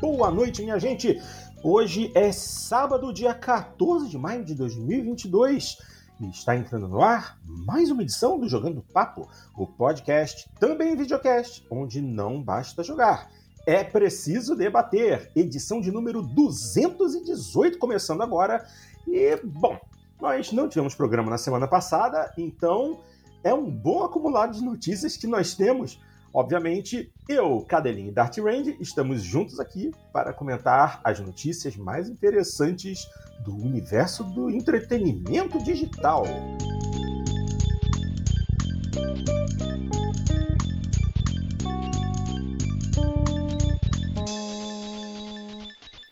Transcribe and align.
boa 0.00 0.30
noite, 0.30 0.62
minha 0.62 0.78
gente. 0.78 1.20
Hoje 1.62 2.12
é 2.14 2.30
sábado, 2.30 3.12
dia 3.12 3.34
14 3.34 4.08
de 4.08 4.16
maio 4.16 4.44
de 4.44 4.54
2022 4.54 5.76
e 6.20 6.28
está 6.28 6.56
entrando 6.56 6.86
no 6.86 7.02
ar 7.02 7.36
mais 7.44 7.90
uma 7.90 8.02
edição 8.02 8.38
do 8.38 8.48
Jogando 8.48 8.80
Papo, 8.92 9.28
o 9.56 9.66
podcast, 9.66 10.48
também 10.60 10.96
videocast, 10.96 11.66
onde 11.68 12.00
não 12.00 12.40
basta 12.40 12.84
jogar. 12.84 13.28
É 13.66 13.82
preciso 13.82 14.54
debater. 14.54 15.32
Edição 15.34 15.80
de 15.80 15.90
número 15.90 16.22
218 16.22 17.76
começando 17.78 18.22
agora. 18.22 18.64
E, 19.06 19.36
bom, 19.44 19.78
nós 20.20 20.52
não 20.52 20.68
tivemos 20.68 20.94
programa 20.94 21.30
na 21.30 21.38
semana 21.38 21.66
passada, 21.66 22.32
então 22.38 23.00
é 23.42 23.52
um 23.52 23.68
bom 23.68 24.04
acumulado 24.04 24.52
de 24.52 24.62
notícias 24.62 25.16
que 25.16 25.26
nós 25.26 25.54
temos. 25.54 26.00
Obviamente, 26.38 27.12
eu, 27.28 27.64
Cadelinho 27.68 28.10
e 28.10 28.12
Dart 28.12 28.38
Range 28.38 28.76
estamos 28.78 29.22
juntos 29.22 29.58
aqui 29.58 29.90
para 30.12 30.32
comentar 30.32 31.00
as 31.02 31.18
notícias 31.18 31.76
mais 31.76 32.08
interessantes 32.08 33.00
do 33.44 33.56
universo 33.56 34.22
do 34.22 34.48
entretenimento 34.48 35.60
digital. 35.64 36.22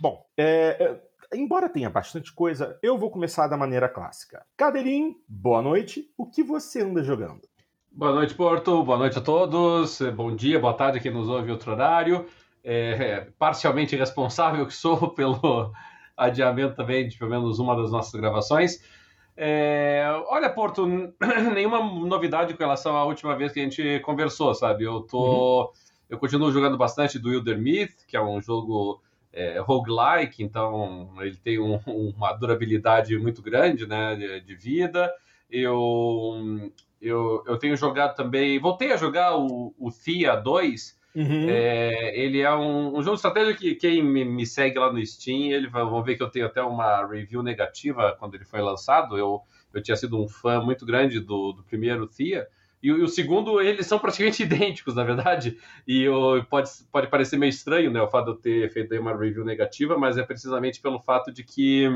Bom, 0.00 0.26
é, 0.36 0.76
é, 0.80 1.36
embora 1.38 1.68
tenha 1.68 1.88
bastante 1.88 2.32
coisa, 2.32 2.76
eu 2.82 2.98
vou 2.98 3.12
começar 3.12 3.46
da 3.46 3.56
maneira 3.56 3.88
clássica. 3.88 4.44
Cadelinho, 4.56 5.14
boa 5.28 5.62
noite. 5.62 6.12
O 6.18 6.26
que 6.26 6.42
você 6.42 6.82
anda 6.82 7.04
jogando? 7.04 7.42
Boa 7.96 8.12
noite, 8.12 8.34
Porto. 8.34 8.84
Boa 8.84 8.98
noite 8.98 9.16
a 9.16 9.22
todos. 9.22 10.02
Bom 10.14 10.36
dia, 10.36 10.60
boa 10.60 10.74
tarde 10.74 11.00
quem 11.00 11.10
nos 11.10 11.30
ouve 11.30 11.50
outro 11.50 11.72
horário. 11.72 12.26
É, 12.62 12.90
é, 12.90 13.28
parcialmente 13.38 13.96
responsável 13.96 14.66
que 14.66 14.74
sou 14.74 15.08
pelo 15.16 15.72
adiamento 16.14 16.76
também 16.76 17.08
de 17.08 17.16
pelo 17.16 17.30
menos 17.30 17.58
uma 17.58 17.74
das 17.74 17.90
nossas 17.90 18.12
gravações. 18.20 18.84
É, 19.34 20.04
olha, 20.28 20.50
Porto, 20.50 20.86
nenhuma 21.54 21.82
novidade 22.06 22.52
com 22.52 22.62
relação 22.62 22.94
à 22.98 23.04
última 23.06 23.34
vez 23.34 23.50
que 23.50 23.60
a 23.60 23.62
gente 23.62 23.98
conversou, 24.00 24.54
sabe? 24.54 24.84
Eu 24.84 25.00
tô, 25.00 25.62
uhum. 25.62 25.68
eu 26.10 26.18
continuo 26.18 26.52
jogando 26.52 26.76
bastante 26.76 27.18
do 27.18 27.30
Wilder 27.30 27.58
Myth, 27.58 28.04
que 28.06 28.14
é 28.14 28.22
um 28.22 28.42
jogo 28.42 29.00
é, 29.32 29.58
roguelike, 29.58 30.42
então 30.44 31.14
ele 31.18 31.36
tem 31.36 31.58
um, 31.58 31.80
uma 32.14 32.34
durabilidade 32.34 33.16
muito 33.16 33.40
grande, 33.40 33.86
né, 33.86 34.14
de, 34.16 34.40
de 34.42 34.54
vida. 34.54 35.10
Eu 35.48 36.70
eu, 37.06 37.42
eu 37.46 37.58
tenho 37.58 37.76
jogado 37.76 38.14
também. 38.14 38.58
Voltei 38.58 38.92
a 38.92 38.96
jogar 38.96 39.36
o, 39.36 39.74
o 39.78 39.90
Thea 39.90 40.36
2. 40.36 40.96
Uhum. 41.14 41.46
É, 41.48 42.18
ele 42.18 42.40
é 42.40 42.54
um, 42.54 42.88
um, 42.88 43.02
jogo 43.02 43.12
de 43.12 43.26
estratégia 43.26 43.54
que 43.54 43.74
quem 43.74 44.02
me, 44.02 44.22
me, 44.22 44.44
segue 44.44 44.78
lá 44.78 44.92
no 44.92 45.04
Steam, 45.04 45.50
ele 45.50 45.66
vai, 45.66 45.82
vão 45.82 46.02
ver 46.02 46.14
que 46.14 46.22
eu 46.22 46.28
tenho 46.28 46.44
até 46.44 46.62
uma 46.62 47.06
review 47.06 47.42
negativa 47.42 48.14
quando 48.18 48.34
ele 48.34 48.44
foi 48.44 48.60
lançado. 48.60 49.16
Eu, 49.16 49.40
eu 49.72 49.82
tinha 49.82 49.96
sido 49.96 50.22
um 50.22 50.28
fã 50.28 50.60
muito 50.60 50.84
grande 50.84 51.18
do, 51.20 51.52
do 51.52 51.62
primeiro 51.62 52.06
Thea. 52.06 52.46
E, 52.82 52.88
e, 52.88 52.92
o 52.92 53.08
segundo, 53.08 53.60
eles 53.62 53.86
são 53.86 53.98
praticamente 53.98 54.42
idênticos, 54.44 54.94
na 54.94 55.04
verdade. 55.04 55.58
E 55.86 56.02
eu, 56.02 56.44
pode, 56.50 56.68
pode 56.92 57.08
parecer 57.08 57.38
meio 57.38 57.50
estranho, 57.50 57.90
né? 57.90 58.02
O 58.02 58.08
fato 58.08 58.26
de 58.26 58.30
eu 58.32 58.36
ter 58.36 58.72
feito 58.72 58.94
uma 59.00 59.16
review 59.16 59.44
negativa, 59.44 59.96
mas 59.96 60.18
é 60.18 60.22
precisamente 60.22 60.80
pelo 60.82 61.00
fato 61.00 61.32
de 61.32 61.42
que 61.42 61.88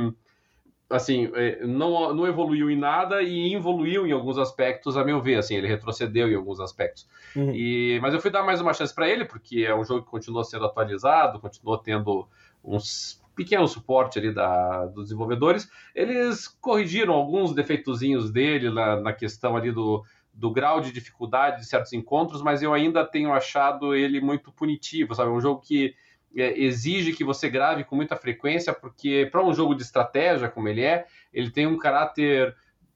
assim, 0.90 1.30
é, 1.34 1.64
não, 1.64 2.12
não 2.12 2.26
evoluiu 2.26 2.70
em 2.70 2.76
nada 2.76 3.22
e 3.22 3.54
evoluiu 3.54 4.06
em 4.06 4.12
alguns 4.12 4.36
aspectos, 4.36 4.96
a 4.96 5.04
meu 5.04 5.20
ver, 5.20 5.36
assim, 5.36 5.54
ele 5.54 5.68
retrocedeu 5.68 6.28
em 6.28 6.34
alguns 6.34 6.58
aspectos. 6.58 7.08
Uhum. 7.36 7.54
E, 7.54 7.98
mas 8.02 8.12
eu 8.12 8.20
fui 8.20 8.30
dar 8.30 8.42
mais 8.42 8.60
uma 8.60 8.74
chance 8.74 8.94
para 8.94 9.08
ele, 9.08 9.24
porque 9.24 9.60
é 9.60 9.74
um 9.74 9.84
jogo 9.84 10.04
que 10.04 10.10
continuou 10.10 10.42
sendo 10.42 10.66
atualizado, 10.66 11.38
continuou 11.38 11.78
tendo 11.78 12.26
uns 12.64 13.22
pequeno 13.34 13.66
suporte 13.66 14.18
ali 14.18 14.34
da, 14.34 14.86
dos 14.86 15.04
desenvolvedores. 15.04 15.70
Eles 15.94 16.48
corrigiram 16.48 17.14
alguns 17.14 17.54
defeitozinhos 17.54 18.30
dele 18.30 18.68
na, 18.68 19.00
na 19.00 19.12
questão 19.12 19.56
ali 19.56 19.70
do, 19.72 20.04
do 20.34 20.50
grau 20.50 20.80
de 20.80 20.92
dificuldade 20.92 21.60
de 21.60 21.66
certos 21.66 21.92
encontros, 21.92 22.42
mas 22.42 22.62
eu 22.62 22.74
ainda 22.74 23.04
tenho 23.04 23.32
achado 23.32 23.94
ele 23.94 24.20
muito 24.20 24.52
punitivo, 24.52 25.14
sabe? 25.14 25.30
É 25.30 25.32
um 25.32 25.40
jogo 25.40 25.60
que 25.60 25.94
é, 26.36 26.58
exige 26.60 27.12
que 27.12 27.24
você 27.24 27.48
grave 27.48 27.84
com 27.84 27.96
muita 27.96 28.16
frequência, 28.16 28.72
porque 28.72 29.28
para 29.30 29.44
um 29.44 29.52
jogo 29.52 29.74
de 29.74 29.82
estratégia 29.82 30.48
como 30.48 30.68
ele 30.68 30.82
é, 30.82 31.06
ele 31.32 31.50
tem 31.50 31.66
um 31.66 31.78
caráter 31.78 32.54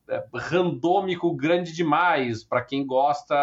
é, 0.09 0.25
randômico 0.35 1.35
grande 1.35 1.73
demais 1.73 2.45
para 2.45 2.63
quem 2.63 2.87
gosta 2.87 3.35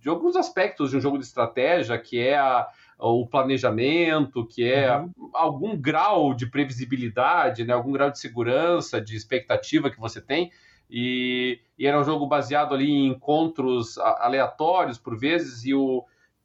de 0.00 0.08
alguns 0.08 0.36
aspectos 0.36 0.90
de 0.90 0.96
um 0.98 1.00
jogo 1.00 1.18
de 1.18 1.24
estratégia, 1.24 1.98
que 1.98 2.20
é 2.20 2.36
a, 2.36 2.68
o 2.98 3.26
planejamento, 3.26 4.46
que 4.46 4.70
é 4.70 4.96
uhum. 4.96 5.10
algum 5.32 5.76
grau 5.76 6.34
de 6.34 6.46
previsibilidade, 6.46 7.64
né, 7.64 7.72
algum 7.72 7.90
grau 7.90 8.10
de 8.10 8.18
segurança, 8.18 9.00
de 9.00 9.16
expectativa 9.16 9.90
que 9.90 9.98
você 9.98 10.20
tem. 10.20 10.50
E, 10.90 11.58
e 11.78 11.86
era 11.86 11.98
um 11.98 12.04
jogo 12.04 12.26
baseado 12.26 12.74
ali 12.74 12.90
em 12.90 13.08
encontros 13.08 13.96
aleatórios 13.98 14.98
por 14.98 15.18
vezes, 15.18 15.64
e 15.64 15.74
o, 15.74 16.04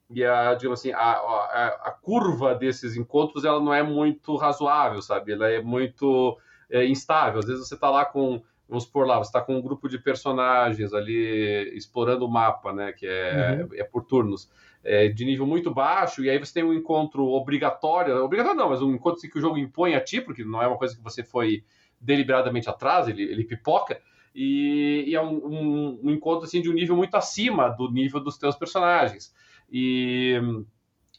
e 0.10 0.26
a, 0.26 0.56
digamos 0.56 0.80
assim, 0.80 0.92
a, 0.92 0.98
a, 1.00 1.68
a, 1.86 1.92
curva 1.92 2.56
desses 2.56 2.98
encontros 2.98 3.46
ela 3.46 3.60
não 3.60 3.74
é 3.74 3.84
muito 3.84 4.36
razoável, 4.36 5.02
sabe? 5.02 5.34
Ela 5.34 5.50
é 5.50 5.62
muito 5.62 6.38
é, 6.70 6.86
instável. 6.86 7.40
Às 7.40 7.46
vezes 7.46 7.68
você 7.68 7.76
está 7.76 7.90
lá 7.92 8.06
com, 8.06 8.42
vamos 8.68 8.86
por 8.86 9.06
lá, 9.06 9.20
você 9.20 9.30
está 9.30 9.40
com 9.40 9.56
um 9.56 9.62
grupo 9.62 9.88
de 9.88 10.00
personagens 10.00 10.94
ali 10.94 11.72
explorando 11.76 12.26
o 12.26 12.32
mapa, 12.32 12.74
né? 12.74 12.92
Que 12.92 13.06
é, 13.06 13.60
uhum. 13.62 13.70
é 13.74 13.84
por 13.84 14.04
turnos, 14.04 14.50
é, 14.84 15.10
de 15.10 15.26
nível 15.26 15.46
muito 15.46 15.72
baixo, 15.72 16.24
e 16.24 16.30
aí 16.30 16.40
você 16.40 16.54
tem 16.54 16.64
um 16.64 16.74
encontro 16.74 17.28
obrigatório, 17.28 18.24
obrigatório 18.24 18.58
não, 18.58 18.70
mas 18.70 18.82
um 18.82 18.94
encontro 18.94 19.22
que 19.22 19.38
o 19.38 19.42
jogo 19.42 19.58
impõe 19.58 19.94
a 19.94 20.02
ti, 20.02 20.22
porque 20.22 20.44
não 20.44 20.62
é 20.62 20.68
uma 20.68 20.78
coisa 20.78 20.96
que 20.96 21.04
você 21.04 21.24
foi 21.24 21.64
deliberadamente 22.02 22.70
atrás, 22.70 23.08
ele, 23.08 23.24
ele 23.24 23.44
pipoca. 23.44 24.02
E, 24.34 25.06
e 25.08 25.16
é 25.16 25.22
um, 25.22 25.36
um, 25.36 26.00
um 26.04 26.12
encontro 26.12 26.46
assim 26.46 26.62
de 26.62 26.70
um 26.70 26.74
nível 26.74 26.96
muito 26.96 27.16
acima 27.16 27.70
do 27.70 27.92
nível 27.92 28.20
dos 28.20 28.38
teus 28.38 28.56
personagens. 28.56 29.34
E, 29.72 30.40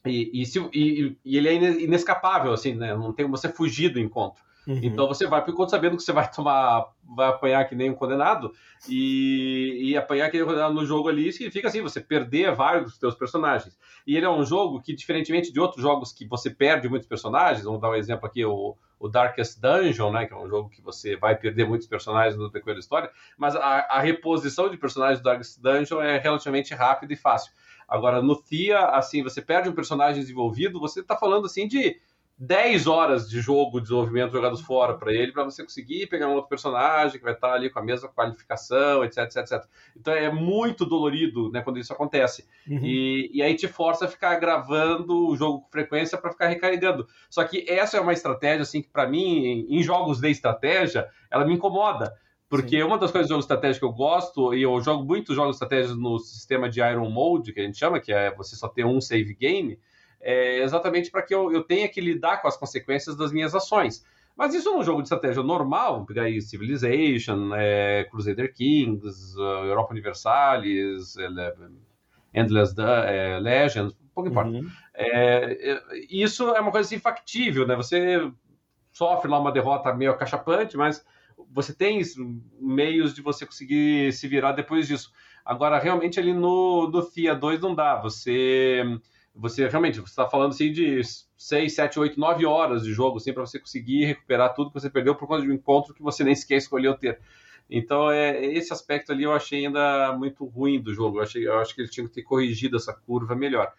e, 0.07 0.43
e, 0.43 0.47
se, 0.47 0.59
e, 0.73 1.17
e 1.25 1.37
ele 1.37 1.49
é 1.49 1.55
inescapável, 1.83 2.53
assim, 2.53 2.75
né? 2.75 2.95
Não 2.95 3.13
tem 3.13 3.25
como 3.25 3.37
você 3.37 3.49
fugir 3.49 3.91
do 3.91 4.01
encontro. 4.01 4.43
Uhum. 4.67 4.81
Então 4.83 5.07
você 5.09 5.27
vai 5.27 5.41
para 5.41 5.51
o 5.51 5.55
encontro 5.55 5.71
sabendo 5.71 5.97
que 5.97 6.03
você 6.03 6.13
vai 6.13 6.31
tomar, 6.31 6.93
vai 7.17 7.29
apanhar 7.29 7.65
que 7.69 7.75
nem 7.75 7.91
um 7.91 7.95
condenado, 7.95 8.53
e, 8.89 9.91
e 9.91 9.97
apanhar 9.97 10.31
que 10.31 10.37
nem 10.37 10.45
um 10.45 10.49
condenado 10.49 10.75
no 10.75 10.85
jogo 10.85 11.09
ali 11.09 11.33
significa 11.33 11.69
assim, 11.69 11.81
você 11.81 12.01
perder 12.01 12.55
vários 12.55 12.85
dos 12.85 12.99
seus 12.99 13.15
personagens. 13.15 13.79
E 14.07 14.17
ele 14.17 14.27
é 14.27 14.31
um 14.31 14.45
jogo 14.45 14.81
que, 14.81 14.95
diferentemente 14.95 15.53
de 15.53 15.61
outros 15.61 15.83
jogos 15.83 16.13
que 16.13 16.27
você 16.27 16.51
perde 16.51 16.89
muitos 16.89 17.09
personagens, 17.09 17.65
vamos 17.65 17.81
dar 17.81 17.91
um 17.91 17.95
exemplo 17.95 18.27
aqui, 18.27 18.45
o, 18.45 18.77
o 18.99 19.09
Darkest 19.09 19.61
Dungeon, 19.61 20.13
né, 20.13 20.27
que 20.27 20.35
é 20.35 20.37
um 20.37 20.49
jogo 20.49 20.69
que 20.69 20.83
você 20.83 21.17
vai 21.17 21.35
perder 21.37 21.67
muitos 21.67 21.87
personagens 21.87 22.37
no 22.37 22.51
decorrer 22.51 22.75
da 22.75 22.81
história, 22.81 23.11
mas 23.37 23.57
a, 23.57 23.61
a 23.61 24.01
reposição 24.01 24.69
de 24.69 24.77
personagens 24.77 25.21
do 25.21 25.25
Darkest 25.25 25.61
Dungeon 25.61 26.01
é 26.03 26.19
relativamente 26.19 26.75
rápida 26.75 27.13
e 27.13 27.17
fácil. 27.17 27.53
Agora, 27.91 28.23
no 28.23 28.37
Thea, 28.37 28.87
assim, 28.91 29.23
você 29.23 29.43
perde 29.43 29.69
um 29.69 29.75
personagem 29.75 30.21
desenvolvido, 30.21 30.79
você 30.79 31.01
está 31.01 31.17
falando, 31.17 31.47
assim, 31.47 31.67
de 31.67 32.01
10 32.39 32.87
horas 32.87 33.29
de 33.29 33.39
jogo, 33.41 33.79
de 33.79 33.83
desenvolvimento 33.83 34.33
jogados 34.33 34.63
fora 34.63 34.97
para 34.97 35.13
ele, 35.13 35.31
para 35.31 35.45
você 35.45 35.63
conseguir 35.63 36.07
pegar 36.07 36.27
um 36.27 36.33
outro 36.33 36.49
personagem 36.49 37.19
que 37.19 37.25
vai 37.25 37.35
estar 37.35 37.49
tá 37.49 37.55
ali 37.55 37.69
com 37.69 37.79
a 37.79 37.85
mesma 37.85 38.09
qualificação, 38.09 39.05
etc, 39.05 39.25
etc, 39.25 39.37
etc. 39.39 39.65
Então 39.95 40.15
é 40.15 40.33
muito 40.33 40.87
dolorido, 40.87 41.51
né, 41.51 41.61
quando 41.61 41.79
isso 41.79 41.93
acontece. 41.93 42.49
Uhum. 42.67 42.81
E, 42.83 43.31
e 43.35 43.43
aí 43.43 43.55
te 43.55 43.69
força 43.69 44.07
a 44.07 44.09
ficar 44.09 44.37
gravando 44.37 45.29
o 45.29 45.37
jogo 45.37 45.61
com 45.61 45.71
frequência 45.71 46.17
para 46.17 46.31
ficar 46.31 46.47
recarregando. 46.47 47.07
Só 47.29 47.45
que 47.45 47.67
essa 47.69 47.99
é 47.99 48.01
uma 48.01 48.15
estratégia, 48.15 48.63
assim, 48.63 48.81
que 48.81 48.89
para 48.89 49.07
mim, 49.07 49.67
em 49.69 49.83
jogos 49.83 50.19
de 50.19 50.31
estratégia, 50.31 51.11
ela 51.31 51.45
me 51.45 51.53
incomoda 51.53 52.15
porque 52.51 52.79
Sim. 52.79 52.83
uma 52.83 52.99
das 52.99 53.13
coisas 53.13 53.29
de 53.29 53.31
jogo 53.31 53.41
estratégico 53.41 53.87
que 53.87 53.93
eu 53.93 53.97
gosto, 53.97 54.53
e 54.53 54.63
eu 54.63 54.79
jogo 54.81 55.05
muitos 55.05 55.37
jogos 55.37 55.55
estratégicos 55.55 55.97
no 55.97 56.19
sistema 56.19 56.69
de 56.69 56.81
Iron 56.81 57.09
Mode, 57.09 57.53
que 57.53 57.61
a 57.61 57.63
gente 57.63 57.79
chama, 57.79 58.01
que 58.01 58.13
é 58.13 58.35
você 58.35 58.57
só 58.57 58.67
ter 58.67 58.85
um 58.85 59.01
save 59.01 59.35
game, 59.35 59.79
é 60.21 60.59
exatamente 60.59 61.13
para 61.13 61.23
que 61.23 61.33
eu, 61.33 61.53
eu 61.53 61.63
tenha 61.63 61.89
que 61.89 62.01
lidar 62.01 62.43
com 62.43 62.49
as 62.49 62.57
consequências 62.57 63.17
das 63.17 63.33
minhas 63.33 63.55
ações. 63.55 64.05
Mas 64.37 64.53
isso 64.53 64.75
num 64.75 64.83
jogo 64.83 65.01
de 65.01 65.07
estratégia 65.07 65.45
normal, 65.45 66.05
pegar 66.05 66.25
aí 66.25 66.43
Civilization, 66.43 67.55
é, 67.55 68.05
Crusader 68.11 68.53
Kings, 68.53 69.39
uh, 69.39 69.65
Europa 69.67 69.93
Universalis, 69.93 71.15
Endless 72.35 72.75
é, 72.79 73.39
Legends, 73.41 73.97
pouco 74.13 74.29
importa. 74.29 74.51
Uhum. 74.51 74.69
É, 74.93 75.73
é, 75.73 75.83
isso 76.11 76.49
é 76.51 76.61
uma 76.61 76.73
coisa 76.73 76.87
assim, 76.87 76.99
factível, 76.99 77.65
né? 77.67 77.77
Você 77.77 78.29
sofre 78.93 79.31
lá 79.31 79.39
uma 79.39 79.53
derrota 79.53 79.95
meio 79.95 80.11
acachapante, 80.11 80.77
mas 80.77 81.05
você 81.53 81.75
tem 81.75 82.01
meios 82.61 83.13
de 83.13 83.23
você 83.23 83.45
conseguir 83.45 84.13
se 84.13 84.29
virar 84.29 84.53
depois 84.53 84.87
disso. 84.87 85.13
Agora, 85.45 85.79
realmente, 85.79 86.21
ali 86.21 86.33
no, 86.33 86.89
no 86.89 87.03
FIA 87.03 87.35
2 87.35 87.61
não 87.61 87.75
dá. 87.75 87.97
Você, 88.01 88.83
você 89.35 89.69
realmente, 89.69 90.01
está 90.01 90.29
falando 90.29 90.51
assim 90.51 90.71
de 90.71 91.01
6, 91.37 91.75
7, 91.75 91.99
8, 91.99 92.21
9 92.21 92.47
horas 92.47 92.83
de 92.83 92.93
jogo 92.93 93.17
assim, 93.17 93.33
para 93.33 93.45
você 93.45 93.59
conseguir 93.59 94.05
recuperar 94.05 94.55
tudo 94.55 94.71
que 94.71 94.81
você 94.81 94.89
perdeu 94.89 95.15
por 95.15 95.27
conta 95.27 95.43
de 95.43 95.51
um 95.51 95.55
encontro 95.55 95.95
que 95.95 96.03
você 96.03 96.23
nem 96.23 96.35
sequer 96.35 96.57
escolheu 96.57 96.95
ter. 96.95 97.21
Então, 97.69 98.11
é, 98.11 98.45
esse 98.45 98.73
aspecto 98.73 99.13
ali 99.13 99.25
eu 99.25 99.33
achei 99.33 99.67
ainda 99.67 100.13
muito 100.17 100.45
ruim 100.45 100.81
do 100.81 100.93
jogo. 100.93 101.19
Eu, 101.19 101.23
achei, 101.23 101.47
eu 101.47 101.59
acho 101.59 101.75
que 101.75 101.81
ele 101.81 101.89
tinha 101.89 102.07
que 102.07 102.13
ter 102.13 102.23
corrigido 102.23 102.77
essa 102.77 102.93
curva 102.93 103.35
melhor. 103.35 103.73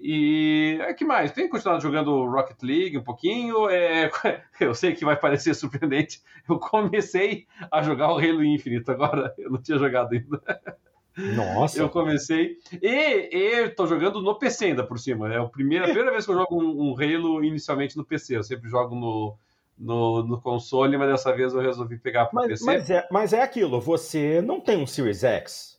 E 0.00 0.78
é 0.82 0.92
que 0.92 1.04
mais? 1.04 1.32
Tenho 1.32 1.48
continuado 1.48 1.82
jogando 1.82 2.26
Rocket 2.26 2.62
League 2.62 2.98
um 2.98 3.02
pouquinho. 3.02 3.68
É, 3.70 4.10
eu 4.60 4.74
sei 4.74 4.94
que 4.94 5.04
vai 5.04 5.16
parecer 5.16 5.54
surpreendente. 5.54 6.20
Eu 6.48 6.58
comecei 6.58 7.46
a 7.70 7.82
jogar 7.82 8.12
o 8.12 8.18
Halo 8.18 8.44
Infinite 8.44 8.90
agora. 8.90 9.34
Eu 9.38 9.50
não 9.50 9.60
tinha 9.60 9.78
jogado 9.78 10.12
ainda. 10.12 10.42
Nossa! 11.34 11.80
Eu 11.80 11.88
comecei. 11.88 12.58
E, 12.82 13.68
estou 13.68 13.86
jogando 13.86 14.20
no 14.20 14.38
PC 14.38 14.66
ainda 14.66 14.86
por 14.86 14.98
cima. 14.98 15.32
É 15.32 15.38
a 15.38 15.44
primeira, 15.46 15.84
a 15.84 15.88
primeira 15.88 16.12
vez 16.12 16.26
que 16.26 16.30
eu 16.30 16.36
jogo 16.36 16.62
um, 16.62 16.90
um 16.90 16.94
Halo 16.94 17.42
inicialmente 17.42 17.96
no 17.96 18.04
PC. 18.04 18.36
Eu 18.36 18.42
sempre 18.42 18.68
jogo 18.68 18.94
no, 18.94 19.38
no, 19.78 20.22
no 20.22 20.40
console, 20.40 20.96
mas 20.96 21.08
dessa 21.08 21.34
vez 21.34 21.54
eu 21.54 21.60
resolvi 21.60 21.98
pegar 21.98 22.26
para 22.26 22.44
o 22.44 22.48
PC. 22.48 22.64
Mas 22.64 22.90
é, 22.90 23.08
mas 23.10 23.32
é 23.32 23.42
aquilo, 23.42 23.80
você 23.80 24.42
não 24.42 24.60
tem 24.60 24.76
um 24.76 24.86
Series 24.86 25.24
X. 25.24 25.75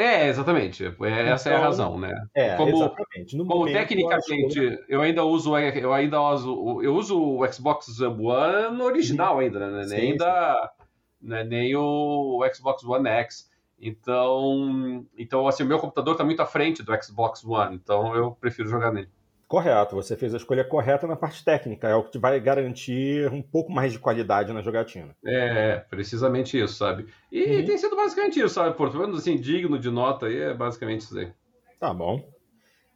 É, 0.00 0.28
exatamente. 0.28 0.84
É, 0.84 1.28
essa 1.28 1.50
então, 1.50 1.52
é 1.52 1.56
a 1.56 1.58
então, 1.58 1.60
razão, 1.60 1.98
né? 1.98 2.26
É, 2.34 2.56
como, 2.56 2.76
exatamente. 2.76 3.36
No 3.36 3.46
como 3.46 3.66
tecnicamente 3.66 4.58
eu, 4.58 4.78
eu, 4.88 5.00
ainda 5.02 5.24
uso, 5.24 5.56
eu 5.58 5.92
ainda 5.92 6.22
uso, 6.22 6.80
eu 6.82 6.94
uso 6.94 7.20
o 7.20 7.52
Xbox 7.52 8.00
One 8.00 8.80
original 8.80 9.34
uhum. 9.34 9.40
ainda, 9.40 9.70
né? 9.70 9.84
Sim, 9.84 9.96
nem, 9.96 10.16
da, 10.16 10.72
né? 11.20 11.44
nem 11.44 11.76
o 11.76 12.42
Xbox 12.54 12.82
One 12.82 13.08
X. 13.08 13.50
Então, 13.78 15.06
então 15.16 15.46
assim, 15.46 15.64
o 15.64 15.66
meu 15.66 15.78
computador 15.78 16.14
está 16.14 16.24
muito 16.24 16.40
à 16.40 16.46
frente 16.46 16.82
do 16.82 16.92
Xbox 17.02 17.44
One, 17.44 17.76
então 17.76 18.14
eu 18.14 18.32
prefiro 18.32 18.68
jogar 18.68 18.92
nele. 18.92 19.08
Correto, 19.50 19.96
você 19.96 20.16
fez 20.16 20.32
a 20.32 20.36
escolha 20.36 20.62
correta 20.62 21.08
na 21.08 21.16
parte 21.16 21.44
técnica, 21.44 21.88
é 21.88 21.94
o 21.96 22.04
que 22.04 22.20
vai 22.20 22.38
garantir 22.38 23.28
um 23.32 23.42
pouco 23.42 23.72
mais 23.72 23.90
de 23.90 23.98
qualidade 23.98 24.52
na 24.52 24.62
jogatina. 24.62 25.08
É, 25.26 25.78
precisamente 25.90 26.56
isso, 26.56 26.74
sabe? 26.74 27.06
E 27.32 27.42
uhum. 27.42 27.64
tem 27.64 27.76
sido 27.76 27.96
basicamente 27.96 28.38
isso, 28.38 28.50
sabe? 28.50 28.76
Por 28.76 28.96
menos 28.96 29.18
assim, 29.18 29.36
digno 29.36 29.76
de 29.76 29.90
nota 29.90 30.26
aí, 30.26 30.40
é 30.40 30.54
basicamente 30.54 31.00
isso 31.00 31.18
aí. 31.18 31.32
Tá 31.80 31.92
bom. 31.92 32.24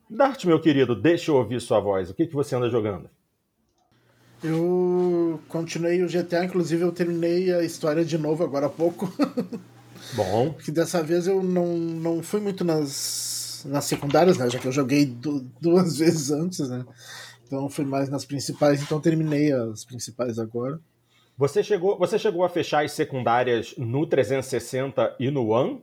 Dart, 0.09 0.45
meu 0.45 0.61
querido, 0.61 0.95
deixa 0.95 1.33
eu 1.33 1.35
ouvir 1.35 1.61
sua 1.61 1.81
voz. 1.81 2.09
O 2.09 2.15
que, 2.15 2.25
que 2.25 2.35
você 2.35 2.55
anda 2.55 2.71
jogando? 2.71 3.11
Eu 4.41 5.41
continuei 5.49 6.05
o 6.05 6.09
GTA, 6.09 6.45
inclusive 6.45 6.85
eu 6.85 6.93
terminei 6.93 7.53
a 7.53 7.65
história 7.65 8.05
de 8.05 8.17
novo 8.17 8.45
agora 8.45 8.67
há 8.67 8.71
pouco. 8.71 9.13
Bom. 10.15 10.53
que 10.53 10.71
dessa 10.71 11.03
vez 11.03 11.27
eu 11.27 11.43
não, 11.43 11.77
não 11.77 12.23
fui 12.23 12.39
muito 12.39 12.63
nas 12.63 13.44
nas 13.65 13.85
secundárias, 13.85 14.39
né? 14.39 14.49
Já 14.51 14.59
que 14.59 14.67
eu 14.67 14.73
joguei 14.73 15.07
du 15.07 15.41
duas 15.61 15.97
vezes 15.99 16.31
antes, 16.31 16.69
né? 16.69 16.85
Então 17.47 17.69
fui 17.69 17.85
mais 17.85 18.09
nas 18.09 18.25
principais, 18.25 18.83
então 18.83 19.01
terminei 19.01 19.53
as 19.53 19.85
principais 19.85 20.39
agora. 20.39 20.81
Você 21.37 21.63
chegou, 21.63 21.99
você 21.99 22.19
chegou 22.19 22.45
a 22.45 22.49
fechar 22.49 22.85
as 22.85 22.93
secundárias 22.93 23.75
no 23.77 24.07
360 24.07 25.17
e 25.19 25.31
no 25.31 25.49
One? 25.49 25.83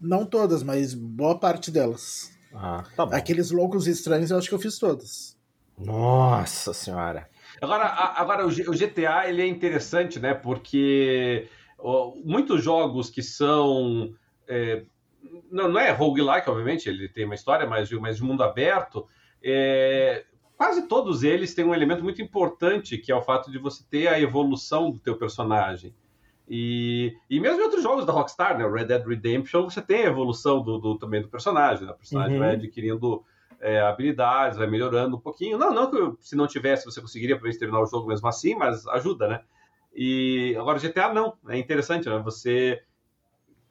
Não 0.00 0.24
todas, 0.24 0.62
mas 0.62 0.94
boa 0.94 1.38
parte 1.38 1.70
delas. 1.70 2.32
Ah, 2.54 2.84
tá 2.96 3.06
bom. 3.06 3.14
Aqueles 3.14 3.50
loucos 3.50 3.86
estranhos 3.86 4.30
eu 4.30 4.38
acho 4.38 4.48
que 4.48 4.54
eu 4.54 4.58
fiz 4.58 4.78
todas. 4.78 5.36
Nossa 5.78 6.72
senhora. 6.72 7.28
Agora, 7.60 7.84
agora 7.84 8.46
o 8.46 8.50
GTA 8.50 9.28
ele 9.28 9.42
é 9.42 9.46
interessante, 9.46 10.18
né? 10.18 10.34
Porque 10.34 11.48
muitos 12.24 12.62
jogos 12.62 13.10
que 13.10 13.22
são 13.22 14.14
é, 14.48 14.84
não, 15.50 15.68
não 15.68 15.80
é 15.80 15.90
roguelike, 15.90 16.48
obviamente, 16.48 16.88
ele 16.88 17.08
tem 17.08 17.24
uma 17.24 17.34
história 17.34 17.66
mais, 17.66 17.90
mais 17.92 18.16
de 18.16 18.24
mundo 18.24 18.42
aberto. 18.42 19.06
É, 19.42 20.24
quase 20.56 20.86
todos 20.86 21.22
eles 21.22 21.54
têm 21.54 21.64
um 21.64 21.74
elemento 21.74 22.02
muito 22.02 22.22
importante, 22.22 22.98
que 22.98 23.12
é 23.12 23.14
o 23.14 23.22
fato 23.22 23.50
de 23.50 23.58
você 23.58 23.84
ter 23.88 24.08
a 24.08 24.20
evolução 24.20 24.90
do 24.90 24.98
teu 24.98 25.16
personagem. 25.16 25.94
E, 26.48 27.16
e 27.30 27.40
mesmo 27.40 27.60
em 27.60 27.64
outros 27.64 27.82
jogos 27.82 28.04
da 28.04 28.12
Rockstar, 28.12 28.58
né, 28.58 28.68
Red 28.68 28.84
Dead 28.84 29.06
Redemption, 29.06 29.64
você 29.64 29.80
tem 29.80 30.04
a 30.04 30.08
evolução 30.08 30.62
do, 30.62 30.78
do 30.78 30.98
também 30.98 31.22
do 31.22 31.28
personagem. 31.28 31.86
Né? 31.86 31.92
O 31.92 31.96
personagem 31.96 32.34
uhum. 32.34 32.40
vai 32.40 32.54
adquirindo 32.54 33.24
é, 33.60 33.80
habilidades, 33.80 34.58
vai 34.58 34.66
melhorando 34.66 35.16
um 35.16 35.20
pouquinho. 35.20 35.56
Não, 35.56 35.72
não 35.72 35.90
que 35.90 36.16
se 36.20 36.36
não 36.36 36.46
tivesse 36.46 36.84
você 36.84 37.00
conseguiria 37.00 37.40
terminar 37.58 37.80
o 37.80 37.86
jogo 37.86 38.08
mesmo 38.08 38.26
assim, 38.28 38.54
mas 38.54 38.86
ajuda, 38.88 39.28
né? 39.28 39.40
E 39.94 40.56
agora 40.58 40.78
GTA 40.78 41.12
não, 41.12 41.36
é 41.48 41.58
interessante, 41.58 42.08
né? 42.08 42.18
Você 42.24 42.82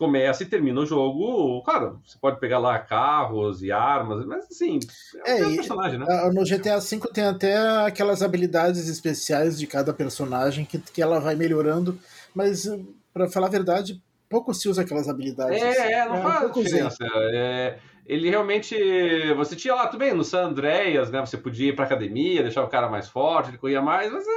começa 0.02 0.42
e 0.42 0.48
termina 0.48 0.82
o 0.82 0.86
jogo. 0.86 1.62
Claro, 1.62 2.02
você 2.04 2.18
pode 2.20 2.40
pegar 2.40 2.58
lá 2.58 2.80
carros 2.80 3.62
e 3.62 3.72
armas, 3.72 4.26
mas 4.26 4.46
assim, 4.46 4.80
é, 5.24 5.42
é 5.42 5.46
um 5.46 5.56
personagem, 5.56 6.00
né? 6.00 6.06
No 6.34 6.44
GTA 6.44 6.80
V 6.80 7.00
tem 7.14 7.24
até 7.26 7.56
aquelas 7.86 8.24
habilidades 8.24 8.90
especiais 8.90 9.60
de 9.60 9.68
cada 9.68 9.94
personagem 9.94 10.66
que, 10.66 10.80
que 10.80 11.04
ela 11.04 11.20
vai 11.20 11.36
melhorando, 11.36 12.00
mas 12.34 12.68
para 13.14 13.30
falar 13.30 13.46
a 13.46 13.52
verdade, 13.52 14.02
pouco 14.28 14.56
se 14.56 14.68
usa 14.68 14.82
aquelas 14.82 15.08
habilidades. 15.08 15.62
É, 15.62 15.94
é 15.94 16.06
não 16.08 16.18
é, 16.18 16.22
faz 16.24 16.52
diferença. 16.52 17.06
É, 17.32 17.78
ele 18.08 18.28
realmente. 18.28 18.76
Você 19.36 19.56
tinha 19.56 19.76
lá, 19.76 19.86
tudo 19.86 20.00
bem, 20.00 20.16
no 20.16 20.24
San 20.24 20.48
Andreas, 20.48 21.12
né? 21.12 21.20
Você 21.20 21.38
podia 21.38 21.70
ir 21.70 21.76
pra 21.76 21.86
academia, 21.86 22.42
deixar 22.42 22.64
o 22.64 22.70
cara 22.70 22.90
mais 22.90 23.08
forte, 23.08 23.52
ele 23.52 23.60
corria 23.60 23.84
mais, 23.84 24.12
mas 24.12 24.26
é, 24.26 24.32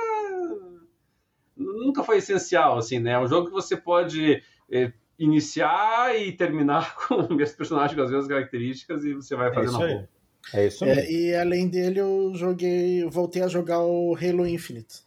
nunca 1.56 2.04
foi 2.04 2.18
essencial, 2.18 2.76
assim, 2.76 2.98
né? 2.98 3.12
É 3.12 3.18
um 3.18 3.26
jogo 3.26 3.46
que 3.46 3.52
você 3.54 3.78
pode 3.78 4.42
é, 4.70 4.92
iniciar 5.18 6.18
e 6.18 6.32
terminar 6.32 6.94
com 7.08 7.14
o 7.14 7.34
mesmo 7.34 7.56
personagem 7.56 7.96
com 7.96 8.02
as 8.02 8.10
mesmas 8.10 8.28
características 8.28 9.04
e 9.04 9.14
você 9.14 9.36
vai 9.36 9.52
fazendo 9.52 9.82
é 9.82 9.94
isso 9.94 10.08
É 10.54 10.66
isso 10.66 10.84
é, 10.84 11.10
E 11.10 11.34
além 11.34 11.68
dele, 11.68 12.00
eu 12.00 12.32
joguei. 12.34 13.04
voltei 13.08 13.42
a 13.42 13.48
jogar 13.48 13.80
o 13.80 14.16
Halo 14.16 14.46
Infinite. 14.46 15.02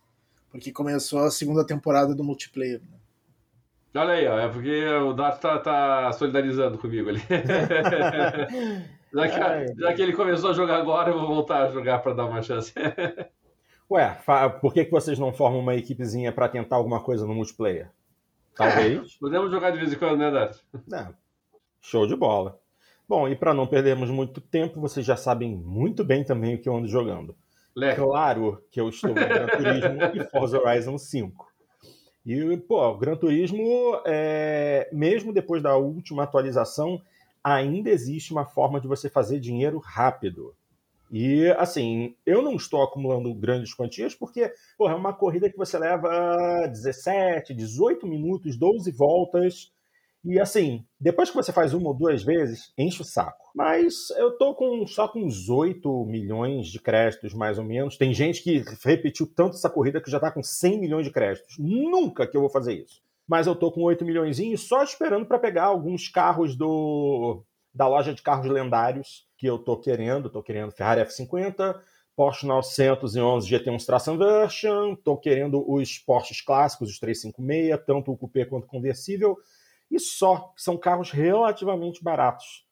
Porque 0.50 0.72
começou 0.72 1.20
a 1.20 1.32
segunda 1.32 1.66
temporada 1.66 2.16
do 2.16 2.24
multiplayer. 2.24 2.80
Né? 2.82 2.98
Olha 3.96 4.14
aí, 4.14 4.28
ó, 4.28 4.40
é 4.40 4.48
porque 4.48 4.86
o 4.88 5.14
Dart 5.14 5.40
tá, 5.40 5.58
tá 5.60 6.12
solidarizando 6.14 6.78
comigo 6.78 7.10
ali. 7.10 7.22
já, 9.14 9.28
que, 9.28 9.82
já 9.82 9.94
que 9.94 10.02
ele 10.02 10.14
começou 10.14 10.52
a 10.52 10.54
jogar 10.54 10.78
agora, 10.78 11.10
eu 11.12 11.20
vou 11.20 11.28
voltar 11.28 11.64
a 11.64 11.72
jogar 11.72 12.00
para 12.00 12.14
dar 12.14 12.26
uma 12.26 12.42
chance. 12.42 12.74
Ué, 13.90 14.18
por 14.60 14.74
que, 14.74 14.86
que 14.86 14.92
vocês 14.92 15.18
não 15.18 15.32
formam 15.32 15.62
uma 15.62 15.76
equipezinha 15.76 16.32
para 16.32 16.50
tentar 16.50 16.76
alguma 16.76 17.02
coisa 17.02 17.26
no 17.26 17.34
multiplayer? 17.34 17.90
Talvez. 18.58 19.14
Podemos 19.16 19.52
jogar 19.52 19.72
de 19.72 19.78
vez 19.78 19.94
em 19.94 19.98
quando, 19.98 20.18
né, 20.18 20.32
Dart? 20.32 20.58
É. 20.94 21.08
Show 21.82 22.08
de 22.08 22.16
bola. 22.16 22.60
Bom, 23.08 23.30
e 23.30 23.36
para 23.36 23.54
não 23.54 23.68
perdermos 23.68 24.10
muito 24.10 24.42
tempo, 24.42 24.82
vocês 24.82 25.06
já 25.06 25.16
sabem 25.16 25.56
muito 25.56 26.04
bem 26.04 26.24
também 26.26 26.56
o 26.56 26.62
que 26.62 26.68
eu 26.68 26.76
ando 26.76 26.88
jogando. 26.88 27.36
Claro 27.96 28.62
que 28.72 28.82
eu 28.82 28.90
estou 28.90 29.12
no 29.12 29.16
Gran 29.16 29.48
Turismo 29.48 30.00
e 30.16 30.30
Forza 30.30 30.60
Horizon 30.60 30.98
5. 30.98 31.48
E, 32.26 32.58
pô, 32.58 32.86
o 32.90 32.98
Gran 32.98 33.16
Turismo, 33.16 34.02
é... 34.06 34.90
mesmo 34.92 35.32
depois 35.32 35.62
da 35.62 35.78
última 35.78 36.24
atualização, 36.24 37.02
ainda 37.42 37.90
existe 37.90 38.34
uma 38.34 38.46
forma 38.46 38.82
de 38.82 38.88
você 38.88 39.10
fazer 39.10 39.40
dinheiro 39.40 39.78
rápido. 39.78 40.54
E, 41.12 41.48
assim, 41.58 42.16
eu 42.26 42.42
não 42.42 42.56
estou 42.56 42.84
acumulando 42.84 43.34
grandes 43.34 43.74
quantias 43.74 44.14
porque, 44.14 44.52
porra, 44.78 44.94
é 44.94 44.96
uma 44.96 45.14
corrida 45.14 45.50
que 45.50 45.58
você 45.58 45.78
leva 45.78 46.68
17, 46.68 47.54
18 47.54 48.06
minutos, 48.06 48.58
12 48.58 48.92
voltas. 48.92 49.72
E, 50.26 50.40
assim, 50.40 50.84
depois 51.00 51.30
que 51.30 51.36
você 51.36 51.54
faz 51.54 51.74
uma 51.74 51.88
ou 51.88 51.94
duas 51.94 52.24
vezes, 52.24 52.74
enche 52.78 53.02
o 53.02 53.06
saco. 53.06 53.50
Mas 53.56 54.10
eu 54.18 54.38
tô 54.38 54.54
com 54.54 54.86
só 54.86 55.08
com 55.08 55.24
uns 55.24 55.48
8 55.48 56.06
milhões 56.06 56.68
de 56.68 56.80
créditos, 56.80 57.34
mais 57.34 57.58
ou 57.58 57.64
menos. 57.64 57.98
Tem 57.98 58.14
gente 58.14 58.44
que 58.44 58.64
repetiu 58.84 59.26
tanto 59.26 59.56
essa 59.56 59.70
corrida 59.70 60.02
que 60.02 60.12
já 60.12 60.20
tá 60.20 60.30
com 60.30 60.44
100 60.44 60.80
milhões 60.80 61.06
de 61.06 61.12
créditos. 61.12 61.56
Nunca 61.58 62.28
que 62.28 62.36
eu 62.36 62.42
vou 62.42 62.50
fazer 62.50 62.74
isso. 62.74 63.02
Mas 63.28 63.48
eu 63.48 63.56
tô 63.56 63.72
com 63.72 63.84
8 63.84 64.04
milhões 64.04 64.38
só 64.60 64.84
esperando 64.84 65.26
para 65.26 65.40
pegar 65.40 65.66
alguns 65.66 66.08
carros 66.08 66.56
do 66.56 67.44
da 67.78 67.88
loja 67.88 68.12
de 68.12 68.24
carros 68.24 68.48
lendários 68.48 69.28
que 69.38 69.46
eu 69.46 69.60
tô 69.60 69.78
querendo, 69.78 70.32
tô 70.32 70.42
querendo 70.42 70.72
Ferrari 70.72 71.02
F50, 71.02 71.80
Porsche 72.16 72.48
911 72.48 73.48
GT1 73.48 73.86
Tração 73.86 74.18
Version, 74.18 74.96
tô 74.96 75.16
querendo 75.16 75.64
os 75.72 76.00
Porsches 76.00 76.42
clássicos, 76.42 76.90
os 76.90 77.00
356, 77.00 77.80
tanto 77.86 78.12
o 78.12 78.18
coupé 78.18 78.46
quanto 78.46 78.64
o 78.64 78.68
conversível, 78.68 79.38
e 79.92 80.00
só, 80.00 80.52
são 80.58 80.76
carros 80.76 81.12
relativamente 81.12 82.04
baratos. 82.04 82.66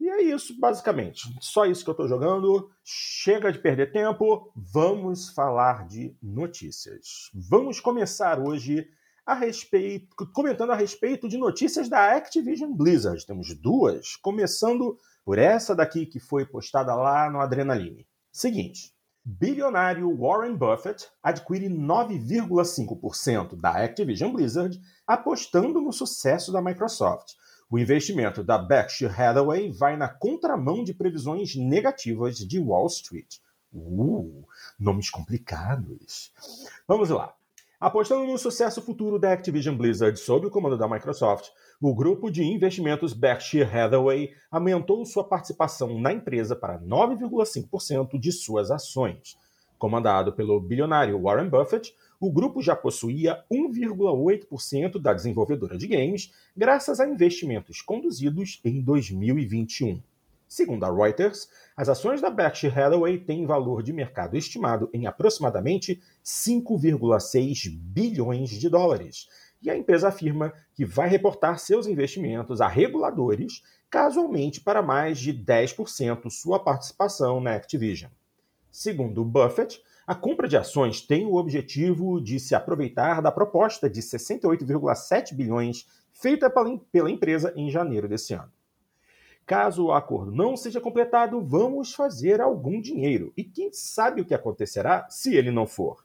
E 0.00 0.08
é 0.08 0.22
isso, 0.22 0.58
basicamente. 0.58 1.28
Só 1.40 1.66
isso 1.66 1.84
que 1.84 1.90
eu 1.90 1.92
estou 1.92 2.08
jogando. 2.08 2.70
Chega 2.84 3.52
de 3.52 3.58
perder 3.58 3.92
tempo, 3.92 4.50
vamos 4.56 5.28
falar 5.28 5.86
de 5.86 6.16
notícias. 6.22 7.30
Vamos 7.34 7.80
começar 7.80 8.38
hoje 8.38 8.88
a 9.28 9.34
respeito, 9.34 10.26
comentando 10.32 10.72
a 10.72 10.74
respeito 10.74 11.28
de 11.28 11.36
notícias 11.36 11.86
da 11.86 12.16
Activision 12.16 12.72
Blizzard. 12.72 13.26
Temos 13.26 13.54
duas, 13.60 14.16
começando 14.16 14.96
por 15.22 15.38
essa 15.38 15.76
daqui 15.76 16.06
que 16.06 16.18
foi 16.18 16.46
postada 16.46 16.94
lá 16.94 17.30
no 17.30 17.38
Adrenaline. 17.38 18.08
Seguinte: 18.32 18.94
bilionário 19.22 20.16
Warren 20.16 20.56
Buffett 20.56 21.06
adquire 21.22 21.68
9,5% 21.68 23.54
da 23.60 23.84
Activision 23.84 24.32
Blizzard, 24.32 24.80
apostando 25.06 25.78
no 25.78 25.92
sucesso 25.92 26.50
da 26.50 26.62
Microsoft. 26.62 27.34
O 27.70 27.78
investimento 27.78 28.42
da 28.42 28.56
Berkshire 28.56 29.12
Hathaway 29.12 29.70
vai 29.70 29.94
na 29.94 30.08
contramão 30.08 30.82
de 30.82 30.94
previsões 30.94 31.54
negativas 31.54 32.38
de 32.38 32.58
Wall 32.58 32.86
Street. 32.86 33.36
Uh, 33.70 34.42
nomes 34.80 35.10
complicados. 35.10 36.32
Vamos 36.88 37.10
lá. 37.10 37.37
Apostando 37.80 38.26
no 38.26 38.36
sucesso 38.36 38.82
futuro 38.82 39.20
da 39.20 39.32
Activision 39.32 39.76
Blizzard 39.76 40.18
sob 40.18 40.48
o 40.48 40.50
comando 40.50 40.76
da 40.76 40.88
Microsoft, 40.88 41.50
o 41.80 41.94
grupo 41.94 42.28
de 42.28 42.42
investimentos 42.42 43.12
Berkshire 43.12 43.62
Hathaway 43.62 44.30
aumentou 44.50 45.06
sua 45.06 45.22
participação 45.22 45.96
na 46.00 46.12
empresa 46.12 46.56
para 46.56 46.80
9,5% 46.80 48.18
de 48.18 48.32
suas 48.32 48.72
ações. 48.72 49.38
Comandado 49.78 50.32
pelo 50.32 50.60
bilionário 50.60 51.22
Warren 51.22 51.48
Buffett, 51.48 51.94
o 52.18 52.32
grupo 52.32 52.60
já 52.60 52.74
possuía 52.74 53.44
1,8% 53.48 55.00
da 55.00 55.14
desenvolvedora 55.14 55.78
de 55.78 55.86
games, 55.86 56.32
graças 56.56 56.98
a 56.98 57.06
investimentos 57.06 57.80
conduzidos 57.80 58.60
em 58.64 58.82
2021. 58.82 60.02
Segundo 60.48 60.84
a 60.84 60.90
Reuters, 60.90 61.46
as 61.76 61.90
ações 61.90 62.22
da 62.22 62.30
Berkshire 62.30 62.72
Hathaway 62.72 63.18
têm 63.18 63.44
valor 63.44 63.82
de 63.82 63.92
mercado 63.92 64.34
estimado 64.34 64.88
em 64.94 65.06
aproximadamente 65.06 66.00
5,6 66.24 67.68
bilhões 67.70 68.48
de 68.48 68.68
dólares, 68.70 69.28
e 69.60 69.68
a 69.68 69.76
empresa 69.76 70.08
afirma 70.08 70.54
que 70.72 70.86
vai 70.86 71.06
reportar 71.06 71.58
seus 71.58 71.86
investimentos 71.86 72.62
a 72.62 72.68
reguladores 72.68 73.62
caso 73.90 74.20
aumente 74.20 74.60
para 74.60 74.80
mais 74.80 75.18
de 75.18 75.34
10% 75.34 76.30
sua 76.30 76.58
participação 76.58 77.40
na 77.40 77.54
Activision. 77.54 78.10
Segundo 78.70 79.24
Buffett, 79.24 79.82
a 80.06 80.14
compra 80.14 80.48
de 80.48 80.56
ações 80.56 81.02
tem 81.02 81.26
o 81.26 81.34
objetivo 81.34 82.22
de 82.22 82.40
se 82.40 82.54
aproveitar 82.54 83.20
da 83.20 83.30
proposta 83.30 83.90
de 83.90 84.00
68,7 84.00 85.34
bilhões 85.34 85.86
feita 86.10 86.50
pela 86.90 87.10
empresa 87.10 87.52
em 87.54 87.70
janeiro 87.70 88.08
desse 88.08 88.32
ano. 88.32 88.50
Caso 89.48 89.86
o 89.86 89.92
acordo 89.92 90.30
não 90.30 90.58
seja 90.58 90.78
completado, 90.78 91.40
vamos 91.40 91.94
fazer 91.94 92.38
algum 92.38 92.82
dinheiro. 92.82 93.32
E 93.34 93.42
quem 93.42 93.72
sabe 93.72 94.20
o 94.20 94.24
que 94.26 94.34
acontecerá 94.34 95.08
se 95.08 95.34
ele 95.34 95.50
não 95.50 95.66
for? 95.66 96.04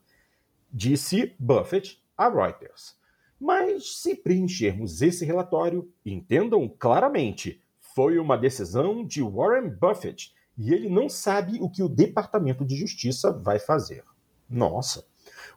Disse 0.72 1.36
Buffett 1.38 2.02
a 2.16 2.30
Reuters. 2.30 2.96
Mas 3.38 3.98
se 3.98 4.16
preenchermos 4.16 5.02
esse 5.02 5.26
relatório, 5.26 5.92
entendam 6.06 6.66
claramente, 6.66 7.60
foi 7.94 8.18
uma 8.18 8.38
decisão 8.38 9.04
de 9.04 9.22
Warren 9.22 9.68
Buffett 9.68 10.32
e 10.56 10.72
ele 10.72 10.88
não 10.88 11.06
sabe 11.06 11.58
o 11.60 11.68
que 11.68 11.82
o 11.82 11.88
Departamento 11.88 12.64
de 12.64 12.74
Justiça 12.74 13.30
vai 13.30 13.58
fazer. 13.58 14.04
Nossa! 14.48 15.04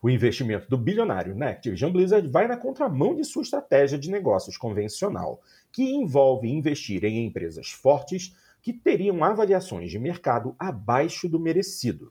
O 0.07 0.09
investimento 0.09 0.69
do 0.69 0.77
bilionário 0.77 1.35
na 1.35 1.49
Activision 1.49 1.91
Blizzard 1.91 2.25
vai 2.29 2.47
na 2.47 2.55
contramão 2.55 3.13
de 3.13 3.25
sua 3.25 3.41
estratégia 3.41 3.99
de 3.99 4.09
negócios 4.09 4.55
convencional, 4.55 5.41
que 5.69 5.83
envolve 5.83 6.47
investir 6.47 7.03
em 7.03 7.25
empresas 7.25 7.71
fortes 7.71 8.33
que 8.61 8.71
teriam 8.71 9.21
avaliações 9.21 9.91
de 9.91 9.99
mercado 9.99 10.55
abaixo 10.57 11.27
do 11.27 11.37
merecido. 11.37 12.09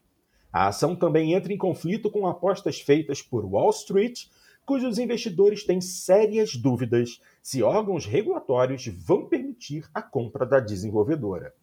A 0.53 0.67
ação 0.67 0.95
também 0.95 1.33
entra 1.33 1.51
em 1.55 1.57
conflito 1.57 2.11
com 2.11 2.27
apostas 2.27 2.83
feitas 2.83 3.23
por 3.23 3.47
Wall 3.47 3.71
Street, 3.71 4.27
cujos 4.67 4.99
investidores 4.99 5.65
têm 5.65 5.81
sérias 5.81 6.55
dúvidas 6.55 7.19
se 7.43 7.63
órgãos 7.63 8.05
regulatórios 8.05 8.87
vão 8.89 9.27
permitir 9.27 9.89
a 9.95 10.03
compra 10.03 10.45
da 10.45 10.61
desenvolvedora. 10.61 11.55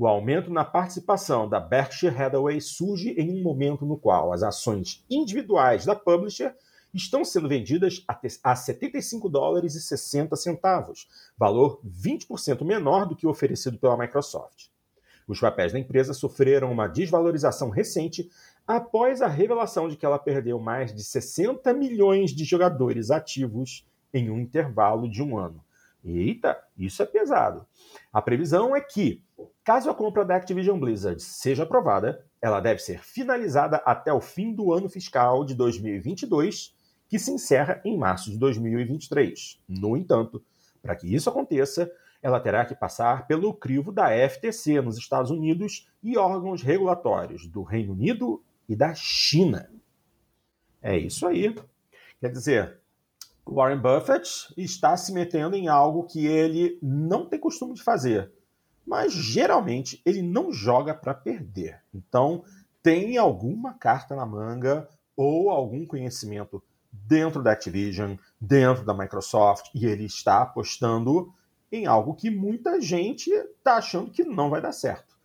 O 0.00 0.06
aumento 0.06 0.50
na 0.50 0.64
participação 0.64 1.46
da 1.46 1.60
Berkshire 1.60 2.16
Hathaway 2.16 2.58
surge 2.58 3.10
em 3.18 3.38
um 3.38 3.42
momento 3.42 3.84
no 3.84 3.98
qual 3.98 4.32
as 4.32 4.42
ações 4.42 5.04
individuais 5.10 5.84
da 5.84 5.94
publisher 5.94 6.54
estão 6.94 7.22
sendo 7.22 7.46
vendidas 7.46 8.02
a 8.42 8.56
75 8.56 9.28
dólares 9.28 9.74
e 9.74 9.80
60 9.82 10.34
centavos, 10.36 11.06
valor 11.36 11.82
20% 11.86 12.64
menor 12.64 13.06
do 13.06 13.14
que 13.14 13.26
o 13.26 13.30
oferecido 13.30 13.76
pela 13.76 13.98
Microsoft. 13.98 14.68
Os 15.28 15.38
papéis 15.38 15.74
da 15.74 15.78
empresa 15.78 16.14
sofreram 16.14 16.72
uma 16.72 16.88
desvalorização 16.88 17.68
recente 17.68 18.30
após 18.66 19.20
a 19.20 19.28
revelação 19.28 19.86
de 19.86 19.98
que 19.98 20.06
ela 20.06 20.18
perdeu 20.18 20.58
mais 20.58 20.94
de 20.94 21.04
60 21.04 21.74
milhões 21.74 22.30
de 22.30 22.44
jogadores 22.44 23.10
ativos 23.10 23.86
em 24.14 24.30
um 24.30 24.38
intervalo 24.38 25.06
de 25.10 25.22
um 25.22 25.36
ano. 25.36 25.62
Eita, 26.02 26.58
isso 26.78 27.02
é 27.02 27.06
pesado. 27.06 27.66
A 28.10 28.22
previsão 28.22 28.74
é 28.74 28.80
que, 28.80 29.22
caso 29.64 29.90
a 29.90 29.94
compra 29.94 30.24
da 30.24 30.36
Activision 30.36 30.78
Blizzard 30.78 31.22
seja 31.22 31.62
aprovada, 31.62 32.24
ela 32.40 32.60
deve 32.60 32.80
ser 32.80 33.02
finalizada 33.02 33.76
até 33.78 34.12
o 34.12 34.20
fim 34.20 34.54
do 34.54 34.72
ano 34.72 34.88
fiscal 34.88 35.44
de 35.44 35.54
2022, 35.54 36.74
que 37.08 37.18
se 37.18 37.30
encerra 37.30 37.80
em 37.84 37.96
março 37.96 38.30
de 38.30 38.38
2023. 38.38 39.60
No 39.68 39.96
entanto, 39.96 40.42
para 40.82 40.96
que 40.96 41.12
isso 41.12 41.28
aconteça, 41.28 41.90
ela 42.22 42.40
terá 42.40 42.64
que 42.64 42.74
passar 42.74 43.26
pelo 43.26 43.54
crivo 43.54 43.92
da 43.92 44.08
FTC 44.28 44.80
nos 44.80 44.98
Estados 44.98 45.30
Unidos 45.30 45.88
e 46.02 46.18
órgãos 46.18 46.62
regulatórios 46.62 47.46
do 47.46 47.62
Reino 47.62 47.92
Unido 47.92 48.42
e 48.68 48.76
da 48.76 48.94
China. 48.94 49.70
É 50.82 50.96
isso 50.98 51.26
aí. 51.26 51.54
Quer 52.20 52.30
dizer, 52.30 52.80
Warren 53.46 53.78
Buffett 53.78 54.52
está 54.56 54.96
se 54.96 55.12
metendo 55.12 55.56
em 55.56 55.68
algo 55.68 56.04
que 56.04 56.26
ele 56.26 56.78
não 56.82 57.26
tem 57.26 57.38
costume 57.38 57.74
de 57.74 57.82
fazer. 57.82 58.30
Mas 58.90 59.12
geralmente 59.12 60.02
ele 60.04 60.20
não 60.20 60.52
joga 60.52 60.92
para 60.92 61.14
perder. 61.14 61.80
Então, 61.94 62.42
tem 62.82 63.16
alguma 63.16 63.72
carta 63.72 64.16
na 64.16 64.26
manga 64.26 64.88
ou 65.16 65.48
algum 65.48 65.86
conhecimento 65.86 66.60
dentro 66.90 67.40
da 67.40 67.52
Activision, 67.52 68.16
dentro 68.40 68.84
da 68.84 68.92
Microsoft, 68.92 69.70
e 69.72 69.86
ele 69.86 70.06
está 70.06 70.42
apostando 70.42 71.32
em 71.70 71.86
algo 71.86 72.16
que 72.16 72.30
muita 72.30 72.80
gente 72.80 73.30
está 73.30 73.76
achando 73.76 74.10
que 74.10 74.24
não 74.24 74.50
vai 74.50 74.60
dar 74.60 74.72
certo. 74.72 75.16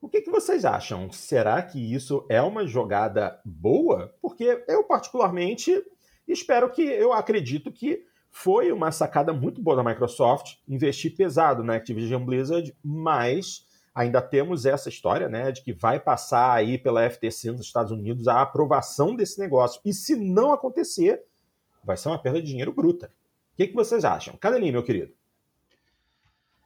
O 0.00 0.08
que, 0.08 0.20
que, 0.20 0.30
vocês 0.30 0.64
acham? 0.64 1.12
Será 1.12 1.62
que 1.62 1.78
isso 1.94 2.26
é 2.28 2.42
uma 2.42 2.66
jogada 2.66 3.40
boa? 3.44 4.12
Porque 4.20 4.64
eu, 4.66 4.82
particularmente, 4.82 5.80
espero 6.26 6.68
que, 6.72 6.82
eu 6.82 7.12
acredito 7.12 7.70
que 7.70 8.04
foi 8.30 8.70
uma 8.72 8.92
sacada 8.92 9.32
muito 9.32 9.60
boa 9.60 9.76
da 9.76 9.84
Microsoft 9.84 10.56
investir 10.68 11.16
pesado 11.16 11.64
na 11.64 11.74
Activision 11.74 12.24
Blizzard, 12.24 12.74
mas 12.82 13.66
ainda 13.94 14.22
temos 14.22 14.64
essa 14.64 14.88
história, 14.88 15.28
né, 15.28 15.50
de 15.50 15.62
que 15.62 15.72
vai 15.72 15.98
passar 15.98 16.52
aí 16.52 16.78
pela 16.78 17.08
FTC 17.08 17.50
nos 17.50 17.66
Estados 17.66 17.92
Unidos 17.92 18.28
a 18.28 18.40
aprovação 18.40 19.14
desse 19.14 19.38
negócio. 19.38 19.80
E 19.84 19.92
se 19.92 20.16
não 20.16 20.52
acontecer, 20.52 21.22
vai 21.84 21.96
ser 21.96 22.08
uma 22.08 22.18
perda 22.18 22.40
de 22.40 22.48
dinheiro 22.48 22.72
bruta. 22.72 23.12
O 23.52 23.56
que, 23.56 23.66
que 23.66 23.74
vocês 23.74 24.04
acham? 24.04 24.36
Cadelinho, 24.36 24.72
meu 24.72 24.82
querido. 24.82 25.12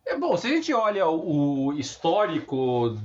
É 0.06 0.16
bom, 0.16 0.37
se 0.37 0.47
a 0.47 0.50
gente 0.50 0.73
olha 0.73 1.09
o 1.09 1.73
histórico 1.73 2.97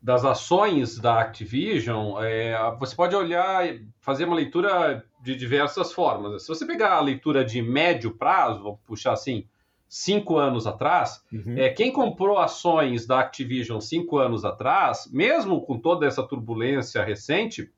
das 0.00 0.24
ações 0.24 0.96
da 0.98 1.20
Activision, 1.20 2.22
é, 2.22 2.54
você 2.78 2.94
pode 2.94 3.16
olhar, 3.16 3.66
fazer 4.00 4.24
uma 4.24 4.36
leitura 4.36 5.04
de 5.22 5.36
diversas 5.36 5.92
formas. 5.92 6.42
Se 6.42 6.48
você 6.48 6.66
pegar 6.66 6.94
a 6.94 7.00
leitura 7.00 7.44
de 7.44 7.60
médio 7.60 8.12
prazo, 8.16 8.62
vou 8.62 8.80
puxar 8.86 9.12
assim, 9.12 9.46
cinco 9.88 10.38
anos 10.38 10.66
atrás, 10.66 11.22
uhum. 11.32 11.58
é, 11.58 11.68
quem 11.68 11.92
comprou 11.92 12.38
ações 12.38 13.06
da 13.06 13.20
Activision 13.20 13.80
cinco 13.80 14.18
anos 14.18 14.44
atrás, 14.44 15.10
mesmo 15.12 15.60
com 15.62 15.78
toda 15.78 16.06
essa 16.06 16.22
turbulência 16.22 17.04
recente, 17.04 17.70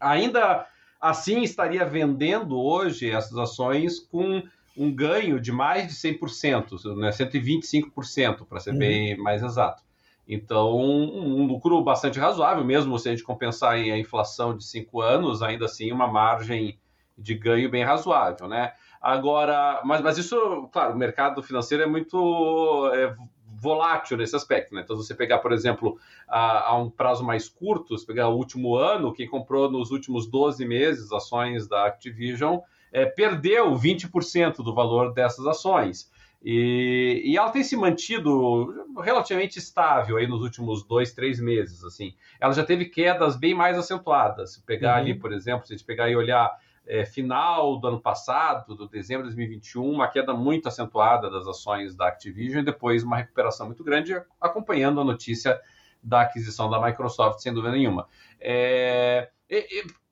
ainda 0.00 0.66
assim 1.00 1.42
estaria 1.42 1.84
vendendo 1.84 2.58
hoje 2.58 3.10
essas 3.10 3.36
ações 3.36 4.00
com 4.00 4.42
um 4.76 4.92
ganho 4.92 5.40
de 5.40 5.52
mais 5.52 5.86
de 5.86 5.94
100%, 5.94 6.96
né, 6.96 7.10
125%, 7.10 8.46
para 8.46 8.60
ser 8.60 8.70
uhum. 8.70 8.78
bem 8.78 9.16
mais 9.16 9.42
exato. 9.42 9.83
Então, 10.26 10.78
um 10.78 11.46
lucro 11.46 11.82
bastante 11.82 12.18
razoável, 12.18 12.64
mesmo 12.64 12.98
se 12.98 13.08
a 13.08 13.12
gente 13.12 13.22
compensar 13.22 13.72
a 13.72 13.98
inflação 13.98 14.56
de 14.56 14.64
cinco 14.64 15.00
anos, 15.00 15.42
ainda 15.42 15.66
assim 15.66 15.92
uma 15.92 16.06
margem 16.06 16.78
de 17.16 17.34
ganho 17.34 17.70
bem 17.70 17.84
razoável, 17.84 18.48
né? 18.48 18.72
Agora, 19.00 19.82
mas, 19.84 20.00
mas 20.00 20.16
isso, 20.16 20.68
claro, 20.72 20.94
o 20.94 20.98
mercado 20.98 21.42
financeiro 21.42 21.84
é 21.84 21.86
muito 21.86 22.90
é, 22.94 23.14
volátil 23.54 24.16
nesse 24.16 24.34
aspecto, 24.34 24.74
né? 24.74 24.80
Então, 24.82 24.96
se 24.96 25.06
você 25.06 25.14
pegar, 25.14 25.38
por 25.38 25.52
exemplo, 25.52 25.98
a, 26.26 26.70
a, 26.70 26.78
um 26.78 26.90
prazo 26.90 27.22
mais 27.22 27.48
curto, 27.48 27.96
se 27.98 28.06
pegar 28.06 28.28
o 28.28 28.36
último 28.36 28.76
ano, 28.76 29.12
quem 29.12 29.28
comprou 29.28 29.70
nos 29.70 29.90
últimos 29.90 30.26
12 30.26 30.64
meses 30.66 31.12
ações 31.12 31.68
da 31.68 31.86
Activision 31.86 32.60
é, 32.92 33.04
perdeu 33.04 33.74
20% 33.74 34.56
do 34.56 34.74
valor 34.74 35.12
dessas 35.12 35.46
ações. 35.46 36.10
E, 36.46 37.22
e, 37.24 37.38
ela 37.38 37.50
tem 37.50 37.64
se 37.64 37.74
mantido 37.74 38.84
relativamente 39.02 39.58
estável 39.58 40.18
aí 40.18 40.26
nos 40.26 40.42
últimos 40.42 40.86
dois, 40.86 41.14
três 41.14 41.40
meses, 41.40 41.82
assim. 41.82 42.14
Ela 42.38 42.52
já 42.52 42.62
teve 42.62 42.84
quedas 42.84 43.34
bem 43.34 43.54
mais 43.54 43.78
acentuadas. 43.78 44.52
Se 44.52 44.62
pegar 44.62 44.96
uhum. 44.96 45.00
ali, 45.00 45.14
por 45.14 45.32
exemplo, 45.32 45.66
se 45.66 45.72
a 45.72 45.76
gente 45.76 45.86
pegar 45.86 46.10
e 46.10 46.14
olhar 46.14 46.54
é, 46.86 47.06
final 47.06 47.80
do 47.80 47.88
ano 47.88 47.98
passado, 47.98 48.74
do 48.74 48.86
dezembro 48.86 49.22
de 49.22 49.34
2021, 49.34 49.90
uma 49.90 50.06
queda 50.06 50.34
muito 50.34 50.68
acentuada 50.68 51.30
das 51.30 51.46
ações 51.46 51.96
da 51.96 52.08
Activision 52.08 52.60
e 52.60 52.64
depois 52.64 53.02
uma 53.02 53.16
recuperação 53.16 53.64
muito 53.64 53.82
grande, 53.82 54.14
acompanhando 54.38 55.00
a 55.00 55.04
notícia 55.04 55.58
da 56.02 56.20
aquisição 56.20 56.68
da 56.68 56.78
Microsoft, 56.78 57.38
sem 57.40 57.54
dúvida 57.54 57.72
nenhuma. 57.72 58.06
É, 58.38 59.30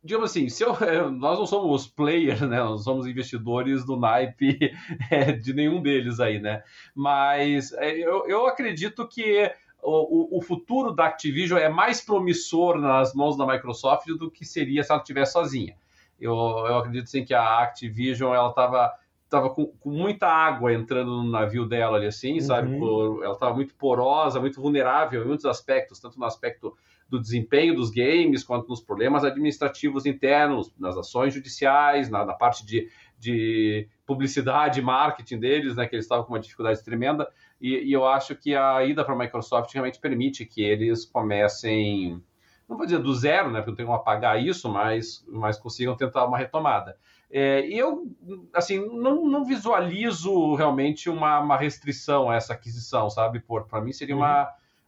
digamos 0.03 0.31
assim, 0.31 0.49
se 0.49 0.65
eu, 0.65 0.75
nós 1.13 1.39
não 1.39 1.47
somos 1.47 1.87
players, 1.87 2.41
né? 2.41 2.59
Nós 2.59 2.85
somos 2.85 3.07
investidores 3.07 3.85
do 3.85 3.97
naipe 3.97 4.73
é, 5.11 5.33
de 5.33 5.55
nenhum 5.55 5.81
deles 5.81 6.19
aí, 6.19 6.41
né? 6.41 6.63
Mas 6.95 7.73
é, 7.75 7.91
eu, 7.93 8.27
eu 8.27 8.47
acredito 8.47 9.07
que 9.07 9.51
o, 9.83 10.39
o, 10.39 10.43
futuro 10.43 10.93
da 10.93 11.07
Activision 11.07 11.59
é 11.59 11.69
mais 11.69 12.01
promissor 12.01 12.79
nas 12.79 13.13
mãos 13.15 13.37
da 13.37 13.47
Microsoft 13.47 14.07
do 14.07 14.31
que 14.31 14.45
seria 14.45 14.83
se 14.83 14.93
ela 14.93 15.01
estivesse 15.01 15.33
sozinha. 15.33 15.77
Eu, 16.21 16.33
eu 16.33 16.79
acredito 16.79 17.11
sim 17.11 17.25
que 17.25 17.35
a 17.35 17.59
Activision 17.61 18.33
ela 18.33 18.51
estava 18.51 18.93
tava 19.29 19.49
com, 19.49 19.67
com, 19.81 19.91
muita 19.91 20.29
água 20.29 20.75
entrando 20.75 21.11
no 21.11 21.31
navio 21.31 21.67
dela 21.67 21.97
ali 21.97 22.07
assim, 22.07 22.39
sabe? 22.39 22.75
Uhum. 22.75 22.79
Por, 22.79 23.25
ela 23.25 23.33
estava 23.33 23.55
muito 23.55 23.75
porosa, 23.75 24.39
muito 24.39 24.61
vulnerável 24.61 25.23
em 25.23 25.27
muitos 25.27 25.47
aspectos, 25.47 25.99
tanto 25.99 26.19
no 26.19 26.27
aspecto 26.27 26.77
do 27.13 27.21
desempenho 27.21 27.75
dos 27.75 27.91
games, 27.91 28.43
quanto 28.43 28.67
nos 28.69 28.81
problemas 28.81 29.23
administrativos 29.23 30.07
internos, 30.07 30.73
nas 30.79 30.97
ações 30.97 31.35
judiciais, 31.35 32.09
na, 32.09 32.25
na 32.25 32.33
parte 32.33 32.65
de, 32.65 32.89
de 33.19 33.87
publicidade 34.07 34.81
e 34.81 34.83
marketing 34.83 35.39
deles, 35.39 35.77
né? 35.77 35.87
Que 35.87 35.95
eles 35.95 36.07
estavam 36.07 36.25
com 36.25 36.33
uma 36.33 36.41
dificuldade 36.41 36.83
tremenda. 36.83 37.29
E, 37.61 37.85
e 37.85 37.93
eu 37.93 38.07
acho 38.07 38.35
que 38.35 38.55
a 38.55 38.83
ida 38.83 39.05
para 39.05 39.13
a 39.13 39.19
Microsoft 39.19 39.71
realmente 39.75 40.01
permite 40.01 40.47
que 40.47 40.63
eles 40.63 41.05
comecem 41.05 42.23
não 42.67 42.79
vou 42.79 42.87
dizer 42.87 43.01
do 43.01 43.13
zero, 43.13 43.51
né, 43.51 43.59
porque 43.59 43.71
não 43.73 43.77
tem 43.77 43.85
como 43.85 43.99
apagar 43.99 44.43
isso, 44.43 44.67
mas, 44.67 45.23
mas 45.29 45.59
consigam 45.59 45.95
tentar 45.95 46.25
uma 46.25 46.39
retomada. 46.39 46.97
É, 47.31 47.67
eu, 47.67 48.07
assim, 48.55 48.79
não, 48.79 49.27
não 49.27 49.45
visualizo 49.45 50.55
realmente 50.55 51.11
uma, 51.11 51.41
uma, 51.41 51.57
restrição 51.59 52.31
a 52.31 52.37
essa 52.37 52.55
aquisição, 52.55 53.11
sabe? 53.11 53.43
Para 53.69 53.83
mim 53.83 53.93
seria 53.93 54.15
uhum. 54.15 54.23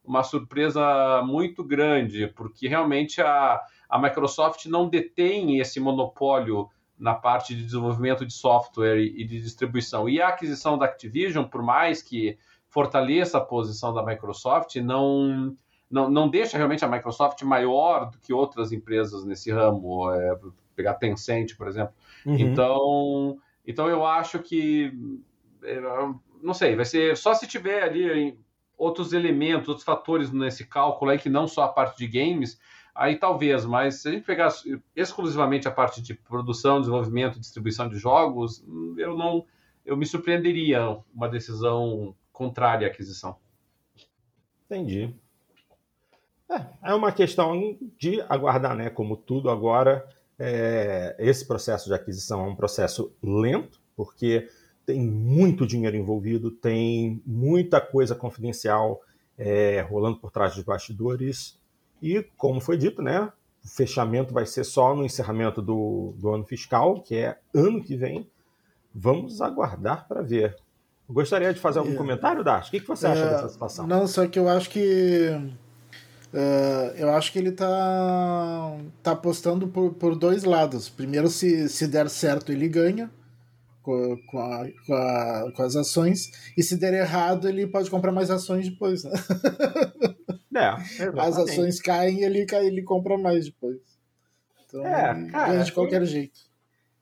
Uma, 0.04 0.22
surpresa 0.22 1.22
muito 1.24 1.64
grande, 1.64 2.26
porque 2.28 2.68
realmente 2.68 3.20
a, 3.20 3.60
a 3.88 3.98
Microsoft 3.98 4.66
não 4.66 4.88
detém 4.88 5.58
esse 5.58 5.80
monopólio 5.80 6.68
na 6.98 7.14
parte 7.14 7.54
de 7.54 7.64
desenvolvimento 7.64 8.24
de 8.24 8.32
software 8.32 9.00
e 9.00 9.24
de 9.24 9.40
distribuição. 9.40 10.08
E 10.08 10.20
a 10.20 10.28
aquisição 10.28 10.78
da 10.78 10.86
Activision, 10.86 11.44
por 11.44 11.62
mais 11.62 12.02
que 12.02 12.38
fortaleça 12.68 13.38
a 13.38 13.44
posição 13.44 13.92
da 13.92 14.04
Microsoft, 14.04 14.76
não, 14.76 15.56
não, 15.90 16.08
não 16.10 16.28
deixa 16.28 16.56
realmente 16.56 16.84
a 16.84 16.88
Microsoft 16.88 17.42
maior 17.42 18.10
do 18.10 18.18
que 18.18 18.32
outras 18.32 18.72
empresas 18.72 19.24
nesse 19.24 19.50
ramo. 19.50 20.10
É, 20.12 20.38
pegar 20.74 20.94
Tencent, 20.94 21.56
por 21.56 21.68
exemplo. 21.68 21.94
Uhum. 22.26 22.36
Então, 22.38 23.38
então 23.66 23.88
eu 23.88 24.04
acho 24.04 24.38
que 24.40 24.92
é, 25.62 25.80
não 26.42 26.52
sei, 26.52 26.76
vai 26.76 26.84
ser 26.84 27.16
só 27.16 27.34
se 27.34 27.46
tiver 27.46 27.82
ali 27.82 28.38
outros 28.76 29.12
elementos, 29.12 29.68
outros 29.68 29.84
fatores 29.84 30.30
nesse 30.30 30.66
cálculo 30.66 31.10
aí 31.10 31.18
que 31.18 31.28
não 31.28 31.46
só 31.46 31.64
a 31.64 31.68
parte 31.68 31.98
de 31.98 32.06
games, 32.06 32.58
aí 32.94 33.16
talvez, 33.16 33.64
mas 33.64 33.96
se 33.96 34.08
a 34.08 34.12
gente 34.12 34.24
pegar 34.24 34.52
exclusivamente 34.94 35.66
a 35.66 35.70
parte 35.70 36.00
de 36.00 36.14
produção, 36.14 36.80
desenvolvimento, 36.80 37.40
distribuição 37.40 37.88
de 37.88 37.98
jogos, 37.98 38.64
eu 38.96 39.16
não 39.16 39.44
eu 39.84 39.96
me 39.96 40.06
surpreenderia 40.06 40.98
uma 41.14 41.28
decisão 41.28 42.14
contrária 42.32 42.88
à 42.88 42.90
aquisição. 42.90 43.36
Entendi. 44.64 45.14
É, 46.50 46.90
é 46.90 46.94
uma 46.94 47.12
questão 47.12 47.76
de 47.98 48.20
aguardar, 48.22 48.74
né? 48.74 48.88
Como 48.88 49.16
tudo 49.16 49.50
agora, 49.50 50.08
é, 50.38 51.14
esse 51.18 51.46
processo 51.46 51.86
de 51.86 51.94
aquisição 51.94 52.44
é 52.44 52.48
um 52.48 52.56
processo 52.56 53.14
lento, 53.22 53.80
porque 53.94 54.48
tem 54.84 55.00
muito 55.00 55.66
dinheiro 55.66 55.96
envolvido, 55.96 56.50
tem 56.50 57.22
muita 57.26 57.80
coisa 57.80 58.14
confidencial 58.14 59.00
é, 59.38 59.80
rolando 59.80 60.18
por 60.18 60.30
trás 60.30 60.54
dos 60.54 60.64
bastidores. 60.64 61.58
E, 62.02 62.22
como 62.36 62.60
foi 62.60 62.76
dito, 62.76 63.02
né, 63.02 63.32
o 63.64 63.68
fechamento 63.68 64.32
vai 64.34 64.46
ser 64.46 64.64
só 64.64 64.94
no 64.94 65.04
encerramento 65.04 65.62
do, 65.62 66.14
do 66.18 66.30
ano 66.30 66.44
fiscal, 66.44 67.00
que 67.00 67.16
é 67.16 67.38
ano 67.54 67.82
que 67.82 67.96
vem. 67.96 68.28
Vamos 68.94 69.40
aguardar 69.40 70.06
para 70.06 70.22
ver. 70.22 70.56
Gostaria 71.08 71.52
de 71.52 71.60
fazer 71.60 71.80
algum 71.80 71.92
é, 71.92 71.96
comentário, 71.96 72.44
Dart? 72.44 72.68
O 72.68 72.70
que, 72.70 72.80
que 72.80 72.88
você 72.88 73.06
acha 73.06 73.22
é, 73.22 73.30
dessa 73.30 73.48
situação? 73.48 73.86
Não, 73.86 74.06
só 74.06 74.26
que 74.26 74.38
eu 74.38 74.48
acho 74.48 74.70
que 74.70 75.30
Uh, 76.34 76.90
eu 76.96 77.10
acho 77.10 77.30
que 77.30 77.38
ele 77.38 77.52
tá, 77.52 78.76
tá 79.04 79.12
apostando 79.12 79.68
por, 79.68 79.94
por 79.94 80.16
dois 80.16 80.42
lados. 80.42 80.88
Primeiro, 80.88 81.28
se, 81.28 81.68
se 81.68 81.86
der 81.86 82.10
certo, 82.10 82.50
ele 82.50 82.68
ganha 82.68 83.08
com, 83.84 84.16
com, 84.26 84.38
a, 84.40 84.66
com, 84.86 84.94
a, 84.94 85.52
com, 85.54 85.62
as 85.62 85.76
ações, 85.76 86.30
e 86.56 86.62
se 86.62 86.76
der 86.76 86.94
errado, 86.94 87.46
ele 87.46 87.66
pode 87.66 87.90
comprar 87.90 88.10
mais 88.10 88.30
ações 88.30 88.68
depois. 88.68 89.04
Né? 89.04 89.12
É, 90.56 90.68
As 91.20 91.38
ações 91.38 91.80
caem 91.80 92.20
e 92.20 92.24
ele, 92.24 92.46
ele 92.50 92.82
compra 92.82 93.18
mais 93.18 93.44
depois. 93.44 93.76
Então, 94.66 94.84
é, 94.84 95.28
cara, 95.30 95.52
ganha 95.52 95.64
de 95.64 95.72
qualquer 95.72 95.96
ele, 95.96 96.06
jeito. 96.06 96.40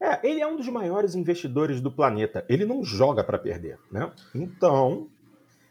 É, 0.00 0.28
ele 0.28 0.40
é 0.40 0.46
um 0.46 0.56
dos 0.56 0.68
maiores 0.68 1.14
investidores 1.14 1.80
do 1.80 1.92
planeta. 1.92 2.44
Ele 2.48 2.66
não 2.66 2.82
joga 2.82 3.22
para 3.22 3.38
perder, 3.38 3.78
né? 3.90 4.10
Então, 4.34 5.08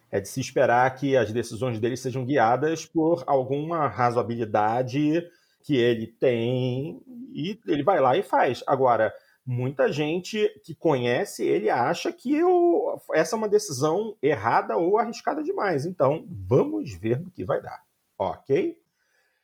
é 0.09 0.21
de 0.21 0.29
se 0.29 0.39
esperar 0.39 0.95
que 0.95 1.17
as 1.17 1.31
decisões 1.33 1.79
dele 1.79 1.97
sejam 1.97 2.25
guiadas 2.25 2.85
por 2.85 3.23
alguma 3.27 3.87
razoabilidade 3.87 5.27
que 5.63 5.75
ele 5.75 6.07
tem 6.07 7.01
e 7.33 7.59
ele 7.67 7.83
vai 7.83 7.99
lá 7.99 8.15
e 8.15 8.23
faz. 8.23 8.63
Agora, 8.65 9.13
muita 9.45 9.91
gente 9.91 10.47
que 10.63 10.75
conhece 10.75 11.43
ele 11.45 11.69
acha 11.69 12.11
que 12.11 12.33
eu, 12.33 13.01
essa 13.13 13.35
é 13.35 13.37
uma 13.37 13.49
decisão 13.49 14.15
errada 14.21 14.77
ou 14.77 14.97
arriscada 14.97 15.43
demais. 15.43 15.85
Então, 15.85 16.25
vamos 16.29 16.93
ver 16.93 17.19
no 17.19 17.31
que 17.31 17.43
vai 17.43 17.61
dar. 17.61 17.81
Ok? 18.17 18.77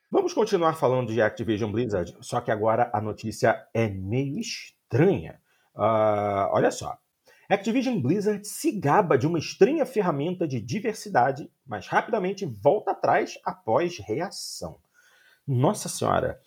Vamos 0.09 0.33
continuar 0.33 0.73
falando 0.75 1.11
de 1.11 1.21
Activision 1.21 1.71
Blizzard, 1.71 2.15
só 2.21 2.39
que 2.39 2.51
agora 2.51 2.89
a 2.93 3.01
notícia 3.01 3.67
é 3.73 3.89
meio 3.89 4.39
estranha. 4.39 5.41
Uh, 5.75 6.47
olha 6.51 6.71
só. 6.71 6.97
Activision 7.49 7.99
Blizzard 7.99 8.45
se 8.45 8.71
gaba 8.71 9.17
de 9.17 9.25
uma 9.25 9.39
estranha 9.39 9.85
ferramenta 9.85 10.47
de 10.47 10.61
diversidade, 10.61 11.49
mas 11.65 11.87
rapidamente 11.87 12.45
volta 12.45 12.91
atrás 12.91 13.39
após 13.43 13.99
reação. 13.99 14.79
Nossa 15.45 15.87
Senhora! 15.87 16.39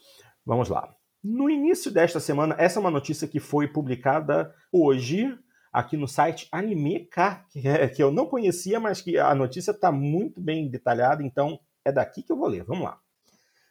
Vamos 0.45 0.69
lá. 0.69 0.95
No 1.23 1.51
início 1.51 1.91
desta 1.91 2.19
semana, 2.19 2.57
essa 2.59 2.79
é 2.79 2.81
uma 2.81 2.91
notícia 2.91 3.29
que 3.29 3.39
foi 3.39 3.69
publicada 3.69 4.55
hoje 4.73 5.39
aqui 5.71 5.97
no 5.97 6.09
site 6.09 6.49
AnimeK, 6.51 7.45
é, 7.57 7.89
que 7.89 8.03
eu 8.03 8.11
não 8.11 8.27
conhecia, 8.27 8.81
mas 8.81 9.03
que 9.03 9.19
a 9.19 9.35
notícia 9.35 9.71
está 9.71 9.93
muito 9.93 10.41
bem 10.41 10.69
detalhada, 10.69 11.23
então 11.23 11.61
é 11.85 11.93
daqui 11.93 12.23
que 12.23 12.33
eu 12.33 12.37
vou 12.37 12.49
ler. 12.49 12.65
Vamos 12.65 12.85
lá. 12.85 12.99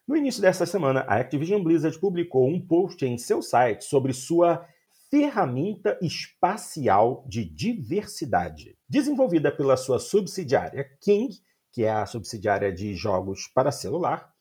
No 0.07 0.15
início 0.15 0.41
desta 0.41 0.65
semana, 0.65 1.01
a 1.01 1.15
Activision 1.15 1.61
Blizzard 1.63 1.99
publicou 1.99 2.47
um 2.47 2.59
post 2.59 3.05
em 3.05 3.17
seu 3.17 3.41
site 3.41 3.83
sobre 3.83 4.13
sua 4.13 4.65
ferramenta 5.09 5.97
espacial 6.01 7.25
de 7.27 7.43
diversidade, 7.43 8.77
desenvolvida 8.87 9.51
pela 9.51 9.75
sua 9.75 9.99
subsidiária 9.99 10.87
King, 11.01 11.35
que 11.71 11.83
é 11.83 11.91
a 11.91 12.05
subsidiária 12.05 12.71
de 12.71 12.93
jogos 12.93 13.47
para 13.53 13.71
celular. 13.71 14.31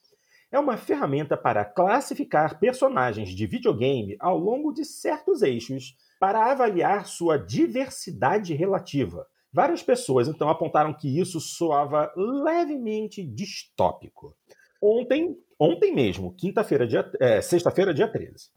É 0.51 0.59
uma 0.59 0.79
ferramenta 0.79 1.37
para 1.37 1.63
classificar 1.63 2.59
personagens 2.59 3.29
de 3.31 3.47
videogame 3.47 4.17
ao 4.19 4.39
longo 4.39 4.73
de 4.73 4.83
certos 4.83 5.43
eixos 5.43 5.95
para 6.19 6.51
avaliar 6.51 7.07
sua 7.07 7.37
diversidade 7.37 8.55
relativa. 8.55 9.27
Várias 9.53 9.83
pessoas 9.83 10.27
então 10.27 10.49
apontaram 10.49 10.95
que 10.95 11.21
isso 11.21 11.39
soava 11.39 12.11
levemente 12.17 13.23
distópico. 13.23 14.35
Ontem, 14.81 15.37
ontem 15.59 15.95
mesmo, 15.95 16.35
quinta-feira, 16.35 16.87
dia, 16.87 17.11
é, 17.21 17.43
sexta-feira, 17.43 17.93
dia 17.93 18.09
13, 18.09 18.49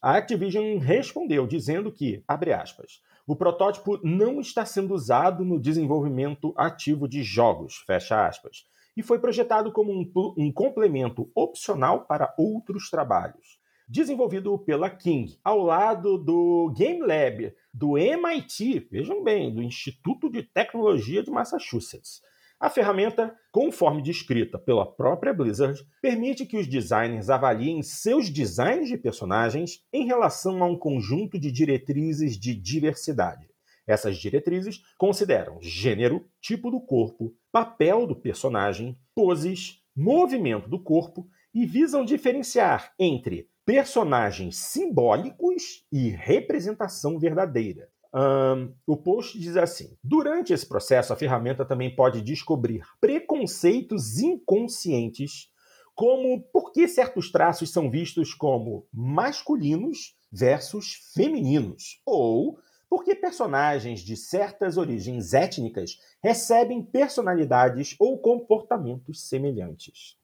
a 0.00 0.16
Activision 0.16 0.78
respondeu 0.78 1.46
dizendo 1.46 1.90
que, 1.90 2.22
abre 2.26 2.52
aspas, 2.52 3.00
o 3.26 3.34
protótipo 3.34 3.98
não 4.02 4.40
está 4.40 4.64
sendo 4.64 4.94
usado 4.94 5.44
no 5.44 5.60
desenvolvimento 5.60 6.52
ativo 6.56 7.08
de 7.08 7.22
jogos, 7.22 7.82
fecha 7.86 8.26
aspas, 8.26 8.66
e 8.96 9.02
foi 9.02 9.18
projetado 9.18 9.72
como 9.72 9.92
um, 9.92 10.10
um 10.36 10.52
complemento 10.52 11.30
opcional 11.34 12.04
para 12.06 12.34
outros 12.38 12.90
trabalhos. 12.90 13.58
Desenvolvido 13.88 14.56
pela 14.58 14.88
King, 14.88 15.38
ao 15.42 15.58
lado 15.58 16.16
do 16.16 16.72
Game 16.76 17.00
Lab 17.00 17.54
do 17.72 17.98
MIT, 17.98 18.88
vejam 18.90 19.22
bem, 19.22 19.54
do 19.54 19.62
Instituto 19.62 20.30
de 20.30 20.42
Tecnologia 20.42 21.22
de 21.22 21.30
Massachusetts, 21.30 22.22
a 22.62 22.70
ferramenta, 22.70 23.36
conforme 23.50 24.00
descrita 24.00 24.56
pela 24.56 24.86
própria 24.86 25.34
Blizzard, 25.34 25.84
permite 26.00 26.46
que 26.46 26.56
os 26.56 26.68
designers 26.68 27.28
avaliem 27.28 27.82
seus 27.82 28.30
designs 28.30 28.88
de 28.88 28.96
personagens 28.96 29.84
em 29.92 30.06
relação 30.06 30.62
a 30.62 30.66
um 30.66 30.78
conjunto 30.78 31.40
de 31.40 31.50
diretrizes 31.50 32.38
de 32.38 32.54
diversidade. 32.54 33.48
Essas 33.84 34.16
diretrizes 34.16 34.80
consideram 34.96 35.60
gênero, 35.60 36.24
tipo 36.40 36.70
do 36.70 36.80
corpo, 36.80 37.34
papel 37.52 38.06
do 38.06 38.16
personagem, 38.16 38.98
poses, 39.14 39.82
movimento 39.94 40.68
do 40.68 40.82
corpo 40.82 41.28
e 41.54 41.66
visam 41.66 42.04
diferenciar 42.04 42.94
entre 42.98 43.46
personagens 43.64 44.56
simbólicos 44.56 45.86
e 45.92 46.08
representação 46.08 47.18
verdadeira. 47.18 47.88
Um, 48.14 48.74
o 48.86 48.96
post 48.96 49.38
diz 49.38 49.56
assim: 49.56 49.96
durante 50.02 50.52
esse 50.52 50.66
processo, 50.66 51.12
a 51.12 51.16
ferramenta 51.16 51.64
também 51.64 51.94
pode 51.94 52.20
descobrir 52.22 52.82
preconceitos 53.00 54.18
inconscientes, 54.18 55.48
como 55.94 56.42
por 56.52 56.72
que 56.72 56.88
certos 56.88 57.30
traços 57.30 57.70
são 57.70 57.90
vistos 57.90 58.34
como 58.34 58.86
masculinos 58.92 60.16
versus 60.30 61.10
femininos, 61.14 62.00
ou 62.04 62.58
porque 62.92 63.14
personagens 63.14 64.00
de 64.00 64.14
certas 64.14 64.76
origens 64.76 65.32
étnicas 65.32 65.98
recebem 66.22 66.82
personalidades 66.82 67.96
ou 67.98 68.18
comportamentos 68.18 69.26
semelhantes. 69.30 70.18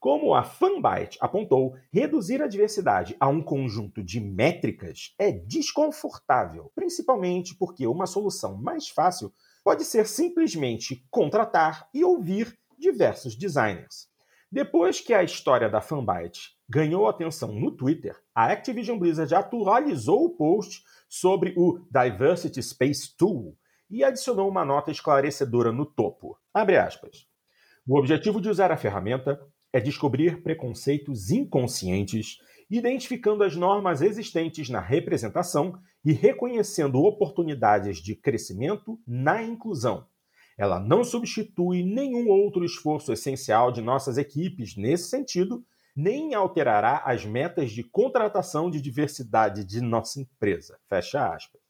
Como 0.00 0.34
a 0.34 0.42
Fanbyte 0.42 1.16
apontou, 1.20 1.76
reduzir 1.92 2.42
a 2.42 2.48
diversidade 2.48 3.14
a 3.20 3.28
um 3.28 3.40
conjunto 3.40 4.02
de 4.02 4.18
métricas 4.18 5.14
é 5.20 5.30
desconfortável, 5.30 6.72
principalmente 6.74 7.54
porque 7.54 7.86
uma 7.86 8.08
solução 8.08 8.56
mais 8.56 8.88
fácil 8.88 9.32
pode 9.62 9.84
ser 9.84 10.04
simplesmente 10.08 11.06
contratar 11.12 11.88
e 11.94 12.02
ouvir 12.02 12.58
diversos 12.76 13.36
designers. 13.36 14.10
Depois 14.50 15.00
que 15.00 15.14
a 15.14 15.22
história 15.22 15.68
da 15.68 15.80
Fanbyte 15.80 16.56
ganhou 16.68 17.08
atenção 17.08 17.52
no 17.52 17.70
Twitter, 17.70 18.20
a 18.34 18.46
Activision 18.46 18.98
Blizzard 18.98 19.32
atualizou 19.32 20.24
o 20.24 20.30
post 20.30 20.82
sobre 21.10 21.52
o 21.56 21.84
Diversity 21.90 22.62
Space 22.62 23.16
Tool 23.16 23.56
e 23.90 24.04
adicionou 24.04 24.48
uma 24.48 24.64
nota 24.64 24.92
esclarecedora 24.92 25.72
no 25.72 25.84
topo. 25.84 26.38
Abre 26.54 26.78
aspas. 26.78 27.26
O 27.84 27.98
objetivo 27.98 28.40
de 28.40 28.48
usar 28.48 28.70
a 28.70 28.76
ferramenta 28.76 29.40
é 29.72 29.80
descobrir 29.80 30.40
preconceitos 30.40 31.32
inconscientes, 31.32 32.38
identificando 32.70 33.42
as 33.42 33.56
normas 33.56 34.00
existentes 34.00 34.70
na 34.70 34.80
representação 34.80 35.76
e 36.04 36.12
reconhecendo 36.12 37.02
oportunidades 37.02 37.98
de 37.98 38.14
crescimento 38.14 38.96
na 39.04 39.42
inclusão. 39.42 40.06
Ela 40.56 40.78
não 40.78 41.02
substitui 41.02 41.82
nenhum 41.82 42.28
outro 42.28 42.64
esforço 42.64 43.12
essencial 43.12 43.72
de 43.72 43.82
nossas 43.82 44.16
equipes 44.16 44.76
nesse 44.76 45.08
sentido, 45.08 45.64
nem 45.96 46.34
alterará 46.34 47.02
as 47.04 47.24
metas 47.24 47.70
de 47.70 47.82
contratação 47.82 48.70
de 48.70 48.80
diversidade 48.80 49.64
de 49.64 49.80
nossa 49.80 50.20
empresa. 50.20 50.78
Fecha 50.88 51.34
aspas. 51.34 51.60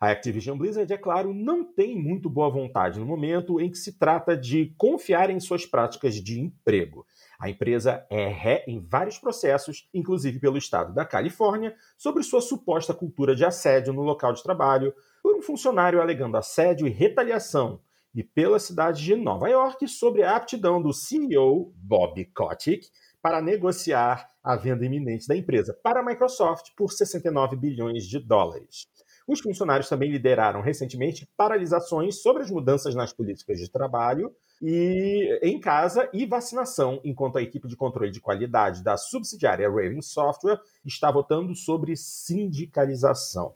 A 0.00 0.12
Activision 0.12 0.56
Blizzard, 0.56 0.92
é 0.92 0.96
claro, 0.96 1.34
não 1.34 1.64
tem 1.64 2.00
muito 2.00 2.30
boa 2.30 2.48
vontade 2.48 3.00
no 3.00 3.06
momento 3.06 3.60
em 3.60 3.68
que 3.68 3.76
se 3.76 3.98
trata 3.98 4.36
de 4.36 4.72
confiar 4.78 5.28
em 5.28 5.40
suas 5.40 5.66
práticas 5.66 6.14
de 6.14 6.38
emprego. 6.40 7.04
A 7.40 7.50
empresa 7.50 8.06
é 8.08 8.28
ré 8.28 8.64
em 8.68 8.80
vários 8.80 9.18
processos, 9.18 9.88
inclusive 9.92 10.38
pelo 10.38 10.56
estado 10.56 10.94
da 10.94 11.04
Califórnia, 11.04 11.74
sobre 11.96 12.22
sua 12.22 12.40
suposta 12.40 12.94
cultura 12.94 13.34
de 13.34 13.44
assédio 13.44 13.92
no 13.92 14.02
local 14.02 14.32
de 14.32 14.42
trabalho, 14.42 14.94
por 15.20 15.34
um 15.34 15.42
funcionário 15.42 16.00
alegando 16.00 16.36
assédio 16.36 16.86
e 16.86 16.90
retaliação, 16.90 17.80
e 18.14 18.22
pela 18.22 18.60
cidade 18.60 19.02
de 19.02 19.16
Nova 19.16 19.48
York 19.48 19.86
sobre 19.88 20.22
a 20.22 20.36
aptidão 20.36 20.80
do 20.80 20.92
CEO 20.92 21.72
Bob 21.76 22.24
Kotick 22.26 22.86
para 23.22 23.42
negociar 23.42 24.28
a 24.42 24.56
venda 24.56 24.84
iminente 24.84 25.26
da 25.26 25.36
empresa 25.36 25.78
para 25.82 26.00
a 26.00 26.04
Microsoft 26.04 26.70
por 26.76 26.92
69 26.92 27.56
bilhões 27.56 28.04
de 28.04 28.18
dólares. 28.18 28.86
Os 29.26 29.40
funcionários 29.40 29.90
também 29.90 30.10
lideraram 30.10 30.62
recentemente 30.62 31.28
paralisações 31.36 32.22
sobre 32.22 32.42
as 32.42 32.50
mudanças 32.50 32.94
nas 32.94 33.12
políticas 33.12 33.58
de 33.58 33.70
trabalho 33.70 34.34
e 34.62 35.38
em 35.42 35.60
casa 35.60 36.08
e 36.14 36.24
vacinação, 36.24 36.98
enquanto 37.04 37.36
a 37.36 37.42
equipe 37.42 37.68
de 37.68 37.76
controle 37.76 38.10
de 38.10 38.22
qualidade 38.22 38.82
da 38.82 38.96
subsidiária 38.96 39.68
Raven 39.68 40.00
Software 40.00 40.58
está 40.82 41.10
votando 41.10 41.54
sobre 41.54 41.94
sindicalização. 41.94 43.54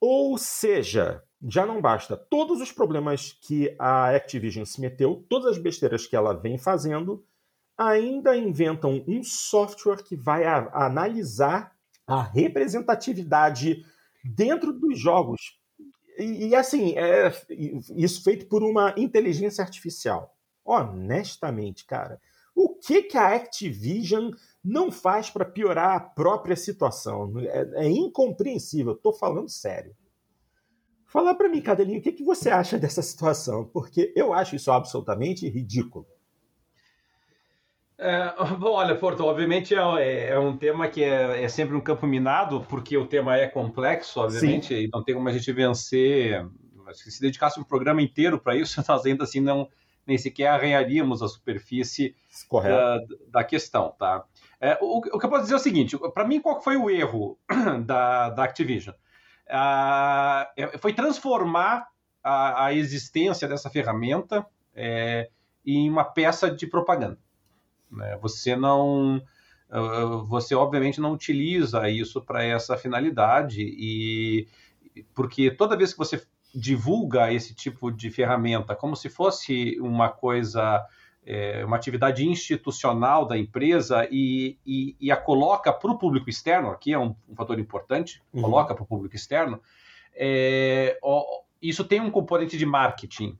Ou 0.00 0.38
seja, 0.38 1.22
já 1.46 1.66
não 1.66 1.80
basta 1.80 2.16
todos 2.16 2.60
os 2.62 2.72
problemas 2.72 3.38
que 3.42 3.76
a 3.78 4.16
Activision 4.16 4.64
se 4.64 4.80
meteu, 4.80 5.24
todas 5.28 5.52
as 5.52 5.58
besteiras 5.58 6.06
que 6.06 6.16
ela 6.16 6.32
vem 6.32 6.56
fazendo, 6.56 7.22
ainda 7.76 8.36
inventam 8.36 9.04
um 9.06 9.22
software 9.22 10.02
que 10.02 10.16
vai 10.16 10.44
analisar 10.44 11.76
a 12.06 12.22
representatividade 12.22 13.84
dentro 14.24 14.72
dos 14.72 14.98
jogos. 14.98 15.58
E, 16.18 16.48
e 16.48 16.54
assim, 16.54 16.94
é, 16.96 17.32
isso 17.50 18.22
feito 18.22 18.46
por 18.46 18.62
uma 18.62 18.94
inteligência 18.96 19.62
artificial. 19.62 20.34
Honestamente, 20.64 21.84
cara, 21.84 22.20
o 22.54 22.70
que, 22.74 23.02
que 23.02 23.18
a 23.18 23.34
Activision 23.34 24.30
não 24.64 24.90
faz 24.90 25.28
para 25.28 25.44
piorar 25.44 25.94
a 25.94 26.00
própria 26.00 26.56
situação? 26.56 27.32
É, 27.40 27.84
é 27.84 27.88
incompreensível, 27.88 28.94
estou 28.94 29.12
falando 29.12 29.50
sério. 29.50 29.94
Fala 31.04 31.34
para 31.34 31.48
mim, 31.48 31.60
Cadelinho, 31.60 32.00
o 32.00 32.02
que, 32.02 32.12
que 32.12 32.24
você 32.24 32.50
acha 32.50 32.78
dessa 32.78 33.02
situação? 33.02 33.64
Porque 33.66 34.12
eu 34.16 34.32
acho 34.32 34.56
isso 34.56 34.72
absolutamente 34.72 35.48
ridículo. 35.48 36.06
É, 37.98 38.34
bom, 38.58 38.72
olha, 38.72 38.94
Porto, 38.94 39.24
obviamente 39.24 39.74
é, 39.74 39.78
é, 39.78 40.28
é 40.30 40.38
um 40.38 40.56
tema 40.56 40.88
que 40.88 41.02
é, 41.02 41.42
é, 41.42 41.48
sempre 41.48 41.74
um 41.74 41.80
campo 41.80 42.06
minado, 42.06 42.64
porque 42.68 42.96
o 42.96 43.06
tema 43.06 43.36
é 43.36 43.46
complexo, 43.46 44.20
obviamente, 44.20 44.68
Sim. 44.68 44.74
e 44.82 44.90
não 44.92 45.02
tem 45.02 45.14
como 45.14 45.28
a 45.28 45.32
gente 45.32 45.50
vencer. 45.52 46.46
Se 46.92 47.20
dedicasse 47.20 47.58
um 47.58 47.64
programa 47.64 48.02
inteiro 48.02 48.38
para 48.38 48.54
isso, 48.54 48.82
nós 48.88 49.04
ainda 49.04 49.24
assim 49.24 49.40
não 49.40 49.68
nem 50.06 50.16
sequer 50.16 50.46
arranharíamos 50.46 51.20
a 51.20 51.26
superfície 51.26 52.14
da, 52.48 53.00
da, 53.26 53.42
questão, 53.42 53.92
tá? 53.98 54.22
É, 54.60 54.78
o, 54.80 54.98
o, 54.98 55.18
que 55.18 55.26
eu 55.26 55.28
posso 55.28 55.42
dizer 55.42 55.54
é 55.54 55.56
o 55.56 55.60
seguinte: 55.60 55.98
para 56.14 56.24
mim, 56.24 56.40
qual 56.40 56.62
foi 56.62 56.76
o 56.76 56.88
erro 56.88 57.36
da, 57.84 58.30
da 58.30 58.44
Activision? 58.44 58.94
Ah, 59.50 60.48
é, 60.56 60.78
foi 60.78 60.92
transformar 60.92 61.88
a, 62.22 62.66
a, 62.66 62.72
existência 62.72 63.48
dessa 63.48 63.68
ferramenta 63.68 64.46
em 65.64 65.90
uma 65.90 66.04
peça 66.04 66.48
de 66.48 66.68
propaganda. 66.68 67.18
Né? 67.90 68.18
Você 68.20 68.56
não, 68.56 69.16
uh, 69.70 70.24
você 70.24 70.54
obviamente 70.54 71.00
não 71.00 71.12
utiliza 71.12 71.88
isso 71.88 72.20
para 72.20 72.44
essa 72.44 72.76
finalidade 72.76 73.62
e 73.62 74.48
porque 75.14 75.50
toda 75.50 75.76
vez 75.76 75.92
que 75.92 75.98
você 75.98 76.22
divulga 76.54 77.32
esse 77.32 77.54
tipo 77.54 77.90
de 77.90 78.10
ferramenta 78.10 78.74
como 78.74 78.96
se 78.96 79.10
fosse 79.10 79.78
uma 79.80 80.08
coisa 80.08 80.86
é, 81.26 81.64
uma 81.64 81.76
atividade 81.76 82.24
institucional 82.26 83.26
da 83.26 83.36
empresa 83.36 84.06
e, 84.10 84.56
e, 84.64 84.96
e 85.00 85.10
a 85.10 85.16
coloca 85.16 85.72
para 85.72 85.90
o 85.90 85.98
público 85.98 86.30
externo, 86.30 86.70
aqui 86.70 86.92
é 86.92 86.98
um, 86.98 87.16
um 87.28 87.34
fator 87.34 87.58
importante, 87.58 88.22
uhum. 88.32 88.42
coloca 88.42 88.74
para 88.74 88.84
o 88.84 88.86
público 88.86 89.16
externo, 89.16 89.60
é, 90.14 90.96
ó, 91.02 91.24
isso 91.60 91.84
tem 91.84 92.00
um 92.00 92.12
componente 92.12 92.56
de 92.56 92.64
marketing, 92.64 93.36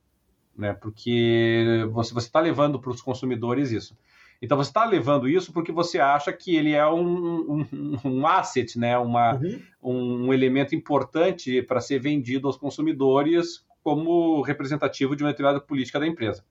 né? 0.57 0.73
Porque 0.75 1.89
você 1.93 2.19
está 2.19 2.41
levando 2.41 2.81
para 2.81 2.91
os 2.91 3.01
consumidores 3.01 3.71
isso. 3.71 3.97
Então 4.41 4.57
você 4.57 4.71
está 4.71 4.85
levando 4.85 5.29
isso 5.29 5.53
porque 5.53 5.73
você 5.73 5.99
acha 5.99 6.33
que 6.33 6.57
ele 6.57 6.73
é 6.73 6.87
um, 6.87 7.67
um, 7.73 7.99
um 8.05 8.27
asset, 8.27 8.79
né? 8.79 8.97
Uma, 8.99 9.35
uhum. 9.35 10.27
um 10.29 10.35
elemento 10.35 10.75
importante 10.75 11.63
para 11.63 11.81
ser 11.81 11.99
vendido 11.99 12.47
aos 12.47 12.57
consumidores 12.57 13.65
como 13.83 14.43
representativo 14.43 15.15
de 15.15 15.23
uma 15.23 15.31
determinada 15.31 15.61
política 15.61 16.01
da 16.01 16.07
empresa. 16.07 16.45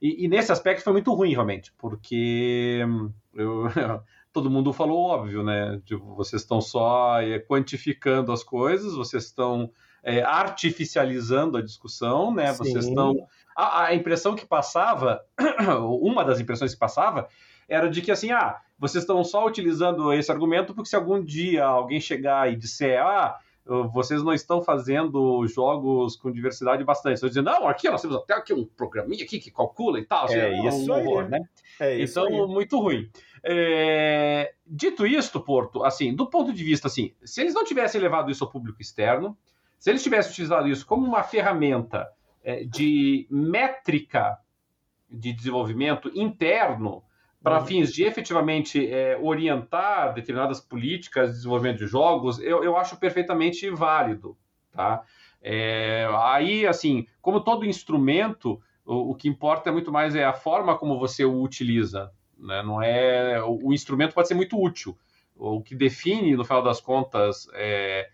E, 0.00 0.24
e 0.24 0.28
nesse 0.28 0.52
aspecto 0.52 0.82
foi 0.82 0.92
muito 0.92 1.12
ruim, 1.12 1.32
realmente, 1.32 1.72
porque 1.76 2.80
eu, 3.34 3.64
todo 4.32 4.50
mundo 4.50 4.72
falou 4.72 4.98
óbvio, 4.98 5.42
né? 5.42 5.80
Vocês 6.16 6.42
estão 6.42 6.60
só 6.60 7.20
é, 7.20 7.38
quantificando 7.38 8.32
as 8.32 8.42
coisas, 8.42 8.94
vocês 8.94 9.24
estão 9.24 9.70
é, 10.02 10.22
artificializando 10.22 11.58
a 11.58 11.62
discussão, 11.62 12.32
né? 12.32 12.52
Sim. 12.52 12.58
Vocês 12.58 12.86
estão 12.86 13.16
a, 13.58 13.86
a 13.86 13.94
impressão 13.94 14.36
que 14.36 14.46
passava, 14.46 15.20
uma 16.00 16.24
das 16.24 16.38
impressões 16.38 16.72
que 16.72 16.78
passava, 16.78 17.28
era 17.68 17.90
de 17.90 18.00
que 18.00 18.12
assim, 18.12 18.30
ah, 18.30 18.60
vocês 18.78 19.02
estão 19.02 19.24
só 19.24 19.44
utilizando 19.44 20.12
esse 20.12 20.30
argumento 20.30 20.72
porque 20.72 20.88
se 20.88 20.94
algum 20.94 21.22
dia 21.22 21.64
alguém 21.64 22.00
chegar 22.00 22.50
e 22.50 22.54
disser, 22.54 23.02
ah, 23.02 23.36
vocês 23.92 24.22
não 24.22 24.32
estão 24.32 24.62
fazendo 24.62 25.44
jogos 25.48 26.14
com 26.14 26.30
diversidade 26.30 26.84
bastante. 26.84 27.14
Estão 27.14 27.28
dizendo, 27.28 27.46
não, 27.46 27.68
aqui 27.68 27.90
nós 27.90 28.00
temos 28.00 28.16
até 28.16 28.32
aqui 28.32 28.54
um 28.54 28.64
programinha 28.64 29.24
aqui 29.24 29.40
que 29.40 29.50
calcula 29.50 29.98
e 29.98 30.06
tal. 30.06 30.24
Assim, 30.24 30.36
é, 30.36 30.50
é 30.50 30.66
isso 30.66 30.90
um 30.90 30.96
horror, 30.96 31.24
aí. 31.24 31.30
né? 31.30 31.40
É 31.80 31.98
isso 31.98 32.20
então, 32.20 32.44
aí. 32.44 32.48
muito 32.48 32.78
ruim. 32.78 33.10
É... 33.44 34.54
Dito 34.66 35.06
isto, 35.06 35.40
Porto, 35.40 35.84
assim, 35.84 36.14
do 36.14 36.26
ponto 36.30 36.52
de 36.52 36.64
vista, 36.64 36.86
assim, 36.86 37.12
se 37.24 37.40
eles 37.40 37.52
não 37.52 37.64
tivessem 37.64 38.00
levado 38.00 38.30
isso 38.30 38.42
ao 38.42 38.50
público 38.50 38.80
externo, 38.80 39.36
se 39.78 39.90
eles 39.90 40.02
tivessem 40.02 40.30
utilizado 40.30 40.68
isso 40.68 40.86
como 40.86 41.04
uma 41.06 41.22
ferramenta 41.22 42.08
de 42.56 43.26
métrica 43.30 44.38
de 45.10 45.32
desenvolvimento 45.32 46.10
interno 46.14 47.02
para 47.42 47.60
uhum. 47.60 47.66
fins 47.66 47.92
de 47.92 48.04
efetivamente 48.04 48.90
é, 48.90 49.16
orientar 49.20 50.12
determinadas 50.12 50.60
políticas 50.60 51.30
de 51.30 51.36
desenvolvimento 51.36 51.78
de 51.78 51.86
jogos, 51.86 52.38
eu, 52.40 52.64
eu 52.64 52.76
acho 52.76 52.96
perfeitamente 52.96 53.70
válido. 53.70 54.36
Tá? 54.72 55.02
É, 55.40 56.08
aí, 56.24 56.66
assim, 56.66 57.06
como 57.22 57.40
todo 57.40 57.64
instrumento, 57.64 58.60
o, 58.84 59.10
o, 59.10 59.14
que 59.14 59.28
importa 59.28 59.72
muito 59.72 59.92
mais 59.92 60.14
é 60.14 60.24
a 60.24 60.32
forma 60.32 60.76
como 60.76 60.98
você 60.98 61.24
o 61.24 61.40
utiliza. 61.40 62.10
Né? 62.36 62.62
Não 62.62 62.82
é 62.82 63.42
o, 63.42 63.68
o 63.68 63.72
instrumento 63.72 64.14
pode 64.14 64.28
ser 64.28 64.34
muito 64.34 64.60
útil. 64.60 64.98
O 65.36 65.62
que 65.62 65.76
define, 65.76 66.36
no 66.36 66.44
final 66.44 66.62
das 66.62 66.80
contas, 66.80 67.48
é, 67.54 68.08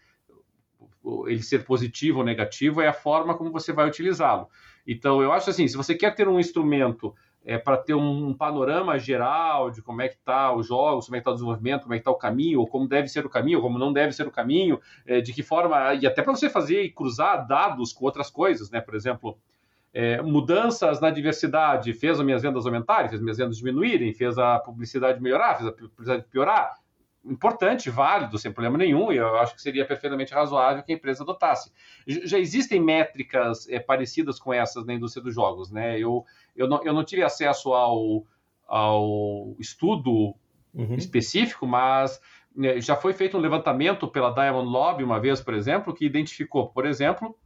ele 1.27 1.43
ser 1.43 1.65
positivo 1.65 2.19
ou 2.19 2.25
negativo, 2.25 2.81
é 2.81 2.89
a 2.89 2.93
forma 2.93 3.37
como 3.37 3.51
você 3.51 3.73
vai 3.73 3.87
utilizá-lo. 3.87 4.49
Então, 4.87 5.23
eu 5.23 5.33
acho 5.33 5.51
assim, 5.51 5.67
se 5.69 5.77
você 5.77 5.95
quer 5.95 6.15
ter 6.15 6.29
um 6.29 6.39
instrumento 6.39 7.15
é, 7.45 7.59
para 7.59 7.77
ter 7.77 7.95
um 7.95 8.33
panorama 8.33 8.99
geral 8.99 9.71
de 9.71 9.83
como 9.83 10.01
é 10.01 10.09
que 10.09 10.15
está 10.15 10.53
os 10.55 10.67
jogos, 10.67 11.07
como 11.07 11.17
é 11.17 11.19
que 11.19 11.23
está 11.23 11.31
o 11.31 11.35
desenvolvimento, 11.35 11.83
como 11.83 11.95
é 11.95 11.99
que 11.99 12.01
está 12.01 12.11
o 12.11 12.17
caminho, 12.17 12.61
ou 12.61 12.67
como 12.67 12.89
deve 12.89 13.09
ser 13.09 13.27
o 13.27 13.29
caminho, 13.29 13.61
como 13.61 13.79
não 13.79 13.93
deve 13.93 14.13
ser 14.13 14.27
o 14.27 14.31
caminho, 14.31 14.81
é, 15.07 15.21
de 15.21 15.33
que 15.33 15.43
forma, 15.43 15.95
e 15.95 16.07
até 16.07 16.23
para 16.23 16.35
você 16.35 16.49
fazer 16.49 16.83
e 16.83 16.91
cruzar 16.91 17.47
dados 17.47 17.93
com 17.93 18.05
outras 18.05 18.31
coisas, 18.31 18.71
né? 18.71 18.81
Por 18.81 18.95
exemplo, 18.95 19.37
é, 19.93 20.21
mudanças 20.23 21.01
na 21.01 21.11
diversidade 21.11 21.93
fez 21.93 22.19
as 22.19 22.25
minhas 22.25 22.43
vendas 22.43 22.67
aumentarem, 22.67 23.09
fez 23.09 23.21
as 23.21 23.23
minhas 23.23 23.39
vendas 23.39 23.59
diminuírem, 23.59 24.13
fez 24.15 24.39
a 24.39 24.59
publicidade 24.59 25.23
melhorar, 25.23 25.57
fez 25.57 25.69
a 25.69 25.73
publicidade 25.73 26.25
piorar. 26.31 26.84
Importante, 27.25 27.89
válido, 27.89 28.39
sem 28.39 28.53
problema 28.53 28.77
nenhum, 28.77 29.11
e 29.11 29.17
eu 29.17 29.37
acho 29.39 29.55
que 29.55 29.63
seria 29.63 29.87
perfeitamente 29.87 30.35
razoável 30.35 30.83
que 30.83 30.93
a 30.93 30.95
empresa 30.95 31.23
adotasse. 31.23 31.73
Já 32.07 32.39
existem 32.39 32.81
métricas 32.81 33.69
é, 33.69 33.81
parecidas 33.81 34.39
com 34.39 34.53
essas 34.53 34.85
na 34.85 34.95
indústria 34.95 35.23
dos 35.23 35.35
jogos, 35.35 35.71
né? 35.71 35.99
Eu, 35.99 36.25
eu, 36.55 36.69
não, 36.69 36.85
eu 36.85 36.93
não 36.93 37.05
tive 37.05 37.23
acesso 37.23 37.73
ao, 37.73 38.27
ao 38.67 39.57
estudo 39.59 40.35
uhum. 40.75 40.95
específico, 40.97 41.67
mas 41.67 42.21
né, 42.55 42.81
já 42.81 42.95
foi 42.95 43.13
feito 43.13 43.37
um 43.37 43.41
levantamento 43.41 44.07
pela 44.07 44.31
Diamond 44.31 44.69
Lobby 44.69 45.03
uma 45.03 45.19
vez, 45.19 45.41
por 45.41 45.55
exemplo, 45.55 45.95
que 45.95 46.05
identificou, 46.05 46.69
por 46.69 46.87
exemplo, 46.87 47.37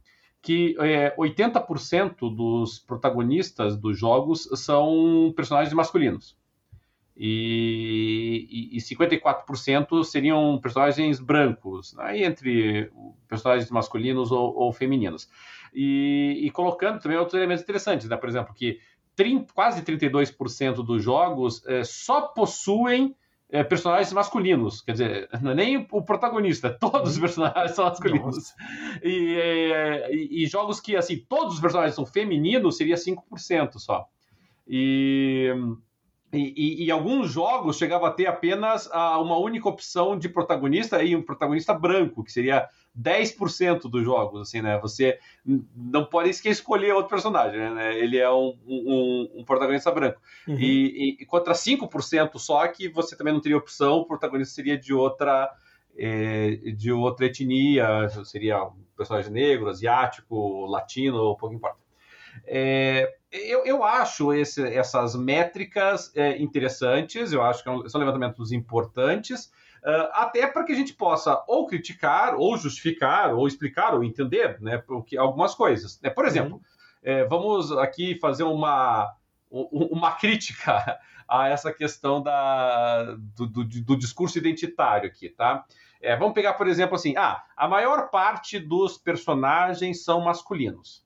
que 0.41 0.75
é, 0.79 1.15
80% 1.17 2.35
dos 2.35 2.79
protagonistas 2.79 3.75
dos 3.77 3.97
jogos 3.97 4.49
são 4.55 5.33
personagens 5.35 5.73
masculinos. 5.73 6.37
E, 7.21 8.47
e, 8.49 8.77
e 8.77 8.79
54% 8.79 10.05
seriam 10.05 10.57
personagens 10.61 11.19
brancos, 11.19 11.93
aí 11.99 12.23
entre 12.23 12.89
personagens 13.27 13.69
masculinos 13.69 14.31
ou, 14.31 14.55
ou 14.55 14.71
femininos. 14.71 15.29
E, 15.73 16.39
e, 16.43 16.49
colocando 16.49 17.01
também 17.01 17.17
outros 17.17 17.35
elementos 17.35 17.61
interessantes, 17.61 18.07
né? 18.07 18.15
por 18.15 18.29
exemplo, 18.29 18.53
que 18.53 18.79
30, 19.17 19.53
quase 19.53 19.81
32% 19.81 20.75
dos 20.75 21.03
jogos 21.03 21.61
é, 21.67 21.83
só 21.83 22.21
possuem 22.21 23.13
é, 23.49 23.65
personagens 23.65 24.13
masculinos, 24.13 24.79
quer 24.79 24.93
dizer, 24.93 25.29
não 25.41 25.51
é 25.51 25.55
nem 25.55 25.87
o 25.91 26.01
protagonista, 26.01 26.69
todos 26.79 27.11
os 27.11 27.15
uhum. 27.17 27.21
personagens 27.23 27.75
são 27.75 27.83
masculinos. 27.83 28.53
E, 29.03 29.35
é, 29.35 30.15
e, 30.15 30.43
e, 30.43 30.47
jogos 30.47 30.79
que, 30.79 30.95
assim, 30.95 31.17
todos 31.27 31.55
os 31.55 31.59
personagens 31.59 31.95
são 31.95 32.05
femininos, 32.05 32.77
seria 32.77 32.95
5% 32.95 33.73
só. 33.77 34.07
E, 34.65 35.53
e, 36.31 36.85
e, 36.85 36.91
alguns 36.91 37.31
jogos 37.31 37.77
chegava 37.77 38.07
a 38.07 38.11
ter 38.11 38.27
apenas 38.27 38.87
a, 38.91 39.19
uma 39.19 39.37
única 39.37 39.67
opção 39.67 40.17
de 40.17 40.29
protagonista 40.29 41.01
e 41.01 41.15
um 41.15 41.23
protagonista 41.23 41.73
branco, 41.73 42.23
que 42.23 42.31
seria 42.31 42.67
10% 42.97 43.89
dos 43.89 44.03
jogos, 44.03 44.41
assim, 44.41 44.61
né? 44.61 44.77
Você 44.79 45.17
não 45.75 46.05
pode 46.05 46.29
escolher 46.29 46.93
outro 46.93 47.09
personagem, 47.09 47.73
né? 47.73 47.97
Ele 47.97 48.19
é 48.19 48.29
um, 48.29 48.55
um, 48.67 49.31
um 49.37 49.43
protagonista 49.43 49.91
branco. 49.91 50.21
Uhum. 50.47 50.55
E, 50.59 51.17
e, 51.19 51.25
contra 51.25 51.53
5% 51.53 52.37
só 52.37 52.67
que 52.67 52.87
você 52.87 53.15
também 53.15 53.33
não 53.33 53.41
teria 53.41 53.57
opção, 53.57 53.97
o 53.97 54.05
protagonista 54.05 54.53
seria 54.53 54.77
de 54.77 54.93
outra, 54.93 55.51
é, 55.97 56.51
de 56.75 56.91
outra 56.91 57.25
etnia, 57.25 58.07
seria 58.23 58.65
um 58.65 58.83
personagem 58.95 59.31
negro, 59.31 59.67
asiático, 59.67 60.67
latino, 60.67 61.35
pouco 61.37 61.55
importa. 61.55 61.88
É, 62.45 63.13
eu, 63.31 63.65
eu 63.65 63.83
acho 63.83 64.33
esse, 64.33 64.61
essas 64.73 65.15
métricas 65.15 66.11
é, 66.15 66.37
interessantes, 66.37 67.31
eu 67.31 67.41
acho 67.43 67.63
que 67.63 67.69
é 67.69 67.89
são 67.89 67.99
levantamentos 67.99 68.51
importantes, 68.51 69.51
Uh, 69.81 70.11
até 70.11 70.45
para 70.45 70.65
que 70.65 70.73
a 70.73 70.75
gente 70.75 70.93
possa 70.93 71.41
ou 71.47 71.65
criticar, 71.65 72.35
ou 72.35 72.57
justificar, 72.57 73.33
ou 73.33 73.47
explicar, 73.47 73.93
ou 73.93 74.03
entender 74.03 74.59
né, 74.59 74.77
porque, 74.77 75.17
algumas 75.17 75.55
coisas. 75.55 76.01
Né? 76.01 76.09
Por 76.09 76.25
exemplo, 76.25 76.55
uhum. 76.55 76.61
é, 77.01 77.23
vamos 77.23 77.71
aqui 77.71 78.19
fazer 78.19 78.43
uma, 78.43 79.09
uma 79.49 80.11
crítica 80.11 80.99
a 81.25 81.47
essa 81.47 81.71
questão 81.71 82.21
da, 82.21 83.15
do, 83.37 83.47
do, 83.47 83.63
do 83.63 83.97
discurso 83.97 84.37
identitário 84.37 85.09
aqui, 85.09 85.29
tá? 85.29 85.63
É, 86.01 86.15
vamos 86.15 86.33
pegar, 86.33 86.53
por 86.53 86.67
exemplo, 86.67 86.95
assim, 86.95 87.15
ah, 87.17 87.43
a 87.55 87.67
maior 87.67 88.09
parte 88.09 88.59
dos 88.59 88.97
personagens 88.97 90.03
são 90.03 90.21
masculinos. 90.21 91.05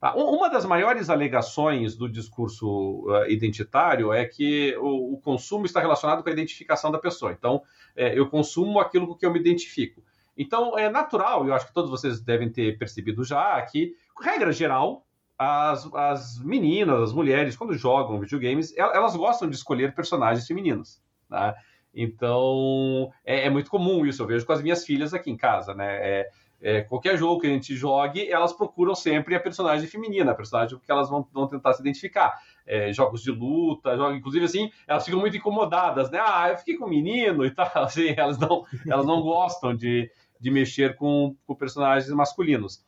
Tá? 0.00 0.14
Uma 0.14 0.48
das 0.48 0.64
maiores 0.64 1.10
alegações 1.10 1.96
do 1.96 2.08
discurso 2.08 3.04
uh, 3.06 3.28
identitário 3.28 4.12
é 4.12 4.24
que 4.24 4.76
o, 4.78 5.18
consumo 5.18 5.66
está 5.66 5.80
relacionado 5.80 6.22
com 6.22 6.28
a 6.28 6.32
identificação 6.32 6.90
da 6.90 6.98
pessoa. 6.98 7.32
Então, 7.32 7.62
é, 7.96 8.16
eu 8.16 8.28
consumo 8.28 8.78
aquilo 8.78 9.08
com 9.08 9.14
que 9.14 9.26
eu 9.26 9.32
me 9.32 9.40
identifico. 9.40 10.02
Então, 10.36 10.78
é 10.78 10.88
natural, 10.88 11.46
eu 11.46 11.52
acho 11.52 11.66
que 11.66 11.74
todos 11.74 11.90
vocês 11.90 12.20
devem 12.20 12.48
ter 12.48 12.78
percebido 12.78 13.24
já, 13.24 13.60
que, 13.62 13.96
regra 14.22 14.52
geral, 14.52 15.04
as, 15.36 15.92
as 15.92 16.38
meninas, 16.44 17.10
as 17.10 17.12
mulheres, 17.12 17.56
quando 17.56 17.74
jogam 17.74 18.20
videogames, 18.20 18.72
elas 18.76 19.16
gostam 19.16 19.50
de 19.50 19.56
escolher 19.56 19.96
personagens 19.96 20.46
femininos. 20.46 21.02
Tá? 21.28 21.56
Então, 21.92 23.10
é, 23.24 23.46
é, 23.46 23.50
muito 23.50 23.68
comum 23.68 24.06
isso, 24.06 24.22
eu 24.22 24.26
vejo 24.28 24.46
com 24.46 24.52
as 24.52 24.62
minhas 24.62 24.84
filhas 24.84 25.12
aqui 25.12 25.30
em 25.30 25.36
casa, 25.36 25.74
né? 25.74 25.96
É, 25.96 26.30
é, 26.60 26.82
qualquer 26.82 27.16
jogo 27.16 27.40
que 27.40 27.46
a 27.46 27.50
gente 27.50 27.76
jogue, 27.76 28.28
elas 28.28 28.52
procuram 28.52 28.94
sempre 28.94 29.34
a 29.34 29.40
personagem 29.40 29.88
feminina, 29.88 30.32
a 30.32 30.34
personagem 30.34 30.78
que 30.78 30.90
elas 30.90 31.08
vão, 31.08 31.26
vão 31.32 31.46
tentar 31.46 31.72
se 31.72 31.80
identificar. 31.80 32.40
É, 32.66 32.92
jogos 32.92 33.22
de 33.22 33.30
luta, 33.30 33.94
inclusive 34.14 34.44
assim, 34.44 34.70
elas 34.86 35.04
ficam 35.04 35.20
muito 35.20 35.36
incomodadas, 35.36 36.10
né? 36.10 36.18
Ah, 36.20 36.48
eu 36.50 36.56
fiquei 36.56 36.76
com 36.76 36.84
um 36.84 36.90
menino 36.90 37.46
e 37.46 37.50
tal, 37.50 37.70
assim, 37.84 38.14
elas 38.16 38.38
não, 38.38 38.64
elas 38.86 39.06
não 39.06 39.22
gostam 39.22 39.74
de, 39.74 40.10
de 40.38 40.50
mexer 40.50 40.96
com, 40.96 41.34
com 41.46 41.54
personagens 41.54 42.10
masculinos. 42.12 42.84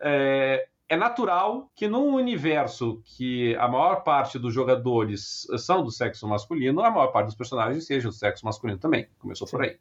É, 0.00 0.66
é 0.88 0.96
natural 0.96 1.70
que 1.76 1.86
num 1.86 2.14
universo 2.14 3.00
que 3.04 3.54
a 3.56 3.68
maior 3.68 4.02
parte 4.02 4.38
dos 4.38 4.52
jogadores 4.52 5.46
são 5.58 5.84
do 5.84 5.90
sexo 5.90 6.26
masculino, 6.26 6.82
a 6.82 6.90
maior 6.90 7.08
parte 7.08 7.26
dos 7.26 7.36
personagens 7.36 7.86
seja 7.86 8.08
do 8.08 8.14
sexo 8.14 8.44
masculino 8.44 8.78
também. 8.78 9.06
Começou 9.18 9.46
Sim. 9.46 9.56
por 9.56 9.64
aí. 9.64 9.78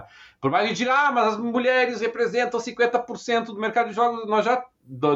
Tá? 0.00 0.08
Por 0.40 0.50
mais 0.50 0.68
que 0.68 0.74
diga, 0.74 0.92
ah, 0.92 1.12
mas 1.12 1.34
as 1.34 1.36
mulheres 1.38 2.00
representam 2.00 2.58
50% 2.58 3.46
do 3.46 3.60
mercado 3.60 3.88
de 3.88 3.94
jogos, 3.94 4.26
nós 4.26 4.44
já, 4.44 4.64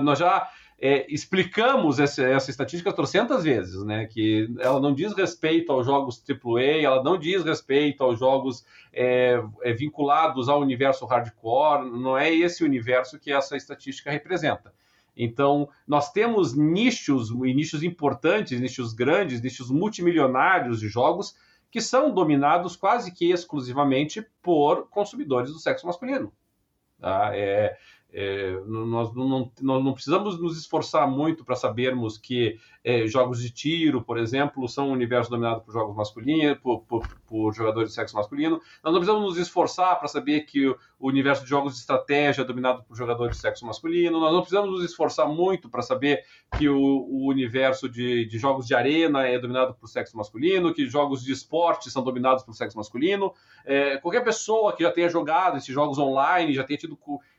nós 0.03 0.19
já 0.19 0.49
é, 0.79 1.07
explicamos 1.09 1.99
essa, 1.99 2.23
essa 2.23 2.51
estatística 2.51 2.93
trocentas 2.93 3.43
vezes, 3.45 3.83
né? 3.83 4.07
Que 4.07 4.49
ela 4.59 4.79
não 4.79 4.95
diz 4.95 5.15
respeito 5.15 5.73
aos 5.73 5.87
jogos 5.87 6.23
AAA, 6.29 6.83
ela 6.83 7.03
não 7.03 7.19
diz 7.19 7.43
respeito 7.43 8.05
aos 8.05 8.19
jogos 8.19 8.65
é, 8.93 9.43
é, 9.63 9.73
vinculados 9.73 10.49
ao 10.49 10.61
universo 10.61 11.07
hardcore, 11.07 11.91
não 11.91 12.17
é 12.17 12.33
esse 12.33 12.63
universo 12.63 13.19
que 13.19 13.33
essa 13.33 13.57
estatística 13.57 14.11
representa. 14.11 14.73
Então, 15.17 15.67
nós 15.89 16.13
temos 16.13 16.55
nichos, 16.55 17.35
nichos 17.35 17.83
importantes, 17.83 18.61
nichos 18.61 18.93
grandes, 18.93 19.41
nichos 19.41 19.71
multimilionários 19.71 20.79
de 20.79 20.89
jogos 20.89 21.35
que 21.77 21.83
são 21.83 22.11
dominados 22.11 22.75
quase 22.75 23.13
que 23.13 23.31
exclusivamente 23.31 24.27
por 24.41 24.89
consumidores 24.89 25.53
do 25.53 25.59
sexo 25.59 25.87
masculino. 25.87 26.33
Tá? 26.99 27.37
É, 27.37 27.77
é, 28.19 28.59
nós, 28.67 29.15
não, 29.15 29.53
nós, 29.61 29.85
não, 29.85 29.93
precisamos 29.93 30.41
nos 30.41 30.59
esforçar 30.59 31.07
muito 31.07 31.45
para 31.45 31.55
sabermos 31.55 32.17
que 32.17 32.59
é, 32.83 33.07
jogos 33.07 33.43
de 33.43 33.51
tiro, 33.51 34.01
por 34.01 34.17
exemplo, 34.17 34.67
são 34.67 34.89
um 34.89 34.93
universo 34.93 35.29
dominado 35.29 35.61
por 35.61 35.71
jogos 35.71 35.95
masculinos, 35.95 36.57
por, 36.63 36.81
por, 36.85 37.07
por, 37.27 37.53
jogadores 37.53 37.91
de 37.91 37.95
sexo 37.95 38.17
masculino. 38.17 38.59
Nós 38.83 38.95
não 38.95 39.01
precisamos 39.01 39.23
nos 39.23 39.37
esforçar 39.37 39.99
para 39.99 40.09
saber 40.09 40.47
que 40.47 40.67
o, 40.67 40.79
universo 40.99 41.43
de 41.43 41.51
jogos 41.51 41.75
de 41.75 41.81
estratégia 41.81 42.41
é 42.41 42.45
dominado 42.47 42.85
por 42.85 42.97
jogadores 42.97 43.37
de 43.37 43.43
sexo 43.43 43.67
masculino. 43.67 44.19
Nós 44.19 44.33
não 44.33 44.41
precisamos 44.41 44.71
nos 44.71 44.83
esforçar 44.83 45.29
muito 45.29 45.69
para 45.69 45.83
saber 45.83 46.25
que 46.57 46.71
o, 46.71 46.79
o 46.79 47.29
universo 47.29 47.87
de, 47.87 48.25
de, 48.25 48.39
jogos 48.39 48.67
de 48.67 48.75
arena 48.75 49.29
é 49.29 49.39
dominado 49.39 49.75
por 49.75 49.89
sexo 49.89 50.17
masculino, 50.17 50.73
que 50.73 50.89
jogos 50.89 51.23
de 51.23 51.33
esporte 51.33 51.91
são 51.91 52.03
dominados 52.03 52.43
por 52.45 52.55
sexo 52.55 52.79
masculino. 52.79 53.35
É, 53.67 53.99
qualquer 53.99 54.25
pessoa 54.25 54.75
que 54.75 54.83
já 54.83 54.91
tenha 54.91 55.11
jogado 55.11 55.59
esses 55.59 55.75
jogos 55.75 55.99
online, 55.99 56.55
já 56.55 56.65
tenha 56.65 56.79
tido 56.79 56.97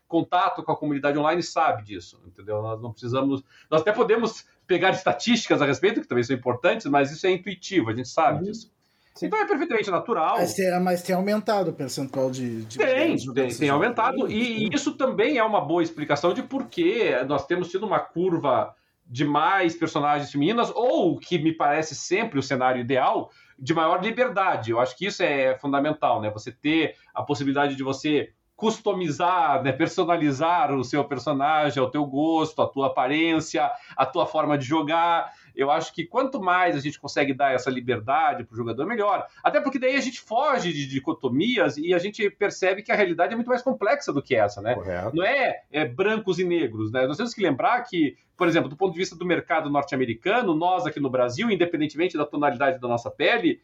contato 0.07 0.63
com 0.63 0.71
a 0.71 0.77
comunidade 0.77 1.17
online 1.17 1.43
sabe 1.43 1.83
disso, 1.83 2.21
entendeu? 2.25 2.61
Nós 2.61 2.81
não 2.81 2.91
precisamos. 2.91 3.43
Nós 3.69 3.81
até 3.81 3.91
podemos 3.91 4.45
pegar 4.65 4.91
estatísticas 4.91 5.61
a 5.61 5.65
respeito, 5.65 6.01
que 6.01 6.07
também 6.07 6.23
são 6.23 6.35
importantes, 6.35 6.85
mas 6.87 7.11
isso 7.11 7.25
é 7.25 7.31
intuitivo, 7.31 7.89
a 7.89 7.95
gente 7.95 8.09
sabe 8.09 8.39
uhum. 8.39 8.43
disso. 8.51 8.71
Sim. 9.15 9.25
Então 9.25 9.39
é 9.39 9.47
perfeitamente 9.47 9.89
natural. 9.89 10.37
Mas 10.37 10.53
tem, 10.53 10.79
mas 10.79 11.01
tem 11.01 11.15
aumentado 11.15 11.71
o 11.71 11.73
percentual 11.73 12.29
de. 12.29 12.65
de 12.65 12.77
tem, 12.77 13.17
tem, 13.17 13.49
tem 13.49 13.69
aumentado. 13.69 14.29
E, 14.29 14.65
e, 14.65 14.69
isso 14.71 14.93
também 14.95 15.39
é 15.39 15.43
uma 15.43 15.59
boa 15.59 15.81
explicação 15.81 16.33
de 16.33 16.43
por 16.43 16.67
que 16.67 17.11
nós 17.27 17.45
temos 17.47 17.69
tido 17.69 17.85
uma 17.85 17.99
curva 17.99 18.75
de 19.09 19.25
mais 19.25 19.75
personagens 19.75 20.31
femininas, 20.31 20.71
ou 20.75 21.17
que 21.17 21.39
me 21.39 21.53
parece 21.53 21.95
sempre 21.95 22.37
o 22.37 22.43
cenário 22.43 22.81
ideal, 22.81 23.31
de 23.57 23.73
maior 23.73 24.03
liberdade. 24.03 24.71
Eu 24.71 24.79
acho 24.79 24.95
que 24.95 25.07
isso 25.07 25.23
é 25.23 25.57
fundamental, 25.57 26.21
né? 26.21 26.29
Você 26.29 26.51
ter 26.51 26.95
a 27.13 27.23
possibilidade 27.23 27.75
de 27.75 27.83
você 27.83 28.33
customizar, 28.57 29.61
né, 29.61 29.71
personalizar 29.71 30.73
o 30.73 30.83
seu 30.83 31.05
personagem, 31.05 31.81
o 31.81 31.91
teu 31.91 32.03
gosto, 32.03 32.59
a 32.59 32.67
tua 32.67 32.87
aparência, 32.87 33.71
a 33.95 34.03
tua 34.03 34.25
forma 34.25 34.57
de 34.57 34.65
jogar. 34.65 35.31
Eu 35.55 35.69
acho 35.69 35.93
que 35.93 36.05
quanto 36.05 36.41
mais 36.41 36.75
a 36.75 36.79
gente 36.79 36.99
consegue 36.99 37.35
dar 37.35 37.53
essa 37.53 37.69
liberdade 37.69 38.43
para 38.43 38.53
o 38.53 38.57
jogador, 38.57 38.85
melhor. 38.87 39.27
Até 39.43 39.61
porque 39.61 39.77
daí 39.77 39.95
a 39.95 40.01
gente 40.01 40.19
foge 40.19 40.73
de 40.73 40.87
dicotomias 40.87 41.77
e 41.77 41.93
a 41.93 41.99
gente 41.99 42.27
percebe 42.31 42.81
que 42.81 42.91
a 42.91 42.95
realidade 42.95 43.33
é 43.33 43.35
muito 43.35 43.47
mais 43.47 43.61
complexa 43.61 44.11
do 44.11 44.23
que 44.23 44.35
essa, 44.35 44.59
né? 44.59 44.73
Correto. 44.73 45.15
Não 45.15 45.23
é, 45.23 45.61
é 45.71 45.85
brancos 45.85 46.39
e 46.39 46.43
negros, 46.43 46.91
né? 46.91 47.05
Nós 47.05 47.17
temos 47.17 47.35
que 47.35 47.41
lembrar 47.41 47.79
que, 47.83 48.17
por 48.35 48.47
exemplo, 48.47 48.69
do 48.69 48.75
ponto 48.75 48.93
de 48.93 48.99
vista 48.99 49.15
do 49.15 49.25
mercado 49.25 49.69
norte-americano, 49.69 50.55
nós 50.55 50.87
aqui 50.87 50.99
no 50.99 51.11
Brasil, 51.11 51.51
independentemente 51.51 52.17
da 52.17 52.25
tonalidade 52.25 52.79
da 52.79 52.87
nossa 52.87 53.11
pele, 53.11 53.61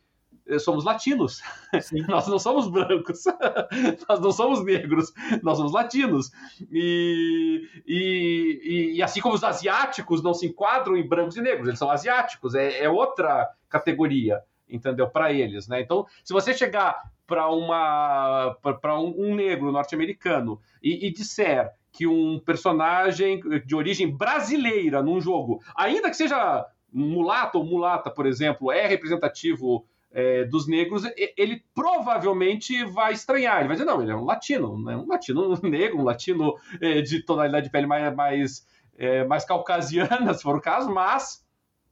somos 0.60 0.84
latinos. 0.84 1.41
nós 2.08 2.27
não 2.27 2.39
somos 2.39 2.67
brancos, 2.67 3.23
nós 4.08 4.19
não 4.19 4.32
somos 4.32 4.63
negros, 4.63 5.13
nós 5.41 5.58
somos 5.58 5.71
latinos. 5.71 6.32
E, 6.71 7.67
e, 7.86 8.93
e, 8.95 9.03
assim 9.03 9.21
como 9.21 9.36
os 9.36 9.43
asiáticos 9.43 10.21
não 10.23 10.34
se 10.34 10.47
enquadram 10.47 10.95
em 10.95 11.08
brancos 11.08 11.38
e 11.38 11.41
negros, 11.41 11.67
eles 11.67 11.79
são 11.79 11.89
asiáticos, 11.89 12.56
é, 12.56 12.84
é 12.84 12.89
outra 12.89 13.49
categoria, 13.69 14.41
entendeu? 14.69 15.10
Para 15.10 15.32
eles, 15.32 15.67
né? 15.67 15.82
Então, 15.82 16.06
se 16.23 16.34
você 16.34 16.53
chegar 16.53 17.01
para 17.25 17.49
uma 17.49 18.58
para 18.82 18.99
um, 18.99 19.29
um, 19.29 19.36
negro 19.36 19.71
norte-americano 19.71 20.60
e, 20.82 21.08
e 21.08 21.12
disser 21.12 21.71
que 21.91 22.06
um 22.06 22.39
personagem 22.39 23.39
de 23.65 23.75
origem 23.75 24.15
brasileira 24.15 25.01
num 25.01 25.21
jogo, 25.21 25.62
ainda 25.75 26.10
que 26.10 26.17
seja 26.17 26.65
mulato 26.91 27.58
ou 27.58 27.65
mulata, 27.65 28.12
por 28.12 28.25
exemplo, 28.25 28.71
é 28.71 28.86
representativo 28.86 29.86
é, 30.13 30.45
dos 30.45 30.67
negros, 30.67 31.04
ele 31.36 31.63
provavelmente 31.73 32.86
vai 32.86 33.13
estranhar. 33.13 33.58
Ele 33.58 33.67
vai 33.67 33.76
dizer, 33.76 33.86
não, 33.86 34.02
ele 34.02 34.12
é 34.12 34.15
um 34.15 34.23
latino, 34.23 34.78
né? 34.82 34.95
um 34.95 35.08
latino 35.08 35.58
negro, 35.63 35.99
um 35.99 36.04
latino 36.04 36.56
é, 36.80 37.02
de 37.02 37.23
tonalidade 37.23 37.65
de 37.65 37.71
pele 37.71 37.88
mais, 37.88 38.15
mais, 38.15 38.67
é, 38.95 39.26
mais 39.26 39.43
caucasiana, 39.43 40.32
se 40.36 40.43
for 40.43 40.56
o 40.56 40.62
caso, 40.62 40.93
mas 40.93 41.43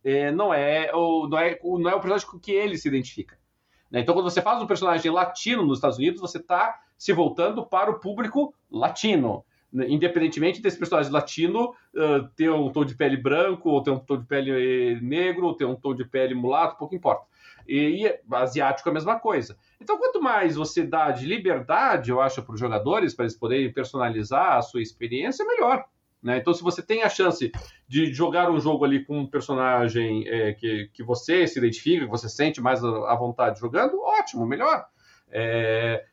é, 0.03 0.31
não, 0.31 0.53
é 0.53 0.91
o, 0.93 1.27
não, 1.27 1.37
é, 1.37 1.59
não 1.63 1.89
é 1.89 1.95
o 1.95 1.99
personagem 1.99 2.27
com 2.27 2.39
que 2.39 2.51
ele 2.51 2.77
se 2.77 2.87
identifica. 2.87 3.37
Né? 3.89 4.01
Então, 4.01 4.13
quando 4.13 4.29
você 4.29 4.41
faz 4.41 4.61
um 4.61 4.67
personagem 4.67 5.11
latino 5.11 5.65
nos 5.65 5.79
Estados 5.79 5.97
Unidos, 5.97 6.21
você 6.21 6.37
está 6.37 6.79
se 6.97 7.11
voltando 7.11 7.65
para 7.65 7.89
o 7.89 7.99
público 7.99 8.53
latino. 8.69 9.43
Né, 9.73 9.85
independentemente 9.87 10.61
desse 10.61 10.77
personagem 10.77 11.11
latino 11.11 11.73
uh, 11.95 12.27
ter 12.35 12.51
um 12.51 12.69
tom 12.69 12.83
de 12.83 12.93
pele 12.93 13.15
branco, 13.15 13.69
ou 13.69 13.81
ter 13.81 13.89
um 13.89 13.99
tom 13.99 14.17
de 14.17 14.25
pele 14.25 14.51
eh, 14.51 14.99
negro, 15.01 15.45
ou 15.45 15.55
ter 15.55 15.63
um 15.63 15.75
tom 15.75 15.95
de 15.95 16.03
pele 16.03 16.35
mulato, 16.35 16.77
pouco 16.77 16.93
importa. 16.93 17.25
E, 17.67 18.05
e 18.05 18.19
asiático 18.35 18.89
é 18.89 18.91
a 18.91 18.93
mesma 18.93 19.19
coisa. 19.19 19.57
Então, 19.79 19.97
quanto 19.97 20.21
mais 20.21 20.55
você 20.55 20.83
dá 20.83 21.11
de 21.11 21.25
liberdade, 21.25 22.11
eu 22.11 22.21
acho, 22.21 22.41
para 22.43 22.53
os 22.53 22.59
jogadores, 22.59 23.13
para 23.13 23.25
eles 23.25 23.37
poderem 23.37 23.71
personalizar 23.71 24.57
a 24.57 24.61
sua 24.61 24.81
experiência, 24.81 25.45
melhor. 25.45 25.85
Né? 26.21 26.37
Então, 26.37 26.53
se 26.53 26.61
você 26.61 26.83
tem 26.83 27.01
a 27.01 27.09
chance 27.09 27.51
de 27.87 28.13
jogar 28.13 28.51
um 28.51 28.59
jogo 28.59 28.85
ali 28.85 29.03
com 29.03 29.19
um 29.19 29.27
personagem 29.27 30.27
é, 30.27 30.53
que, 30.53 30.89
que 30.93 31.03
você 31.03 31.47
se 31.47 31.57
identifica, 31.57 32.05
que 32.05 32.11
você 32.11 32.29
sente 32.29 32.61
mais 32.61 32.83
à 32.83 33.15
vontade 33.15 33.59
jogando, 33.59 33.99
ótimo, 33.99 34.45
melhor. 34.45 34.85
É, 35.29 36.05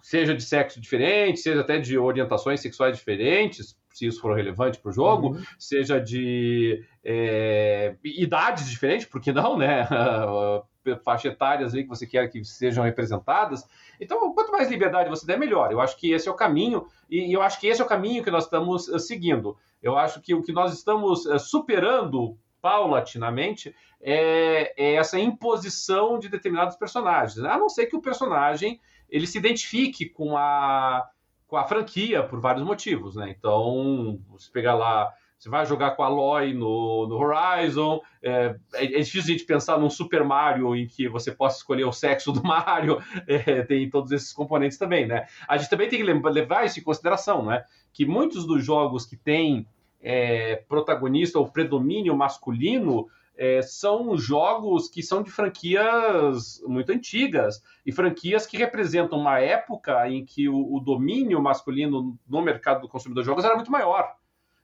seja 0.00 0.34
de 0.34 0.42
sexo 0.42 0.80
diferente, 0.80 1.40
seja 1.40 1.60
até 1.60 1.78
de 1.78 1.98
orientações 1.98 2.60
sexuais 2.60 2.96
diferentes, 2.96 3.76
se 3.90 4.06
isso 4.06 4.20
for 4.20 4.34
relevante 4.34 4.78
para 4.78 4.90
o 4.90 4.92
jogo, 4.92 5.34
uhum. 5.34 5.42
seja 5.58 6.00
de 6.00 6.82
é, 7.04 7.94
idades 8.02 8.68
diferentes, 8.70 9.06
porque 9.06 9.32
não, 9.32 9.56
né? 9.58 9.86
Faixa 11.04 11.28
etárias 11.28 11.74
aí 11.74 11.82
que 11.82 11.88
você 11.88 12.06
quer 12.06 12.28
que 12.28 12.44
sejam 12.44 12.84
representadas. 12.84 13.66
Então, 14.00 14.32
quanto 14.34 14.52
mais 14.52 14.70
liberdade 14.70 15.08
você 15.08 15.26
der, 15.26 15.38
melhor. 15.38 15.70
Eu 15.70 15.80
acho 15.80 15.96
que 15.96 16.12
esse 16.12 16.28
é 16.28 16.30
o 16.30 16.36
caminho, 16.36 16.86
e 17.10 17.32
eu 17.32 17.42
acho 17.42 17.60
que 17.60 17.66
esse 17.66 17.80
é 17.80 17.84
o 17.84 17.88
caminho 17.88 18.22
que 18.24 18.30
nós 18.30 18.44
estamos 18.44 18.88
eh, 18.88 18.98
seguindo. 18.98 19.56
Eu 19.82 19.96
acho 19.96 20.20
que 20.20 20.34
o 20.34 20.42
que 20.42 20.52
nós 20.52 20.72
estamos 20.72 21.26
eh, 21.26 21.38
superando 21.38 22.36
paulatinamente 22.60 23.74
é, 24.00 24.72
é 24.76 24.94
essa 24.94 25.18
imposição 25.18 26.18
de 26.18 26.28
determinados 26.28 26.76
personagens. 26.76 27.44
A 27.44 27.58
não 27.58 27.68
ser 27.68 27.86
que 27.86 27.96
o 27.96 28.02
personagem 28.02 28.80
ele 29.08 29.26
se 29.26 29.36
identifique 29.38 30.08
com 30.08 30.36
a, 30.36 31.06
com 31.46 31.56
a 31.56 31.64
franquia 31.64 32.22
por 32.22 32.40
vários 32.40 32.64
motivos, 32.64 33.14
né? 33.14 33.34
Então, 33.36 34.18
você 34.28 34.50
pegar 34.50 34.74
lá, 34.74 35.12
você 35.42 35.48
vai 35.48 35.66
jogar 35.66 35.96
com 35.96 36.04
a 36.04 36.06
Aloy 36.06 36.54
no, 36.54 37.08
no 37.08 37.16
Horizon, 37.16 38.00
é, 38.22 38.54
é, 38.74 38.84
é, 38.84 39.00
difícil 39.00 39.22
a 39.22 39.36
gente 39.36 39.44
pensar 39.44 39.76
num 39.76 39.90
Super 39.90 40.22
Mario 40.22 40.76
em 40.76 40.86
que 40.86 41.08
você 41.08 41.32
possa 41.32 41.56
escolher 41.56 41.82
o 41.82 41.90
sexo 41.90 42.30
do 42.30 42.40
Mario, 42.46 43.02
é, 43.26 43.62
tem 43.62 43.90
todos 43.90 44.12
esses 44.12 44.32
componentes 44.32 44.78
também, 44.78 45.04
né? 45.04 45.26
A 45.48 45.56
gente 45.56 45.68
também 45.68 45.88
tem 45.88 45.98
que 45.98 46.12
levar 46.30 46.64
isso 46.64 46.78
em 46.78 46.82
consideração, 46.84 47.44
né? 47.44 47.64
Que 47.92 48.06
muitos 48.06 48.46
dos 48.46 48.64
jogos 48.64 49.04
que 49.04 49.16
têm 49.16 49.66
é, 50.00 50.62
protagonista 50.68 51.40
ou 51.40 51.50
predomínio 51.50 52.16
masculino 52.16 53.08
é, 53.36 53.62
são 53.62 54.16
jogos 54.16 54.88
que 54.88 55.02
são 55.02 55.24
de 55.24 55.30
franquias 55.32 56.62
muito 56.68 56.92
antigas 56.92 57.60
e 57.84 57.90
franquias 57.90 58.46
que 58.46 58.56
representam 58.56 59.18
uma 59.18 59.40
época 59.40 60.08
em 60.08 60.24
que 60.24 60.48
o, 60.48 60.76
o 60.76 60.78
domínio 60.78 61.42
masculino 61.42 62.16
no 62.28 62.42
mercado 62.42 62.82
do 62.82 62.88
consumidor 62.88 63.24
de 63.24 63.26
jogos 63.26 63.44
era 63.44 63.56
muito 63.56 63.72
maior. 63.72 64.21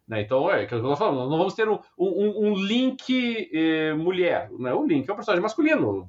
Né? 0.08 0.22
Então, 0.22 0.50
é 0.50 0.64
que 0.66 0.72
eu 0.72 0.78
estou 0.78 0.96
falando, 0.96 1.28
não 1.28 1.38
vamos 1.38 1.54
ter 1.54 1.68
um, 1.68 1.78
um, 1.98 2.48
um 2.48 2.54
Link 2.54 3.50
eh, 3.52 3.92
mulher. 3.94 4.50
Né? 4.58 4.72
O 4.72 4.86
Link 4.86 5.08
é 5.08 5.12
um 5.12 5.16
personagem 5.16 5.42
masculino 5.42 6.08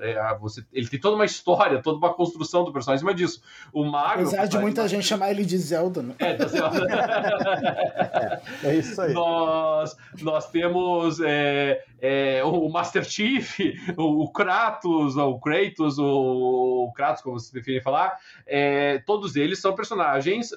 é, 0.00 0.36
você, 0.38 0.64
ele 0.72 0.88
tem 0.88 0.98
toda 0.98 1.14
uma 1.14 1.24
história, 1.24 1.80
toda 1.80 1.98
uma 1.98 2.12
construção 2.12 2.64
do 2.64 2.72
personagem 2.72 2.98
em 2.98 3.06
cima 3.06 3.14
disso. 3.14 3.42
O 3.72 3.84
Mario. 3.84 4.26
Apesar 4.26 4.46
de 4.46 4.58
muita 4.58 4.86
gente 4.88 5.06
chamar 5.06 5.30
ele 5.30 5.44
de 5.44 5.56
Zelda, 5.56 6.02
né? 6.02 6.14
É, 6.18 6.46
Zelda. 6.46 6.86
é, 8.62 8.68
é, 8.68 8.74
isso 8.76 9.00
aí. 9.00 9.12
Nós, 9.12 9.96
nós 10.20 10.50
temos 10.50 11.20
é, 11.20 11.84
é, 12.00 12.42
o 12.44 12.68
Master 12.68 13.04
Chief, 13.04 13.60
o, 13.96 14.24
o 14.24 14.32
Kratos, 14.32 15.16
o 15.16 15.38
Kratos, 15.38 15.98
o, 15.98 16.86
o 16.88 16.92
Kratos, 16.92 17.22
como 17.22 17.38
você 17.38 17.52
prefere 17.52 17.80
falar, 17.80 18.18
é, 18.46 18.98
todos 19.06 19.36
eles 19.36 19.60
são 19.60 19.74
personagens 19.74 20.50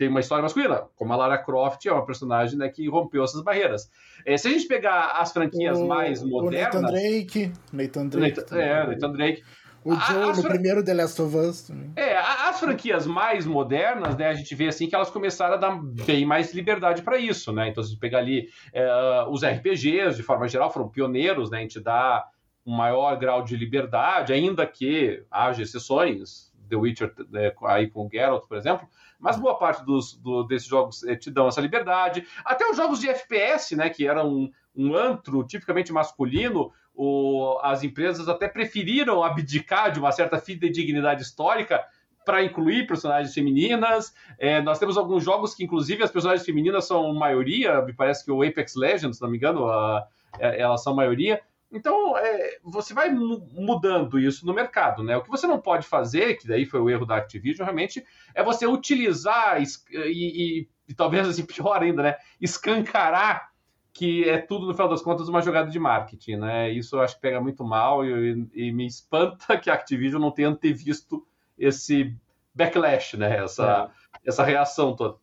tem 0.00 0.08
uma 0.08 0.20
história 0.20 0.42
masculina, 0.42 0.84
como 0.96 1.12
a 1.12 1.16
Lara 1.16 1.36
Croft 1.36 1.84
é 1.84 1.92
uma 1.92 2.06
personagem 2.06 2.56
né, 2.56 2.70
que 2.70 2.88
rompeu 2.88 3.22
essas 3.22 3.42
barreiras. 3.42 3.90
É, 4.24 4.34
se 4.34 4.48
a 4.48 4.50
gente 4.50 4.66
pegar 4.66 5.10
as 5.18 5.30
franquias 5.30 5.78
o, 5.78 5.86
mais 5.86 6.22
modernas. 6.22 6.74
O 6.74 6.80
Nathan 6.80 6.90
Drake. 6.90 7.52
Nathan 7.70 8.06
Drake. 8.06 8.40
Nathan, 8.40 8.56
é, 8.58 8.86
Nathan 8.86 9.12
Drake. 9.12 9.42
O 9.84 9.94
Joe 9.94 10.34
no 10.34 10.42
primeiro 10.42 10.82
The 10.82 10.94
Last 10.94 11.20
of 11.20 11.36
Us 11.36 11.62
também. 11.64 11.92
É, 11.96 12.16
as 12.16 12.58
franquias 12.58 13.06
mais 13.06 13.44
modernas, 13.44 14.16
né, 14.16 14.28
a 14.28 14.32
gente 14.32 14.54
vê 14.54 14.68
assim 14.68 14.88
que 14.88 14.94
elas 14.94 15.10
começaram 15.10 15.56
a 15.56 15.58
dar 15.58 15.78
bem 16.06 16.24
mais 16.24 16.54
liberdade 16.54 17.02
para 17.02 17.18
isso, 17.18 17.52
né? 17.52 17.68
Então, 17.68 17.84
se 17.84 17.94
pegar 17.98 18.20
ali 18.20 18.48
é, 18.72 18.88
os 19.28 19.44
RPGs, 19.44 20.16
de 20.16 20.22
forma 20.22 20.48
geral, 20.48 20.72
foram 20.72 20.88
pioneiros, 20.88 21.50
né? 21.50 21.58
A 21.58 21.60
gente 21.60 21.78
dá 21.78 22.24
um 22.64 22.74
maior 22.74 23.18
grau 23.18 23.44
de 23.44 23.54
liberdade, 23.54 24.32
ainda 24.32 24.66
que 24.66 25.22
haja 25.30 25.62
exceções, 25.62 26.50
The 26.70 26.76
Witcher 26.76 27.12
né, 27.28 27.52
aí 27.66 27.90
com 27.90 28.06
o 28.06 28.08
Geralt, 28.10 28.46
por 28.48 28.56
exemplo, 28.56 28.88
mas 29.20 29.38
boa 29.38 29.56
parte 29.56 29.84
dos, 29.84 30.14
do, 30.16 30.42
desses 30.44 30.66
jogos 30.66 31.04
eh, 31.04 31.14
te 31.14 31.30
dão 31.30 31.46
essa 31.46 31.60
liberdade. 31.60 32.26
Até 32.44 32.68
os 32.68 32.76
jogos 32.76 32.98
de 32.98 33.08
FPS, 33.08 33.76
né, 33.76 33.90
que 33.90 34.06
eram 34.06 34.28
um, 34.28 34.50
um 34.74 34.96
antro 34.96 35.44
tipicamente 35.44 35.92
masculino, 35.92 36.72
o, 36.94 37.58
as 37.62 37.82
empresas 37.82 38.28
até 38.28 38.48
preferiram 38.48 39.22
abdicar 39.22 39.92
de 39.92 39.98
uma 39.98 40.10
certa 40.10 40.38
fidedignidade 40.38 41.22
histórica 41.22 41.84
para 42.24 42.44
incluir 42.44 42.86
personagens 42.86 43.32
femininas. 43.32 44.14
É, 44.38 44.60
nós 44.60 44.78
temos 44.78 44.96
alguns 44.96 45.24
jogos 45.24 45.54
que, 45.54 45.64
inclusive, 45.64 46.02
as 46.02 46.10
personagens 46.10 46.44
femininas 46.44 46.86
são 46.86 47.12
maioria, 47.14 47.80
me 47.82 47.92
parece 47.92 48.24
que 48.24 48.30
o 48.30 48.42
Apex 48.42 48.74
Legends, 48.76 49.16
se 49.16 49.22
não 49.22 49.30
me 49.30 49.36
engano, 49.36 49.66
a, 49.66 49.98
a, 49.98 50.06
é, 50.38 50.60
elas 50.60 50.82
são 50.82 50.94
maioria. 50.94 51.40
Então, 51.72 52.16
é, 52.18 52.58
você 52.64 52.92
vai 52.92 53.10
mudando 53.10 54.18
isso 54.18 54.44
no 54.44 54.52
mercado, 54.52 55.04
né? 55.04 55.16
O 55.16 55.22
que 55.22 55.30
você 55.30 55.46
não 55.46 55.60
pode 55.60 55.86
fazer, 55.86 56.36
que 56.36 56.48
daí 56.48 56.66
foi 56.66 56.80
o 56.80 56.90
erro 56.90 57.06
da 57.06 57.16
Activision, 57.16 57.64
realmente, 57.64 58.04
é 58.34 58.42
você 58.42 58.66
utilizar 58.66 59.62
e, 59.62 59.66
e, 59.92 60.68
e 60.88 60.94
talvez 60.94 61.28
assim, 61.28 61.44
pior 61.46 61.80
ainda, 61.82 62.02
né? 62.02 62.16
Escancarar 62.40 63.50
que 63.92 64.28
é 64.28 64.38
tudo, 64.38 64.66
no 64.66 64.74
final 64.74 64.88
das 64.88 65.02
contas, 65.02 65.28
uma 65.28 65.42
jogada 65.42 65.70
de 65.70 65.78
marketing, 65.78 66.36
né? 66.36 66.70
Isso 66.70 66.96
eu 66.96 67.02
acho 67.02 67.16
que 67.16 67.20
pega 67.20 67.40
muito 67.40 67.64
mal 67.64 68.04
e, 68.04 68.48
e 68.54 68.72
me 68.72 68.86
espanta 68.86 69.56
que 69.58 69.70
a 69.70 69.74
Activision 69.74 70.20
não 70.20 70.30
tenha 70.30 70.48
antevisto 70.48 71.26
esse 71.58 72.16
backlash, 72.54 73.16
né? 73.16 73.44
Essa, 73.44 73.92
é. 74.24 74.28
essa 74.28 74.44
reação 74.44 74.94
toda. 74.94 75.18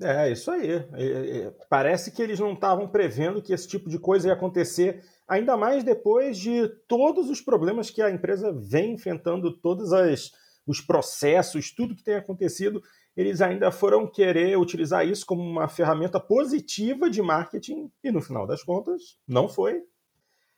É, 0.00 0.30
isso 0.30 0.50
aí. 0.50 0.70
É, 0.70 1.46
é, 1.46 1.52
parece 1.68 2.10
que 2.10 2.22
eles 2.22 2.40
não 2.40 2.52
estavam 2.54 2.88
prevendo 2.88 3.40
que 3.40 3.52
esse 3.52 3.68
tipo 3.68 3.88
de 3.88 3.98
coisa 3.98 4.28
ia 4.28 4.34
acontecer 4.34 5.04
ainda 5.32 5.56
mais 5.56 5.82
depois 5.82 6.36
de 6.36 6.68
todos 6.86 7.30
os 7.30 7.40
problemas 7.40 7.90
que 7.90 8.02
a 8.02 8.10
empresa 8.10 8.52
vem 8.52 8.92
enfrentando, 8.92 9.56
todos 9.56 9.92
as, 9.92 10.30
os 10.66 10.80
processos, 10.80 11.74
tudo 11.74 11.96
que 11.96 12.04
tem 12.04 12.16
acontecido, 12.16 12.82
eles 13.16 13.40
ainda 13.40 13.70
foram 13.70 14.06
querer 14.06 14.58
utilizar 14.58 15.06
isso 15.06 15.24
como 15.24 15.42
uma 15.42 15.68
ferramenta 15.68 16.20
positiva 16.20 17.08
de 17.08 17.22
marketing 17.22 17.90
e 18.04 18.12
no 18.12 18.20
final 18.20 18.46
das 18.46 18.62
contas 18.62 19.18
não 19.26 19.48
foi. 19.48 19.82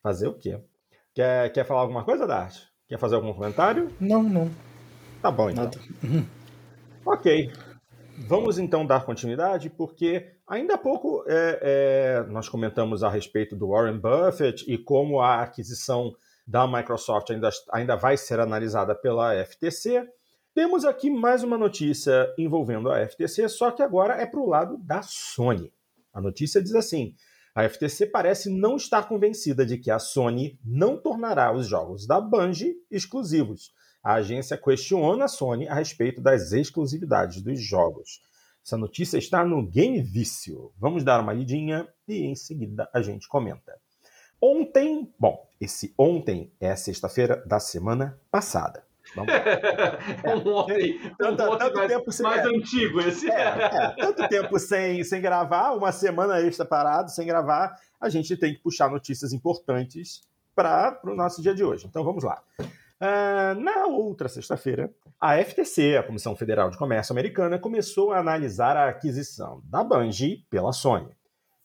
Fazer 0.02 0.26
o 0.26 0.34
quê? 0.34 0.60
Quer, 1.14 1.52
quer 1.52 1.64
falar 1.64 1.82
alguma 1.82 2.04
coisa, 2.04 2.26
Dart? 2.26 2.56
Quer 2.88 2.98
fazer 2.98 3.14
algum 3.14 3.32
comentário? 3.32 3.90
Não, 4.00 4.22
não. 4.22 4.50
Tá 5.22 5.30
bom, 5.30 5.48
então. 5.48 5.64
Nada. 5.64 5.78
ok. 7.06 7.50
Vamos 8.16 8.58
então 8.58 8.86
dar 8.86 9.04
continuidade, 9.04 9.68
porque 9.68 10.32
ainda 10.46 10.74
há 10.74 10.78
pouco 10.78 11.24
é, 11.26 11.58
é, 11.60 12.26
nós 12.30 12.48
comentamos 12.48 13.02
a 13.02 13.10
respeito 13.10 13.56
do 13.56 13.68
Warren 13.68 13.98
Buffett 13.98 14.64
e 14.72 14.78
como 14.78 15.20
a 15.20 15.42
aquisição 15.42 16.14
da 16.46 16.66
Microsoft 16.66 17.30
ainda, 17.30 17.50
ainda 17.72 17.96
vai 17.96 18.16
ser 18.16 18.38
analisada 18.38 18.94
pela 18.94 19.34
FTC. 19.44 20.08
Temos 20.54 20.84
aqui 20.84 21.10
mais 21.10 21.42
uma 21.42 21.58
notícia 21.58 22.32
envolvendo 22.38 22.90
a 22.90 23.06
FTC, 23.06 23.48
só 23.48 23.70
que 23.70 23.82
agora 23.82 24.14
é 24.14 24.26
para 24.26 24.40
o 24.40 24.48
lado 24.48 24.78
da 24.78 25.02
Sony. 25.02 25.72
A 26.12 26.20
notícia 26.20 26.62
diz 26.62 26.74
assim: 26.74 27.14
A 27.54 27.68
FTC 27.68 28.06
parece 28.06 28.48
não 28.48 28.76
estar 28.76 29.08
convencida 29.08 29.66
de 29.66 29.76
que 29.78 29.90
a 29.90 29.98
Sony 29.98 30.58
não 30.64 30.96
tornará 30.96 31.52
os 31.52 31.66
jogos 31.66 32.06
da 32.06 32.20
Bungie 32.20 32.76
exclusivos. 32.90 33.72
A 34.04 34.16
agência 34.16 34.58
questiona 34.58 35.24
a 35.24 35.28
Sony 35.28 35.66
a 35.66 35.74
respeito 35.74 36.20
das 36.20 36.52
exclusividades 36.52 37.40
dos 37.40 37.58
jogos. 37.58 38.20
Essa 38.62 38.76
notícia 38.76 39.16
está 39.16 39.42
no 39.42 39.66
Game 39.66 40.02
Vício. 40.02 40.70
Vamos 40.78 41.02
dar 41.02 41.20
uma 41.20 41.32
lidinha 41.32 41.88
e 42.06 42.26
em 42.26 42.34
seguida 42.34 42.86
a 42.92 43.00
gente 43.00 43.26
comenta. 43.26 43.78
Ontem, 44.38 45.10
bom, 45.18 45.48
esse 45.58 45.94
ontem 45.96 46.52
é 46.60 46.76
sexta-feira 46.76 47.42
da 47.46 47.58
semana 47.58 48.20
passada. 48.30 48.84
Vamos 49.16 49.32
é, 49.32 50.36
um 50.36 50.54
ontem, 50.54 50.98
tanto, 51.18 51.42
um 51.42 51.56
tanto 51.56 51.76
mais, 51.76 51.88
tempo 51.88 52.12
sem, 52.12 52.24
mais 52.24 52.44
é, 52.44 52.48
antigo 52.48 53.00
esse. 53.00 53.30
É, 53.30 53.40
é, 53.40 53.88
tanto 53.96 54.28
tempo 54.28 54.58
sem, 54.58 55.02
sem 55.02 55.22
gravar, 55.22 55.72
uma 55.72 55.92
semana 55.92 56.42
extra 56.42 56.66
parado, 56.66 57.10
sem 57.10 57.26
gravar, 57.26 57.74
a 57.98 58.10
gente 58.10 58.36
tem 58.36 58.52
que 58.52 58.60
puxar 58.60 58.90
notícias 58.90 59.32
importantes 59.32 60.20
para 60.54 61.00
o 61.04 61.14
nosso 61.14 61.40
dia 61.40 61.54
de 61.54 61.64
hoje. 61.64 61.86
Então 61.86 62.04
vamos 62.04 62.22
lá. 62.22 62.42
Uh, 63.04 63.60
na 63.60 63.84
outra 63.84 64.30
sexta-feira, 64.30 64.90
a 65.20 65.36
FTC, 65.36 65.94
a 65.98 66.02
Comissão 66.02 66.34
Federal 66.34 66.70
de 66.70 66.78
Comércio 66.78 67.12
Americana, 67.12 67.58
começou 67.58 68.12
a 68.12 68.18
analisar 68.18 68.78
a 68.78 68.88
aquisição 68.88 69.60
da 69.66 69.84
Bungie 69.84 70.46
pela 70.48 70.72
Sony. 70.72 71.10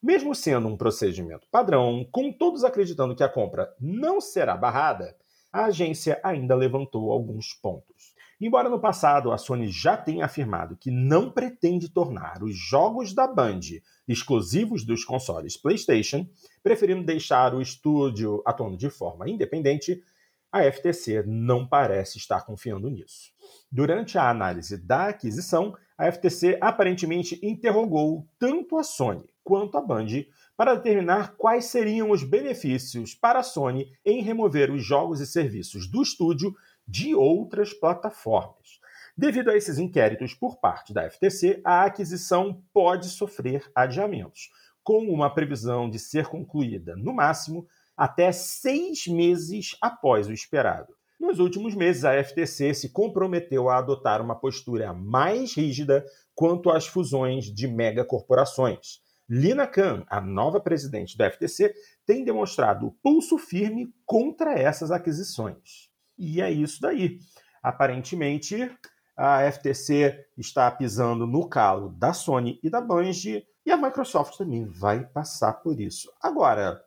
Mesmo 0.03 0.35
sendo 0.35 0.67
um 0.67 0.75
procedimento 0.75 1.47
padrão, 1.49 2.05
com 2.11 2.29
todos 2.33 2.65
acreditando 2.65 3.15
que 3.15 3.23
a 3.23 3.29
compra 3.29 3.73
não 3.79 4.19
será 4.19 4.57
barrada, 4.57 5.15
a 5.49 5.65
agência 5.65 6.19
ainda 6.23 6.55
levantou 6.55 7.09
alguns 7.09 7.53
pontos. 7.53 8.13
Embora 8.41 8.67
no 8.67 8.79
passado 8.79 9.31
a 9.31 9.37
Sony 9.37 9.69
já 9.69 9.95
tenha 9.95 10.25
afirmado 10.25 10.75
que 10.75 10.91
não 10.91 11.31
pretende 11.31 11.87
tornar 11.87 12.43
os 12.43 12.53
jogos 12.53 13.13
da 13.13 13.25
Band 13.25 13.61
exclusivos 14.05 14.83
dos 14.83 15.05
consoles 15.05 15.55
PlayStation, 15.55 16.27
preferindo 16.61 17.05
deixar 17.05 17.55
o 17.55 17.61
estúdio 17.61 18.43
atuando 18.45 18.75
de 18.75 18.89
forma 18.89 19.29
independente, 19.29 20.03
a 20.51 20.63
FTC 20.71 21.23
não 21.25 21.67
parece 21.67 22.17
estar 22.17 22.45
confiando 22.45 22.89
nisso. 22.89 23.31
Durante 23.71 24.17
a 24.17 24.29
análise 24.29 24.77
da 24.77 25.07
aquisição, 25.07 25.75
a 25.97 26.11
FTC 26.11 26.57
aparentemente 26.61 27.39
interrogou 27.43 28.27
tanto 28.39 28.77
a 28.77 28.83
Sony 28.83 29.29
quanto 29.43 29.77
a 29.77 29.81
Band 29.81 30.07
para 30.55 30.75
determinar 30.75 31.35
quais 31.37 31.65
seriam 31.65 32.11
os 32.11 32.23
benefícios 32.23 33.15
para 33.15 33.39
a 33.39 33.43
Sony 33.43 33.91
em 34.05 34.21
remover 34.21 34.71
os 34.71 34.83
jogos 34.83 35.19
e 35.19 35.27
serviços 35.27 35.87
do 35.87 36.01
estúdio 36.01 36.55
de 36.87 37.13
outras 37.13 37.73
plataformas. 37.73 38.79
Devido 39.17 39.49
a 39.49 39.57
esses 39.57 39.77
inquéritos 39.77 40.33
por 40.33 40.59
parte 40.59 40.93
da 40.93 41.09
FTC, 41.09 41.61
a 41.63 41.83
aquisição 41.83 42.63
pode 42.73 43.09
sofrer 43.09 43.69
adiamentos, 43.75 44.49
com 44.81 45.03
uma 45.09 45.33
previsão 45.33 45.89
de 45.89 45.99
ser 45.99 46.27
concluída, 46.27 46.95
no 46.95 47.13
máximo, 47.13 47.67
até 47.99 48.31
seis 48.31 49.07
meses 49.07 49.75
após 49.81 50.29
o 50.29 50.31
esperado. 50.31 50.95
Nos 51.19 51.37
últimos 51.39 51.75
meses, 51.75 52.05
a 52.05 52.13
FTC 52.23 52.73
se 52.73 52.89
comprometeu 52.93 53.67
a 53.67 53.77
adotar 53.77 54.21
uma 54.21 54.39
postura 54.39 54.93
mais 54.93 55.53
rígida 55.53 56.05
quanto 56.33 56.69
às 56.69 56.87
fusões 56.87 57.53
de 57.53 57.67
megacorporações. 57.67 59.01
Lina 59.29 59.67
Khan, 59.67 60.05
a 60.07 60.21
nova 60.21 60.61
presidente 60.61 61.17
da 61.17 61.29
FTC, 61.29 61.73
tem 62.05 62.23
demonstrado 62.23 62.95
pulso 63.03 63.37
firme 63.37 63.93
contra 64.05 64.57
essas 64.57 64.91
aquisições. 64.91 65.89
E 66.17 66.41
é 66.41 66.49
isso 66.49 66.79
daí. 66.81 67.19
Aparentemente, 67.61 68.71
a 69.17 69.41
FTC 69.51 70.25
está 70.37 70.71
pisando 70.71 71.27
no 71.27 71.49
calo 71.49 71.89
da 71.89 72.13
Sony 72.13 72.61
e 72.63 72.69
da 72.69 72.79
Bungie, 72.79 73.45
e 73.65 73.71
a 73.71 73.75
Microsoft 73.75 74.37
também 74.37 74.65
vai 74.65 75.05
passar 75.05 75.51
por 75.55 75.81
isso. 75.81 76.09
Agora, 76.21 76.81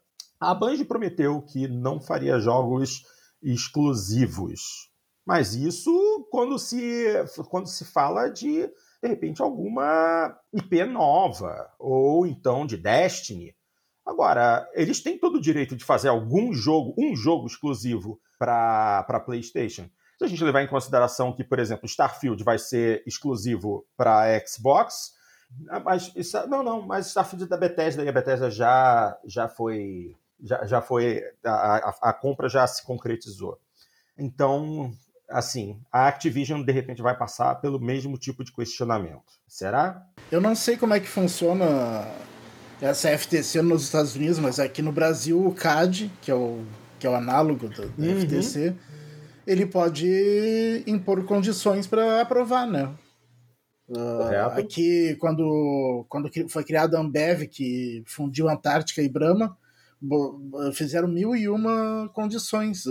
a 0.51 0.55
Bungie 0.55 0.85
prometeu 0.85 1.41
que 1.43 1.69
não 1.69 2.01
faria 2.01 2.39
jogos 2.39 3.03
exclusivos. 3.43 4.91
Mas 5.25 5.55
isso 5.55 6.29
quando 6.31 6.59
se, 6.59 7.15
quando 7.49 7.69
se 7.69 7.85
fala 7.85 8.29
de 8.29 8.69
de 9.03 9.09
repente, 9.09 9.43
alguma 9.43 10.39
IP 10.53 10.85
nova, 10.85 11.69
ou 11.77 12.25
então 12.25 12.65
de 12.65 12.77
Destiny. 12.77 13.53
Agora, 14.07 14.69
eles 14.75 15.03
têm 15.03 15.19
todo 15.19 15.37
o 15.37 15.41
direito 15.41 15.75
de 15.75 15.85
fazer 15.85 16.09
algum 16.09 16.53
jogo, 16.53 16.95
um 16.97 17.15
jogo 17.17 17.49
exclusivo 17.49 18.21
para 18.39 19.23
PlayStation. 19.27 19.89
Se 20.19 20.25
a 20.25 20.29
gente 20.29 20.45
levar 20.45 20.63
em 20.63 20.69
consideração 20.69 21.35
que, 21.35 21.43
por 21.43 21.59
exemplo, 21.59 21.87
Starfield 21.87 22.45
vai 22.45 22.59
ser 22.59 23.03
exclusivo 23.05 23.85
para 23.97 24.41
Xbox, 24.47 25.15
ah, 25.69 25.81
mas 25.81 26.13
isso, 26.15 26.47
não, 26.47 26.63
não, 26.63 26.83
mas 26.83 27.09
Starfield 27.09 27.45
é 27.45 27.49
da 27.49 27.57
Bethesda 27.57 28.05
e 28.05 28.09
a 28.09 28.13
Bethesda 28.13 28.51
já, 28.51 29.19
já 29.25 29.49
foi, 29.49 30.17
já, 30.43 30.67
já 30.67 30.83
foi, 30.83 31.23
a, 31.45 31.95
a, 32.03 32.13
compra 32.13 32.49
já 32.49 32.67
se 32.67 32.85
concretizou. 32.85 33.59
Então, 34.19 34.93
assim, 35.29 35.81
a 35.91 36.09
Activision 36.09 36.63
de 36.63 36.73
repente 36.73 37.01
vai 37.01 37.17
passar 37.17 37.55
pelo 37.57 37.81
mesmo 37.81 38.19
tipo 38.19 38.45
de 38.45 38.53
questionamento. 38.53 39.23
Será? 39.47 40.05
Eu 40.31 40.41
não 40.41 40.55
sei 40.55 40.77
como 40.77 40.95
é 40.95 41.01
que 41.01 41.09
funciona 41.09 42.07
essa 42.81 43.17
FTC 43.17 43.63
nos 43.63 43.85
Estados 43.85 44.17
Unidos, 44.17 44.39
mas 44.39 44.59
aqui 44.59 44.83
no 44.83 44.93
Brasil 44.93 45.47
o 45.47 45.55
CAD, 45.55 46.11
que 46.21 46.31
é 46.31 46.35
o, 46.35 46.65
que 46.99 47.07
é 47.07 47.11
o 47.11 47.15
análogo 47.15 47.69
da, 47.69 47.85
da 47.85 47.91
uhum. 47.97 48.21
FTC, 48.21 48.75
ele 49.47 49.67
pode 49.67 50.83
impor 50.87 51.25
condições 51.25 51.87
para 51.87 52.21
aprovar, 52.21 52.67
né? 52.67 52.93
Uh, 53.89 54.59
aqui, 54.59 55.17
quando, 55.17 56.07
quando 56.09 56.31
foi 56.49 56.65
criada 56.65 56.97
a 56.97 57.01
Ambev, 57.01 57.47
que 57.47 58.03
fundiu 58.07 58.49
Antártica 58.49 59.03
e 59.03 59.09
Brahma, 59.09 59.57
fizeram 60.75 61.09
mil 61.09 61.35
e 61.35 61.49
uma 61.49 62.09
condições. 62.13 62.85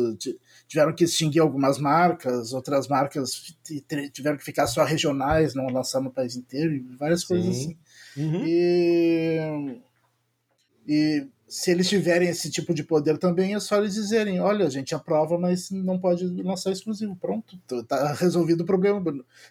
Tiveram 0.68 0.94
que 0.94 1.04
extinguir 1.04 1.40
algumas 1.40 1.78
marcas, 1.78 2.54
outras 2.54 2.88
marcas 2.88 3.56
tiveram 4.14 4.38
que 4.38 4.44
ficar 4.44 4.68
só 4.68 4.84
regionais, 4.84 5.54
não 5.54 5.68
lançar 5.68 6.02
no 6.02 6.12
país 6.12 6.36
inteiro, 6.36 6.84
várias 6.98 7.22
Sim. 7.22 7.28
coisas 7.28 7.50
assim. 7.50 7.78
Uhum. 8.18 8.46
E, 8.46 9.82
e 10.88 11.28
se 11.52 11.70
eles 11.70 11.90
tiverem 11.90 12.30
esse 12.30 12.50
tipo 12.50 12.74
de 12.74 12.82
poder 12.82 13.18
também, 13.18 13.54
é 13.54 13.60
só 13.60 13.78
eles 13.78 13.94
dizerem: 13.94 14.40
olha, 14.40 14.66
a 14.66 14.70
gente 14.70 14.96
aprova, 14.96 15.38
mas 15.38 15.70
não 15.70 16.00
pode 16.00 16.26
lançar 16.42 16.72
exclusivo. 16.72 17.14
Pronto, 17.18 17.58
tá 17.84 18.14
resolvido 18.14 18.62
o 18.62 18.66
problema. 18.66 19.04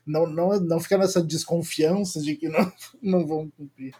Não, 0.06 0.26
não, 0.26 0.58
não 0.58 0.80
ficar 0.80 0.96
nessa 0.96 1.22
desconfiança 1.22 2.22
de 2.22 2.36
que 2.36 2.48
não, 2.48 2.72
não 3.02 3.26
vão 3.26 3.50
cumprir. 3.50 3.94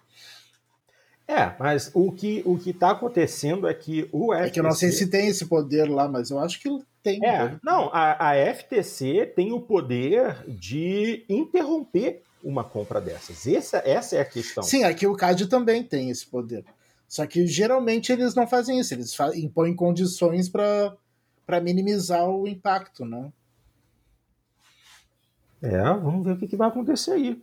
É, 1.31 1.55
mas 1.61 1.93
o 1.95 2.11
que 2.11 2.43
o 2.45 2.59
que 2.59 2.71
está 2.71 2.91
acontecendo 2.91 3.69
é 3.69 3.73
que 3.73 4.09
o 4.11 4.35
FTC... 4.35 4.47
É 4.47 4.51
que 4.51 4.59
eu 4.59 4.65
não 4.65 4.73
sei 4.73 4.91
se 4.91 5.09
tem 5.09 5.29
esse 5.29 5.47
poder 5.47 5.89
lá, 5.89 6.09
mas 6.09 6.31
eu 6.31 6.41
acho 6.41 6.61
que 6.61 6.69
tem. 7.05 7.25
É, 7.25 7.45
né? 7.45 7.61
não, 7.63 7.89
a, 7.93 8.31
a 8.31 8.55
FTC 8.55 9.33
tem 9.37 9.53
o 9.53 9.61
poder 9.61 10.45
de 10.49 11.25
interromper 11.29 12.25
uma 12.43 12.65
compra 12.65 13.01
dessas. 13.01 13.47
Essa, 13.47 13.81
essa 13.87 14.17
é 14.17 14.21
a 14.21 14.25
questão. 14.25 14.65
Sim, 14.65 14.83
aqui 14.83 15.07
o 15.07 15.15
CAD 15.15 15.47
também 15.47 15.85
tem 15.85 16.11
esse 16.11 16.27
poder. 16.27 16.65
Só 17.07 17.25
que 17.27 17.47
geralmente 17.47 18.11
eles 18.11 18.35
não 18.35 18.47
fazem 18.49 18.81
isso, 18.81 18.93
eles 18.93 19.17
impõem 19.37 19.75
condições 19.75 20.49
para 20.49 21.61
minimizar 21.63 22.29
o 22.29 22.49
impacto, 22.49 23.05
né? 23.05 23.33
É, 25.63 25.81
vamos 25.81 26.25
ver 26.25 26.33
o 26.33 26.37
que, 26.39 26.49
que 26.49 26.57
vai 26.57 26.69
acontecer 26.69 27.13
aí 27.13 27.41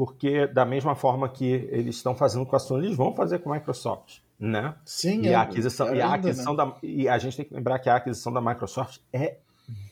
porque 0.00 0.46
da 0.46 0.64
mesma 0.64 0.94
forma 0.94 1.28
que 1.28 1.44
eles 1.44 1.96
estão 1.96 2.14
fazendo 2.14 2.46
com 2.46 2.56
a 2.56 2.58
Sony, 2.58 2.86
eles 2.86 2.96
vão 2.96 3.14
fazer 3.14 3.38
com 3.40 3.52
a 3.52 3.56
Microsoft, 3.56 4.20
né? 4.38 4.74
Sim, 4.82 5.24
e 5.24 5.28
é, 5.28 5.34
a 5.34 5.42
aquisição, 5.42 5.88
é 5.88 5.96
e 5.96 6.00
a 6.00 6.14
aquisição 6.14 6.54
né? 6.54 6.64
da 6.64 6.74
e 6.82 7.06
a 7.06 7.18
gente 7.18 7.36
tem 7.36 7.44
que 7.44 7.52
lembrar 7.52 7.78
que 7.80 7.90
a 7.90 7.96
aquisição 7.96 8.32
da 8.32 8.40
Microsoft 8.40 9.00
é 9.12 9.36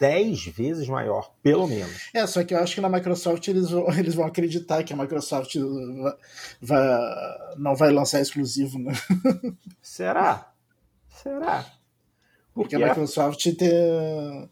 10 0.00 0.46
vezes 0.46 0.88
maior, 0.88 1.30
pelo 1.42 1.68
menos. 1.68 2.08
É, 2.14 2.26
só 2.26 2.42
que 2.42 2.54
eu 2.54 2.58
acho 2.58 2.74
que 2.74 2.80
na 2.80 2.88
Microsoft 2.88 3.46
eles 3.48 3.68
vão, 3.68 3.86
eles 3.98 4.14
vão 4.14 4.24
acreditar 4.24 4.82
que 4.82 4.94
a 4.94 4.96
Microsoft 4.96 5.54
vai, 5.56 6.14
vai, 6.62 7.54
não 7.58 7.76
vai 7.76 7.90
lançar 7.92 8.22
exclusivo, 8.22 8.78
né? 8.78 8.94
Será? 9.82 10.54
Será? 11.10 11.66
Porque, 12.54 12.70
Porque 12.70 12.76
a 12.76 12.78
Microsoft 12.78 13.44
tem, 13.58 14.50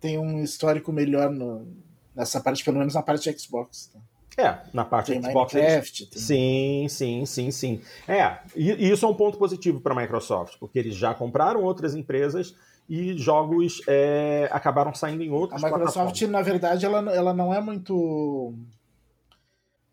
tem 0.00 0.18
um 0.18 0.42
histórico 0.42 0.90
melhor 0.90 1.30
no, 1.30 1.72
nessa 2.16 2.40
parte, 2.40 2.64
pelo 2.64 2.78
menos 2.78 2.94
na 2.94 3.02
parte 3.02 3.30
de 3.30 3.38
Xbox. 3.38 3.86
Tá? 3.86 4.00
É, 4.36 4.58
na 4.72 4.84
parte 4.84 5.12
tem 5.12 5.22
Xbox. 5.22 5.52
Minecraft, 5.52 6.08
eles... 6.10 6.24
Sim, 6.24 6.86
sim, 6.88 7.26
sim, 7.26 7.50
sim. 7.50 7.80
É, 8.08 8.38
e 8.56 8.90
isso 8.90 9.04
é 9.04 9.08
um 9.08 9.14
ponto 9.14 9.36
positivo 9.38 9.80
para 9.80 9.92
a 9.92 9.96
Microsoft, 9.96 10.56
porque 10.58 10.78
eles 10.78 10.94
já 10.94 11.12
compraram 11.12 11.62
outras 11.62 11.94
empresas 11.94 12.54
e 12.88 13.16
jogos 13.16 13.80
é, 13.86 14.48
acabaram 14.50 14.94
saindo 14.94 15.22
em 15.22 15.30
outras 15.30 15.62
A 15.62 15.66
Microsoft, 15.66 16.22
na 16.22 16.42
verdade, 16.42 16.84
ela, 16.84 16.98
ela 17.12 17.34
não 17.34 17.52
é 17.52 17.60
muito 17.60 18.54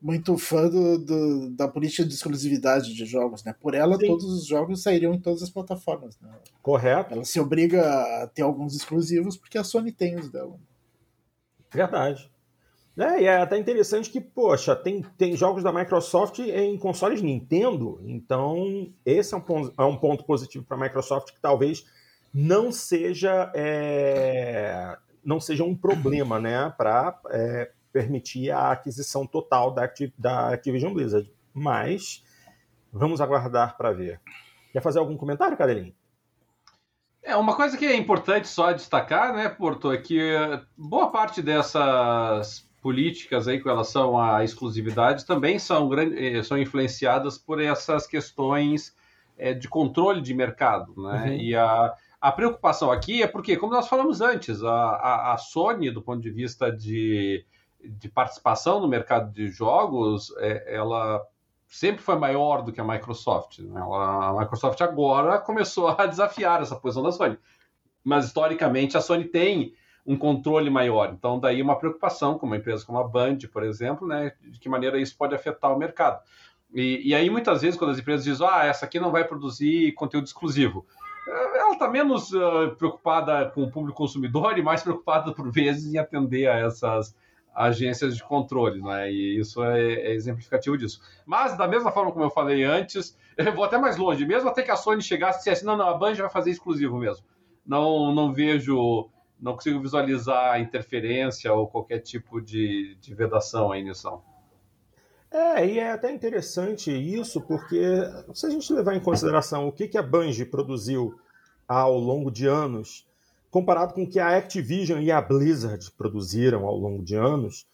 muito 0.01 0.37
fã 0.37 0.69
do, 0.69 0.97
do, 0.97 1.49
da 1.51 1.67
política 1.67 2.05
de 2.05 2.13
exclusividade 2.13 2.93
de 2.93 3.05
jogos, 3.05 3.43
né? 3.43 3.53
Por 3.59 3.73
ela, 3.73 3.97
Sim. 3.97 4.07
todos 4.07 4.25
os 4.25 4.45
jogos 4.45 4.81
sairiam 4.81 5.13
em 5.13 5.19
todas 5.19 5.43
as 5.43 5.49
plataformas, 5.49 6.17
né? 6.21 6.29
Correto. 6.61 7.13
Ela 7.13 7.25
se 7.25 7.37
obriga 7.39 7.81
a 8.23 8.27
ter 8.27 8.43
alguns 8.43 8.75
exclusivos 8.75 9.35
porque 9.35 9.57
a 9.57 9.63
Sony 9.63 9.91
tem 9.91 10.15
os 10.15 10.29
dela. 10.29 10.55
Verdade. 11.71 12.31
É, 12.99 13.21
e 13.21 13.25
é 13.25 13.37
até 13.37 13.57
interessante 13.57 14.09
que, 14.09 14.19
poxa, 14.19 14.75
tem, 14.75 15.01
tem 15.17 15.33
jogos 15.37 15.63
da 15.63 15.71
Microsoft 15.71 16.39
em 16.39 16.77
consoles 16.77 17.21
Nintendo, 17.21 17.97
então 18.03 18.93
esse 19.05 19.33
é 19.33 19.37
um 19.37 19.41
ponto, 19.41 19.73
é 19.77 19.83
um 19.85 19.95
ponto 19.95 20.25
positivo 20.25 20.65
para 20.65 20.75
a 20.75 20.79
Microsoft 20.81 21.31
que 21.31 21.39
talvez 21.39 21.85
não 22.33 22.73
seja 22.73 23.51
é, 23.55 24.97
não 25.23 25.39
seja 25.39 25.63
um 25.63 25.73
problema, 25.73 26.41
né, 26.41 26.73
para 26.77 27.17
é, 27.29 27.71
permitir 27.93 28.51
a 28.51 28.71
aquisição 28.71 29.25
total 29.25 29.71
da, 29.71 29.89
da 30.17 30.49
Activision 30.49 30.93
Blizzard. 30.93 31.31
Mas 31.53 32.23
vamos 32.91 33.21
aguardar 33.21 33.77
para 33.77 33.93
ver. 33.93 34.19
Quer 34.73 34.81
fazer 34.81 34.99
algum 34.99 35.15
comentário, 35.15 35.57
Cadelinho? 35.57 35.95
É, 37.23 37.35
uma 37.35 37.55
coisa 37.55 37.77
que 37.77 37.85
é 37.85 37.95
importante 37.95 38.47
só 38.47 38.73
destacar, 38.73 39.33
né, 39.33 39.47
Porto, 39.47 39.91
é 39.91 39.97
que 39.97 40.35
boa 40.77 41.11
parte 41.11 41.41
dessas 41.41 42.68
políticas 42.81 43.47
aí 43.47 43.59
com 43.59 43.69
relação 43.69 44.19
à 44.19 44.43
exclusividade 44.43 45.25
também 45.25 45.59
são, 45.59 45.89
eh, 45.93 46.41
são 46.43 46.57
influenciadas 46.57 47.37
por 47.37 47.61
essas 47.61 48.07
questões 48.07 48.95
é, 49.37 49.53
de 49.53 49.67
controle 49.67 50.21
de 50.21 50.33
mercado, 50.33 50.93
né? 51.01 51.25
Uhum. 51.25 51.33
E 51.35 51.55
a, 51.55 51.93
a 52.19 52.31
preocupação 52.31 52.91
aqui 52.91 53.23
é 53.23 53.27
porque, 53.27 53.55
como 53.55 53.73
nós 53.73 53.87
falamos 53.87 54.21
antes, 54.21 54.63
a, 54.63 54.73
a, 54.73 55.33
a 55.33 55.37
Sony, 55.37 55.89
do 55.89 56.01
ponto 56.01 56.21
de 56.21 56.29
vista 56.29 56.71
de, 56.71 57.45
de 57.81 58.09
participação 58.09 58.81
no 58.81 58.87
mercado 58.87 59.31
de 59.31 59.47
jogos, 59.47 60.33
é, 60.37 60.75
ela 60.75 61.25
sempre 61.67 62.01
foi 62.01 62.17
maior 62.17 62.61
do 62.61 62.73
que 62.73 62.81
a 62.81 62.83
Microsoft. 62.83 63.59
Né? 63.59 63.79
Ela, 63.79 64.29
a 64.29 64.39
Microsoft 64.39 64.81
agora 64.81 65.37
começou 65.37 65.87
a 65.97 66.05
desafiar 66.05 66.61
essa 66.61 66.75
posição 66.75 67.03
da 67.03 67.11
Sony. 67.11 67.37
Mas, 68.03 68.25
historicamente, 68.25 68.97
a 68.97 69.01
Sony 69.01 69.25
tem 69.25 69.73
um 70.05 70.17
controle 70.17 70.69
maior. 70.69 71.13
Então, 71.13 71.39
daí 71.39 71.61
uma 71.61 71.77
preocupação 71.77 72.37
com 72.37 72.45
uma 72.45 72.57
empresa 72.57 72.85
como 72.85 72.99
a 72.99 73.07
Band, 73.07 73.37
por 73.51 73.63
exemplo, 73.63 74.07
né? 74.07 74.33
de 74.41 74.59
que 74.59 74.69
maneira 74.69 74.99
isso 74.99 75.15
pode 75.17 75.35
afetar 75.35 75.73
o 75.73 75.77
mercado. 75.77 76.21
E, 76.73 77.09
e 77.09 77.15
aí, 77.15 77.29
muitas 77.29 77.61
vezes, 77.61 77.77
quando 77.77 77.91
as 77.91 77.99
empresas 77.99 78.23
dizem, 78.23 78.47
ah, 78.47 78.65
essa 78.65 78.85
aqui 78.85 78.99
não 78.99 79.11
vai 79.11 79.23
produzir 79.23 79.91
conteúdo 79.93 80.25
exclusivo, 80.25 80.85
ela 81.27 81.73
está 81.73 81.87
menos 81.87 82.31
uh, 82.31 82.75
preocupada 82.77 83.49
com 83.49 83.63
o 83.63 83.71
público 83.71 83.97
consumidor 83.97 84.57
e 84.57 84.61
mais 84.61 84.81
preocupada, 84.81 85.33
por 85.33 85.51
vezes, 85.51 85.93
em 85.93 85.97
atender 85.97 86.47
a 86.47 86.57
essas 86.57 87.15
agências 87.53 88.15
de 88.15 88.23
controle, 88.23 88.81
né? 88.81 89.11
E 89.11 89.39
isso 89.39 89.63
é, 89.63 89.93
é, 89.93 90.13
exemplificativo 90.13 90.77
disso. 90.77 91.01
Mas, 91.25 91.57
da 91.57 91.67
mesma 91.67 91.91
forma 91.91 92.11
como 92.11 92.25
eu 92.25 92.29
falei 92.29 92.63
antes, 92.63 93.17
eu 93.37 93.53
vou 93.53 93.63
até 93.63 93.77
mais 93.77 93.97
longe, 93.97 94.25
mesmo 94.25 94.49
até 94.49 94.61
que 94.63 94.71
a 94.71 94.75
Sony 94.75 95.01
chegasse 95.01 95.39
e 95.39 95.39
dissesse, 95.39 95.65
não, 95.65 95.75
não, 95.75 95.89
a 95.89 95.93
Band 95.93 96.15
vai 96.15 96.29
fazer 96.29 96.51
exclusivo 96.51 96.97
mesmo. 96.97 97.25
Não, 97.65 98.13
não 98.13 98.33
vejo, 98.33 99.09
não 99.39 99.53
consigo 99.53 99.79
visualizar 99.79 100.59
interferência 100.59 101.53
ou 101.53 101.67
qualquer 101.67 101.99
tipo 101.99 102.41
de, 102.41 102.95
de 103.01 103.13
vedação 103.15 103.71
aí 103.71 103.83
nisso. 103.83 104.21
É, 105.31 105.65
e 105.65 105.79
é 105.79 105.91
até 105.91 106.11
interessante 106.11 106.91
isso, 106.91 107.39
porque 107.41 107.79
se 108.33 108.47
a 108.47 108.49
gente 108.49 108.73
levar 108.73 108.95
em 108.95 108.99
consideração 108.99 109.67
o 109.67 109.71
que, 109.71 109.87
que 109.87 109.97
a 109.97 110.03
Bungie 110.03 110.45
produziu 110.45 111.19
ao 111.67 111.97
longo 111.97 112.31
de 112.31 112.47
anos, 112.47 113.07
comparado 113.51 113.93
com 113.93 114.03
o 114.03 114.09
que 114.09 114.19
a 114.19 114.35
Activision 114.35 114.99
e 114.99 115.11
a 115.11 115.21
Blizzard 115.21 115.91
produziram 115.91 116.65
ao 116.65 116.75
longo 116.75 117.03
de 117.03 117.15
anos, 117.15 117.67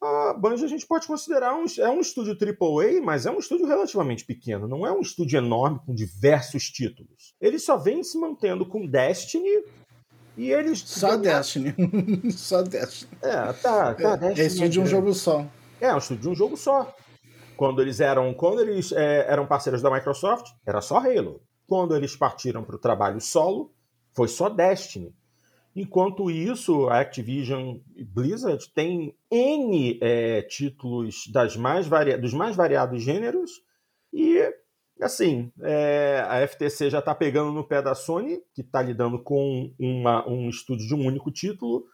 a 0.00 0.32
Bungie 0.32 0.64
a 0.64 0.68
gente 0.68 0.86
pode 0.86 1.06
considerar 1.06 1.54
um, 1.54 1.64
é 1.78 1.88
um 1.88 2.00
estúdio 2.00 2.36
AAA, 2.36 3.00
mas 3.00 3.26
é 3.26 3.30
um 3.30 3.38
estúdio 3.38 3.66
relativamente 3.66 4.24
pequeno, 4.24 4.66
não 4.66 4.84
é 4.84 4.92
um 4.92 5.00
estúdio 5.00 5.38
enorme 5.38 5.80
com 5.84 5.94
diversos 5.94 6.64
títulos. 6.64 7.34
Ele 7.40 7.58
só 7.60 7.76
vem 7.76 8.02
se 8.02 8.18
mantendo 8.18 8.66
com 8.66 8.86
Destiny 8.86 9.64
e 10.38 10.52
eles. 10.52 10.78
Só 10.80 11.16
Destiny. 11.16 11.74
só 12.30 12.62
Destiny. 12.62 13.10
É, 13.20 13.52
tá, 13.52 13.94
tá. 13.94 14.12
É, 14.12 14.16
Destiny 14.16 14.40
é 14.40 14.46
estúdio 14.46 14.70
de 14.70 14.80
um 14.80 14.86
jogo 14.86 15.12
só. 15.12 15.44
É, 15.80 15.92
um 15.92 15.98
estúdio 15.98 16.22
de 16.22 16.28
um 16.28 16.34
jogo 16.34 16.56
só. 16.56 16.94
Quando 17.56 17.82
eles 17.82 17.98
eram, 17.98 18.32
quando 18.32 18.60
eles 18.60 18.92
é, 18.92 19.26
eram 19.28 19.46
parceiros 19.46 19.82
da 19.82 19.90
Microsoft, 19.90 20.46
era 20.64 20.80
só 20.80 20.98
Halo. 20.98 21.42
Quando 21.66 21.94
eles 21.96 22.14
partiram 22.14 22.62
para 22.62 22.76
o 22.76 22.78
trabalho 22.78 23.20
solo, 23.20 23.72
foi 24.14 24.28
só 24.28 24.48
Destiny. 24.48 25.12
Enquanto 25.74 26.30
isso, 26.30 26.88
a 26.88 27.00
Activision 27.00 27.78
Blizzard 27.96 28.64
tem 28.72 29.14
N 29.30 29.98
é, 30.00 30.42
títulos 30.42 31.28
das 31.32 31.56
mais 31.56 31.86
varia 31.86 32.16
dos 32.16 32.32
mais 32.32 32.56
variados 32.56 33.02
gêneros 33.02 33.50
e, 34.12 34.40
assim, 35.04 35.52
é, 35.60 36.24
a 36.28 36.46
FTC 36.46 36.90
já 36.90 36.98
está 36.98 37.14
pegando 37.14 37.52
no 37.52 37.66
pé 37.66 37.80
da 37.80 37.94
Sony, 37.94 38.40
que 38.54 38.62
está 38.62 38.82
lidando 38.82 39.22
com 39.22 39.72
uma, 39.78 40.28
um 40.28 40.48
estúdio 40.48 40.86
de 40.86 40.94
um 40.94 41.06
único 41.06 41.30
título, 41.30 41.84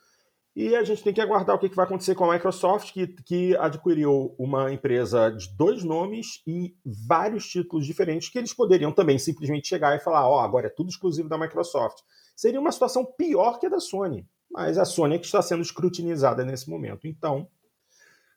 e 0.57 0.77
a 0.77 0.85
gente 0.85 1.03
tem 1.03 1.13
que 1.13 1.21
aguardar 1.21 1.57
o 1.57 1.59
que 1.59 1.69
vai 1.75 1.85
acontecer 1.85 2.15
com 2.15 2.31
a 2.31 2.35
Microsoft, 2.35 2.93
que, 2.93 3.09
que 3.09 3.57
adquiriu 3.57 4.37
uma 4.39 4.73
empresa 4.73 5.31
de 5.31 5.49
dois 5.57 5.83
nomes 5.83 6.43
e 6.47 6.77
vários 7.09 7.49
títulos 7.49 7.85
diferentes, 7.85 8.29
que 8.29 8.39
eles 8.39 8.55
poderiam 8.55 8.93
também 8.93 9.19
simplesmente 9.19 9.67
chegar 9.67 9.97
e 9.97 10.01
falar: 10.01 10.29
ó, 10.29 10.37
oh, 10.37 10.39
agora 10.39 10.69
é 10.69 10.71
tudo 10.71 10.91
exclusivo 10.91 11.29
da 11.29 11.37
Microsoft. 11.37 11.99
Seria 12.37 12.61
uma 12.61 12.71
situação 12.71 13.05
pior 13.05 13.59
que 13.59 13.67
a 13.67 13.69
da 13.69 13.81
Sony. 13.81 14.29
Mas 14.49 14.79
a 14.79 14.85
Sony 14.85 15.17
é 15.17 15.19
que 15.19 15.27
está 15.27 15.43
sendo 15.43 15.63
escrutinizada 15.63 16.45
nesse 16.45 16.71
momento. 16.71 17.09
Então, 17.09 17.49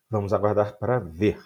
vamos 0.10 0.34
aguardar 0.34 0.76
para 0.80 0.98
ver. 0.98 1.38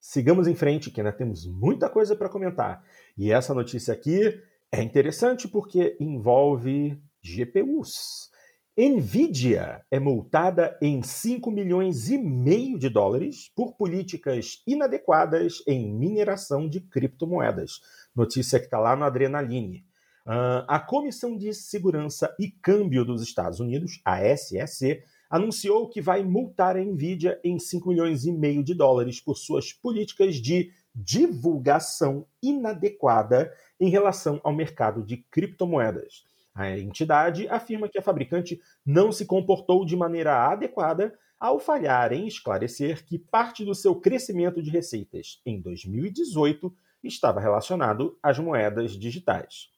Sigamos 0.00 0.46
em 0.46 0.54
frente, 0.54 0.90
que 0.90 1.00
ainda 1.00 1.12
temos 1.12 1.46
muita 1.46 1.88
coisa 1.88 2.14
para 2.14 2.28
comentar. 2.28 2.84
E 3.16 3.32
essa 3.32 3.54
notícia 3.54 3.94
aqui 3.94 4.40
é 4.70 4.82
interessante 4.82 5.48
porque 5.48 5.96
envolve 5.98 7.00
GPUs. 7.22 8.30
Nvidia 8.76 9.84
é 9.88 10.00
multada 10.00 10.76
em 10.82 11.00
5 11.00 11.48
milhões 11.48 12.10
e 12.10 12.18
meio 12.18 12.76
de 12.76 12.88
dólares 12.88 13.48
por 13.54 13.76
políticas 13.76 14.64
inadequadas 14.66 15.62
em 15.66 15.94
mineração 15.94 16.68
de 16.68 16.80
criptomoedas. 16.80 17.80
Notícia 18.14 18.58
que 18.58 18.64
está 18.64 18.80
lá 18.80 18.96
no 18.96 19.04
Adrenaline. 19.04 19.86
Uh, 20.26 20.66
a 20.66 20.80
Comissão 20.80 21.36
de 21.36 21.54
Segurança 21.54 22.34
e 22.40 22.50
Câmbio 22.50 23.04
dos 23.04 23.22
Estados 23.22 23.60
Unidos, 23.60 24.00
a 24.04 24.18
SEC, 24.36 25.04
anunciou 25.30 25.88
que 25.88 26.00
vai 26.00 26.22
multar 26.22 26.76
a 26.76 26.80
Nvidia 26.80 27.40
em 27.42 27.58
5 27.58 27.88
milhões 27.88 28.24
e 28.24 28.32
meio 28.32 28.62
de 28.62 28.74
dólares 28.74 29.20
por 29.20 29.36
suas 29.36 29.72
políticas 29.72 30.36
de 30.36 30.72
divulgação 30.94 32.26
inadequada 32.42 33.52
em 33.80 33.88
relação 33.88 34.40
ao 34.44 34.52
mercado 34.52 35.02
de 35.02 35.16
criptomoedas. 35.16 36.24
A 36.54 36.70
entidade 36.78 37.48
afirma 37.48 37.88
que 37.88 37.98
a 37.98 38.02
fabricante 38.02 38.60
não 38.86 39.10
se 39.10 39.26
comportou 39.26 39.84
de 39.84 39.96
maneira 39.96 40.48
adequada 40.48 41.12
ao 41.38 41.58
falhar 41.58 42.12
em 42.12 42.28
esclarecer 42.28 43.04
que 43.04 43.18
parte 43.18 43.64
do 43.64 43.74
seu 43.74 43.96
crescimento 43.96 44.62
de 44.62 44.70
receitas 44.70 45.42
em 45.44 45.60
2018 45.60 46.72
estava 47.02 47.40
relacionado 47.40 48.16
às 48.22 48.38
moedas 48.38 48.92
digitais. 48.92 49.68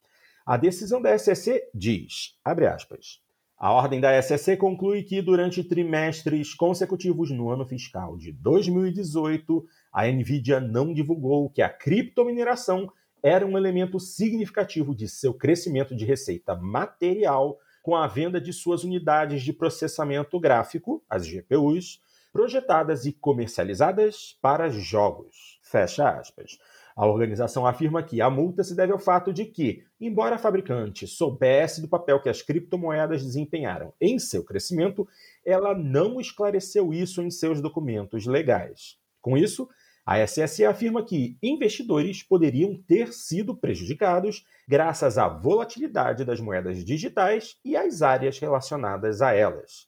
A 0.44 0.56
decisão 0.56 1.02
da 1.02 1.18
SEC 1.18 1.68
diz, 1.74 2.38
abre 2.44 2.66
aspas, 2.66 3.20
a 3.58 3.72
ordem 3.72 4.00
da 4.00 4.20
SEC 4.20 4.58
conclui 4.58 5.02
que 5.02 5.22
durante 5.22 5.64
trimestres 5.64 6.52
consecutivos 6.52 7.30
no 7.30 7.48
ano 7.48 7.64
fiscal 7.64 8.16
de 8.18 8.30
2018, 8.30 9.66
a 9.90 10.06
Nvidia 10.06 10.60
não 10.60 10.92
divulgou 10.92 11.48
que 11.48 11.62
a 11.62 11.68
criptomineração 11.68 12.92
era 13.22 13.46
um 13.46 13.56
elemento 13.56 13.98
significativo 13.98 14.94
de 14.94 15.08
seu 15.08 15.32
crescimento 15.32 15.96
de 15.96 16.04
receita 16.04 16.54
material 16.54 17.58
com 17.82 17.96
a 17.96 18.06
venda 18.06 18.38
de 18.38 18.52
suas 18.52 18.84
unidades 18.84 19.42
de 19.42 19.54
processamento 19.54 20.38
gráfico, 20.38 21.02
as 21.08 21.26
GPUs, 21.26 22.02
projetadas 22.30 23.06
e 23.06 23.12
comercializadas 23.12 24.36
para 24.42 24.68
jogos. 24.68 25.58
Fecha 25.62 26.10
aspas. 26.10 26.58
A 26.96 27.06
organização 27.06 27.66
afirma 27.66 28.02
que 28.02 28.22
a 28.22 28.30
multa 28.30 28.64
se 28.64 28.74
deve 28.74 28.90
ao 28.90 28.98
fato 28.98 29.30
de 29.30 29.44
que, 29.44 29.84
embora 30.00 30.36
a 30.36 30.38
fabricante 30.38 31.06
soubesse 31.06 31.82
do 31.82 31.88
papel 31.88 32.22
que 32.22 32.30
as 32.30 32.40
criptomoedas 32.40 33.22
desempenharam 33.22 33.92
em 34.00 34.18
seu 34.18 34.42
crescimento, 34.42 35.06
ela 35.44 35.76
não 35.76 36.18
esclareceu 36.18 36.94
isso 36.94 37.20
em 37.20 37.30
seus 37.30 37.60
documentos 37.60 38.24
legais. 38.24 38.96
Com 39.20 39.36
isso, 39.36 39.68
a 40.06 40.24
SSE 40.26 40.64
afirma 40.64 41.04
que 41.04 41.36
investidores 41.42 42.22
poderiam 42.22 42.80
ter 42.86 43.12
sido 43.12 43.54
prejudicados 43.54 44.46
graças 44.66 45.18
à 45.18 45.28
volatilidade 45.28 46.24
das 46.24 46.40
moedas 46.40 46.82
digitais 46.82 47.56
e 47.62 47.76
às 47.76 48.00
áreas 48.00 48.38
relacionadas 48.38 49.20
a 49.20 49.34
elas. 49.34 49.86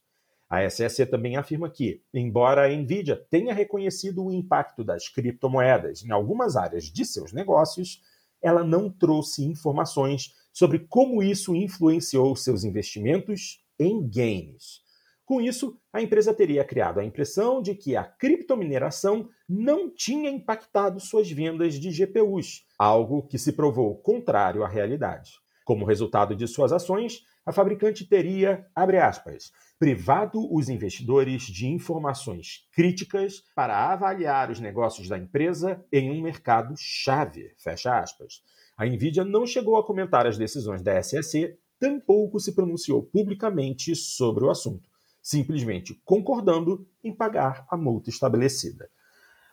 A 0.49 0.65
SSE 0.65 1.05
também 1.05 1.37
afirma 1.37 1.69
que, 1.69 2.03
embora 2.13 2.65
a 2.65 2.69
Nvidia 2.69 3.17
tenha 3.31 3.53
reconhecido 3.53 4.25
o 4.25 4.33
impacto 4.33 4.83
das 4.83 5.09
criptomoedas 5.09 6.03
em 6.03 6.11
algumas 6.11 6.57
áreas 6.57 6.85
de 6.85 7.05
seus 7.05 7.33
negócios, 7.33 8.03
ela 8.41 8.65
não 8.65 8.91
trouxe 8.91 9.45
informações 9.45 10.35
sobre 10.53 10.79
como 10.79 11.23
isso 11.23 11.55
influenciou 11.55 12.35
seus 12.35 12.65
investimentos 12.65 13.63
em 13.79 14.01
games. 14.09 14.81
Com 15.29 15.43
isso, 15.43 15.79
a 15.93 16.01
empresa 16.01 16.33
teria 16.33 16.65
criado 16.65 16.99
a 16.99 17.05
impressão 17.05 17.61
de 17.61 17.75
que 17.75 17.95
a 17.95 18.03
criptomineração 18.03 19.29
não 19.47 19.91
tinha 19.95 20.31
impactado 20.31 20.99
suas 20.99 21.31
vendas 21.31 21.75
de 21.75 21.91
GPUs, 21.91 22.65
algo 22.79 23.27
que 23.27 23.39
se 23.39 23.53
provou 23.53 23.95
contrário 23.97 24.65
à 24.65 24.69
realidade. 24.69 25.33
Como 25.69 25.85
resultado 25.85 26.35
de 26.35 26.49
suas 26.49 26.73
ações, 26.73 27.27
a 27.45 27.53
fabricante 27.53 28.07
teria, 28.07 28.67
abre 28.75 28.97
aspas, 28.97 29.53
privado 29.79 30.51
os 30.51 30.71
investidores 30.71 31.43
de 31.43 31.67
informações 31.67 32.67
críticas 32.73 33.45
para 33.55 33.93
avaliar 33.93 34.51
os 34.51 34.61
negócios 34.61 35.11
da 35.11 35.19
empresa 35.19 35.85
em 35.93 36.11
um 36.11 36.23
mercado 36.23 36.73
chave, 36.79 37.53
fecha 37.59 38.01
aspas. 38.01 38.43
A 38.79 38.87
Nvidia 38.87 39.27
não 39.27 39.47
chegou 39.47 39.77
a 39.77 39.85
comentar 39.85 40.27
as 40.27 40.39
decisões 40.39 40.81
da 40.81 41.03
SEC, 41.03 41.59
tampouco 41.79 42.41
se 42.41 42.55
pronunciou 42.55 43.03
publicamente 43.03 43.95
sobre 43.95 44.45
o 44.45 44.51
assunto, 44.51 44.89
simplesmente 45.23 46.01
concordando 46.03 46.89
em 47.05 47.15
pagar 47.15 47.67
a 47.71 47.77
multa 47.77 48.09
estabelecida. 48.09 48.89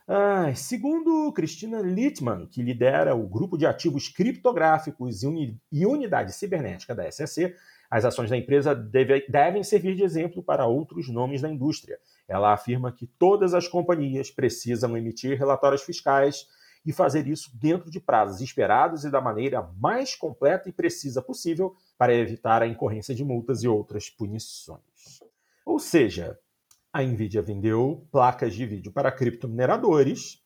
Ah, 0.08 0.54
segundo 0.54 1.32
Cristina 1.34 1.82
Littman, 1.82 2.46
que 2.46 2.62
lidera 2.62 3.16
o 3.16 3.28
grupo 3.28 3.58
de 3.58 3.66
ativos 3.66 4.08
criptográficos 4.08 5.24
e, 5.24 5.28
uni 5.28 5.60
e 5.72 5.84
unidade 5.84 6.32
cibernética 6.32 6.94
da 6.94 7.10
SEC, 7.12 7.56
as 7.90 8.06
ações 8.06 8.30
da 8.30 8.38
empresa 8.38 8.76
deve, 8.76 9.26
devem 9.28 9.64
servir 9.64 9.96
de 9.96 10.04
exemplo 10.04 10.44
para 10.44 10.68
outros 10.68 11.10
nomes 11.10 11.42
da 11.42 11.50
indústria. 11.50 11.98
Ela 12.28 12.54
afirma 12.54 12.92
que 12.92 13.08
todas 13.08 13.56
as 13.56 13.68
companhias 13.68 14.30
precisam 14.30 14.96
emitir 14.96 15.40
relatórios 15.40 15.82
fiscais 15.82 16.48
e 16.86 16.94
fazer 16.94 17.28
isso 17.28 17.50
dentro 17.56 17.90
de 17.90 18.00
prazos 18.00 18.42
esperados 18.42 19.06
e 19.06 19.10
da 19.10 19.20
maneira 19.20 19.68
mais 19.80 20.16
completa 20.16 20.70
e 20.70 20.74
precisa 20.74 21.20
possível 21.20 21.76
para 21.98 22.14
evitar 22.14 22.62
a 22.62 22.68
incorrência 22.68 23.16
de 23.16 23.24
multas 23.24 23.64
e 23.64 23.68
outras 23.68 24.08
punições. 24.08 25.20
Ou 25.66 25.80
seja, 25.80 26.38
a 26.96 27.04
Nvidia 27.04 27.42
vendeu 27.42 28.08
placas 28.10 28.56
de 28.56 28.66
vídeo 28.66 28.90
para 28.90 29.12
criptomineradores, 29.12 30.42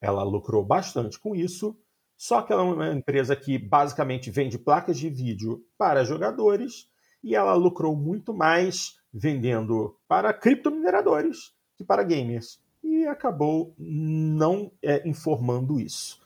ela 0.00 0.24
lucrou 0.24 0.64
bastante 0.64 1.20
com 1.20 1.36
isso, 1.36 1.78
só 2.16 2.42
que 2.42 2.52
ela 2.52 2.62
é 2.62 2.64
uma 2.64 2.92
empresa 2.92 3.36
que 3.36 3.56
basicamente 3.56 4.28
vende 4.28 4.58
placas 4.58 4.98
de 4.98 5.08
vídeo 5.08 5.64
para 5.78 6.02
jogadores 6.02 6.90
e 7.22 7.36
ela 7.36 7.54
lucrou 7.54 7.94
muito 7.94 8.34
mais 8.34 8.96
vendendo 9.12 9.96
para 10.08 10.34
criptomineradores 10.34 11.54
que 11.76 11.84
para 11.84 12.02
gamers 12.02 12.60
e 12.82 13.06
acabou 13.06 13.72
não 13.78 14.72
é, 14.82 15.08
informando 15.08 15.78
isso. 15.78 16.20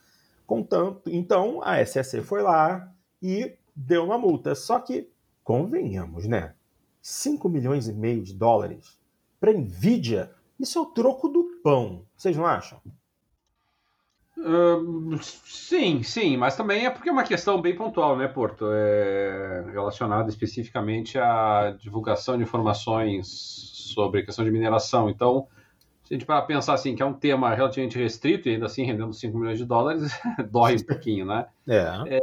Contanto, 0.47 1.11
então 1.11 1.61
a 1.62 1.85
SEC 1.85 2.23
foi 2.23 2.41
lá 2.41 2.91
e 3.21 3.55
deu 3.77 4.03
uma 4.03 4.16
multa. 4.16 4.55
Só 4.55 4.79
que, 4.81 5.11
convenhamos, 5.45 6.27
né? 6.27 6.55
5 7.03 7.47
milhões 7.51 7.87
e 7.87 7.93
meio 7.93 8.23
de 8.23 8.33
dólares 8.33 8.97
para 9.41 9.53
Nvidia, 9.53 10.30
isso 10.59 10.78
é 10.78 10.82
o 10.82 10.86
troco 10.86 11.28
do 11.28 11.61
pão. 11.62 12.05
Vocês 12.16 12.36
não 12.36 12.47
acham? 12.47 12.80
Uh, 14.36 15.18
sim, 15.20 16.03
sim, 16.03 16.36
mas 16.36 16.57
também 16.57 16.86
é 16.86 16.91
porque 16.91 17.09
é 17.09 17.12
uma 17.12 17.24
questão 17.24 17.61
bem 17.61 17.74
pontual, 17.74 18.16
né, 18.16 18.28
Porto? 18.28 18.66
É 18.70 19.64
relacionada 19.72 20.28
especificamente 20.28 21.18
à 21.18 21.74
divulgação 21.78 22.36
de 22.36 22.45
informações 22.45 23.26
sobre 23.95 24.20
a 24.20 24.24
questão 24.24 24.45
de 24.45 24.51
mineração. 24.51 25.11
Então, 25.11 25.49
se 26.05 26.14
a 26.14 26.16
gente 26.16 26.24
para 26.24 26.41
pensar 26.43 26.74
assim, 26.74 26.95
que 26.95 27.03
é 27.03 27.07
um 27.07 27.12
tema 27.12 27.55
relativamente 27.55 27.99
restrito 27.99 28.49
e 28.49 28.53
ainda 28.53 28.66
assim 28.66 28.84
rendendo 28.84 29.12
5 29.12 29.36
milhões 29.36 29.59
de 29.59 29.64
dólares, 29.64 30.11
dói 30.51 30.76
um 30.76 30.86
pouquinho, 30.86 31.26
né? 31.26 31.47
É. 31.68 31.82
é 32.07 32.20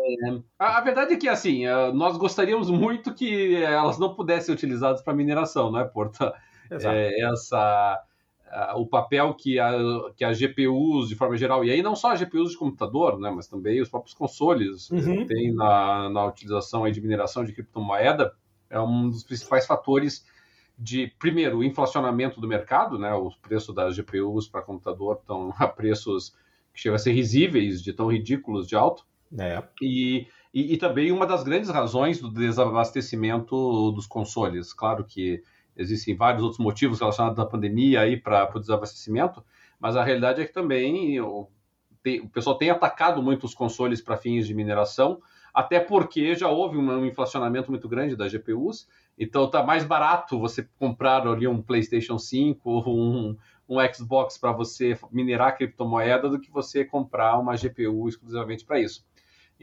a, 0.57 0.78
a, 0.78 0.82
verdade 0.82 1.13
é 1.13 1.18
que, 1.18 1.28
assim, 1.28 1.68
eh, 1.68 1.91
nós 1.91 2.18
gostaríamos 2.18 2.72
muito 2.72 3.13
que 3.13 3.61
elas 3.61 3.99
não 3.99 4.16
pudessem 4.16 4.45
ser 4.45 4.51
utilizadas 4.53 5.01
para 5.01 5.13
mineração, 5.13 5.70
não 5.70 5.80
é, 5.80 5.86
Porto? 5.86 6.32
É, 6.72 7.22
essa 7.22 8.03
o 8.76 8.86
papel 8.86 9.34
que 9.34 9.59
a, 9.59 9.72
que 10.16 10.24
a 10.24 10.32
GPUs, 10.32 11.09
de 11.09 11.16
forma 11.16 11.36
geral, 11.36 11.63
e 11.66 11.72
aí 11.72 11.82
não 11.82 11.95
só 11.95 12.11
as 12.11 12.20
GPUs 12.20 12.51
de 12.51 12.57
computador, 12.57 13.20
né, 13.20 13.30
mas 13.30 13.47
também 13.47 13.82
os 13.82 13.89
próprios 13.89 14.13
consoles 14.13 14.89
eh, 14.91 14.95
uhum. 14.95 15.26
têm 15.26 15.53
na, 15.53 16.09
na 16.09 16.26
utilização 16.26 16.84
aí 16.84 16.91
de 16.91 17.01
mineração 17.01 17.43
de 17.43 17.51
criptomoeda, 17.51 18.34
é 18.70 18.80
um 18.80 19.09
dos 19.09 19.24
principais 19.24 19.66
fatores 19.66 20.26
de, 20.78 21.07
primeiro, 21.20 21.57
o 21.57 21.63
inflacionamento 21.63 22.39
do 22.39 22.47
mercado, 22.47 22.97
né, 22.97 23.13
o 23.13 23.32
preço 23.41 23.74
das 23.74 23.95
GPUs 23.95 24.47
para 24.47 24.61
computador 24.61 25.18
estão 25.20 25.53
a 25.57 25.68
preços 25.68 26.34
que 26.74 26.82
chegam 26.82 26.95
a 26.95 26.99
ser 26.99 27.13
risíveis, 27.13 27.82
de 27.82 27.93
tão 27.93 28.11
ridículos 28.11 28.68
de 28.68 28.76
alto, 28.76 29.05
é. 29.38 29.61
e, 29.82 30.28
e, 30.53 30.74
e 30.74 30.78
também 30.78 31.11
uma 31.11 31.26
das 31.26 31.43
grandes 31.43 31.70
razões 31.70 32.20
do 32.20 32.30
desabastecimento 32.30 33.91
dos 33.91 34.05
consoles. 34.05 34.74
Claro 34.74 35.03
que 35.03 35.41
existem 35.76 36.15
vários 36.15 36.43
outros 36.43 36.59
motivos 36.59 36.99
relacionados 36.99 37.39
à 37.39 37.45
pandemia 37.45 38.01
aí 38.01 38.17
para 38.17 38.49
o 38.55 38.59
desabastecimento, 38.59 39.43
mas 39.80 39.95
a 39.95 40.03
realidade 40.03 40.41
é 40.41 40.45
que 40.45 40.53
também 40.53 41.19
o, 41.19 41.47
tem, 42.01 42.21
o 42.21 42.30
pessoal 42.30 42.57
tem 42.57 42.69
atacado 42.69 43.21
muito 43.21 43.45
os 43.45 43.53
consoles 43.53 44.01
para 44.01 44.17
fins 44.17 44.47
de 44.47 44.53
mineração, 44.53 45.21
até 45.53 45.80
porque 45.80 46.36
já 46.36 46.49
houve 46.49 46.78
um, 46.78 47.05
inflacionamento 47.05 47.71
muito 47.71 47.88
grande 47.88 48.15
das 48.15 48.32
GPUs, 48.32 48.88
então 49.17 49.49
tá 49.49 49.63
mais 49.63 49.84
barato 49.84 50.39
você 50.39 50.67
comprar 50.78 51.26
ali 51.26 51.47
um 51.47 51.61
PlayStation 51.61 52.19
5 52.19 52.69
ou 52.69 52.99
um, 52.99 53.38
um 53.67 53.78
Xbox 53.93 54.38
para 54.38 54.51
você 54.51 54.97
minerar 55.11 55.57
criptomoeda 55.57 56.30
do 56.30 56.39
que 56.39 56.51
você 56.51 56.84
comprar 56.84 57.38
uma 57.39 57.55
GPU 57.55 58.07
exclusivamente 58.07 58.65
para 58.65 58.80
isso. 58.80 59.05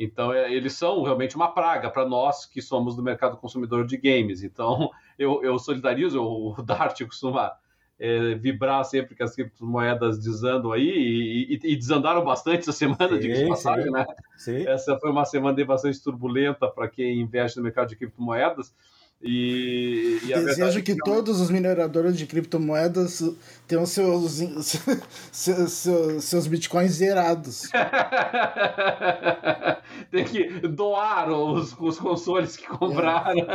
Então, 0.03 0.33
é, 0.33 0.53
eles 0.53 0.73
são 0.73 1.03
realmente 1.05 1.37
uma 1.37 1.53
praga 1.53 1.89
para 1.89 2.05
nós 2.05 2.45
que 2.45 2.61
somos 2.61 2.97
do 2.97 3.03
mercado 3.03 3.37
consumidor 3.37 3.87
de 3.87 3.97
games. 3.97 4.43
Então, 4.43 4.91
eu, 5.17 5.43
eu 5.45 5.59
solidarizo, 5.61 6.21
o 6.21 6.61
Dart 6.61 7.01
costuma 7.05 7.53
é, 8.01 8.35
vibrar 8.35 8.85
sempre 8.85 9.15
que 9.15 9.23
as 9.23 9.33
criptomoedas 9.33 10.19
desandam 10.19 10.73
aí, 10.73 10.89
e, 10.89 11.55
e, 11.55 11.73
e 11.73 11.77
desandaram 11.77 12.25
bastante 12.25 12.61
essa 12.61 12.73
semana, 12.73 13.17
de 13.17 13.47
passagem, 13.47 13.93
né? 13.93 14.05
Sim. 14.37 14.67
Essa 14.67 14.99
foi 14.99 15.11
uma 15.11 15.25
semana 15.25 15.65
bastante 15.65 16.03
turbulenta 16.03 16.67
para 16.67 16.89
quem 16.89 17.21
investe 17.21 17.59
no 17.59 17.63
mercado 17.63 17.89
de 17.89 17.97
criptomoedas. 17.97 18.75
E, 19.23 20.19
e 20.25 20.35
Desejo 20.35 20.81
é 20.81 20.83
que, 20.83 20.97
que 20.97 21.05
todos 21.05 21.41
os 21.41 21.49
mineradores 21.49 22.19
de 22.19 22.27
criptomoedas 22.27 23.23
tenham 23.69 23.87
seus, 23.87 24.33
seus, 24.33 24.83
seus, 25.31 26.25
seus 26.25 26.47
bitcoins 26.49 26.91
zerados. 26.93 27.71
Tem 30.11 30.25
que 30.25 30.49
doar 30.67 31.31
os, 31.31 31.73
os 31.79 32.01
consoles 32.01 32.57
que 32.57 32.67
compraram 32.67 33.39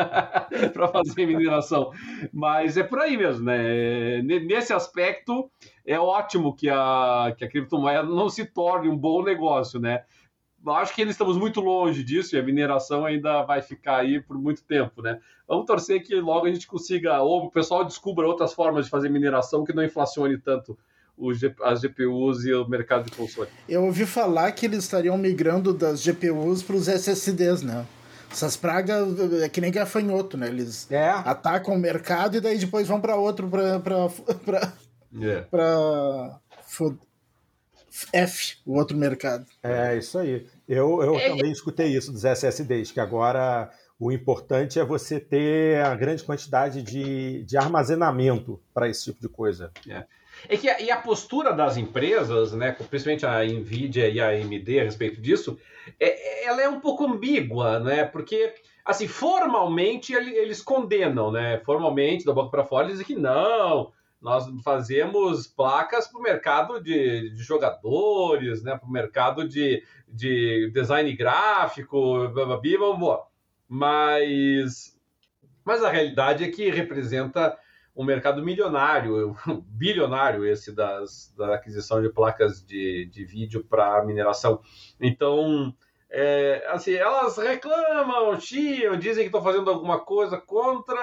é. 0.52 0.70
para 0.70 0.88
fazer 0.88 1.26
mineração. 1.26 1.92
Mas 2.32 2.78
é 2.78 2.84
por 2.84 3.00
aí 3.00 3.18
mesmo, 3.18 3.44
né? 3.44 4.22
Nesse 4.22 4.72
aspecto, 4.72 5.52
é 5.86 6.00
ótimo 6.00 6.56
que 6.56 6.70
a, 6.70 7.36
que 7.38 7.44
a 7.44 7.50
criptomoeda 7.50 8.04
não 8.04 8.30
se 8.30 8.46
torne 8.46 8.88
um 8.88 8.98
bom 8.98 9.22
negócio, 9.22 9.82
né? 9.82 10.04
Acho 10.68 10.94
que 10.94 11.02
ainda 11.02 11.12
estamos 11.12 11.38
muito 11.38 11.62
longe 11.62 12.04
disso 12.04 12.36
e 12.36 12.40
a 12.40 12.44
mineração 12.44 13.06
ainda 13.06 13.44
vai 13.44 13.62
ficar 13.62 13.98
aí 13.98 14.22
por 14.22 14.38
muito 14.38 14.64
tempo, 14.64 15.02
né? 15.02 15.20
Vamos 15.48 15.66
torcer 15.66 16.04
que 16.04 16.16
logo 16.16 16.46
a 16.46 16.52
gente 16.52 16.68
consiga, 16.68 17.22
ou 17.22 17.46
o 17.46 17.52
pessoal 17.52 17.86
descubra 17.86 18.28
outras 18.28 18.54
formas 18.54 18.86
de 18.86 18.92
fazer 18.92 19.10
mineração 19.10 19.64
que 19.64 19.74
não 19.74 19.84
inflacione 19.84 20.38
tanto 20.38 20.78
as 21.64 21.82
GPUs 21.82 22.46
e 22.46 22.54
o 22.54 22.68
mercado 22.68 23.06
de 23.06 23.12
console. 23.12 23.50
Eu 23.68 23.86
ouvi 23.86 24.06
falar 24.06 24.52
que 24.52 24.66
eles 24.66 24.84
estariam 24.84 25.18
migrando 25.18 25.74
das 25.74 26.04
GPUs 26.04 26.62
para 26.62 26.76
os 26.76 26.88
SSDs, 26.88 27.64
né? 27.64 27.86
Essas 28.30 28.58
pragas 28.58 29.20
é 29.42 29.50
que 29.50 29.62
nem 29.62 29.72
gafanhoto, 29.72 30.38
né? 30.38 30.48
Eles 30.48 30.90
é. 30.92 31.10
atacam 31.10 31.74
o 31.74 31.80
mercado 31.80 32.38
e 32.38 32.42
daí 32.42 32.58
depois 32.58 32.88
vão 32.88 33.00
para 33.00 33.16
outro 33.16 33.48
para 33.48 33.80
para 33.80 34.74
yeah. 35.14 35.48
para 35.50 36.40
F, 38.14 38.58
o 38.66 38.78
outro 38.78 38.98
mercado. 38.98 39.46
É, 39.64 39.98
isso 39.98 40.18
aí. 40.20 40.46
Eu, 40.68 41.02
eu 41.02 41.16
é. 41.18 41.30
também 41.30 41.52
escutei 41.52 41.88
isso 41.88 42.12
dos 42.12 42.24
SSDs, 42.24 42.92
que 42.92 43.00
agora 43.00 43.72
o 44.00 44.12
importante 44.12 44.80
é 44.80 44.86
você 44.86 45.20
ter 45.20 45.82
a 45.84 45.96
grande 45.96 46.24
quantidade 46.24 46.82
de, 46.84 47.44
de 47.44 47.58
armazenamento 47.58 48.62
para 48.74 48.88
esse 48.88 49.06
tipo 49.06 49.22
de 49.22 49.30
coisa. 49.30 49.72
É. 49.88 50.06
É 50.48 50.56
que 50.56 50.70
a, 50.70 50.80
e 50.80 50.92
a 50.92 50.98
postura 50.98 51.52
das 51.52 51.78
empresas, 51.78 52.54
né, 52.54 52.72
principalmente 52.72 53.26
a 53.26 53.44
Nvidia 53.44 54.08
e 54.08 54.20
a 54.20 54.30
AMD 54.30 54.80
a 54.80 54.84
respeito 54.84 55.20
disso, 55.20 55.58
é, 56.00 56.46
ela 56.46 56.62
é 56.62 56.70
um 56.70 56.80
pouco 56.80 57.06
ambígua, 57.06 57.80
né? 57.80 58.04
Porque 58.04 58.54
assim, 58.86 59.08
formalmente 59.08 60.14
eles 60.14 60.62
condenam, 60.62 61.32
né? 61.32 61.60
Formalmente, 61.66 62.26
da 62.26 62.34
boca 62.34 62.52
para 62.52 62.66
fora, 62.66 62.86
eles 62.86 63.00
dizem 63.00 63.16
que 63.16 63.22
não, 63.22 63.92
nós 64.22 64.46
fazemos 64.64 65.48
placas 65.48 66.08
para 66.08 66.20
o 66.20 66.24
mercado 66.24 66.82
de, 66.82 67.30
de, 67.30 67.44
jogadores, 67.44 68.64
né, 68.64 68.76
para 68.78 68.88
o 68.88 68.92
mercado 68.92 69.48
de, 69.48 69.84
de 70.08 70.72
design 70.74 71.14
gráfico, 71.16 72.28
mas, 73.68 74.98
mas 75.64 75.84
a 75.84 75.90
realidade 75.90 76.44
é 76.44 76.50
que 76.50 76.70
representa 76.70 77.58
um 77.96 78.04
mercado 78.04 78.44
milionário, 78.44 79.36
bilionário 79.68 80.46
esse 80.46 80.72
das, 80.72 81.34
da 81.36 81.56
aquisição 81.56 82.02
de 82.02 82.10
placas 82.10 82.64
de, 82.64 83.10
de 83.12 83.26
vídeo 83.26 83.64
para 83.64 84.06
mineração. 84.06 84.62
Então, 85.02 85.76
é, 86.10 86.66
assim, 86.70 86.94
elas 86.94 87.38
reclamam, 87.38 88.40
chiam, 88.40 88.98
dizem 88.98 89.24
que 89.24 89.28
estão 89.28 89.44
fazendo 89.44 89.70
alguma 89.70 90.00
coisa 90.00 90.40
contra, 90.40 90.96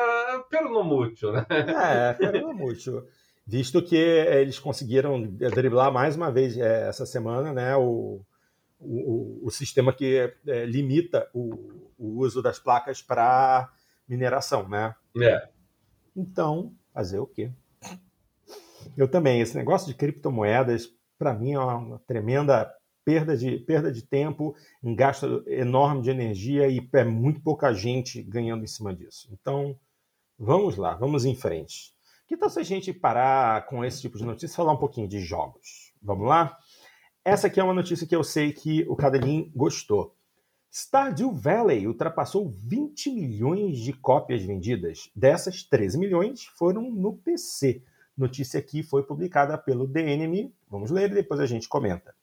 pero 0.49 0.71
no 0.71 0.83
mútil, 0.83 1.33
né? 1.33 1.47
É, 1.51 2.13
pero 2.15 2.41
no 2.41 2.55
mútil. 2.55 3.07
Visto 3.47 3.83
que 3.83 3.97
eles 3.97 4.59
conseguiram 4.59 5.23
driblar 5.23 5.93
mais 5.93 6.17
uma 6.17 6.33
vez 6.33 6.57
é, 6.57 6.89
essa 6.89 7.05
semana 7.05 7.53
né, 7.53 7.77
o, 7.77 8.23
o, 8.81 9.41
o 9.43 9.51
sistema 9.51 9.93
que 9.93 10.33
é, 10.47 10.65
limita 10.65 11.29
o, 11.35 11.91
o 11.99 12.21
uso 12.21 12.41
das 12.41 12.59
placas 12.59 13.03
para 13.03 13.71
mineração, 14.09 14.67
né? 14.67 14.95
É. 15.21 15.49
Então, 16.17 16.73
fazer 16.95 17.19
o 17.19 17.27
quê? 17.27 17.51
Eu 18.97 19.09
também, 19.09 19.41
esse 19.41 19.57
negócio 19.57 19.89
de 19.89 19.95
criptomoedas, 19.95 20.89
para 21.19 21.35
mim, 21.35 21.53
é 21.53 21.59
uma 21.59 21.99
tremenda 22.07 22.73
perda 23.05 23.37
de, 23.37 23.59
perda 23.59 23.93
de 23.93 24.03
tempo, 24.03 24.57
um 24.83 24.95
gasto 24.95 25.45
enorme 25.47 26.03
de 26.03 26.11
energia 26.11 26.69
e 26.69 26.89
é 26.93 27.05
muito 27.05 27.41
pouca 27.41 27.73
gente 27.73 28.23
ganhando 28.23 28.65
em 28.65 28.69
cima 28.69 28.95
disso. 28.95 29.29
Então, 29.33 29.79
vamos 30.39 30.77
lá, 30.77 30.95
vamos 30.95 31.25
em 31.25 31.35
frente. 31.35 31.95
Que 32.27 32.37
tal 32.37 32.49
se 32.49 32.59
a 32.59 32.63
gente 32.63 32.93
parar 32.93 33.67
com 33.67 33.85
esse 33.85 34.01
tipo 34.01 34.17
de 34.17 34.25
notícia 34.25 34.55
e 34.55 34.57
falar 34.57 34.73
um 34.73 34.79
pouquinho 34.79 35.07
de 35.07 35.21
jogos? 35.21 35.93
Vamos 36.03 36.27
lá? 36.27 36.57
Essa 37.25 37.47
aqui 37.47 37.61
é 37.61 37.65
uma 37.65 37.75
notícia 37.75 38.07
que 38.07 38.17
eu 38.17 38.25
sei 38.25 38.53
que 38.53 38.85
o 38.89 38.97
Cadelin 38.97 39.53
gostou. 39.55 40.15
Stardew 40.73 41.33
Valley 41.33 41.87
ultrapassou 41.87 42.49
20 42.49 43.11
milhões 43.11 43.79
de 43.79 43.93
cópias 43.93 44.43
vendidas. 44.43 45.11
Dessas, 45.15 45.63
13 45.63 45.99
milhões 45.99 46.45
foram 46.45 46.91
no 46.91 47.17
PC. 47.17 47.83
Notícia 48.17 48.59
aqui 48.59 48.83
foi 48.83 49.03
publicada 49.03 49.57
pelo 49.57 49.87
DNM. 49.87 50.53
Vamos 50.69 50.91
ler 50.91 51.11
e 51.13 51.15
depois 51.15 51.39
a 51.41 51.47
gente 51.47 51.69
comenta. 51.69 52.15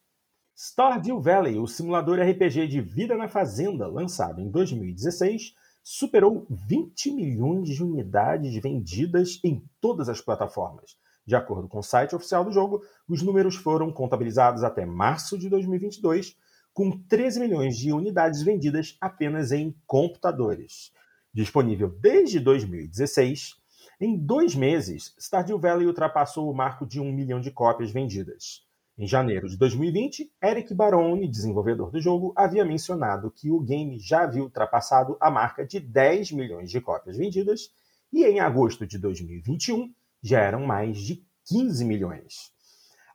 Stardew 0.64 1.20
Valley, 1.20 1.57
o 1.57 1.66
simulador 1.66 2.20
RPG 2.20 2.68
de 2.68 2.82
vida 2.82 3.18
na 3.18 3.28
fazenda, 3.28 3.88
lançado 3.88 4.39
em 4.39 4.47
2016, 4.47 5.55
superou 5.82 6.45
20 6.51 7.12
milhões 7.14 7.68
de 7.68 7.84
unidades 7.84 8.62
vendidas 8.62 9.39
em 9.43 9.68
todas 9.82 10.07
as 10.07 10.22
plataformas. 10.22 10.95
De 11.26 11.36
acordo 11.36 11.68
com 11.68 11.80
o 11.80 11.84
site 11.84 12.16
oficial 12.16 12.45
do 12.45 12.51
jogo, 12.51 12.84
os 13.09 13.24
números 13.24 13.55
foram 13.55 13.91
contabilizados 13.91 14.64
até 14.64 14.86
março 14.86 15.36
de 15.36 15.49
2022, 15.49 16.38
com 16.72 16.91
13 16.91 17.39
milhões 17.39 17.76
de 17.76 17.91
unidades 17.91 18.43
vendidas 18.43 18.95
apenas 19.01 19.51
em 19.51 19.76
computadores. 19.88 20.91
Disponível 21.34 21.89
desde 21.89 22.39
2016, 22.39 23.55
em 23.99 24.16
dois 24.16 24.53
meses, 24.53 25.16
Stardew 25.18 25.57
Valley 25.57 25.88
ultrapassou 25.88 26.51
o 26.51 26.55
marco 26.55 26.86
de 26.86 26.99
um 26.99 27.12
milhão 27.12 27.41
de 27.41 27.49
cópias 27.49 27.89
vendidas. 27.89 28.70
Em 28.98 29.08
janeiro 29.08 29.48
de 29.48 29.58
2020, 29.58 30.32
Eric 30.44 30.74
Baroni, 30.74 31.28
desenvolvedor 31.28 31.92
do 31.92 32.02
jogo, 32.02 32.34
havia 32.36 32.66
mencionado 32.66 33.32
que 33.32 33.50
o 33.50 33.60
game 33.60 33.98
já 33.98 34.24
havia 34.24 34.44
ultrapassado 34.44 35.18
a 35.20 35.32
marca 35.32 35.66
de 35.66 35.80
10 35.80 36.34
milhões 36.34 36.70
de 36.70 36.82
cópias 36.82 37.18
vendidas 37.18 37.70
e 38.12 38.26
em 38.26 38.42
agosto 38.42 38.86
de 38.86 39.00
2021 39.00 39.94
já 40.22 40.42
eram 40.42 40.66
mais 40.66 40.98
de 40.98 41.26
15 41.46 41.86
milhões. 41.86 42.52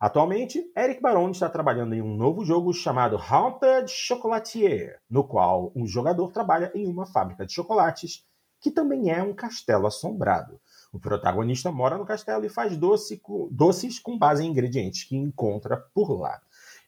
Atualmente, 0.01 0.65
Eric 0.77 1.01
Baroni 1.01 1.33
está 1.33 1.49
trabalhando 1.49 1.95
em 1.95 2.03
um 2.03 2.17
novo 2.17 2.45
jogo 2.45 2.73
chamado 2.73 3.17
Haunted 3.17 3.91
Chocolatier, 3.91 5.01
no 5.09 5.25
qual 5.25 5.73
um 5.77 5.87
jogador 5.87 6.33
trabalha 6.33 6.71
em 6.75 6.87
uma 6.87 7.07
fábrica 7.07 7.47
de 7.47 7.53
chocolates 7.53 8.27
que 8.61 8.71
também 8.71 9.11
é 9.11 9.23
um 9.23 9.35
castelo 9.35 9.87
assombrado. 9.87 10.59
O 10.97 10.99
protagonista 10.99 11.71
mora 11.71 11.99
no 11.99 12.07
castelo 12.07 12.47
e 12.47 12.49
faz 12.49 12.75
doce 12.75 13.21
doces 13.51 13.99
com 13.99 14.17
base 14.17 14.43
em 14.43 14.49
ingredientes 14.49 15.05
que 15.05 15.15
encontra 15.15 15.77
por 15.93 16.19
lá. 16.19 16.41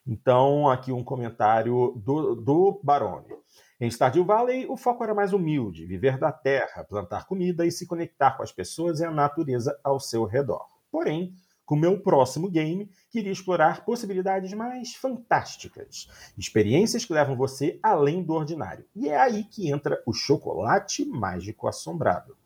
Então, 0.05 0.67
aqui 0.67 0.91
um 0.91 1.03
comentário 1.03 1.93
do, 2.03 2.33
do 2.33 2.79
Barone. 2.83 3.35
Em 3.79 3.87
Stardew 3.87 4.25
Valley, 4.25 4.65
o 4.67 4.75
foco 4.75 5.03
era 5.03 5.13
mais 5.13 5.31
humilde, 5.31 5.85
viver 5.85 6.17
da 6.17 6.31
terra, 6.31 6.83
plantar 6.83 7.27
comida 7.27 7.67
e 7.67 7.71
se 7.71 7.85
conectar 7.85 8.31
com 8.31 8.41
as 8.41 8.51
pessoas 8.51 8.99
e 8.99 9.05
a 9.05 9.11
natureza 9.11 9.79
ao 9.83 9.99
seu 9.99 10.25
redor. 10.25 10.65
Porém, 10.91 11.31
com 11.63 11.75
meu 11.75 12.01
próximo 12.01 12.49
game, 12.49 12.89
queria 13.11 13.31
explorar 13.31 13.85
possibilidades 13.85 14.53
mais 14.53 14.95
fantásticas, 14.95 16.07
experiências 16.35 17.05
que 17.05 17.13
levam 17.13 17.37
você 17.37 17.79
além 17.83 18.23
do 18.23 18.33
ordinário. 18.33 18.85
E 18.95 19.07
é 19.07 19.19
aí 19.19 19.43
que 19.43 19.69
entra 19.69 20.01
o 20.03 20.11
chocolate 20.11 21.05
mágico 21.05 21.67
assombrado. 21.67 22.38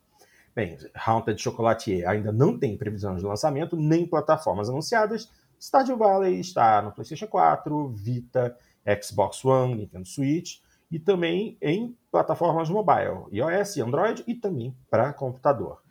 Bem, 0.54 0.78
Haunted 0.94 1.40
Chocolatier 1.40 2.08
ainda 2.08 2.30
não 2.30 2.56
tem 2.58 2.76
previsão 2.76 3.16
de 3.16 3.24
lançamento 3.24 3.76
nem 3.76 4.06
plataformas 4.06 4.68
anunciadas. 4.68 5.28
Stardew 5.60 5.96
Valley 5.96 6.38
está 6.38 6.80
no 6.80 6.92
PlayStation 6.92 7.26
4, 7.26 7.88
Vita, 7.88 8.56
Xbox 9.02 9.44
One, 9.44 9.74
Nintendo 9.74 10.06
Switch 10.06 10.60
e 10.90 10.98
também 10.98 11.58
em 11.60 11.96
plataformas 12.10 12.70
mobile, 12.70 13.24
iOS, 13.32 13.78
Android 13.78 14.22
e 14.26 14.34
também 14.34 14.76
para 14.88 15.12
computador. 15.12 15.82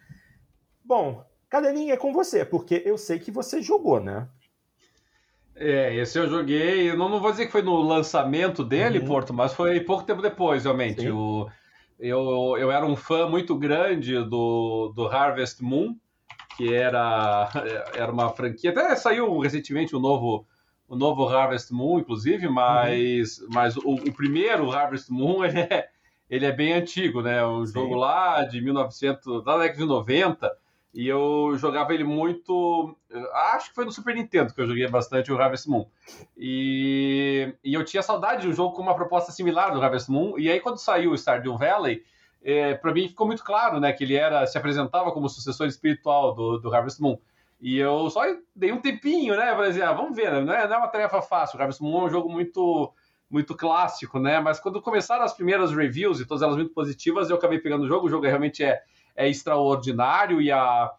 Bom, 0.83 1.25
Cadelinha, 1.49 1.93
é 1.93 1.97
com 1.97 2.13
você, 2.13 2.45
porque 2.45 2.81
eu 2.85 2.97
sei 2.97 3.19
que 3.19 3.31
você 3.31 3.61
jogou, 3.61 3.99
né? 3.99 4.27
É, 5.55 5.95
esse 5.95 6.17
eu 6.17 6.27
joguei. 6.27 6.89
Eu 6.89 6.97
não, 6.97 7.09
não 7.09 7.19
vou 7.19 7.31
dizer 7.31 7.45
que 7.45 7.51
foi 7.51 7.61
no 7.61 7.81
lançamento 7.81 8.63
dele, 8.63 8.99
uhum. 8.99 9.05
Porto, 9.05 9.33
mas 9.33 9.53
foi 9.53 9.79
pouco 9.81 10.03
tempo 10.03 10.21
depois, 10.21 10.63
realmente. 10.63 11.07
O, 11.09 11.47
eu, 11.99 12.55
eu 12.57 12.71
era 12.71 12.85
um 12.85 12.95
fã 12.95 13.27
muito 13.27 13.57
grande 13.57 14.13
do, 14.23 14.91
do 14.95 15.07
Harvest 15.07 15.63
Moon, 15.63 15.95
que 16.57 16.73
era, 16.73 17.49
era 17.95 18.11
uma 18.11 18.29
franquia. 18.29 18.71
Até 18.71 18.95
saiu 18.95 19.39
recentemente 19.39 19.95
o 19.95 19.99
um 19.99 20.01
novo, 20.01 20.45
o 20.87 20.95
um 20.95 20.97
novo 20.97 21.27
Harvest 21.27 21.71
Moon, 21.73 21.99
inclusive, 21.99 22.47
mas, 22.49 23.39
uhum. 23.39 23.47
mas 23.51 23.77
o, 23.77 23.93
o, 23.95 24.13
primeiro 24.13 24.71
Harvest 24.71 25.11
Moon 25.11 25.43
ele 25.45 25.59
é, 25.59 25.89
ele 26.29 26.45
é 26.45 26.51
bem 26.51 26.73
antigo, 26.73 27.21
né? 27.21 27.45
Um 27.45 27.65
Sim. 27.65 27.73
jogo 27.73 27.95
lá 27.95 28.43
de 28.43 28.61
1900, 28.61 29.43
da 29.43 29.57
década 29.57 29.79
de 29.79 29.85
90. 29.85 30.62
E 30.93 31.07
eu 31.07 31.53
jogava 31.57 31.91
ele 31.93 32.03
muito. 32.03 32.95
Acho 33.33 33.69
que 33.69 33.75
foi 33.75 33.83
no 33.83 33.91
Super 33.91 34.13
Nintendo 34.13 34.53
que 34.53 34.61
eu 34.61 34.67
joguei 34.67 34.87
bastante 34.87 35.31
o 35.31 35.41
Harvest 35.41 35.67
Moon. 35.67 35.87
E, 36.37 37.51
e 37.63 37.73
eu 37.73 37.83
tinha 37.83 38.03
saudade 38.03 38.43
de 38.43 38.47
um 38.49 38.53
jogo 38.53 38.75
com 38.75 38.83
uma 38.83 38.93
proposta 38.93 39.31
similar 39.31 39.73
do 39.73 39.81
Harvest 39.81 40.11
Moon. 40.11 40.37
E 40.37 40.51
aí, 40.51 40.59
quando 40.59 40.77
saiu 40.77 41.11
o 41.11 41.17
Stardew 41.17 41.57
Valley, 41.57 42.03
é, 42.43 42.75
para 42.75 42.93
mim 42.93 43.07
ficou 43.07 43.25
muito 43.25 43.43
claro 43.43 43.79
né, 43.79 43.91
que 43.91 44.03
ele 44.03 44.15
era 44.15 44.45
se 44.45 44.55
apresentava 44.55 45.11
como 45.11 45.27
sucessor 45.27 45.65
espiritual 45.65 46.35
do, 46.35 46.59
do 46.59 46.73
Harvest 46.73 47.01
Moon. 47.01 47.17
E 47.59 47.79
eu 47.79 48.09
só 48.11 48.21
dei 48.55 48.71
um 48.71 48.81
tempinho, 48.81 49.35
né? 49.35 49.51
Falei 49.55 49.71
assim, 49.71 49.81
ah, 49.81 49.93
vamos 49.93 50.15
ver, 50.15 50.31
né? 50.31 50.41
não, 50.41 50.53
é, 50.53 50.67
não 50.67 50.75
é 50.75 50.77
uma 50.77 50.89
tarefa 50.89 51.21
fácil. 51.21 51.57
O 51.57 51.61
Harvest 51.61 51.81
Moon 51.81 52.03
é 52.03 52.05
um 52.05 52.09
jogo 52.09 52.29
muito 52.29 52.93
muito 53.29 53.55
clássico, 53.55 54.19
né? 54.19 54.39
Mas 54.39 54.59
quando 54.59 54.79
começaram 54.79 55.23
as 55.23 55.33
primeiras 55.33 55.73
reviews, 55.73 56.19
e 56.19 56.25
todas 56.25 56.43
elas 56.43 56.55
muito 56.55 56.71
positivas, 56.71 57.31
eu 57.31 57.35
acabei 57.35 57.57
pegando 57.57 57.85
o 57.85 57.87
jogo. 57.87 58.05
O 58.05 58.09
jogo 58.09 58.27
realmente 58.27 58.63
é 58.63 58.79
é 59.15 59.29
extraordinário 59.29 60.41
e, 60.41 60.51
a, 60.51 60.91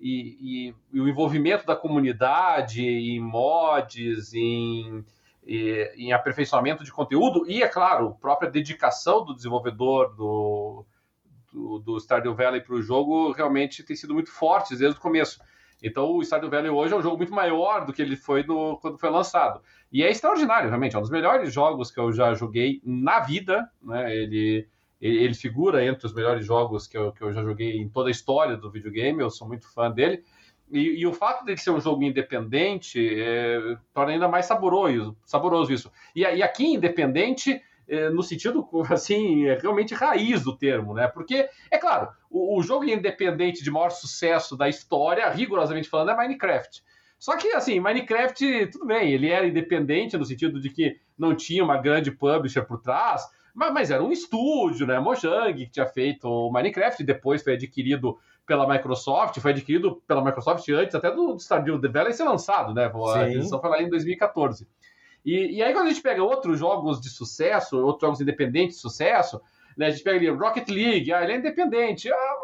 e, 0.00 0.36
e, 0.40 0.74
e 0.92 1.00
o 1.00 1.08
envolvimento 1.08 1.66
da 1.66 1.76
comunidade 1.76 2.84
em 2.84 3.20
mods, 3.20 4.34
em, 4.34 5.04
em 5.44 6.12
aperfeiçoamento 6.12 6.84
de 6.84 6.92
conteúdo 6.92 7.44
e, 7.48 7.62
é 7.62 7.68
claro, 7.68 8.16
própria 8.20 8.50
dedicação 8.50 9.24
do 9.24 9.34
desenvolvedor 9.34 10.14
do, 10.14 10.84
do, 11.52 11.78
do 11.78 11.98
Stardew 11.98 12.34
Valley 12.34 12.60
para 12.60 12.74
o 12.74 12.82
jogo 12.82 13.32
realmente 13.32 13.82
tem 13.82 13.96
sido 13.96 14.14
muito 14.14 14.30
forte 14.30 14.76
desde 14.76 14.98
o 14.98 15.02
começo. 15.02 15.40
Então 15.82 16.12
o 16.12 16.22
Stardew 16.22 16.48
Valley 16.48 16.70
hoje 16.70 16.94
é 16.94 16.96
um 16.96 17.02
jogo 17.02 17.16
muito 17.16 17.34
maior 17.34 17.84
do 17.84 17.92
que 17.92 18.00
ele 18.00 18.16
foi 18.16 18.44
no, 18.44 18.78
quando 18.78 18.98
foi 18.98 19.10
lançado. 19.10 19.60
E 19.90 20.02
é 20.02 20.10
extraordinário, 20.10 20.68
realmente. 20.68 20.94
É 20.94 20.98
um 20.98 21.02
dos 21.02 21.10
melhores 21.10 21.52
jogos 21.52 21.90
que 21.90 21.98
eu 21.98 22.12
já 22.12 22.32
joguei 22.34 22.80
na 22.84 23.18
vida. 23.18 23.68
Né? 23.82 24.14
Ele, 24.16 24.68
ele 25.08 25.34
figura 25.34 25.84
entre 25.84 26.06
os 26.06 26.14
melhores 26.14 26.46
jogos 26.46 26.86
que 26.86 26.96
eu, 26.96 27.12
que 27.12 27.22
eu 27.22 27.32
já 27.32 27.42
joguei 27.42 27.76
em 27.76 27.88
toda 27.88 28.08
a 28.08 28.12
história 28.12 28.56
do 28.56 28.70
videogame, 28.70 29.20
eu 29.20 29.30
sou 29.30 29.48
muito 29.48 29.66
fã 29.72 29.90
dele. 29.90 30.22
E, 30.70 31.00
e 31.00 31.06
o 31.06 31.12
fato 31.12 31.44
de 31.44 31.56
ser 31.56 31.70
um 31.70 31.80
jogo 31.80 32.04
independente 32.04 33.20
é, 33.20 33.76
torna 33.92 34.12
ainda 34.12 34.28
mais 34.28 34.46
saboroso, 34.46 35.16
saboroso 35.26 35.72
isso. 35.72 35.90
E, 36.14 36.20
e 36.20 36.42
aqui, 36.42 36.74
independente, 36.74 37.60
é, 37.88 38.08
no 38.10 38.22
sentido, 38.22 38.66
assim, 38.88 39.46
é 39.46 39.58
realmente 39.58 39.92
raiz 39.92 40.44
do 40.44 40.56
termo, 40.56 40.94
né? 40.94 41.08
Porque, 41.08 41.48
é 41.70 41.76
claro, 41.78 42.08
o, 42.30 42.58
o 42.58 42.62
jogo 42.62 42.84
independente 42.84 43.62
de 43.62 43.70
maior 43.70 43.90
sucesso 43.90 44.56
da 44.56 44.68
história, 44.68 45.28
rigorosamente 45.30 45.88
falando, 45.88 46.12
é 46.12 46.16
Minecraft. 46.16 46.82
Só 47.18 47.36
que, 47.36 47.48
assim, 47.48 47.78
Minecraft, 47.80 48.68
tudo 48.68 48.86
bem, 48.86 49.12
ele 49.12 49.28
era 49.28 49.46
independente 49.46 50.16
no 50.16 50.24
sentido 50.24 50.60
de 50.60 50.70
que 50.70 50.96
não 51.18 51.34
tinha 51.34 51.62
uma 51.62 51.76
grande 51.76 52.10
publisher 52.10 52.62
por 52.62 52.80
trás, 52.80 53.22
mas, 53.54 53.72
mas 53.72 53.90
era 53.90 54.02
um 54.02 54.10
estúdio, 54.10 54.86
né? 54.86 54.98
Mojang, 54.98 55.54
que 55.54 55.70
tinha 55.70 55.86
feito 55.86 56.28
o 56.28 56.50
Minecraft, 56.50 57.04
depois 57.04 57.42
foi 57.42 57.54
adquirido 57.54 58.18
pela 58.46 58.66
Microsoft, 58.66 59.38
foi 59.40 59.52
adquirido 59.52 60.02
pela 60.06 60.24
Microsoft 60.24 60.68
antes 60.70 60.94
até 60.94 61.10
do 61.10 61.38
Stardew 61.38 61.80
Valley 61.80 62.12
ser 62.12 62.24
lançado, 62.24 62.74
né? 62.74 62.90
A 63.14 63.28
edição 63.28 63.60
foi 63.60 63.70
lá 63.70 63.82
em 63.82 63.88
2014. 63.88 64.66
E, 65.24 65.56
e 65.56 65.62
aí 65.62 65.72
quando 65.72 65.86
a 65.86 65.90
gente 65.90 66.02
pega 66.02 66.22
outros 66.22 66.58
jogos 66.58 67.00
de 67.00 67.08
sucesso, 67.08 67.78
outros 67.78 68.00
jogos 68.00 68.20
independentes 68.20 68.76
de 68.76 68.82
sucesso, 68.82 69.40
né? 69.76 69.86
A 69.86 69.90
gente 69.90 70.02
pega 70.02 70.16
ali 70.16 70.28
Rocket 70.28 70.68
League, 70.68 71.12
ah, 71.12 71.22
ele 71.22 71.32
é 71.32 71.36
independente. 71.36 72.10
Ah, 72.10 72.34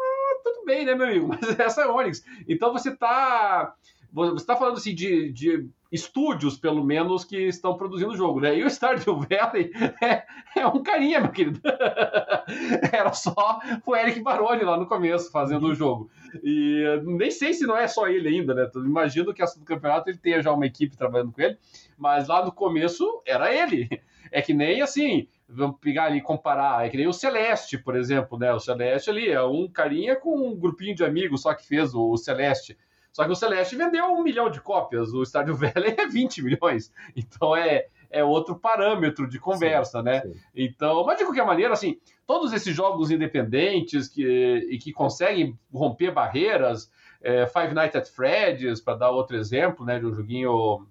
tudo 0.43 0.63
bem, 0.65 0.85
né, 0.85 0.95
meu 0.95 1.07
amigo? 1.07 1.27
Mas 1.41 1.59
essa 1.59 1.81
é 1.81 1.87
Onyx. 1.87 2.23
Então 2.47 2.71
você 2.71 2.95
tá 2.95 3.73
você 4.11 4.35
está 4.35 4.55
falando 4.55 4.77
assim 4.77 4.93
de, 4.93 5.31
de, 5.31 5.69
estúdios, 5.91 6.57
pelo 6.57 6.83
menos, 6.83 7.23
que 7.23 7.47
estão 7.47 7.75
produzindo 7.75 8.11
o 8.11 8.17
jogo, 8.17 8.39
né? 8.39 8.57
E 8.57 8.63
o 8.63 8.69
Stardew 8.69 9.19
Valley 9.21 9.71
é, 10.01 10.23
é 10.55 10.67
um 10.67 10.83
carinha, 10.83 11.19
meu 11.19 11.31
querido. 11.31 11.59
Era 12.91 13.11
só 13.13 13.59
o 13.85 13.95
Eric 13.95 14.21
Baroni 14.21 14.63
lá 14.63 14.77
no 14.77 14.85
começo 14.85 15.31
fazendo 15.31 15.67
o 15.67 15.75
jogo. 15.75 16.09
E 16.43 16.83
nem 17.03 17.31
sei 17.31 17.53
se 17.53 17.65
não 17.65 17.77
é 17.77 17.87
só 17.87 18.07
ele 18.07 18.29
ainda, 18.29 18.53
né? 18.53 18.69
Imagino 18.75 19.33
que 19.33 19.43
do 19.43 19.65
campeonato 19.65 20.09
ele 20.09 20.17
tenha 20.17 20.41
já 20.41 20.51
uma 20.51 20.65
equipe 20.65 20.97
trabalhando 20.97 21.31
com 21.31 21.41
ele, 21.41 21.57
mas 21.97 22.27
lá 22.27 22.45
no 22.45 22.51
começo 22.51 23.21
era 23.25 23.53
ele. 23.53 23.89
É 24.31 24.41
que 24.43 24.53
nem 24.53 24.81
assim, 24.81 25.27
vamos 25.47 25.77
pegar 25.79 26.05
ali 26.05 26.19
e 26.19 26.21
comparar, 26.21 26.85
é 26.85 26.89
que 26.89 26.97
nem 26.97 27.07
o 27.07 27.13
Celeste, 27.13 27.79
por 27.79 27.95
exemplo, 27.95 28.37
né? 28.37 28.53
O 28.53 28.59
Celeste 28.59 29.09
ali 29.09 29.27
é 29.27 29.41
um 29.41 29.67
carinha 29.67 30.15
com 30.15 30.35
um 30.35 30.55
grupinho 30.55 30.95
de 30.95 31.03
amigos 31.03 31.41
só 31.41 31.53
que 31.53 31.65
fez 31.65 31.95
o 31.95 32.15
Celeste. 32.15 32.77
Só 33.11 33.25
que 33.25 33.31
o 33.31 33.35
Celeste 33.35 33.75
vendeu 33.75 34.05
um 34.05 34.23
milhão 34.23 34.49
de 34.49 34.61
cópias, 34.61 35.13
o 35.13 35.23
Estádio 35.23 35.55
Velho 35.55 35.73
é 35.97 36.07
20 36.07 36.41
milhões. 36.43 36.93
Então 37.15 37.55
é, 37.55 37.87
é 38.09 38.23
outro 38.23 38.55
parâmetro 38.55 39.27
de 39.27 39.39
conversa, 39.39 39.99
sim, 39.99 40.05
né? 40.05 40.21
Sim. 40.21 40.33
Então, 40.55 41.03
mas 41.05 41.17
de 41.17 41.25
qualquer 41.25 41.45
maneira, 41.45 41.73
assim, 41.73 41.99
todos 42.25 42.53
esses 42.53 42.75
jogos 42.75 43.11
independentes 43.11 44.07
que, 44.07 44.67
e 44.69 44.77
que 44.77 44.91
conseguem 44.91 45.57
romper 45.73 46.11
barreiras, 46.11 46.91
é, 47.21 47.45
Five 47.47 47.73
Nights 47.73 47.95
at 47.95 48.07
Freddy's, 48.07 48.81
para 48.81 48.95
dar 48.95 49.11
outro 49.11 49.35
exemplo, 49.35 49.85
né, 49.85 49.99
de 49.99 50.05
um 50.05 50.13
joguinho 50.13 50.87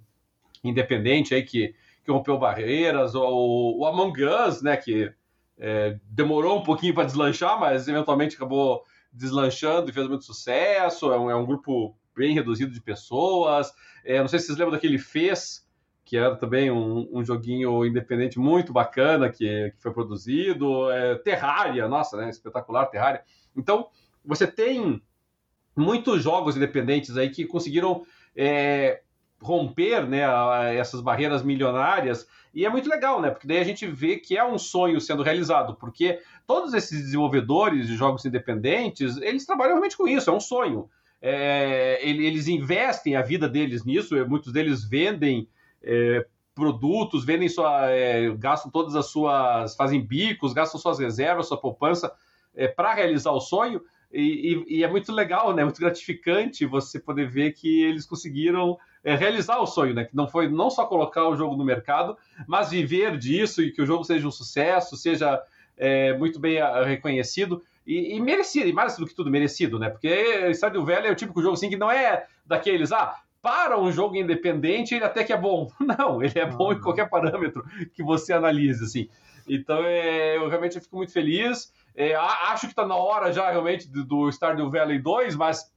independente 0.63 1.35
aí 1.35 1.43
que, 1.43 1.75
que 2.05 2.11
rompeu 2.11 2.39
barreiras, 2.39 3.15
ou 3.15 3.79
o 3.79 3.87
Among 3.87 4.25
Us, 4.25 4.63
né, 4.63 4.77
que 4.77 5.13
é, 5.59 5.99
demorou 6.05 6.59
um 6.59 6.63
pouquinho 6.63 6.95
para 6.95 7.05
deslanchar, 7.05 7.59
mas 7.59 7.89
eventualmente 7.89 8.37
acabou 8.37 8.83
deslanchando 9.13 9.91
e 9.91 9.93
fez 9.93 10.07
muito 10.07 10.25
sucesso. 10.25 11.13
É 11.13 11.19
um, 11.19 11.31
é 11.31 11.35
um 11.35 11.45
grupo 11.45 11.98
bem 12.19 12.35
reduzido 12.35 12.73
de 12.73 12.81
pessoas. 12.81 13.73
É, 14.05 14.21
não 14.21 14.29
sei 14.29 14.39
se 14.39 14.47
vocês 14.47 14.59
lembram 14.59 14.75
daquele 14.75 14.99
Fez, 14.99 15.67
que 16.05 16.17
era 16.17 16.37
também 16.37 16.71
um, 16.71 17.09
um 17.13 17.25
joguinho 17.25 17.87
independente 17.87 18.39
muito 18.39 18.73
bacana 18.73 19.31
que, 19.31 19.71
que 19.71 19.81
foi 19.81 19.93
produzido. 19.93 20.91
É, 20.91 21.15
Terraria, 21.17 21.87
nossa, 21.87 22.17
né, 22.17 22.29
espetacular 22.29 22.87
Terraria. 22.87 23.23
Então, 23.57 23.89
você 24.25 24.47
tem 24.47 25.01
muitos 25.77 26.23
jogos 26.23 26.57
independentes 26.57 27.17
aí 27.17 27.31
que 27.31 27.47
conseguiram 27.47 28.05
é, 28.35 29.01
romper 29.41 30.07
né, 30.07 30.23
essas 30.77 31.01
barreiras 31.01 31.43
milionárias. 31.43 32.27
E 32.53 32.65
é 32.65 32.71
muito 32.71 32.89
legal, 32.89 33.21
né? 33.21 33.31
Porque 33.31 33.47
daí 33.47 33.59
a 33.59 33.65
gente 33.65 33.87
vê 33.87 34.17
que 34.17 34.37
é 34.37 34.45
um 34.45 34.59
sonho 34.59 35.01
sendo 35.01 35.23
realizado, 35.23 35.77
porque 35.77 36.21
todos 36.47 36.75
esses 36.75 37.03
desenvolvedores 37.03 37.87
de 37.87 37.95
jogos 37.95 38.25
independentes, 38.25 39.17
eles 39.19 39.47
trabalham 39.47 39.75
realmente 39.75 39.97
com 39.97 40.09
isso, 40.09 40.31
é 40.31 40.33
um 40.33 40.41
sonho. 40.41 40.89
É, 41.21 41.99
eles 42.09 42.47
investem 42.47 43.17
a 43.17 43.23
vida 43.23 43.49
deles 43.49 43.85
nisso, 43.85 44.15
muitos 44.29 44.53
deles 44.53 44.85
vendem 44.85 45.49
é, 45.83 46.25
produtos, 46.55 47.25
vendem 47.25 47.49
sua. 47.49 47.91
É, 47.91 48.29
gastam 48.37 48.71
todas 48.71 48.97
as 48.97 49.07
suas. 49.07 49.77
fazem 49.77 50.05
bicos, 50.05 50.53
gastam 50.53 50.81
suas 50.81 50.99
reservas, 50.99 51.47
sua 51.47 51.61
poupança 51.61 52.13
é, 52.55 52.67
para 52.67 52.93
realizar 52.93 53.31
o 53.31 53.41
sonho. 53.41 53.81
E, 54.11 54.65
e, 54.69 54.79
e, 54.79 54.85
é 54.85 54.89
muito 54.89 55.13
legal, 55.13 55.55
né? 55.55 55.63
Muito 55.63 55.81
gratificante 55.81 56.65
você 56.65 56.99
poder 56.99 57.29
ver 57.29 57.53
que 57.53 57.83
eles 57.83 58.07
conseguiram 58.07 58.79
é, 59.05 59.15
realizar 59.15 59.59
o 59.61 59.67
sonho, 59.67 59.95
né? 59.95 60.05
Que 60.05 60.17
não 60.17 60.27
foi 60.27 60.49
não 60.49 60.71
só 60.71 60.87
colocar 60.87 61.29
o 61.29 61.37
jogo 61.37 61.57
no 61.57 61.65
mercado, 61.65 62.17
mas 62.47 62.71
viver 62.71 63.19
disso 63.19 63.63
e 63.63 63.71
que 63.71 63.83
o 63.83 63.87
jogo 63.87 64.03
seja 64.05 64.27
um 64.27 64.31
sucesso, 64.31 64.97
seja 64.97 65.41
é, 65.77 66.17
muito 66.17 66.41
bem 66.41 66.59
ah, 66.59 66.85
reconhecido 66.85 67.63
e, 67.89 68.17
e, 68.17 68.21
merecido, 68.21 68.69
e 68.69 68.73
mais 68.73 68.99
do 68.99 69.07
que 69.07 69.15
tudo 69.15 69.31
merecido, 69.31 69.79
né? 69.79 69.89
Porque 69.89 70.09
Estádio 70.51 70.85
Velho 70.85 71.07
é 71.07 71.11
o 71.11 71.17
típico 71.17 71.41
jogo 71.41 71.55
assim 71.55 71.71
que 71.71 71.77
não 71.77 71.91
é 71.91 72.27
daqueles, 72.45 72.93
ah, 72.93 73.17
para 73.41 73.81
um 73.81 73.91
jogo 73.91 74.15
independente 74.15 74.95
ele 74.95 75.07
até 75.07 75.25
que 75.25 75.33
é 75.33 75.39
bom. 75.39 75.71
Não, 75.81 76.23
ele 76.23 76.39
é 76.39 76.45
bom 76.45 76.71
em 76.71 76.77
uhum. 76.77 76.83
qualquer 76.83 77.09
parâmetro 77.09 77.65
que 77.95 78.03
você 78.03 78.35
analise, 78.35 78.85
assim. 78.85 79.09
Então, 79.49 79.83
é, 79.85 80.37
eu 80.37 80.49
realmente 80.49 80.79
fico 80.79 80.97
muito 80.97 81.13
feliz. 81.13 81.73
É, 81.97 82.15
acho 82.15 82.67
que 82.67 82.73
está 82.73 82.87
na 82.87 82.95
hora 82.95 83.33
já 83.33 83.51
realmente 83.51 83.89
do, 83.89 84.05
do 84.05 84.31
Stardew 84.31 84.71
Valley 84.71 84.99
2, 84.99 85.35
mas 85.35 85.73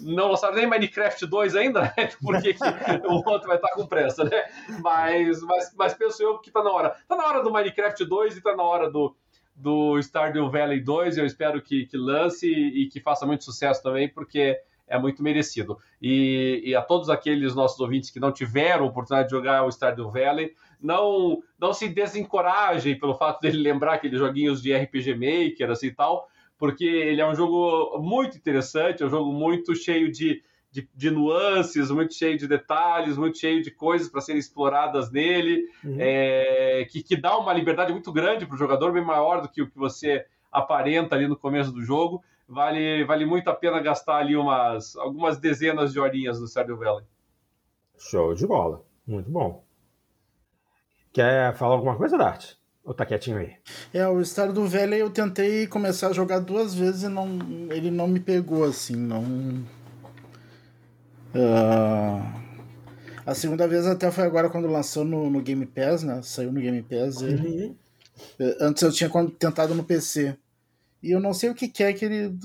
não 0.00 0.28
lançaram 0.28 0.54
nem 0.54 0.66
Minecraft 0.66 1.26
2 1.26 1.56
ainda, 1.56 1.82
né? 1.82 1.92
Porque 2.22 2.56
o 3.04 3.28
outro 3.28 3.48
vai 3.48 3.56
estar 3.56 3.72
com 3.74 3.86
pressa, 3.86 4.24
né? 4.24 4.44
Mas, 4.80 5.42
mas, 5.42 5.74
mas 5.76 5.94
penso 5.94 6.22
eu 6.22 6.38
que 6.38 6.48
está 6.48 6.62
na 6.62 6.70
hora. 6.70 6.96
Está 7.02 7.16
na 7.16 7.26
hora 7.26 7.42
do 7.42 7.52
Minecraft 7.52 8.02
2 8.02 8.34
e 8.34 8.38
está 8.38 8.56
na 8.56 8.62
hora 8.62 8.90
do, 8.90 9.14
do 9.60 9.98
Stardew 9.98 10.50
Valley 10.50 10.80
2. 10.80 11.18
Eu 11.18 11.26
espero 11.26 11.60
que, 11.60 11.86
que 11.86 11.96
lance 11.96 12.48
e 12.48 12.86
que 12.86 13.00
faça 13.00 13.26
muito 13.26 13.44
sucesso 13.44 13.82
também, 13.82 14.08
porque 14.08 14.58
é 14.88 14.98
muito 14.98 15.22
merecido. 15.22 15.78
E, 16.02 16.62
e, 16.64 16.74
a 16.74 16.82
todos 16.82 17.08
aqueles 17.08 17.54
nossos 17.54 17.78
ouvintes 17.78 18.10
que 18.10 18.18
não 18.18 18.32
tiveram 18.32 18.86
oportunidade 18.86 19.28
de 19.28 19.36
jogar 19.36 19.64
o 19.64 19.70
Stardew 19.70 20.10
Valley, 20.10 20.52
não, 20.82 21.42
não 21.58 21.72
se 21.72 21.88
desencorajem 21.88 22.98
pelo 22.98 23.14
fato 23.14 23.40
dele 23.40 23.58
lembrar 23.58 23.94
aqueles 23.94 24.18
joguinhos 24.18 24.60
de 24.60 24.74
RPG 24.74 25.14
Maker 25.14 25.70
assim 25.70 25.86
e 25.88 25.94
tal, 25.94 26.28
porque 26.58 26.84
ele 26.84 27.20
é 27.20 27.26
um 27.26 27.34
jogo 27.34 27.98
muito 28.00 28.36
interessante, 28.36 29.02
é 29.02 29.06
um 29.06 29.10
jogo 29.10 29.32
muito 29.32 29.74
cheio 29.76 30.10
de, 30.10 30.42
de, 30.70 30.88
de 30.94 31.10
nuances, 31.10 31.90
muito 31.90 32.14
cheio 32.14 32.38
de 32.38 32.46
detalhes, 32.46 33.16
muito 33.16 33.38
cheio 33.38 33.62
de 33.62 33.70
coisas 33.70 34.08
para 34.08 34.20
serem 34.20 34.38
exploradas 34.38 35.10
nele, 35.10 35.64
uhum. 35.84 35.96
é, 35.98 36.86
que, 36.90 37.02
que 37.02 37.16
dá 37.16 37.36
uma 37.36 37.52
liberdade 37.52 37.92
muito 37.92 38.12
grande 38.12 38.46
para 38.46 38.54
o 38.54 38.58
jogador, 38.58 38.92
bem 38.92 39.04
maior 39.04 39.42
do 39.42 39.48
que 39.48 39.62
o 39.62 39.70
que 39.70 39.76
você 39.76 40.24
aparenta 40.50 41.14
ali 41.14 41.26
no 41.26 41.36
começo 41.36 41.72
do 41.72 41.82
jogo 41.82 42.22
vale, 42.50 43.04
vale 43.04 43.24
muito 43.24 43.48
a 43.48 43.54
pena 43.54 43.80
gastar 43.80 44.16
ali 44.16 44.36
umas, 44.36 44.96
algumas 44.96 45.38
dezenas 45.38 45.92
de 45.92 46.00
horinhas 46.00 46.40
no 46.40 46.48
Stardew 46.48 46.76
Valley. 46.76 47.06
Show 47.96 48.34
de 48.34 48.46
bola. 48.46 48.82
Muito 49.06 49.30
bom. 49.30 49.64
Quer 51.12 51.54
falar 51.54 51.74
alguma 51.74 51.96
coisa, 51.96 52.18
Dart? 52.18 52.54
Ou 52.84 52.94
tá 52.94 53.06
quietinho 53.06 53.38
aí? 53.38 53.56
É, 53.94 54.06
o 54.08 54.20
Stardew 54.24 54.66
Valley 54.66 55.00
eu 55.00 55.10
tentei 55.10 55.66
começar 55.66 56.08
a 56.08 56.12
jogar 56.12 56.40
duas 56.40 56.74
vezes 56.74 57.04
e 57.04 57.08
não, 57.08 57.28
ele 57.70 57.90
não 57.90 58.08
me 58.08 58.18
pegou, 58.18 58.64
assim, 58.64 58.96
não... 58.96 59.22
Uh... 61.34 62.40
A 63.26 63.34
segunda 63.34 63.68
vez 63.68 63.86
até 63.86 64.10
foi 64.10 64.24
agora 64.24 64.50
quando 64.50 64.66
lançou 64.66 65.04
no, 65.04 65.30
no 65.30 65.40
Game 65.40 65.64
Pass, 65.64 66.02
né? 66.02 66.20
Saiu 66.22 66.52
no 66.52 66.60
Game 66.60 66.82
Pass 66.82 67.22
ele. 67.22 67.66
Uhum. 68.38 68.54
Antes 68.60 68.82
eu 68.82 68.92
tinha 68.92 69.10
tentado 69.38 69.74
no 69.74 69.84
PC. 69.84 70.36
E 71.02 71.12
eu 71.12 71.20
não 71.20 71.32
sei 71.32 71.48
o 71.48 71.54
que, 71.54 71.68
que 71.68 71.82
é 71.82 71.92
que 71.92 72.04
ele. 72.04 72.36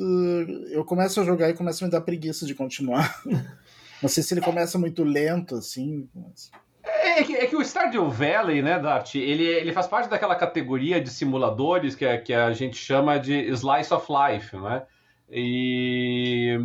Eu 0.72 0.86
começo 0.86 1.20
a 1.20 1.26
jogar 1.26 1.50
e 1.50 1.54
começa 1.54 1.84
a 1.84 1.88
me 1.88 1.92
dar 1.92 2.02
preguiça 2.02 2.46
de 2.46 2.54
continuar. 2.54 3.20
não 4.02 4.08
sei 4.08 4.24
se 4.24 4.34
ele 4.34 4.42
começa 4.42 4.78
muito 4.78 5.04
lento, 5.04 5.56
assim. 5.56 6.08
Mas... 6.14 6.52
É, 6.84 7.24
que, 7.24 7.36
é 7.36 7.48
que 7.48 7.56
o 7.56 7.64
Stardew 7.64 8.10
Valley, 8.10 8.62
né, 8.62 8.80
Dart, 8.80 9.16
ele, 9.16 9.44
ele 9.44 9.74
faz 9.74 9.88
parte 9.88 10.10
daquela 10.10 10.36
categoria 10.36 11.02
de 11.02 11.10
simuladores 11.10 11.96
que, 11.96 12.18
que 12.20 12.34
a 12.34 12.52
gente 12.54 12.78
chama 12.78 13.18
de 13.18 13.34
Slice 13.50 13.94
of 13.94 14.06
Life, 14.08 14.56
né? 14.56 14.84
E, 15.30 16.60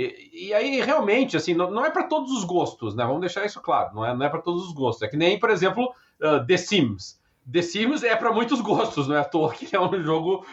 e, 0.00 0.48
e 0.48 0.54
aí, 0.54 0.80
realmente, 0.80 1.36
assim, 1.36 1.52
não, 1.52 1.70
não 1.70 1.84
é 1.84 1.90
para 1.90 2.04
todos 2.04 2.32
os 2.32 2.44
gostos, 2.44 2.94
né? 2.94 3.04
Vamos 3.04 3.20
deixar 3.20 3.44
isso 3.44 3.60
claro, 3.60 3.94
não 3.94 4.06
é, 4.06 4.14
não 4.16 4.24
é 4.24 4.28
para 4.28 4.40
todos 4.40 4.66
os 4.66 4.72
gostos. 4.72 5.02
É 5.02 5.08
que 5.08 5.16
nem, 5.16 5.38
por 5.38 5.50
exemplo, 5.50 5.92
uh, 6.22 6.44
The 6.46 6.56
Sims. 6.56 7.20
The 7.50 7.60
Sims 7.60 8.02
é 8.02 8.16
para 8.16 8.32
muitos 8.32 8.60
gostos, 8.62 9.06
não 9.06 9.16
é 9.16 9.20
à 9.20 9.24
toa 9.24 9.52
que 9.52 9.74
é 9.74 9.80
um 9.80 10.02
jogo 10.02 10.46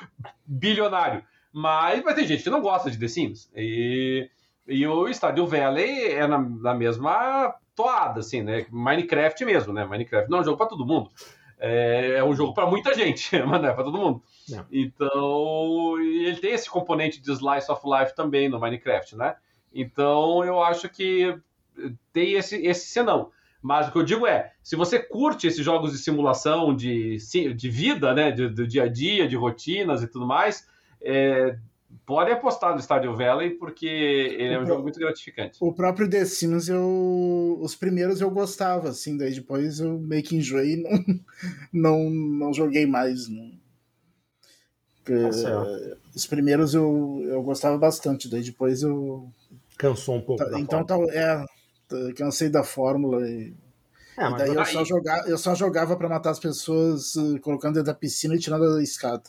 bilionário. 0.45 1.23
Mas 1.53 2.03
vai 2.03 2.13
ter 2.13 2.25
gente 2.25 2.43
que 2.43 2.49
não 2.49 2.61
gosta 2.61 2.91
de 2.91 2.99
The 2.99 3.07
Sims. 3.07 3.49
E, 3.55 4.29
e 4.67 4.85
o 4.85 5.07
Stardew 5.07 5.47
Valley 5.47 6.11
é 6.11 6.27
na, 6.27 6.37
na 6.37 6.73
mesma 6.73 7.55
toada, 7.73 8.19
assim, 8.19 8.41
né? 8.41 8.65
Minecraft 8.69 9.45
mesmo, 9.45 9.71
né? 9.71 9.85
Minecraft 9.85 10.29
não 10.29 10.39
é 10.39 10.41
um 10.41 10.43
jogo 10.45 10.57
para 10.57 10.67
todo 10.67 10.85
mundo. 10.85 11.09
É, 11.59 12.15
é 12.17 12.23
um 12.23 12.35
jogo 12.35 12.53
para 12.53 12.67
muita 12.67 12.93
gente, 12.93 13.37
mas 13.45 13.61
não 13.61 13.69
é 13.69 13.73
para 13.73 13.83
todo 13.83 13.97
mundo. 13.97 14.21
Não. 14.49 14.65
Então, 14.71 15.99
ele 15.99 16.37
tem 16.37 16.53
esse 16.53 16.69
componente 16.69 17.21
de 17.21 17.31
slice 17.31 17.71
of 17.71 17.81
life 17.85 18.15
também 18.15 18.47
no 18.47 18.59
Minecraft, 18.59 19.15
né? 19.15 19.35
Então, 19.73 20.43
eu 20.43 20.61
acho 20.61 20.89
que 20.89 21.37
tem 22.13 22.33
esse, 22.33 22.55
esse 22.65 22.87
senão. 22.87 23.31
Mas 23.61 23.87
o 23.87 23.91
que 23.91 23.97
eu 23.97 24.03
digo 24.03 24.27
é, 24.27 24.53
se 24.61 24.75
você 24.75 24.99
curte 24.99 25.47
esses 25.47 25.63
jogos 25.63 25.91
de 25.91 25.97
simulação 25.97 26.75
de, 26.75 27.17
de 27.55 27.69
vida, 27.69 28.13
né, 28.13 28.31
do, 28.31 28.49
do 28.49 28.67
dia 28.67 28.83
a 28.83 28.87
dia, 28.87 29.27
de 29.27 29.35
rotinas 29.35 30.03
e 30.03 30.07
tudo 30.07 30.25
mais, 30.25 30.67
é, 31.01 31.57
pode 32.05 32.31
apostar 32.31 32.73
no 32.73 32.81
Stardew 32.81 33.15
Valley 33.15 33.51
porque 33.51 33.85
ele 33.85 34.53
é 34.53 34.59
um 34.59 34.65
jogo 34.65 34.83
muito 34.83 34.99
gratificante. 34.99 35.57
O 35.59 35.73
próprio 35.73 36.09
The 36.09 36.25
Sims, 36.25 36.69
eu, 36.69 37.57
os 37.61 37.75
primeiros 37.75 38.21
eu 38.21 38.29
gostava, 38.29 38.89
assim, 38.89 39.17
daí 39.17 39.33
depois 39.33 39.79
eu 39.79 39.99
meio 39.99 40.23
que 40.23 40.35
enjoei 40.35 40.73
e 40.73 40.83
não, 40.83 41.05
não, 41.73 42.09
não 42.09 42.53
joguei 42.53 42.85
mais. 42.85 43.27
Não. 43.27 43.51
Tá 45.05 45.13
os 46.13 46.27
primeiros 46.27 46.73
eu, 46.73 47.21
eu 47.25 47.41
gostava 47.41 47.77
bastante, 47.77 48.29
daí 48.29 48.43
depois 48.43 48.81
eu. 48.81 49.29
Cansou 49.77 50.15
um 50.15 50.21
pouco. 50.21 50.43
Tá, 50.43 50.59
então, 50.59 50.83
tá, 50.83 50.97
é, 51.11 51.45
cansei 52.13 52.49
da 52.49 52.63
fórmula 52.63 53.27
e, 53.29 53.53
é, 54.17 54.27
e 54.27 54.35
daí 54.35 54.55
eu, 54.55 54.65
só 54.65 54.83
jogava, 54.83 55.29
eu 55.29 55.37
só 55.37 55.53
jogava 55.53 55.95
para 55.95 56.09
matar 56.09 56.31
as 56.31 56.39
pessoas 56.39 57.15
uh, 57.15 57.39
colocando 57.39 57.75
dentro 57.75 57.85
da 57.85 57.93
piscina 57.93 58.33
e 58.33 58.39
tirando 58.39 58.75
da 58.75 58.81
escada. 58.81 59.21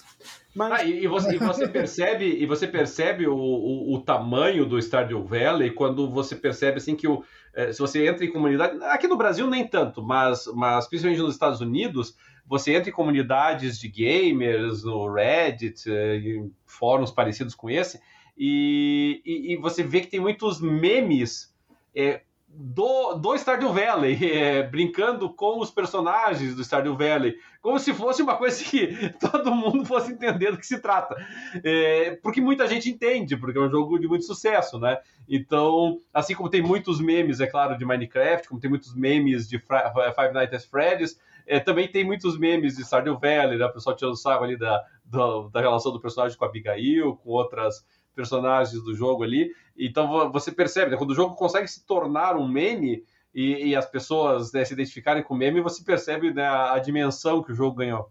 Mas... 0.57 0.81
Ah, 0.81 0.85
e, 0.85 1.07
você, 1.07 1.35
e 1.35 1.39
você 1.39 1.69
percebe 1.69 2.25
e 2.25 2.47
você 2.47 2.67
percebe 2.67 3.27
o, 3.27 3.37
o, 3.37 3.95
o, 3.95 4.01
tamanho 4.01 4.65
do 4.65 4.79
Stardew 4.79 5.23
Valley 5.23 5.73
quando 5.73 6.11
você 6.11 6.35
percebe 6.35 6.79
assim 6.79 6.97
que 6.97 7.07
o, 7.07 7.23
é, 7.55 7.71
se 7.71 7.79
você 7.79 8.09
entra 8.09 8.25
em 8.25 8.33
comunidade 8.33 8.83
aqui 8.85 9.07
no 9.07 9.17
Brasil 9.17 9.47
nem 9.47 9.67
tanto 9.67 10.03
mas, 10.03 10.47
mas 10.55 10.89
principalmente 10.89 11.21
nos 11.21 11.35
Estados 11.35 11.61
Unidos 11.61 12.17
você 12.47 12.75
entra 12.75 12.89
em 12.89 12.93
comunidades 12.93 13.79
de 13.79 13.89
gamers 13.89 14.83
no 14.85 15.13
Reddit 15.13 15.89
em 15.91 16.51
fóruns 16.65 17.11
parecidos 17.11 17.55
com 17.55 17.69
esse 17.69 18.01
e, 18.37 19.21
e, 19.25 19.53
e 19.53 19.57
você 19.59 19.83
vê 19.83 20.01
que 20.01 20.09
tem 20.09 20.19
muitos 20.19 20.61
memes 20.61 21.55
é, 21.95 22.23
do, 22.49 23.15
do 23.15 23.37
Stardew 23.37 23.73
Valley, 23.73 24.19
é, 24.33 24.63
brincando 24.63 25.33
com 25.33 25.61
os 25.61 25.71
personagens 25.71 26.55
do 26.55 26.65
Stardew 26.65 26.97
Valley, 26.97 27.37
como 27.61 27.79
se 27.79 27.93
fosse 27.93 28.23
uma 28.23 28.37
coisa 28.37 28.63
que 28.65 29.13
todo 29.21 29.55
mundo 29.55 29.85
fosse 29.85 30.13
entender 30.13 30.51
do 30.51 30.59
que 30.59 30.67
se 30.67 30.81
trata. 30.81 31.15
É, 31.63 32.17
porque 32.23 32.41
muita 32.41 32.67
gente 32.67 32.89
entende, 32.91 33.37
porque 33.37 33.59
é 33.59 33.61
um 33.61 33.71
jogo 33.71 33.99
de 33.99 34.09
muito 34.09 34.25
sucesso, 34.25 34.79
né? 34.79 34.99
Então, 35.29 36.01
assim 36.13 36.35
como 36.35 36.49
tem 36.49 36.63
muitos 36.63 37.01
memes, 37.01 37.41
é 37.41 37.47
claro, 37.47 37.77
de 37.77 37.85
Minecraft, 37.85 38.49
como 38.49 38.61
tem 38.61 38.71
muitos 38.71 38.95
memes 38.95 39.49
de 39.49 39.59
Five 39.59 40.33
Nights 40.33 40.65
at 40.65 40.71
Freddy's, 40.71 41.21
é, 41.47 41.59
também 41.59 41.89
tem 41.89 42.05
muitos 42.05 42.39
memes 42.39 42.77
de 42.77 42.85
Stardew 42.85 43.19
Valley, 43.19 43.59
né? 43.59 43.65
O 43.65 43.73
pessoal 43.73 43.97
tirando 43.97 44.17
sarro 44.17 44.45
ali 44.45 44.57
da, 44.57 44.85
da, 45.05 45.49
da 45.53 45.61
relação 45.61 45.93
do 45.93 46.01
personagem 46.01 46.37
com 46.37 46.45
a 46.45 46.49
Abigail, 46.49 47.17
com 47.17 47.31
outras 47.31 47.85
personagens 48.15 48.83
do 48.83 48.95
jogo 48.95 49.23
ali. 49.23 49.51
Então 49.79 50.31
você 50.33 50.51
percebe, 50.51 50.91
né, 50.91 50.97
quando 50.97 51.11
o 51.11 51.15
jogo 51.15 51.35
consegue 51.35 51.69
se 51.69 51.85
tornar 51.87 52.37
um 52.37 52.49
meme 52.49 53.05
e, 53.35 53.69
e 53.69 53.77
as 53.77 53.87
pessoas 53.87 54.53
né, 54.53 54.65
se 54.65 54.73
identificarem 54.73 55.23
com 55.23 55.35
o 55.35 55.37
meme, 55.37 55.61
você 55.61 55.85
percebe 55.85 56.33
né, 56.33 56.43
a, 56.43 56.75
a 56.75 56.79
dimensão 56.79 57.43
que 57.43 57.53
o 57.53 57.55
jogo 57.55 57.77
ganhou. 57.77 58.11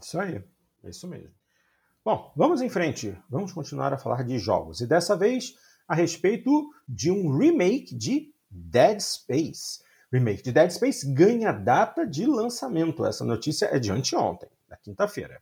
Isso 0.00 0.18
aí, 0.18 0.42
é 0.82 0.90
isso 0.90 1.06
mesmo. 1.06 1.30
Bom, 2.04 2.32
vamos 2.34 2.60
em 2.60 2.68
frente. 2.68 3.16
Vamos 3.30 3.52
continuar 3.52 3.92
a 3.92 3.98
falar 3.98 4.24
de 4.24 4.38
jogos. 4.38 4.80
E 4.80 4.86
dessa 4.86 5.16
vez 5.16 5.54
a 5.86 5.94
respeito 5.94 6.70
de 6.88 7.10
um 7.10 7.36
remake 7.36 7.94
de 7.94 8.32
Dead 8.50 8.98
Space. 9.00 9.80
Remake 10.12 10.42
de 10.42 10.52
Dead 10.52 10.70
Space 10.70 11.10
ganha 11.12 11.52
data 11.52 12.06
de 12.06 12.26
lançamento. 12.26 13.06
Essa 13.06 13.24
notícia 13.24 13.66
é 13.66 13.78
de 13.78 13.90
anteontem, 13.90 14.48
da 14.68 14.76
quinta-feira. 14.76 15.40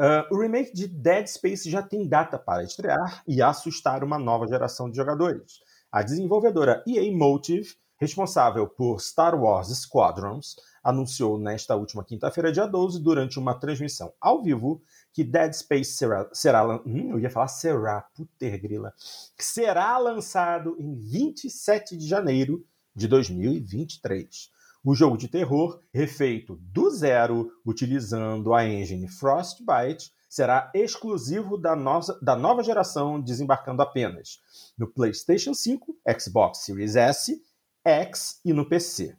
Uh, 0.00 0.34
o 0.34 0.40
remake 0.40 0.72
de 0.72 0.88
Dead 0.88 1.26
Space 1.26 1.70
já 1.70 1.82
tem 1.82 2.08
data 2.08 2.38
para 2.38 2.64
estrear 2.64 3.22
e 3.28 3.42
assustar 3.42 4.02
uma 4.02 4.18
nova 4.18 4.46
geração 4.46 4.90
de 4.90 4.96
jogadores. 4.96 5.60
A 5.92 6.02
desenvolvedora 6.02 6.82
EA 6.86 7.14
Motive, 7.14 7.74
responsável 7.98 8.66
por 8.66 8.98
Star 8.98 9.38
Wars 9.38 9.68
Squadrons, 9.68 10.56
anunciou 10.82 11.38
nesta 11.38 11.76
última 11.76 12.02
quinta-feira, 12.02 12.50
dia 12.50 12.64
12, 12.64 12.98
durante 13.02 13.38
uma 13.38 13.52
transmissão 13.52 14.10
ao 14.18 14.42
vivo, 14.42 14.82
que 15.12 15.22
Dead 15.22 15.52
Space 15.52 15.92
será, 15.92 16.26
será 16.32 16.66
hum, 16.66 17.10
eu 17.10 17.18
ia 17.18 17.28
falar 17.28 17.48
será, 17.48 18.00
puter 18.14 18.58
grila, 18.58 18.94
será 19.38 19.98
lançado 19.98 20.76
em 20.78 20.94
27 20.94 21.94
de 21.94 22.08
janeiro 22.08 22.64
de 22.96 23.06
2023. 23.06 24.48
O 24.82 24.94
jogo 24.94 25.18
de 25.18 25.28
terror, 25.28 25.78
refeito 25.92 26.56
do 26.56 26.90
zero 26.90 27.50
utilizando 27.66 28.54
a 28.54 28.66
engine 28.66 29.06
Frostbite, 29.08 30.10
será 30.26 30.70
exclusivo 30.74 31.58
da, 31.58 31.76
nossa, 31.76 32.18
da 32.22 32.34
nova 32.34 32.62
geração, 32.62 33.20
desembarcando 33.20 33.82
apenas 33.82 34.38
no 34.78 34.90
PlayStation 34.90 35.52
5, 35.52 35.94
Xbox 36.18 36.60
Series 36.64 36.96
S, 36.96 37.42
X 37.84 38.40
e 38.42 38.54
no 38.54 38.66
PC. 38.66 39.14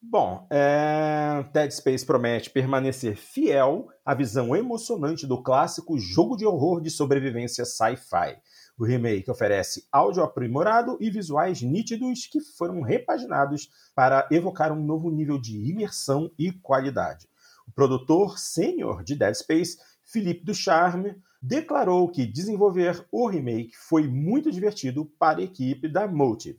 Bom, 0.00 0.46
é... 0.50 1.44
Dead 1.52 1.70
Space 1.70 2.04
promete 2.04 2.48
permanecer 2.48 3.16
fiel 3.16 3.88
à 4.04 4.14
visão 4.14 4.56
emocionante 4.56 5.26
do 5.26 5.42
clássico 5.42 5.98
jogo 5.98 6.36
de 6.36 6.46
horror 6.46 6.80
de 6.80 6.90
sobrevivência 6.90 7.64
sci-fi 7.64 8.36
o 8.78 8.84
remake 8.84 9.30
oferece 9.30 9.86
áudio 9.90 10.22
aprimorado 10.22 10.96
e 11.00 11.08
visuais 11.10 11.62
nítidos 11.62 12.26
que 12.26 12.40
foram 12.40 12.80
repaginados 12.80 13.70
para 13.94 14.28
evocar 14.30 14.72
um 14.72 14.84
novo 14.84 15.10
nível 15.10 15.38
de 15.38 15.56
imersão 15.70 16.30
e 16.38 16.52
qualidade. 16.52 17.28
O 17.66 17.72
produtor 17.72 18.38
sênior 18.38 19.02
de 19.04 19.14
Dead 19.14 19.34
Space, 19.34 19.78
Philippe 20.04 20.44
Ducharme, 20.44 21.16
declarou 21.40 22.10
que 22.10 22.26
desenvolver 22.26 23.06
o 23.12 23.28
remake 23.28 23.76
foi 23.76 24.08
muito 24.08 24.50
divertido 24.50 25.06
para 25.18 25.40
a 25.40 25.44
equipe 25.44 25.88
da 25.88 26.08
Motive. 26.08 26.58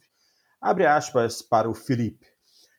Abre 0.61 0.85
aspas 0.85 1.41
para 1.41 1.69
o 1.69 1.75
Philippe. 1.75 2.27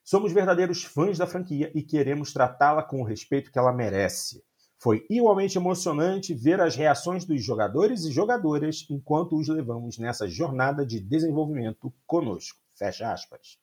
Somos 0.05 0.33
verdadeiros 0.33 0.85
fãs 0.85 1.19
da 1.19 1.27
franquia 1.27 1.71
e 1.75 1.83
queremos 1.83 2.33
tratá-la 2.33 2.83
com 2.83 3.01
o 3.01 3.05
respeito 3.05 3.51
que 3.51 3.59
ela 3.59 3.73
merece. 3.73 4.46
Foi 4.79 5.07
igualmente 5.09 5.57
emocionante 5.57 6.35
ver 6.35 6.61
as 6.61 6.77
reações 6.77 7.25
dos 7.25 7.43
jogadores 7.43 8.05
e 8.05 8.13
jogadoras 8.13 8.87
enquanto 8.91 9.37
os 9.37 9.49
levamos 9.49 9.99
nessa 9.99 10.29
jornada 10.29 10.85
de 10.85 11.01
desenvolvimento 11.01 11.93
conosco. 12.07 12.59
Fecha 12.75 13.11
aspas. 13.11 13.59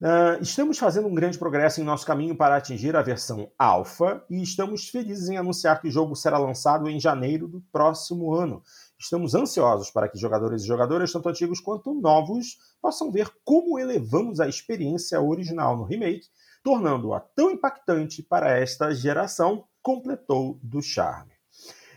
Uh, 0.00 0.40
estamos 0.40 0.78
fazendo 0.78 1.08
um 1.08 1.14
grande 1.14 1.36
progresso 1.36 1.80
em 1.80 1.84
nosso 1.84 2.06
caminho 2.06 2.36
para 2.36 2.54
atingir 2.54 2.94
a 2.94 3.02
versão 3.02 3.50
alfa 3.58 4.24
e 4.30 4.40
estamos 4.40 4.88
felizes 4.88 5.28
em 5.28 5.36
anunciar 5.36 5.80
que 5.80 5.88
o 5.88 5.90
jogo 5.90 6.14
será 6.14 6.38
lançado 6.38 6.88
em 6.88 7.00
janeiro 7.00 7.48
do 7.48 7.60
próximo 7.72 8.32
ano. 8.32 8.62
Estamos 8.96 9.34
ansiosos 9.34 9.90
para 9.90 10.08
que 10.08 10.16
jogadores 10.16 10.62
e 10.62 10.66
jogadoras, 10.68 11.10
tanto 11.10 11.28
antigos 11.28 11.58
quanto 11.58 11.92
novos, 11.92 12.58
possam 12.80 13.10
ver 13.10 13.28
como 13.44 13.76
elevamos 13.76 14.38
a 14.38 14.46
experiência 14.46 15.20
original 15.20 15.76
no 15.76 15.82
remake, 15.82 16.28
tornando-a 16.62 17.18
tão 17.18 17.50
impactante 17.50 18.22
para 18.22 18.56
esta 18.56 18.94
geração 18.94 19.64
completou 19.88 20.60
do 20.62 20.82
charme. 20.82 21.32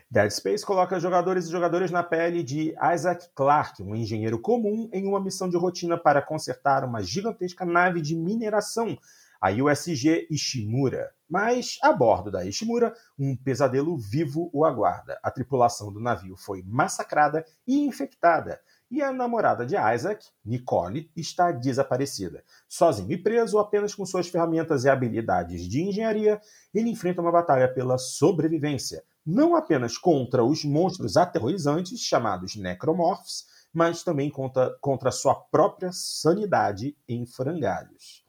Dead 0.09 0.31
Space 0.31 0.65
coloca 0.65 0.97
jogadores 0.97 1.45
e 1.45 1.51
jogadoras 1.51 1.91
na 1.91 2.01
pele 2.01 2.41
de 2.41 2.73
Isaac 2.93 3.27
Clarke, 3.35 3.83
um 3.83 3.93
engenheiro 3.93 4.39
comum 4.39 4.89
em 4.93 5.05
uma 5.05 5.19
missão 5.19 5.49
de 5.49 5.57
rotina 5.57 5.97
para 5.97 6.21
consertar 6.21 6.85
uma 6.85 7.03
gigantesca 7.03 7.65
nave 7.65 7.99
de 7.99 8.15
mineração, 8.15 8.97
a 9.41 9.49
USG 9.51 10.25
Ishimura. 10.31 11.11
Mas, 11.29 11.77
a 11.83 11.91
bordo 11.91 12.31
da 12.31 12.45
Ishimura, 12.45 12.93
um 13.19 13.35
pesadelo 13.35 13.97
vivo 13.97 14.49
o 14.53 14.63
aguarda. 14.63 15.19
A 15.21 15.29
tripulação 15.29 15.91
do 15.91 15.99
navio 15.99 16.37
foi 16.37 16.63
massacrada 16.65 17.43
e 17.67 17.85
infectada, 17.85 18.61
e 18.91 19.01
a 19.01 19.13
namorada 19.13 19.65
de 19.65 19.75
Isaac, 19.77 20.27
Nicole, 20.45 21.09
está 21.15 21.49
desaparecida. 21.49 22.43
Sozinho 22.67 23.13
e 23.13 23.17
preso, 23.17 23.57
apenas 23.57 23.95
com 23.95 24.05
suas 24.05 24.27
ferramentas 24.27 24.83
e 24.83 24.89
habilidades 24.89 25.61
de 25.61 25.81
engenharia, 25.81 26.41
ele 26.73 26.89
enfrenta 26.89 27.21
uma 27.21 27.31
batalha 27.31 27.73
pela 27.73 27.97
sobrevivência, 27.97 29.01
não 29.25 29.55
apenas 29.55 29.97
contra 29.97 30.43
os 30.43 30.65
monstros 30.65 31.15
aterrorizantes 31.15 32.01
chamados 32.01 32.57
necromorphs, 32.57 33.45
mas 33.73 34.03
também 34.03 34.29
contra, 34.29 34.75
contra 34.81 35.09
sua 35.09 35.35
própria 35.35 35.91
sanidade 35.93 36.97
em 37.07 37.25
frangalhos. 37.25 38.25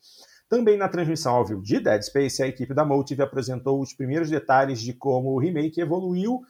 Também 0.49 0.77
na 0.77 0.87
transmissão 0.87 1.35
ao 1.35 1.47
vivo 1.47 1.63
de 1.63 1.81
Dead 1.81 2.03
Space, 2.03 2.43
a 2.43 2.47
equipe 2.47 2.75
da 2.75 2.85
Motive 2.85 3.23
apresentou 3.23 3.81
os 3.81 3.95
primeiros 3.95 4.29
detalhes 4.29 4.81
de 4.81 4.93
como 4.93 5.31
o 5.31 5.39
remake 5.39 5.81
evoluiu 5.81 6.43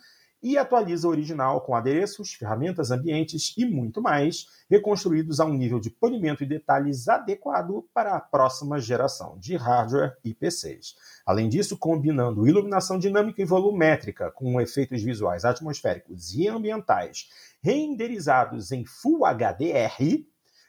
e 0.43 0.59
atualiza 0.59 1.07
o 1.07 1.11
original 1.11 1.61
com 1.61 1.75
adereços, 1.75 2.35
ferramentas, 2.35 2.91
ambientes 2.91 3.55
e 3.57 3.65
muito 3.65 4.03
mais, 4.03 4.47
reconstruídos 4.69 5.39
a 5.39 5.45
um 5.45 5.55
nível 5.55 5.79
de 5.79 5.91
polimento 5.91 6.43
e 6.43 6.47
detalhes 6.47 7.09
adequado 7.09 7.87
para 7.95 8.17
a 8.17 8.21
próxima 8.21 8.81
geração 8.81 9.39
de 9.39 9.57
hardware 9.57 10.17
e 10.25 10.35
PCs. 10.35 10.95
Além 11.25 11.49
disso, 11.49 11.79
combinando 11.79 12.47
iluminação 12.47 12.99
dinâmica 12.99 13.41
e 13.41 13.45
volumétrica 13.45 14.31
com 14.31 14.61
efeitos 14.61 15.03
visuais 15.03 15.45
atmosféricos 15.45 16.35
e 16.35 16.49
ambientais 16.49 17.29
renderizados 17.63 18.73
em 18.73 18.85
Full 18.85 19.25
HDR, 19.25 20.27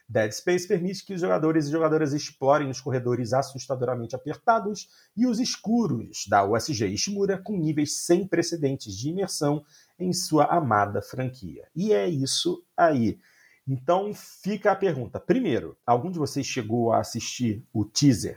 Dead 0.08 0.30
Space 0.32 0.68
permite 0.68 1.04
que 1.04 1.14
os 1.14 1.20
jogadores 1.20 1.66
e 1.66 1.70
jogadoras 1.70 2.12
explorem 2.12 2.68
os 2.68 2.80
corredores 2.80 3.32
assustadoramente 3.32 4.14
apertados 4.14 4.88
e 5.16 5.26
os 5.26 5.40
escuros 5.40 6.26
da 6.28 6.44
USG 6.44 6.86
Ishimura 6.86 7.38
com 7.38 7.56
níveis 7.56 8.04
sem 8.04 8.26
precedentes 8.26 8.94
de 8.96 9.08
imersão 9.08 9.64
em 9.98 10.12
sua 10.12 10.44
amada 10.44 11.00
franquia. 11.00 11.66
E 11.74 11.92
é 11.92 12.08
isso 12.08 12.62
aí. 12.76 13.18
Então 13.66 14.12
fica 14.12 14.72
a 14.72 14.76
pergunta. 14.76 15.18
Primeiro, 15.18 15.76
algum 15.86 16.10
de 16.10 16.18
vocês 16.18 16.46
chegou 16.46 16.92
a 16.92 17.00
assistir 17.00 17.66
o 17.72 17.84
teaser? 17.84 18.36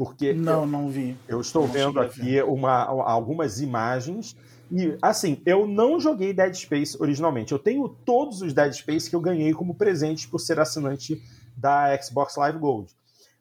Porque 0.00 0.32
não, 0.32 0.62
eu, 0.62 0.66
não 0.66 0.88
vi. 0.88 1.14
Eu 1.28 1.42
estou 1.42 1.66
vendo 1.66 2.00
aqui 2.00 2.40
uma, 2.40 2.84
algumas 2.84 3.60
imagens 3.60 4.34
e, 4.72 4.96
assim, 5.02 5.42
eu 5.44 5.66
não 5.66 6.00
joguei 6.00 6.32
Dead 6.32 6.54
Space 6.54 6.96
originalmente. 6.98 7.52
Eu 7.52 7.58
tenho 7.58 7.86
todos 7.86 8.40
os 8.40 8.54
Dead 8.54 8.72
Space 8.72 9.10
que 9.10 9.14
eu 9.14 9.20
ganhei 9.20 9.52
como 9.52 9.74
presente 9.74 10.26
por 10.26 10.38
ser 10.38 10.58
assinante 10.58 11.22
da 11.54 11.94
Xbox 12.00 12.34
Live 12.36 12.58
Gold. 12.58 12.90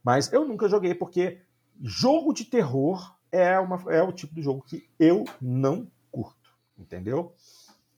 Mas 0.03 0.33
eu 0.33 0.43
nunca 0.43 0.67
joguei 0.67 0.93
porque 0.93 1.37
jogo 1.81 2.33
de 2.33 2.43
terror 2.43 3.15
é, 3.31 3.57
uma, 3.57 3.81
é 3.87 4.03
o 4.03 4.11
tipo 4.11 4.35
de 4.35 4.41
jogo 4.41 4.61
que 4.67 4.85
eu 4.99 5.23
não 5.41 5.87
curto, 6.11 6.49
entendeu? 6.77 7.31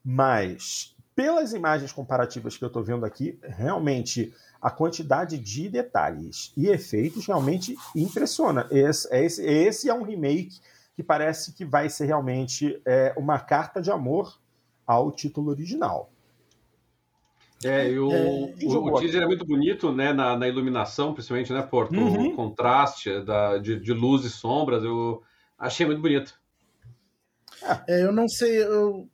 Mas, 0.06 0.96
pelas 1.16 1.52
imagens 1.52 1.92
comparativas 1.92 2.56
que 2.56 2.64
eu 2.64 2.68
estou 2.68 2.84
vendo 2.84 3.08
aqui, 3.08 3.40
realmente 3.42 4.32
a 4.62 4.70
quantidade 4.70 5.38
de 5.38 5.68
detalhes 5.68 6.54
e 6.56 6.68
efeitos 6.68 7.26
realmente 7.26 7.76
impressiona. 7.96 8.68
Esse, 8.70 9.14
esse, 9.16 9.44
esse 9.44 9.90
é 9.90 9.94
um 9.94 10.04
remake 10.04 10.60
que 10.96 11.02
parece 11.02 11.54
que 11.54 11.66
vai 11.66 11.90
ser 11.90 12.06
realmente 12.06 12.80
é, 12.86 13.14
uma 13.18 13.40
carta 13.40 13.82
de 13.82 13.90
amor 13.90 14.40
ao 14.86 15.12
título 15.12 15.50
original. 15.50 16.12
É, 17.64 17.90
e 17.90 18.00
o, 18.00 18.12
é, 18.12 18.54
o, 18.64 18.86
o 18.86 19.00
teaser 19.00 19.22
é 19.22 19.26
muito 19.26 19.46
bonito, 19.46 19.92
né, 19.92 20.14
na, 20.14 20.36
na 20.36 20.48
iluminação, 20.48 21.14
principalmente, 21.14 21.54
né, 21.54 21.62
Porto? 21.62 21.96
Uhum. 21.96 22.30
O 22.30 22.36
contraste 22.36 23.24
da, 23.24 23.58
de, 23.58 23.80
de 23.80 23.94
luz 23.94 24.26
e 24.26 24.30
sombras, 24.30 24.84
eu 24.84 25.22
achei 25.58 25.86
muito 25.86 26.02
bonito. 26.02 26.40
É, 27.88 28.04
eu 28.04 28.12
não 28.12 28.28
sei, 28.28 28.64
eu, 28.64 29.08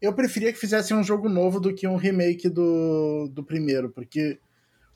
eu 0.00 0.12
preferia 0.14 0.52
que 0.52 0.58
fizessem 0.58 0.96
um 0.96 1.02
jogo 1.02 1.28
novo 1.28 1.58
do 1.58 1.74
que 1.74 1.88
um 1.88 1.96
remake 1.96 2.50
do, 2.50 3.28
do 3.32 3.42
primeiro, 3.42 3.90
porque 3.90 4.38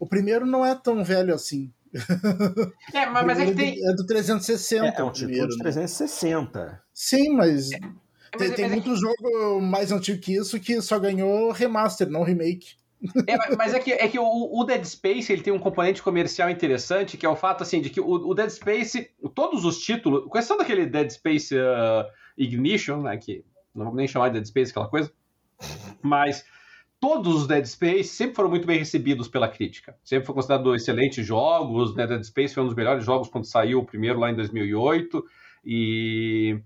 O 0.01 0.09
primeiro 0.09 0.47
não 0.47 0.65
é 0.65 0.75
tão 0.75 1.05
velho 1.05 1.35
assim. 1.35 1.71
É, 2.95 3.07
mas, 3.07 3.27
mas 3.27 3.39
é 3.39 3.47
que 3.47 3.55
tem. 3.55 3.89
É 3.89 3.95
do 3.95 4.07
360. 4.07 4.87
É, 4.87 5.01
é 5.01 5.05
um 5.05 5.13
título 5.13 5.49
de 5.49 5.59
360. 5.59 6.65
Né? 6.65 6.79
Sim, 6.93 7.37
mas. 7.37 7.71
É, 7.73 7.79
tem, 8.39 8.53
tem 8.53 8.69
muito 8.71 8.91
é 8.91 8.95
que... 8.95 9.01
jogo 9.01 9.61
mais 9.61 9.93
antigo 9.93 10.21
que 10.21 10.35
isso 10.35 10.59
que 10.59 10.81
só 10.81 10.99
ganhou 10.99 11.53
remaster, 11.53 12.09
não 12.09 12.23
remake. 12.23 12.81
É, 13.27 13.57
mas 13.57 13.73
é 13.75 13.79
que, 13.79 13.93
é 13.93 14.09
que 14.09 14.19
o, 14.19 14.25
o, 14.25 14.65
Dead 14.65 14.85
Space 14.85 15.33
ele 15.33 15.43
tem 15.43 15.53
um 15.53 15.59
componente 15.59 16.03
comercial 16.03 16.51
interessante, 16.51 17.17
que 17.17 17.25
é 17.25 17.29
o 17.29 17.37
fato 17.37 17.63
assim 17.63 17.81
de 17.81 17.89
que 17.89 18.01
o, 18.01 18.07
o 18.07 18.35
Dead 18.35 18.51
Space, 18.51 19.11
todos 19.35 19.65
os 19.65 19.79
títulos, 19.81 20.27
com 20.29 20.39
exceção 20.39 20.59
daquele 20.59 20.85
Dead 20.85 21.11
Space 21.11 21.55
uh, 21.55 22.05
Ignition, 22.37 23.03
né, 23.03 23.17
que 23.17 23.43
não 23.75 23.85
vamos 23.85 23.97
nem 23.97 24.07
chamar 24.07 24.29
de 24.29 24.35
Dead 24.35 24.45
Space 24.45 24.71
aquela 24.71 24.89
coisa, 24.89 25.11
mas 26.03 26.45
todos 27.01 27.35
os 27.35 27.47
Dead 27.47 27.65
Space 27.65 28.11
sempre 28.11 28.37
foram 28.37 28.51
muito 28.51 28.67
bem 28.67 28.79
recebidos 28.79 29.27
pela 29.27 29.49
crítica. 29.49 29.97
Sempre 30.05 30.27
foi 30.27 30.35
considerado 30.35 30.75
excelentes 30.75 31.27
jogos, 31.27 31.97
né? 31.97 32.07
Dead 32.07 32.23
Space 32.23 32.55
foi 32.55 32.63
um 32.63 32.67
dos 32.67 32.77
melhores 32.77 33.05
jogos 33.05 33.29
quando 33.29 33.47
saiu 33.47 33.81
o 33.81 33.85
primeiro 33.85 34.21
lá 34.21 34.31
em 34.31 34.37
2008 34.37 35.25
e, 35.65 36.61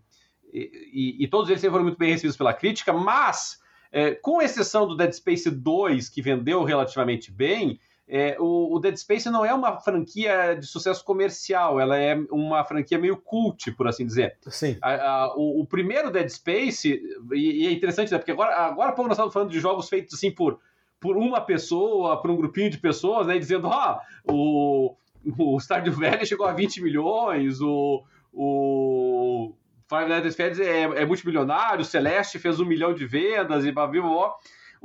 e, 0.52 1.24
e 1.24 1.28
todos 1.28 1.48
eles 1.48 1.60
sempre 1.60 1.72
foram 1.72 1.84
muito 1.84 1.98
bem 1.98 2.10
recebidos 2.10 2.36
pela 2.36 2.52
crítica, 2.52 2.92
mas 2.92 3.62
é, 3.92 4.12
com 4.12 4.42
exceção 4.42 4.88
do 4.88 4.96
Dead 4.96 5.12
Space 5.12 5.48
2, 5.48 6.08
que 6.08 6.20
vendeu 6.20 6.64
relativamente 6.64 7.30
bem, 7.30 7.78
é, 8.06 8.36
o, 8.38 8.74
o, 8.74 8.78
Dead 8.78 8.96
Space 8.96 9.30
não 9.30 9.44
é 9.44 9.54
uma 9.54 9.80
franquia 9.80 10.54
de 10.54 10.66
sucesso 10.66 11.02
comercial, 11.04 11.80
ela 11.80 11.96
é 11.96 12.14
uma 12.30 12.62
franquia 12.64 12.98
meio 12.98 13.16
cult, 13.16 13.72
por 13.72 13.88
assim 13.88 14.04
dizer. 14.04 14.36
Sim. 14.46 14.76
A, 14.82 14.94
a, 14.94 15.36
o, 15.36 15.62
o, 15.62 15.66
primeiro 15.66 16.10
Dead 16.10 16.28
Space, 16.28 17.00
e, 17.32 17.64
e, 17.64 17.66
é 17.66 17.72
interessante, 17.72 18.12
né, 18.12 18.18
porque 18.18 18.32
agora, 18.32 18.54
agora 18.56 18.92
pouco 18.92 19.08
nós 19.08 19.16
estamos 19.16 19.32
falando 19.32 19.50
de 19.50 19.58
jogos 19.58 19.88
feitos 19.88 20.14
assim 20.14 20.30
por, 20.30 20.60
por 21.00 21.16
uma 21.16 21.40
pessoa, 21.40 22.20
por 22.20 22.30
um 22.30 22.36
grupinho 22.36 22.70
de 22.70 22.78
pessoas, 22.78 23.26
né, 23.26 23.38
dizendo, 23.38 23.68
ah, 23.68 23.98
o, 24.24 24.94
o 25.38 25.58
Stardew 25.58 25.94
Valley 25.94 26.26
chegou 26.26 26.46
a 26.46 26.52
20 26.52 26.82
milhões, 26.82 27.60
o, 27.62 28.04
o 28.32 29.54
Five 29.88 30.08
Nights 30.08 30.32
at 30.32 30.36
Freddy's 30.36 30.60
é, 30.60 30.82
é 30.82 31.06
multimilionário, 31.06 31.84
Celeste 31.84 32.38
fez 32.38 32.60
um 32.60 32.66
milhão 32.66 32.92
de 32.94 33.06
vendas 33.06 33.64
e 33.64 33.72
blá, 33.72 33.86
blá, 33.86 34.02
blá. 34.02 34.34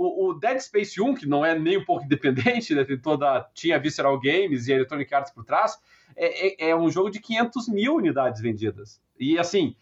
O, 0.02 0.30
o, 0.30 0.34
Dead 0.34 0.58
Space 0.62 1.02
1, 1.02 1.16
que 1.16 1.28
não 1.28 1.46
é 1.46 1.60
nem 1.60 1.78
um 1.78 1.84
pouco 1.84 2.06
independente, 2.06 2.74
né, 2.74 2.86
tem 2.86 2.98
toda, 2.98 3.46
tinha 3.54 3.78
Visceral 3.78 4.18
Games 4.18 4.68
e 4.68 4.72
Electronic 4.72 5.14
Arts 5.14 5.34
por 5.34 5.44
trás, 5.44 5.78
é, 6.16 6.68
é, 6.68 6.70
é, 6.70 6.76
um 6.76 6.90
jogo 6.90 7.10
de 7.10 7.20
500 7.20 7.68
mil 7.68 7.96
unidades 7.96 8.42
vendidas. 8.42 9.02
E 9.20 9.38
assim, 9.38 9.76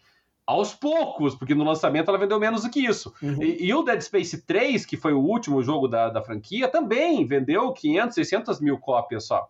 aos 0.44 0.74
poucos, 0.74 1.36
porque 1.36 1.54
no 1.54 1.62
lançamento 1.62 2.08
ela 2.08 2.18
vendeu 2.18 2.40
menos 2.40 2.62
do 2.62 2.70
que 2.70 2.84
isso. 2.84 3.14
Uhum. 3.22 3.40
E, 3.40 3.66
e, 3.66 3.72
o 3.72 3.82
Dead 3.82 4.00
Space 4.00 4.42
3, 4.42 4.84
que 4.84 4.96
foi 4.96 5.12
o 5.12 5.20
último 5.20 5.62
jogo 5.62 5.86
da, 5.86 6.08
da 6.08 6.20
franquia, 6.20 6.66
também 6.66 7.24
vendeu 7.24 7.72
500, 7.72 8.14
600 8.14 8.60
mil 8.60 8.76
cópias 8.76 9.24
só. 9.24 9.48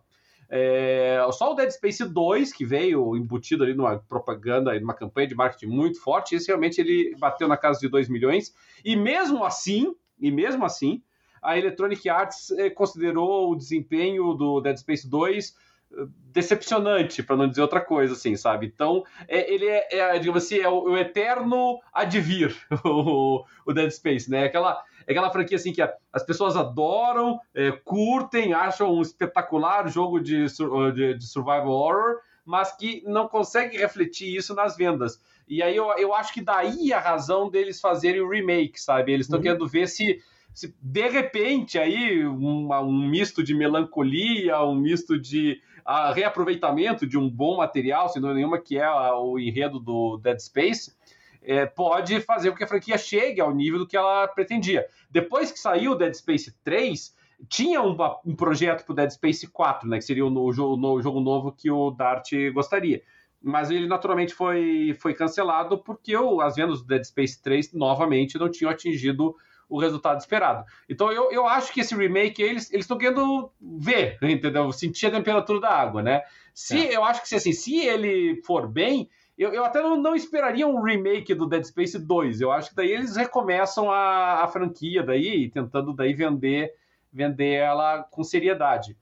É, 0.51 1.19
só 1.31 1.51
o 1.51 1.55
Dead 1.55 1.71
Space 1.71 2.03
2, 2.03 2.51
que 2.51 2.65
veio 2.65 3.15
embutido 3.15 3.63
ali 3.63 3.73
numa 3.73 3.97
propaganda, 3.97 4.79
numa 4.79 4.93
campanha 4.93 5.27
de 5.27 5.35
marketing 5.35 5.67
muito 5.67 6.01
forte, 6.01 6.35
esse 6.35 6.47
realmente 6.47 6.81
ele 6.81 7.15
bateu 7.17 7.47
na 7.47 7.57
casa 7.57 7.79
de 7.79 7.87
2 7.87 8.07
milhões. 8.09 8.53
E 8.83 8.95
mesmo 8.95 9.43
assim, 9.43 9.95
e 10.19 10.31
mesmo 10.31 10.65
assim, 10.65 11.01
a 11.41 11.57
Electronic 11.57 12.07
Arts 12.09 12.51
eh, 12.51 12.69
considerou 12.69 13.51
o 13.51 13.55
desempenho 13.55 14.33
do 14.33 14.61
Dead 14.61 14.77
Space 14.77 15.09
2 15.09 15.55
eh, 15.91 16.05
decepcionante, 16.31 17.23
para 17.23 17.35
não 17.35 17.47
dizer 17.47 17.61
outra 17.61 17.81
coisa, 17.81 18.13
assim, 18.13 18.35
sabe? 18.35 18.67
Então, 18.67 19.03
é, 19.27 19.51
ele 19.51 19.65
é, 19.65 19.87
é, 19.91 20.19
digamos 20.19 20.43
assim, 20.43 20.59
é 20.59 20.69
o, 20.69 20.91
o 20.91 20.97
eterno 20.97 21.79
advir, 21.93 22.55
o, 22.85 23.43
o 23.65 23.73
Dead 23.73 23.89
Space, 23.91 24.29
né? 24.29 24.45
Aquela, 24.45 24.83
aquela 25.07 25.31
franquia 25.31 25.55
assim 25.55 25.73
que 25.73 25.81
as 25.81 26.23
pessoas 26.23 26.55
adoram, 26.55 27.39
é, 27.53 27.71
curtem, 27.71 28.53
acham 28.53 28.93
um 28.93 29.01
espetacular 29.01 29.87
jogo 29.89 30.19
de, 30.19 30.45
de, 30.93 31.13
de, 31.15 31.25
survival 31.25 31.69
horror, 31.69 32.17
mas 32.45 32.75
que 32.75 33.03
não 33.05 33.27
consegue 33.27 33.77
refletir 33.77 34.35
isso 34.35 34.53
nas 34.53 34.75
vendas. 34.75 35.21
E 35.49 35.63
aí 35.63 35.75
eu, 35.75 35.91
eu 35.97 36.13
acho 36.13 36.31
que 36.31 36.41
daí 36.41 36.93
a 36.93 36.99
razão 36.99 37.49
deles 37.49 37.81
fazerem 37.81 38.21
o 38.21 38.29
remake, 38.29 38.79
sabe? 38.79 39.11
Eles 39.11 39.25
estão 39.25 39.39
uhum. 39.39 39.43
querendo 39.43 39.67
ver 39.67 39.87
se, 39.87 40.21
se 40.53 40.75
de 40.79 41.09
repente 41.09 41.79
aí 41.79 42.23
um, 42.25 42.71
um 42.71 43.09
misto 43.09 43.43
de 43.43 43.55
melancolia, 43.55 44.61
um 44.61 44.75
misto 44.75 45.19
de 45.19 45.59
a, 45.83 46.13
reaproveitamento 46.13 47.07
de 47.07 47.17
um 47.17 47.27
bom 47.27 47.57
material, 47.57 48.07
sem 48.09 48.21
dúvida 48.21 48.37
nenhuma, 48.37 48.61
que 48.61 48.77
é 48.77 48.83
a, 48.83 49.17
o 49.17 49.39
enredo 49.39 49.79
do 49.79 50.17
Dead 50.17 50.39
Space, 50.39 50.93
é, 51.41 51.65
pode 51.65 52.21
fazer 52.21 52.51
com 52.51 52.57
que 52.57 52.63
a 52.63 52.67
franquia 52.67 52.97
chegue 52.97 53.41
ao 53.41 53.53
nível 53.53 53.79
do 53.79 53.87
que 53.87 53.97
ela 53.97 54.27
pretendia. 54.27 54.85
Depois 55.09 55.51
que 55.51 55.59
saiu 55.59 55.93
o 55.93 55.95
Dead 55.95 56.13
Space 56.13 56.53
3, 56.63 57.15
tinha 57.47 57.81
um, 57.81 57.97
um 58.25 58.35
projeto 58.35 58.85
para 58.85 58.93
o 58.93 58.95
Dead 58.95 59.09
Space 59.09 59.47
4, 59.47 59.87
né, 59.87 59.97
que 59.97 60.03
seria 60.03 60.25
o, 60.25 60.29
no, 60.29 60.51
no, 60.77 61.01
jogo 61.01 61.19
novo 61.19 61.51
que 61.51 61.71
o 61.71 61.89
Dart 61.89 62.29
gostaria. 62.53 63.01
Mas 63.41 63.71
ele 63.71 63.87
naturalmente 63.87 64.33
foi, 64.33 64.95
foi 64.99 65.13
cancelado 65.13 65.77
porque 65.77 66.15
o, 66.15 66.41
as 66.41 66.55
vendas 66.55 66.81
do 66.81 66.87
Dead 66.87 67.03
Space 67.03 67.41
3 67.41 67.73
novamente 67.73 68.37
não 68.37 68.49
tinham 68.49 68.71
atingido 68.71 69.35
o 69.69 69.79
resultado 69.79 70.19
esperado. 70.19 70.65
Então 70.89 71.11
eu, 71.11 71.31
eu 71.31 71.47
acho 71.47 71.71
que 71.71 71.79
esse 71.79 71.95
remake 71.95 72.41
eles 72.41 72.73
estão 72.73 72.97
querendo 72.97 73.51
ver, 73.61 74.17
entendeu? 74.21 74.71
Sentir 74.71 75.07
a 75.07 75.11
temperatura 75.11 75.59
da 75.59 75.69
água, 75.69 76.01
né? 76.01 76.23
Se 76.53 76.87
é. 76.87 76.95
eu 76.97 77.03
acho 77.03 77.21
que 77.21 77.29
se 77.29 77.35
assim, 77.35 77.53
se 77.53 77.77
ele 77.77 78.41
for 78.43 78.67
bem, 78.67 79.07
eu, 79.37 79.53
eu 79.53 79.63
até 79.63 79.81
não, 79.81 79.95
não, 79.95 80.15
esperaria 80.15 80.67
um 80.67 80.81
remake 80.81 81.33
do 81.33 81.47
Dead 81.47 81.63
Space 81.63 81.97
2. 81.97 82.41
Eu 82.41 82.51
acho 82.51 82.71
que 82.71 82.75
daí 82.75 82.91
eles 82.91 83.15
recomeçam 83.15 83.89
a, 83.89 84.43
a 84.43 84.47
franquia 84.47 85.01
daí, 85.01 85.49
tentando 85.49 85.93
daí 85.93 86.13
vender, 86.13 86.73
vender 87.13 87.53
ela 87.53 88.03
com 88.03 88.21
seriedade. 88.21 88.97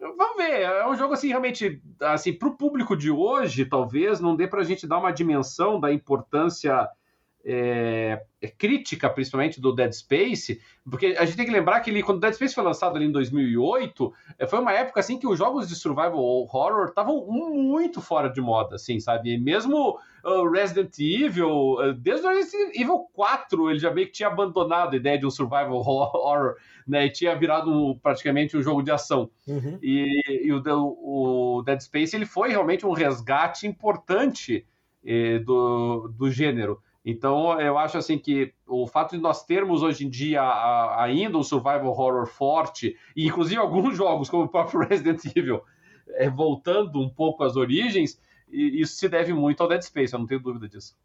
Vamos 0.00 0.36
ver, 0.36 0.62
é 0.62 0.88
um 0.88 0.96
jogo 0.96 1.12
assim, 1.12 1.28
realmente, 1.28 1.82
assim, 2.00 2.32
para 2.32 2.48
o 2.48 2.56
público 2.56 2.96
de 2.96 3.10
hoje, 3.10 3.66
talvez 3.66 4.18
não 4.18 4.34
dê 4.34 4.48
para 4.48 4.62
a 4.62 4.64
gente 4.64 4.86
dar 4.86 4.98
uma 4.98 5.12
dimensão 5.12 5.78
da 5.78 5.92
importância 5.92 6.88
é, 7.44 8.22
é, 8.40 8.48
crítica, 8.48 9.08
principalmente 9.08 9.60
do 9.60 9.72
Dead 9.72 9.92
Space, 9.92 10.60
porque 10.88 11.16
a 11.18 11.24
gente 11.24 11.36
tem 11.36 11.46
que 11.46 11.52
lembrar 11.52 11.80
que 11.80 11.90
ele, 11.90 12.02
quando 12.02 12.18
o 12.18 12.20
Dead 12.20 12.34
Space 12.34 12.54
foi 12.54 12.64
lançado 12.64 12.96
ali 12.96 13.06
em 13.06 13.12
2008, 13.12 14.12
é, 14.38 14.46
foi 14.46 14.58
uma 14.58 14.72
época 14.72 15.00
assim 15.00 15.18
que 15.18 15.26
os 15.26 15.38
jogos 15.38 15.68
de 15.68 15.74
survival 15.74 16.18
horror 16.18 16.88
estavam 16.88 17.26
muito 17.26 18.00
fora 18.00 18.28
de 18.28 18.40
moda, 18.40 18.76
assim, 18.76 19.00
sabe? 19.00 19.34
E 19.34 19.38
mesmo 19.38 19.98
uh, 20.24 20.50
Resident 20.50 20.98
Evil, 20.98 21.74
uh, 21.74 21.94
desde 21.94 22.26
o 22.26 22.30
Resident 22.30 22.74
Evil 22.74 23.06
4, 23.14 23.70
ele 23.70 23.78
já 23.78 23.90
meio 23.90 24.06
que 24.06 24.12
tinha 24.12 24.28
abandonado 24.28 24.92
a 24.92 24.96
ideia 24.96 25.18
de 25.18 25.26
um 25.26 25.30
survival 25.30 25.76
horror, 25.80 26.56
né? 26.86 27.06
E 27.06 27.10
tinha 27.10 27.34
virado 27.34 27.70
um, 27.70 27.98
praticamente 27.98 28.56
um 28.56 28.62
jogo 28.62 28.82
de 28.82 28.90
ação. 28.90 29.30
Uhum. 29.46 29.78
E, 29.82 30.46
e 30.46 30.52
o, 30.52 30.62
o, 30.66 31.62
Dead 31.62 31.80
Space 31.80 32.14
ele 32.14 32.26
foi 32.26 32.50
realmente 32.50 32.84
um 32.84 32.92
resgate 32.92 33.66
importante 33.66 34.66
eh, 35.04 35.38
do, 35.38 36.08
do 36.08 36.30
gênero. 36.30 36.82
Então, 37.04 37.58
eu 37.60 37.78
acho 37.78 37.96
assim 37.96 38.18
que 38.18 38.52
o 38.66 38.86
fato 38.86 39.16
de 39.16 39.22
nós 39.22 39.44
termos 39.44 39.82
hoje 39.82 40.06
em 40.06 40.10
dia 40.10 40.42
ainda 40.98 41.38
um 41.38 41.42
survival 41.42 41.86
horror 41.86 42.26
forte, 42.26 42.96
e 43.16 43.26
inclusive 43.26 43.56
alguns 43.56 43.96
jogos, 43.96 44.28
como 44.28 44.44
o 44.44 44.48
próprio 44.48 44.80
Resident 44.80 45.24
Evil, 45.34 45.62
é, 46.08 46.28
voltando 46.28 47.00
um 47.00 47.08
pouco 47.08 47.42
às 47.42 47.56
origens, 47.56 48.20
isso 48.50 48.96
se 48.96 49.08
deve 49.08 49.32
muito 49.32 49.62
ao 49.62 49.68
Dead 49.68 49.82
Space, 49.82 50.12
eu 50.12 50.18
não 50.18 50.26
tenho 50.26 50.40
dúvida 50.40 50.68
disso. 50.68 50.96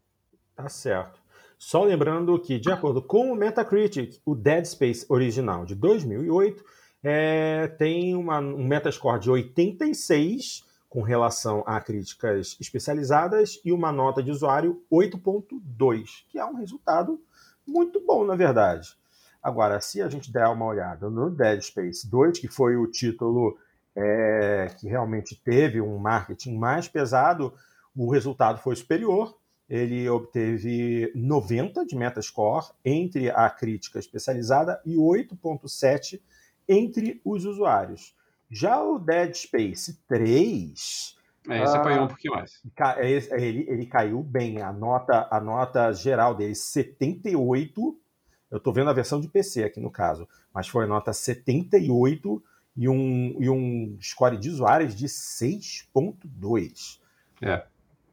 Tá 0.54 0.68
certo. 0.68 1.20
Só 1.58 1.84
lembrando 1.84 2.38
que, 2.38 2.58
de 2.58 2.70
acordo 2.70 3.00
com 3.00 3.32
o 3.32 3.36
Metacritic, 3.36 4.20
o 4.26 4.34
Dead 4.34 4.64
Space 4.66 5.06
original 5.08 5.64
de 5.64 5.74
2008 5.74 6.62
é, 7.02 7.68
tem 7.78 8.14
uma, 8.14 8.40
um 8.40 8.66
Metascore 8.66 9.20
de 9.20 9.30
86 9.30 10.65
com 10.88 11.02
relação 11.02 11.62
a 11.66 11.80
críticas 11.80 12.56
especializadas 12.60 13.60
e 13.64 13.72
uma 13.72 13.92
nota 13.92 14.22
de 14.22 14.30
usuário 14.30 14.82
8.2, 14.90 16.24
que 16.28 16.38
é 16.38 16.44
um 16.44 16.54
resultado 16.54 17.20
muito 17.66 18.00
bom, 18.00 18.24
na 18.24 18.36
verdade. 18.36 18.96
Agora, 19.42 19.80
se 19.80 20.02
a 20.02 20.08
gente 20.08 20.32
der 20.32 20.48
uma 20.48 20.64
olhada 20.64 21.08
no 21.10 21.30
Dead 21.30 21.60
Space 21.60 22.08
2, 22.08 22.38
que 22.38 22.48
foi 22.48 22.76
o 22.76 22.86
título 22.86 23.58
é, 23.94 24.70
que 24.78 24.88
realmente 24.88 25.40
teve 25.42 25.80
um 25.80 25.98
marketing 25.98 26.56
mais 26.56 26.86
pesado, 26.86 27.54
o 27.96 28.10
resultado 28.10 28.60
foi 28.60 28.76
superior. 28.76 29.36
Ele 29.68 30.08
obteve 30.08 31.10
90 31.14 31.84
de 31.86 31.96
Metascore 31.96 32.66
entre 32.84 33.30
a 33.30 33.48
crítica 33.50 33.98
especializada 33.98 34.80
e 34.84 34.96
8.7 34.96 36.20
entre 36.68 37.20
os 37.24 37.44
usuários. 37.44 38.14
Já 38.50 38.82
o 38.82 38.98
Dead 38.98 39.34
Space 39.34 39.98
3. 40.08 41.16
É, 41.48 41.62
esse 41.62 41.76
apanhou 41.76 42.04
um 42.04 42.08
pouquinho 42.08 42.34
mais. 42.34 42.60
É, 42.96 43.10
ele, 43.40 43.66
ele 43.68 43.86
caiu 43.86 44.22
bem. 44.22 44.60
A 44.62 44.72
nota, 44.72 45.28
a 45.30 45.40
nota 45.40 45.92
geral 45.92 46.34
dele, 46.34 46.54
78. 46.54 47.98
Eu 48.50 48.58
estou 48.58 48.72
vendo 48.72 48.90
a 48.90 48.92
versão 48.92 49.20
de 49.20 49.28
PC 49.28 49.64
aqui 49.64 49.80
no 49.80 49.90
caso, 49.90 50.28
mas 50.54 50.68
foi 50.68 50.86
nota 50.86 51.12
78 51.12 52.42
e 52.76 52.88
um, 52.88 53.36
e 53.40 53.50
um 53.50 53.98
score 54.00 54.36
de 54.36 54.50
usuários 54.50 54.94
de 54.94 55.06
6.2. 55.06 57.00
É. 57.42 57.64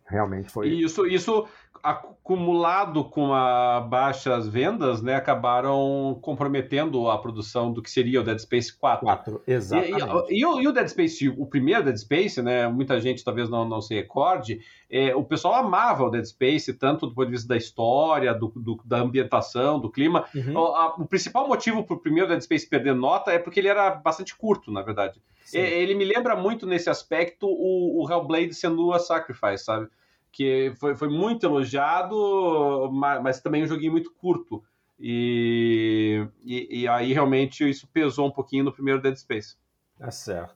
Realmente 0.06 0.50
foi. 0.50 0.70
Isso, 0.70 1.06
isso 1.06 1.48
acumulado 1.84 3.04
com 3.04 3.34
a 3.34 3.82
baixas 3.82 4.48
vendas, 4.48 5.02
né, 5.02 5.16
acabaram 5.16 6.18
comprometendo 6.22 7.10
a 7.10 7.18
produção 7.18 7.74
do 7.74 7.82
que 7.82 7.92
seria 7.92 8.22
o 8.22 8.24
Dead 8.24 8.40
Space 8.40 8.74
4. 8.74 9.06
4, 9.06 9.44
exatamente. 9.46 9.92
E, 9.92 10.36
e, 10.36 10.40
e, 10.40 10.46
o, 10.46 10.62
e, 10.62 10.68
o, 10.70 10.72
Dead 10.72 10.88
Space, 10.88 11.28
o 11.28 11.46
primeiro 11.46 11.84
Dead 11.84 11.98
Space, 11.98 12.42
né, 12.42 12.70
muita 12.70 13.02
gente 13.02 13.22
talvez 13.22 13.50
não, 13.50 13.68
não 13.68 13.82
se 13.82 13.94
recorde, 13.94 14.62
é, 14.90 15.14
o 15.14 15.26
pessoal 15.26 15.56
amava 15.56 16.06
o 16.06 16.10
Dead 16.10 16.24
Space, 16.24 16.74
tanto 16.74 17.06
do 17.06 17.14
ponto 17.14 17.26
de 17.26 17.34
vista 17.34 17.50
da 17.50 17.58
história, 17.58 18.34
do, 18.34 18.48
do 18.56 18.80
da 18.86 19.00
ambientação, 19.00 19.78
do 19.78 19.92
clima. 19.92 20.24
Uhum. 20.34 20.56
O, 20.56 20.76
a, 20.76 20.96
o, 20.96 21.06
principal 21.06 21.50
motivo 21.50 21.84
para 21.84 21.98
o 21.98 22.00
primeiro 22.00 22.30
Dead 22.30 22.40
Space 22.40 22.70
perder 22.70 22.96
nota 22.96 23.30
é 23.30 23.40
porque 23.40 23.60
ele 23.60 23.68
era 23.68 23.90
bastante 23.92 24.34
curto, 24.38 24.72
na 24.72 24.82
verdade. 24.82 25.20
ele 25.52 25.96
me 25.96 26.06
lembra 26.06 26.34
muito 26.34 26.66
nesse 26.66 26.90
aspecto 26.90 27.46
o, 27.46 28.02
o 28.02 28.10
Hellblade 28.10 28.54
sendo 28.54 28.94
a 28.94 29.00
Sacrifice, 29.00 29.66
sabe? 29.66 29.90
Que 30.34 30.74
foi, 30.80 30.96
foi 30.96 31.08
muito 31.08 31.46
elogiado, 31.46 32.90
mas, 32.92 33.22
mas, 33.22 33.40
também 33.40 33.64
um 33.64 33.68
joguinho 33.68 33.92
muito 33.92 34.12
curto. 34.16 34.64
E, 35.00 36.28
e, 36.44 36.82
e, 36.82 36.88
aí 36.88 37.14
realmente 37.14 37.70
isso 37.70 37.88
pesou 37.88 38.28
um 38.28 38.32
pouquinho 38.32 38.64
no 38.64 38.74
primeiro 38.74 39.02
Dead 39.02 39.16
Space. 39.16 39.56
É 40.00 40.10
certo. 40.10 40.56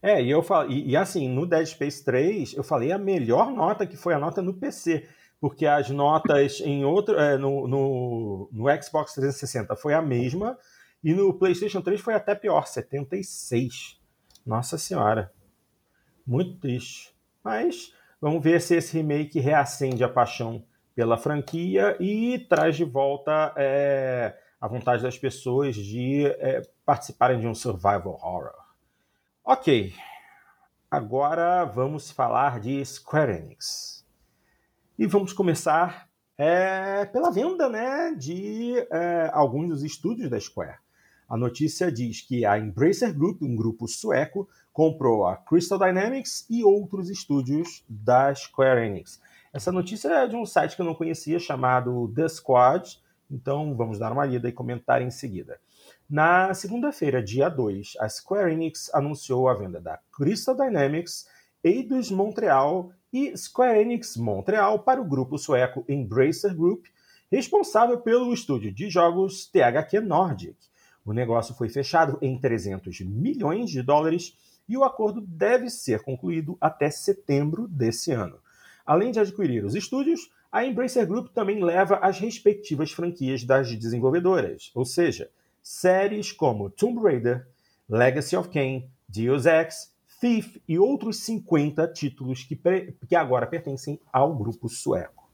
É, 0.00 0.20
e 0.20 0.30
eu 0.30 0.42
falo, 0.42 0.72
e, 0.72 0.90
e, 0.90 0.96
assim, 0.96 1.28
no 1.28 1.46
Dead 1.46 1.66
Space 1.66 2.02
3, 2.02 2.54
eu 2.54 2.64
falei 2.64 2.90
a 2.90 2.98
melhor 2.98 3.52
nota 3.52 3.86
que 3.86 3.96
foi 3.96 4.14
a 4.14 4.18
nota 4.18 4.40
no 4.40 4.54
PC. 4.54 5.06
Porque 5.38 5.66
as 5.66 5.90
notas 5.90 6.60
em 6.60 6.84
outro. 6.84 7.18
É, 7.18 7.36
no, 7.36 7.66
no, 7.66 8.48
no 8.52 8.82
Xbox 8.82 9.12
360 9.14 9.74
foi 9.74 9.92
a 9.92 10.00
mesma, 10.00 10.56
e 11.02 11.12
no 11.12 11.34
PlayStation 11.34 11.80
3 11.80 12.00
foi 12.00 12.14
até 12.14 12.32
pior, 12.32 12.64
76. 12.64 14.00
Nossa 14.46 14.78
senhora. 14.78 15.32
Muito 16.24 16.60
triste. 16.60 17.12
Mas 17.42 17.92
Vamos 18.22 18.40
ver 18.40 18.60
se 18.60 18.76
esse 18.76 18.96
remake 18.96 19.40
reacende 19.40 20.04
a 20.04 20.08
paixão 20.08 20.64
pela 20.94 21.18
franquia 21.18 21.96
e 21.98 22.38
traz 22.48 22.76
de 22.76 22.84
volta 22.84 23.52
é, 23.56 24.38
a 24.60 24.68
vontade 24.68 25.02
das 25.02 25.18
pessoas 25.18 25.74
de 25.74 26.26
é, 26.26 26.62
participarem 26.86 27.40
de 27.40 27.48
um 27.48 27.54
survival 27.54 28.20
horror. 28.22 28.52
Ok, 29.44 29.92
agora 30.88 31.64
vamos 31.64 32.12
falar 32.12 32.60
de 32.60 32.84
Square 32.84 33.32
Enix. 33.32 34.06
E 34.96 35.04
vamos 35.04 35.32
começar 35.32 36.08
é, 36.38 37.04
pela 37.06 37.32
venda 37.32 37.68
né, 37.68 38.14
de 38.16 38.76
é, 38.92 39.30
alguns 39.32 39.68
dos 39.68 39.82
estúdios 39.82 40.30
da 40.30 40.38
Square. 40.38 40.78
A 41.28 41.36
notícia 41.36 41.90
diz 41.90 42.20
que 42.20 42.46
a 42.46 42.56
Embracer 42.56 43.12
Group, 43.12 43.42
um 43.42 43.56
grupo 43.56 43.88
sueco, 43.88 44.48
comprou 44.72 45.26
a 45.26 45.36
Crystal 45.36 45.78
Dynamics 45.78 46.46
e 46.48 46.64
outros 46.64 47.10
estúdios 47.10 47.84
da 47.88 48.34
Square 48.34 48.86
Enix. 48.86 49.20
Essa 49.52 49.70
notícia 49.70 50.08
é 50.08 50.26
de 50.26 50.34
um 50.34 50.46
site 50.46 50.74
que 50.74 50.80
eu 50.80 50.86
não 50.86 50.94
conhecia 50.94 51.38
chamado 51.38 52.10
The 52.14 52.26
Squad, 52.28 52.98
então 53.30 53.76
vamos 53.76 53.98
dar 53.98 54.12
uma 54.12 54.24
lida 54.24 54.48
e 54.48 54.52
comentar 54.52 55.02
em 55.02 55.10
seguida. 55.10 55.60
Na 56.08 56.54
segunda-feira, 56.54 57.22
dia 57.22 57.48
2, 57.48 57.94
a 58.00 58.08
Square 58.08 58.52
Enix 58.52 58.90
anunciou 58.94 59.48
a 59.48 59.54
venda 59.54 59.80
da 59.80 59.98
Crystal 60.10 60.54
Dynamics, 60.54 61.26
Eidos 61.62 62.10
Montreal 62.10 62.92
e 63.12 63.36
Square 63.36 63.80
Enix 63.80 64.16
Montreal 64.16 64.78
para 64.78 65.00
o 65.00 65.04
grupo 65.04 65.38
sueco 65.38 65.84
Embracer 65.88 66.54
Group, 66.56 66.86
responsável 67.30 68.00
pelo 68.00 68.32
estúdio 68.32 68.72
de 68.72 68.88
jogos 68.88 69.46
THQ 69.46 70.00
Nordic. 70.00 70.56
O 71.04 71.12
negócio 71.12 71.54
foi 71.54 71.68
fechado 71.68 72.18
em 72.22 72.38
300 72.38 73.00
milhões 73.00 73.70
de 73.70 73.82
dólares 73.82 74.36
e 74.68 74.76
o 74.76 74.84
acordo 74.84 75.20
deve 75.20 75.68
ser 75.68 76.02
concluído 76.02 76.56
até 76.60 76.90
setembro 76.90 77.66
desse 77.68 78.12
ano. 78.12 78.38
Além 78.84 79.12
de 79.12 79.20
adquirir 79.20 79.64
os 79.64 79.74
estúdios, 79.74 80.30
a 80.50 80.64
Embracer 80.64 81.06
Group 81.06 81.28
também 81.28 81.62
leva 81.62 81.96
as 81.96 82.18
respectivas 82.18 82.92
franquias 82.92 83.44
das 83.44 83.74
desenvolvedoras, 83.74 84.70
ou 84.74 84.84
seja, 84.84 85.30
séries 85.62 86.32
como 86.32 86.68
Tomb 86.68 87.00
Raider, 87.00 87.46
Legacy 87.88 88.36
of 88.36 88.48
Kain, 88.48 88.90
Deus 89.08 89.46
Ex, 89.46 89.92
Thief 90.20 90.58
e 90.68 90.78
outros 90.78 91.16
50 91.24 91.88
títulos 91.88 92.44
que, 92.44 92.56
que 93.08 93.16
agora 93.16 93.46
pertencem 93.46 93.98
ao 94.12 94.34
grupo 94.34 94.68
sueco. 94.68 95.28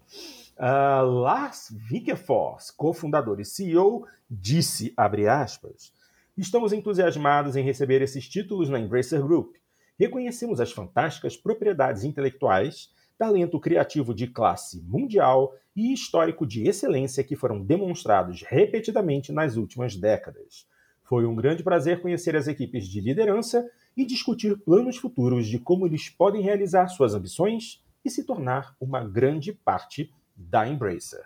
Uh, 0.57 1.05
Lars 1.05 1.73
Wikefors, 1.91 2.71
cofundador 2.71 3.39
e 3.39 3.45
CEO, 3.45 4.07
disse, 4.31 4.93
aspas, 4.97 5.93
Estamos 6.39 6.73
entusiasmados 6.73 7.57
em 7.57 7.65
receber 7.65 8.01
esses 8.01 8.29
títulos 8.29 8.69
na 8.69 8.79
Embracer 8.79 9.21
Group. 9.21 9.57
Reconhecemos 9.99 10.61
as 10.61 10.71
fantásticas 10.71 11.37
propriedades 11.37 12.05
intelectuais, 12.05 12.91
talento 13.19 13.59
criativo 13.59 14.15
de 14.15 14.29
classe 14.29 14.81
mundial 14.83 15.53
e 15.75 15.93
histórico 15.93 16.47
de 16.47 16.63
excelência 16.63 17.25
que 17.25 17.35
foram 17.35 17.61
demonstrados 17.61 18.45
repetidamente 18.47 19.33
nas 19.33 19.57
últimas 19.57 19.97
décadas. 19.97 20.65
Foi 21.03 21.27
um 21.27 21.35
grande 21.35 21.65
prazer 21.65 22.01
conhecer 22.01 22.37
as 22.37 22.47
equipes 22.47 22.87
de 22.87 23.01
liderança 23.01 23.69
e 23.97 24.07
discutir 24.07 24.57
planos 24.59 24.97
futuros 24.97 25.49
de 25.49 25.59
como 25.59 25.87
eles 25.87 26.09
podem 26.09 26.41
realizar 26.41 26.87
suas 26.87 27.15
ambições 27.15 27.85
e 28.05 28.11
se 28.11 28.23
tornar 28.23 28.77
uma 28.81 29.03
grande 29.03 29.53
parte 29.53 30.15
da 30.37 30.69
Embracer. 30.69 31.25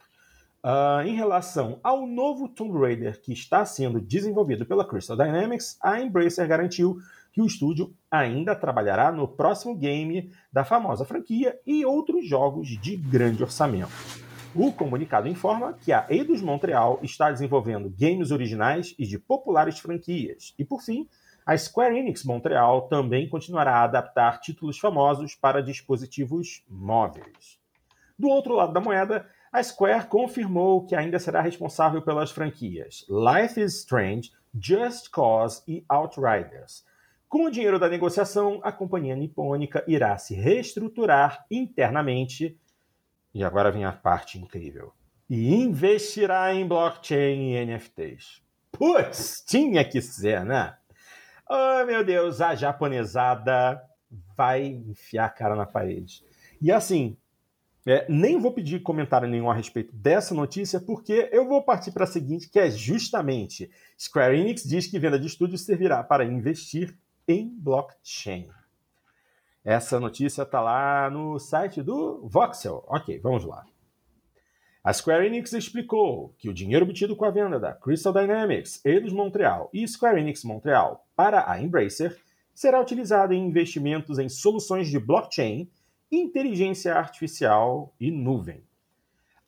Uh, 0.64 1.02
em 1.04 1.16
relação 1.16 1.80
ao 1.82 2.06
novo 2.06 2.48
Tomb 2.48 2.78
Raider 2.78 3.20
que 3.20 3.32
está 3.32 3.64
sendo 3.64 4.00
desenvolvido 4.00 4.64
pela 4.64 4.84
Crystal 4.84 5.16
Dynamics, 5.16 5.76
a 5.82 6.00
Embracer 6.00 6.46
garantiu 6.46 6.98
que 7.32 7.42
o 7.42 7.46
estúdio 7.46 7.92
ainda 8.08 8.54
trabalhará 8.54 9.10
no 9.10 9.26
próximo 9.26 9.74
game 9.74 10.30
da 10.52 10.64
famosa 10.64 11.04
franquia 11.04 11.58
e 11.66 11.84
outros 11.84 12.28
jogos 12.28 12.68
de 12.68 12.96
grande 12.96 13.42
orçamento. 13.42 13.90
O 14.54 14.70
comunicado 14.70 15.26
informa 15.26 15.72
que 15.72 15.92
a 15.92 16.06
Eidos 16.08 16.40
Montreal 16.40 17.00
está 17.02 17.32
desenvolvendo 17.32 17.92
games 17.98 18.30
originais 18.30 18.94
e 18.96 19.04
de 19.04 19.18
populares 19.18 19.80
franquias. 19.80 20.54
E 20.56 20.64
por 20.64 20.80
fim, 20.80 21.08
a 21.44 21.56
Square 21.58 21.98
Enix 21.98 22.22
Montreal 22.22 22.82
também 22.82 23.28
continuará 23.28 23.78
a 23.78 23.84
adaptar 23.84 24.38
títulos 24.38 24.78
famosos 24.78 25.34
para 25.34 25.60
dispositivos 25.60 26.62
móveis. 26.68 27.58
Do 28.16 28.28
outro 28.28 28.54
lado 28.54 28.72
da 28.72 28.80
moeda, 28.80 29.26
a 29.52 29.62
Square 29.62 30.06
confirmou 30.06 30.86
que 30.86 30.94
ainda 30.94 31.18
será 31.18 31.42
responsável 31.42 32.00
pelas 32.00 32.30
franquias 32.30 33.04
Life 33.08 33.60
is 33.60 33.74
Strange, 33.80 34.32
Just 34.58 35.10
Cause 35.10 35.62
e 35.68 35.84
Outriders. 35.90 36.84
Com 37.28 37.44
o 37.44 37.50
dinheiro 37.50 37.78
da 37.78 37.88
negociação, 37.88 38.60
a 38.62 38.72
companhia 38.72 39.14
nipônica 39.14 39.84
irá 39.86 40.16
se 40.16 40.34
reestruturar 40.34 41.44
internamente. 41.50 42.58
E 43.34 43.44
agora 43.44 43.70
vem 43.70 43.84
a 43.84 43.92
parte 43.92 44.38
incrível. 44.38 44.92
E 45.28 45.54
investirá 45.54 46.54
em 46.54 46.66
blockchain 46.66 47.54
e 47.54 47.64
NFTs. 47.64 48.42
Putz, 48.70 49.44
tinha 49.46 49.84
que 49.84 50.00
ser, 50.00 50.44
né? 50.44 50.76
Oh, 51.48 51.84
meu 51.84 52.02
Deus, 52.02 52.40
a 52.40 52.54
japonesada 52.54 53.82
vai 54.36 54.64
enfiar 54.64 55.26
a 55.26 55.30
cara 55.30 55.54
na 55.54 55.66
parede. 55.66 56.24
E 56.60 56.70
assim, 56.70 57.16
é, 57.84 58.06
nem 58.08 58.38
vou 58.38 58.52
pedir 58.52 58.80
comentário 58.80 59.28
nenhum 59.28 59.50
a 59.50 59.54
respeito 59.54 59.94
dessa 59.94 60.34
notícia, 60.34 60.80
porque 60.80 61.28
eu 61.32 61.48
vou 61.48 61.62
partir 61.62 61.90
para 61.90 62.04
a 62.04 62.06
seguinte, 62.06 62.48
que 62.48 62.58
é 62.58 62.70
justamente 62.70 63.70
Square 63.98 64.38
Enix 64.38 64.62
diz 64.62 64.86
que 64.86 64.98
venda 64.98 65.18
de 65.18 65.26
estúdios 65.26 65.64
servirá 65.64 66.02
para 66.04 66.24
investir 66.24 66.96
em 67.26 67.48
blockchain. 67.48 68.48
Essa 69.64 69.98
notícia 69.98 70.42
está 70.42 70.60
lá 70.60 71.08
no 71.10 71.38
site 71.38 71.82
do 71.82 72.26
Voxel. 72.26 72.84
Ok, 72.88 73.18
vamos 73.20 73.44
lá. 73.44 73.64
A 74.84 74.92
Square 74.92 75.26
Enix 75.26 75.52
explicou 75.52 76.34
que 76.36 76.48
o 76.48 76.54
dinheiro 76.54 76.84
obtido 76.84 77.14
com 77.14 77.24
a 77.24 77.30
venda 77.30 77.60
da 77.60 77.72
Crystal 77.72 78.12
Dynamics, 78.12 78.84
Eidos 78.84 79.12
Montreal 79.12 79.70
e 79.72 79.86
Square 79.86 80.20
Enix 80.20 80.42
Montreal 80.42 81.06
para 81.14 81.48
a 81.48 81.60
Embracer 81.60 82.16
será 82.52 82.80
utilizado 82.80 83.32
em 83.32 83.46
investimentos 83.46 84.18
em 84.18 84.28
soluções 84.28 84.88
de 84.88 84.98
blockchain 84.98 85.70
inteligência 86.12 86.94
artificial 86.94 87.94
e 87.98 88.10
nuvem. 88.10 88.62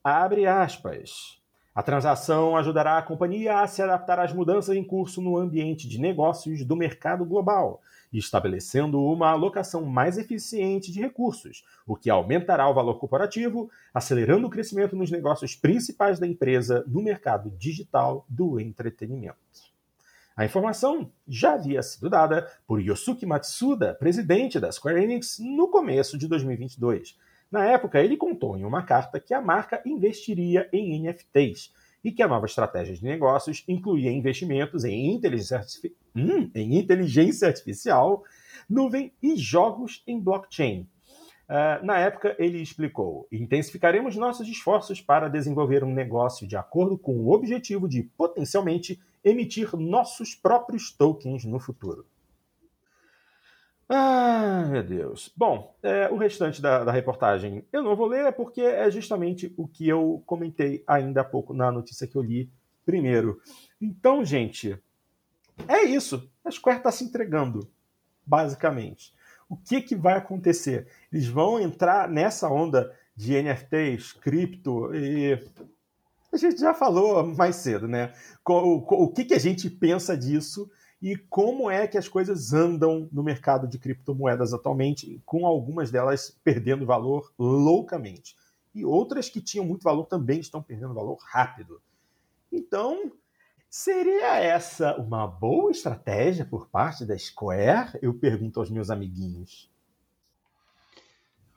Abre 0.03 0.47
aspas. 0.47 1.39
A 1.75 1.83
transação 1.83 2.57
ajudará 2.57 2.97
a 2.97 3.03
companhia 3.03 3.61
a 3.61 3.67
se 3.67 3.83
adaptar 3.83 4.19
às 4.19 4.33
mudanças 4.33 4.75
em 4.75 4.83
curso 4.83 5.21
no 5.21 5.37
ambiente 5.37 5.87
de 5.87 6.01
negócios 6.01 6.65
do 6.65 6.75
mercado 6.75 7.25
global, 7.25 7.83
estabelecendo 8.11 8.99
uma 9.03 9.31
alocação 9.31 9.85
mais 9.85 10.17
eficiente 10.17 10.91
de 10.91 11.01
recursos, 11.01 11.65
o 11.87 11.97
que 11.97 12.09
aumentará 12.09 12.67
o 12.67 12.75
valor 12.75 12.99
corporativo, 12.99 13.69
acelerando 13.93 14.47
o 14.47 14.51
crescimento 14.51 14.97
nos 14.97 15.11
negócios 15.11 15.55
principais 15.55 16.19
da 16.19 16.27
empresa 16.27 16.83
no 16.87 17.03
mercado 17.03 17.51
digital 17.59 18.25
do 18.27 18.59
entretenimento. 18.59 19.74
A 20.37 20.45
informação 20.45 21.13
já 21.29 21.55
havia 21.55 21.81
sido 21.81 22.11
dada 22.11 22.51
por 22.67 22.81
Yosuke 22.81 23.25
Matsuda, 23.25 23.95
presidente 23.95 24.59
da 24.59 24.73
Square 24.73 25.01
Enix, 25.01 25.39
no 25.39 25.69
começo 25.69 26.19
de 26.19 26.27
2022. 26.27 27.17
Na 27.49 27.65
época, 27.65 28.01
ele 28.03 28.17
contou 28.17 28.57
em 28.57 28.65
uma 28.65 28.83
carta 28.83 29.21
que 29.21 29.33
a 29.33 29.41
marca 29.41 29.81
investiria 29.87 30.69
em 30.73 31.01
NFTs 31.01 31.73
e 32.03 32.11
que 32.11 32.21
a 32.21 32.27
nova 32.27 32.47
estratégia 32.47 32.97
de 32.97 33.05
negócios 33.05 33.63
incluía 33.69 34.11
investimentos 34.11 34.85
em 34.85 35.15
inteligência, 35.15 35.63
hum, 36.17 36.51
em 36.53 36.79
inteligência 36.79 37.47
artificial, 37.47 38.25
nuvem 38.69 39.13
e 39.23 39.37
jogos 39.37 40.03
em 40.05 40.21
blockchain. 40.21 40.89
Uh, 41.49 41.85
na 41.85 41.99
época, 41.99 42.35
ele 42.39 42.61
explicou: 42.61 43.29
intensificaremos 43.31 44.17
nossos 44.17 44.49
esforços 44.49 45.01
para 45.01 45.29
desenvolver 45.29 45.85
um 45.85 45.93
negócio 45.93 46.47
de 46.47 46.57
acordo 46.57 46.97
com 46.97 47.17
o 47.17 47.33
objetivo 47.33 47.89
de 47.89 48.03
potencialmente 48.03 49.01
emitir 49.23 49.77
nossos 49.77 50.35
próprios 50.35 50.91
tokens 50.91 51.45
no 51.45 51.59
futuro. 51.59 52.07
Ah, 53.89 54.67
meu 54.71 54.83
Deus. 54.83 55.31
Bom, 55.37 55.77
é, 55.83 56.09
o 56.09 56.17
restante 56.17 56.63
da, 56.63 56.85
da, 56.85 56.93
reportagem 56.93 57.65
eu 57.71 57.83
não 57.83 57.95
vou 57.95 58.07
ler 58.07 58.33
porque 58.33 58.63
é 58.63 58.91
justamente 58.91 59.53
o 59.59 59.69
que 59.69 59.87
eu 59.87 60.23
comentei 60.25 60.83
ainda 60.87 61.21
há 61.21 61.25
pouco 61.25 61.53
na 61.53 61.71
notícia 61.71 62.07
que 62.07 62.17
eu 62.17 62.23
li 62.23 62.51
primeiro. 62.87 63.41
Então, 63.81 64.25
gente, 64.25 64.79
é 65.69 65.83
isso. 65.85 66.31
A 66.43 66.51
Square 66.51 66.79
está 66.79 66.91
se 66.91 67.05
entregando, 67.05 67.69
basicamente. 68.27 69.13
O 69.55 69.57
que, 69.57 69.81
que 69.81 69.95
vai 69.95 70.19
acontecer? 70.19 70.89
Eles 71.13 71.29
vão 71.29 71.61
entrar 71.61 72.09
nessa 72.09 72.51
onda 72.51 72.93
de 73.15 73.41
NFTs, 73.41 74.13
cripto 74.13 74.93
e. 74.93 75.41
A 76.33 76.37
gente 76.37 76.59
já 76.59 76.75
falou 76.75 77.25
mais 77.25 77.55
cedo, 77.55 77.87
né? 77.87 78.13
O, 78.45 79.13
que, 79.13 79.25
que 79.25 79.35
a 79.35 79.39
gente 79.39 79.71
pensa 79.71 80.17
disso? 80.17 80.69
e 81.01 81.17
como 81.17 81.71
é 81.71 81.87
que 81.87 81.99
as 81.99 82.09
coisas 82.09 82.55
andam 82.55 83.11
no 83.13 83.23
mercado 83.23 83.69
de 83.69 83.79
criptomoedas 83.79 84.55
atualmente, 84.55 85.21
com 85.27 85.47
algumas 85.47 85.91
delas 85.91 86.35
perdendo 86.43 86.87
valor 86.87 87.31
loucamente. 87.39 88.35
E 88.75 88.87
outras 88.87 89.29
que 89.29 89.43
tinham 89.43 89.67
muito 89.67 89.83
valor 89.83 90.07
também 90.07 90.41
estão 90.41 90.63
perdendo 90.63 90.95
valor 90.95 91.19
rápido. 91.23 91.79
Então, 92.51 93.13
seria 93.75 94.39
essa 94.39 94.95
uma 94.99 95.27
boa 95.27 95.73
estratégia 95.73 96.45
por 96.45 96.69
parte 96.69 97.05
da 97.05 97.19
Square? 97.19 97.99
Eu 98.01 98.15
pergunto 98.15 98.61
aos 98.61 98.71
meus 98.71 98.89
amiguinhos. 98.89 99.69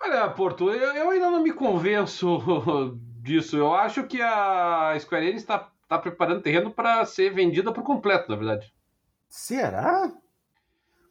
Olha, 0.02 0.28
Porto, 0.32 0.72
eu, 0.72 0.96
eu 0.96 1.12
ainda 1.12 1.30
não 1.30 1.44
me 1.44 1.54
convenço 1.54 2.98
disso. 3.22 3.56
Eu 3.56 3.72
acho 3.72 4.04
que 4.06 4.20
a 4.20 4.98
Square 5.00 5.28
Enix 5.28 5.44
está 5.44 5.72
tá 5.88 6.00
preparando 6.00 6.42
terreno 6.42 6.72
para 6.72 7.06
ser 7.06 7.32
vendida 7.36 7.72
por 7.72 7.84
completo, 7.84 8.32
na 8.32 8.36
verdade. 8.36 8.74
Será? 9.30 10.12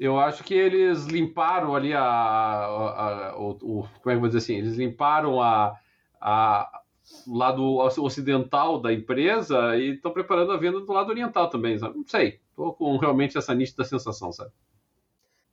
Eu 0.01 0.19
acho 0.19 0.43
que 0.43 0.55
eles 0.55 1.05
limparam 1.05 1.77
ali 1.77 1.95
a, 1.95 2.03
a, 2.03 3.29
a 3.29 3.39
o, 3.39 3.51
o, 3.51 3.83
como 3.83 3.87
é 4.07 4.11
que 4.11 4.11
eu 4.11 4.21
vou 4.21 4.29
dizer 4.29 4.39
assim? 4.39 4.57
Eles 4.57 4.77
limparam 4.77 5.41
a, 5.41 5.79
a 6.21 6.83
lado 7.27 7.77
ocidental 7.79 8.81
da 8.81 8.93
empresa 8.93 9.77
e 9.77 9.95
estão 9.95 10.13
preparando 10.13 10.53
a 10.53 10.57
venda 10.57 10.81
do 10.81 10.93
lado 10.93 11.11
oriental 11.11 11.49
também, 11.51 11.79
sabe? 11.79 11.97
Não 11.97 12.07
sei. 12.07 12.41
Estou 12.51 12.73
com 12.73 12.97
realmente 12.97 13.37
essa 13.37 13.55
nítida 13.55 13.85
sensação, 13.85 14.33
sabe? 14.33 14.51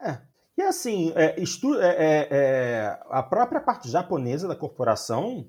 É. 0.01 0.19
E 0.57 0.61
assim, 0.61 1.11
é, 1.15 1.41
estu, 1.41 1.75
é, 1.79 1.95
é, 1.95 2.27
é 2.31 2.99
a 3.09 3.23
própria 3.23 3.59
parte 3.59 3.89
japonesa 3.89 4.47
da 4.47 4.55
corporação 4.55 5.47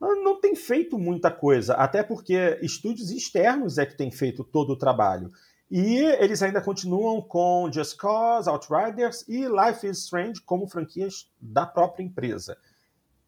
não 0.00 0.40
tem 0.40 0.54
feito 0.54 0.98
muita 0.98 1.30
coisa, 1.30 1.74
até 1.74 2.02
porque 2.02 2.58
estúdios 2.62 3.10
externos 3.10 3.78
é 3.78 3.86
que 3.86 3.96
têm 3.96 4.10
feito 4.10 4.44
todo 4.44 4.70
o 4.70 4.78
trabalho. 4.78 5.32
E 5.70 5.98
eles 5.98 6.42
ainda 6.42 6.62
continuam 6.62 7.20
com 7.20 7.70
Just 7.70 7.96
Cause, 7.96 8.48
Outriders 8.48 9.26
e 9.28 9.46
Life 9.46 9.86
is 9.86 9.98
Strange 9.98 10.40
como 10.40 10.66
franquias 10.66 11.30
da 11.40 11.66
própria 11.66 12.04
empresa, 12.04 12.56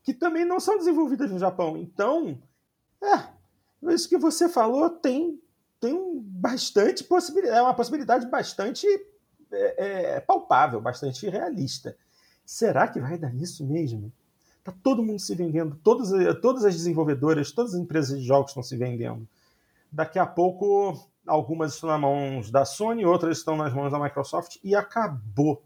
que 0.03 0.15
também 0.15 0.45
não 0.45 0.59
são 0.59 0.79
desenvolvidas 0.79 1.31
no 1.31 1.39
Japão. 1.39 1.77
Então, 1.77 2.39
é, 3.03 3.29
isso 3.93 4.09
que 4.09 4.19
você 4.19 4.49
falou 4.49 4.91
tem, 4.91 5.41
tem 5.81 6.21
bastante 6.21 7.05
possibilidade, 7.05 7.59
é 7.59 7.63
uma 7.63 7.75
possibilidade 7.75 8.27
bastante 8.27 8.87
é, 9.53 10.15
é, 10.17 10.21
palpável, 10.21 10.81
bastante 10.81 11.29
realista. 11.29 11.97
Será 12.45 12.89
que 12.89 13.01
vai 13.01 13.19
dar 13.19 13.33
nisso 13.33 13.65
mesmo? 13.65 14.13
Tá 14.63 14.73
todo 14.83 15.03
mundo 15.03 15.19
se 15.19 15.35
vendendo, 15.35 15.79
todas, 15.83 16.11
todas 16.41 16.65
as 16.65 16.75
desenvolvedoras, 16.75 17.51
todas 17.53 17.75
as 17.75 17.81
empresas 17.81 18.19
de 18.19 18.27
jogos 18.27 18.51
estão 18.51 18.63
se 18.63 18.77
vendendo. 18.77 19.27
Daqui 19.91 20.19
a 20.19 20.27
pouco 20.27 20.99
algumas 21.27 21.75
estão 21.75 21.89
nas 21.89 22.01
mãos 22.01 22.51
da 22.51 22.65
Sony, 22.65 23.05
outras 23.05 23.39
estão 23.39 23.57
nas 23.57 23.73
mãos 23.73 23.91
da 23.91 23.99
Microsoft 23.99 24.59
e 24.63 24.75
acabou. 24.75 25.63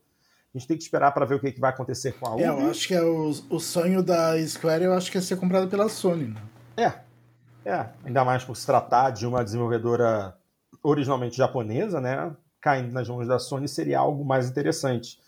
A 0.55 0.59
gente 0.59 0.69
tem 0.69 0.77
que 0.77 0.85
esperar 0.85 1.11
para 1.13 1.27
ver 1.27 1.35
o 1.35 1.41
que, 1.41 1.51
que, 1.51 1.61
vai 1.61 1.71
acontecer 1.71 2.13
com 2.13 2.29
a 2.29 2.35
Ubi. 2.35 2.45
É, 2.45 2.49
eu 2.49 2.71
acho 2.71 2.87
que 2.87 2.95
é 2.95 3.03
o, 3.03 3.31
o 3.51 3.59
sonho 3.59 4.03
da 4.05 4.41
Square, 4.47 4.85
eu 4.85 4.93
acho 4.93 5.11
que 5.11 5.19
é 5.19 5.21
ser 5.21 5.37
comprado 5.37 5.69
pela 5.69 5.89
Sony. 5.89 6.29
Né? 6.29 6.43
É, 6.77 6.93
é, 7.69 7.89
ainda 8.05 8.25
mais 8.25 8.45
por 8.45 8.57
se 8.57 8.65
tratar 8.65 9.11
de 9.11 9.27
uma 9.27 9.43
desenvolvedora 9.43 10.37
originalmente 10.83 11.37
japonesa, 11.37 12.01
né? 12.01 12.33
Caindo 12.61 12.93
nas 12.93 13.09
mãos 13.09 13.27
da 13.27 13.39
Sony 13.39 13.67
seria 13.67 13.99
algo 13.99 14.25
mais 14.25 14.49
interessante. 14.49 15.19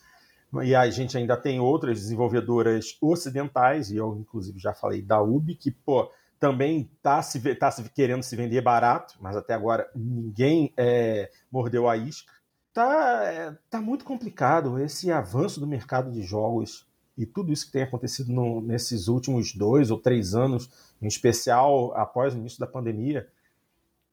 E 0.63 0.75
a 0.75 0.89
gente 0.91 1.19
ainda 1.19 1.37
tem 1.37 1.59
outras 1.59 1.99
desenvolvedoras 1.99 2.97
ocidentais, 3.01 3.91
e 3.91 3.97
eu 3.97 4.17
inclusive 4.21 4.59
já 4.61 4.73
falei 4.73 5.03
da 5.03 5.21
Ubi, 5.21 5.57
que, 5.57 5.71
pô, 5.71 6.11
também 6.39 6.89
está 6.97 7.21
se, 7.23 7.55
tá 7.57 7.71
se 7.71 7.83
querendo 7.91 8.23
se 8.23 8.37
vender 8.37 8.61
barato, 8.61 9.15
mas 9.21 9.37
até 9.37 9.55
agora 9.55 9.91
ninguém 9.95 10.73
é, 10.77 11.31
mordeu 11.51 11.89
a 11.89 11.97
isca. 11.97 12.33
Tá, 12.77 13.25
é, 13.25 13.57
tá 13.71 13.81
muito 13.81 14.05
complicado 14.05 14.79
esse 14.79 15.11
avanço 15.11 15.59
do 15.59 15.67
mercado 15.67 16.13
de 16.13 16.21
jogos 16.21 16.87
e 17.17 17.25
tudo 17.25 17.51
isso 17.51 17.65
que 17.65 17.73
tem 17.73 17.83
acontecido 17.83 18.31
no, 18.31 18.61
nesses 18.61 19.09
últimos 19.09 19.55
dois 19.55 19.91
ou 19.91 19.99
três 19.99 20.35
anos, 20.35 20.69
em 21.01 21.07
especial 21.07 21.97
após 21.97 22.35
o 22.35 22.37
início 22.37 22.61
da 22.61 22.67
pandemia. 22.67 23.31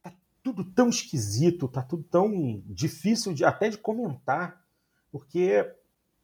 Tá 0.02 0.14
tudo 0.42 0.64
tão 0.64 0.88
esquisito, 0.88 1.68
tá 1.68 1.82
tudo 1.82 2.04
tão 2.04 2.64
difícil 2.66 3.34
de, 3.34 3.44
até 3.44 3.68
de 3.68 3.78
comentar, 3.78 4.66
porque 5.12 5.70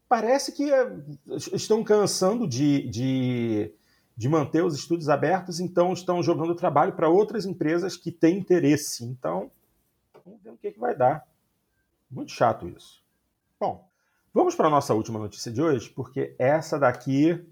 parece 0.07 0.53
que 0.53 0.71
é, 0.71 0.95
estão 1.51 1.83
cansando 1.83 2.47
de, 2.47 2.87
de 2.87 3.73
de 4.15 4.29
manter 4.29 4.63
os 4.63 4.75
estúdios 4.75 5.09
abertos, 5.09 5.59
então 5.59 5.91
estão 5.91 6.23
jogando 6.23 6.55
trabalho 6.55 6.93
para 6.93 7.09
outras 7.09 7.45
empresas 7.45 7.97
que 7.97 8.11
têm 8.13 8.37
interesse. 8.37 9.03
Então, 9.03 9.51
vamos 10.25 10.41
ver 10.41 10.51
o 10.51 10.57
que, 10.57 10.71
que 10.71 10.79
vai 10.79 10.95
dar. 10.95 11.28
Muito 12.09 12.31
chato 12.31 12.67
isso. 12.67 13.03
Bom, 13.59 13.87
vamos 14.33 14.55
para 14.55 14.67
a 14.67 14.71
nossa 14.71 14.93
última 14.93 15.19
notícia 15.19 15.51
de 15.51 15.61
hoje, 15.61 15.89
porque 15.89 16.35
essa 16.39 16.79
daqui 16.79 17.45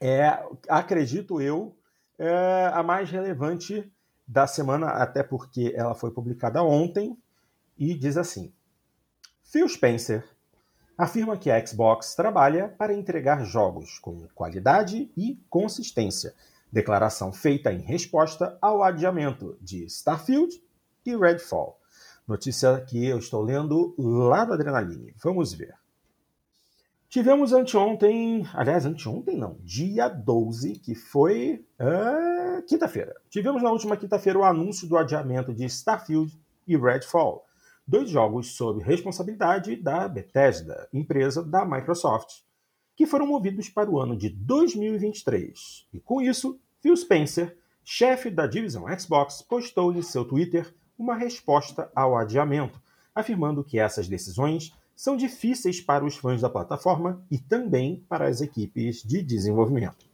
é, 0.00 0.42
acredito 0.68 1.40
eu, 1.40 1.76
é 2.18 2.70
a 2.72 2.82
mais 2.82 3.10
relevante 3.10 3.90
da 4.26 4.46
semana, 4.46 4.88
até 4.88 5.22
porque 5.22 5.72
ela 5.74 5.94
foi 5.94 6.10
publicada 6.10 6.62
ontem 6.62 7.16
e 7.78 7.94
diz 7.94 8.16
assim: 8.16 8.52
Phil 9.42 9.68
Spencer 9.68 10.28
afirma 10.96 11.36
que 11.36 11.50
a 11.50 11.64
Xbox 11.64 12.14
trabalha 12.14 12.68
para 12.68 12.94
entregar 12.94 13.44
jogos 13.44 13.98
com 13.98 14.26
qualidade 14.34 15.10
e 15.16 15.42
consistência, 15.50 16.34
declaração 16.70 17.32
feita 17.32 17.72
em 17.72 17.80
resposta 17.80 18.56
ao 18.60 18.82
adiamento 18.82 19.56
de 19.60 19.84
Starfield 19.86 20.62
e 21.04 21.16
Redfall. 21.16 21.80
Notícia 22.26 22.80
que 22.80 23.04
eu 23.04 23.18
estou 23.18 23.42
lendo 23.42 23.94
lá 23.98 24.44
do 24.44 24.54
Adrenaline. 24.54 25.14
Vamos 25.22 25.52
ver. 25.52 25.74
Tivemos 27.08 27.52
anteontem, 27.52 28.44
aliás, 28.54 28.84
anteontem 28.84 29.36
não, 29.36 29.56
dia 29.60 30.08
12, 30.08 30.80
que 30.80 30.94
foi 30.94 31.64
uh, 31.78 32.62
quinta-feira. 32.66 33.14
Tivemos 33.30 33.62
na 33.62 33.70
última 33.70 33.96
quinta-feira 33.96 34.38
o 34.38 34.44
anúncio 34.44 34.88
do 34.88 34.96
adiamento 34.96 35.54
de 35.54 35.64
Starfield 35.64 36.36
e 36.66 36.76
Redfall 36.76 37.44
dois 37.86 38.08
jogos 38.08 38.56
sob 38.56 38.82
responsabilidade 38.82 39.76
da 39.76 40.08
Bethesda, 40.08 40.88
empresa 40.92 41.42
da 41.42 41.64
Microsoft, 41.64 42.42
que 42.96 43.06
foram 43.06 43.26
movidos 43.26 43.68
para 43.68 43.90
o 43.90 44.00
ano 44.00 44.16
de 44.16 44.30
2023. 44.30 45.86
E 45.92 46.00
com 46.00 46.22
isso, 46.22 46.58
Phil 46.80 46.96
Spencer, 46.96 47.56
chefe 47.82 48.30
da 48.30 48.46
divisão 48.46 48.86
Xbox, 48.98 49.42
postou 49.42 49.92
em 49.92 50.02
seu 50.02 50.24
Twitter 50.24 50.74
uma 50.98 51.14
resposta 51.14 51.90
ao 51.94 52.16
adiamento, 52.16 52.80
afirmando 53.14 53.64
que 53.64 53.78
essas 53.78 54.08
decisões 54.08 54.72
são 54.94 55.16
difíceis 55.16 55.80
para 55.80 56.04
os 56.04 56.16
fãs 56.16 56.40
da 56.40 56.48
plataforma 56.48 57.24
e 57.30 57.38
também 57.38 58.04
para 58.08 58.28
as 58.28 58.40
equipes 58.40 59.02
de 59.02 59.22
desenvolvimento. 59.22 60.06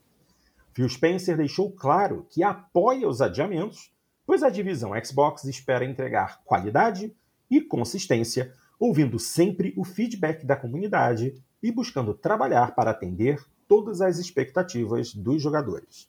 Phil 0.73 0.89
Spencer 0.89 1.36
deixou 1.36 1.70
claro 1.70 2.27
que 2.31 2.43
apoia 2.43 3.09
os 3.09 3.20
adiamentos, 3.20 3.93
pois 4.24 4.43
a 4.43 4.48
divisão 4.48 4.93
Xbox 5.05 5.44
espera 5.44 5.85
entregar 5.85 6.40
qualidade, 6.44 7.15
e 7.51 7.61
consistência, 7.61 8.55
ouvindo 8.78 9.19
sempre 9.19 9.74
o 9.77 9.85
feedback 9.85 10.47
da 10.47 10.55
comunidade 10.55 11.35
e 11.62 11.73
buscando 11.73 12.15
trabalhar 12.15 12.74
para 12.74 12.93
atender 12.93 13.44
todas 13.66 14.01
as 14.01 14.19
expectativas 14.19 15.12
dos 15.12 15.43
jogadores. 15.43 16.09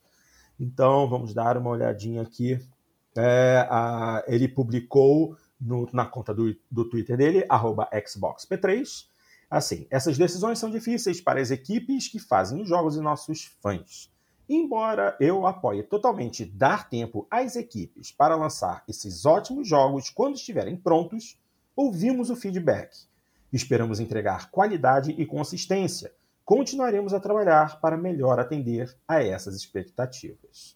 Então, 0.60 1.10
vamos 1.10 1.34
dar 1.34 1.58
uma 1.58 1.72
olhadinha 1.72 2.22
aqui. 2.22 2.60
É, 3.16 3.68
a, 3.70 4.24
ele 4.28 4.48
publicou 4.48 5.36
no, 5.60 5.88
na 5.94 6.06
conta 6.06 6.34
do, 6.34 6.56
do 6.70 6.90
Twitter 6.90 7.18
dele, 7.18 7.46
XboxP3. 7.48 9.06
Assim, 9.50 9.86
essas 9.90 10.18
decisões 10.18 10.60
são 10.60 10.72
difíceis 10.72 11.20
para 11.20 11.42
as 11.42 11.52
equipes 11.52 12.08
que 12.08 12.20
fazem 12.20 12.62
os 12.62 12.70
jogos 12.70 12.96
e 12.96 13.02
nossos 13.02 13.46
fãs. 13.62 14.10
Embora 14.48 15.16
eu 15.20 15.46
apoie 15.46 15.84
totalmente 15.84 16.46
dar 16.46 16.90
tempo 16.90 17.28
às 17.30 17.56
equipes 17.56 18.12
para 18.12 18.36
lançar 18.36 18.84
esses 18.88 19.26
ótimos 19.26 19.68
jogos 19.68 20.10
quando 20.10 20.36
estiverem 20.36 20.76
prontos, 20.76 21.38
ouvimos 21.76 22.30
o 22.30 22.36
feedback. 22.36 22.96
Esperamos 23.52 24.00
entregar 24.00 24.50
qualidade 24.50 25.12
e 25.12 25.26
consistência, 25.26 26.12
continuaremos 26.46 27.14
a 27.14 27.20
trabalhar 27.20 27.80
para 27.80 27.98
melhor 27.98 28.40
atender 28.40 28.94
a 29.08 29.24
essas 29.24 29.56
expectativas. 29.56 30.76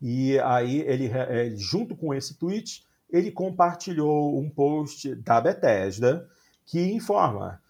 E 0.00 0.38
aí, 0.40 0.80
ele, 0.80 1.10
é, 1.10 1.50
junto 1.56 1.96
com 1.96 2.14
esse 2.14 2.34
tweet, 2.34 2.84
ele 3.10 3.30
compartilhou 3.30 4.38
um 4.38 4.50
post 4.50 5.14
da 5.16 5.40
Bethesda 5.40 6.28
que 6.66 6.92
informa 6.92 7.60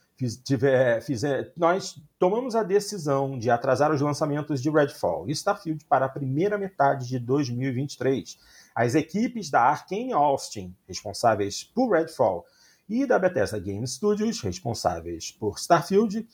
fizer, 1.02 1.52
nós 1.56 2.00
tomamos 2.18 2.54
a 2.54 2.62
decisão 2.62 3.38
de 3.38 3.50
atrasar 3.50 3.92
os 3.92 4.00
lançamentos 4.00 4.62
de 4.62 4.70
Redfall 4.70 5.28
e 5.28 5.32
Starfield 5.32 5.84
para 5.86 6.06
a 6.06 6.08
primeira 6.08 6.56
metade 6.56 7.08
de 7.08 7.18
2023. 7.18 8.38
As 8.74 8.94
equipes 8.94 9.50
da 9.50 9.62
Arkane 9.62 10.12
Austin, 10.12 10.74
responsáveis 10.86 11.64
por 11.64 11.92
Redfall, 11.92 12.44
e 12.88 13.06
da 13.06 13.18
Bethesda 13.18 13.58
Game 13.58 13.86
Studios, 13.88 14.40
responsáveis 14.40 15.30
por 15.32 15.56
Starfield, 15.56 16.26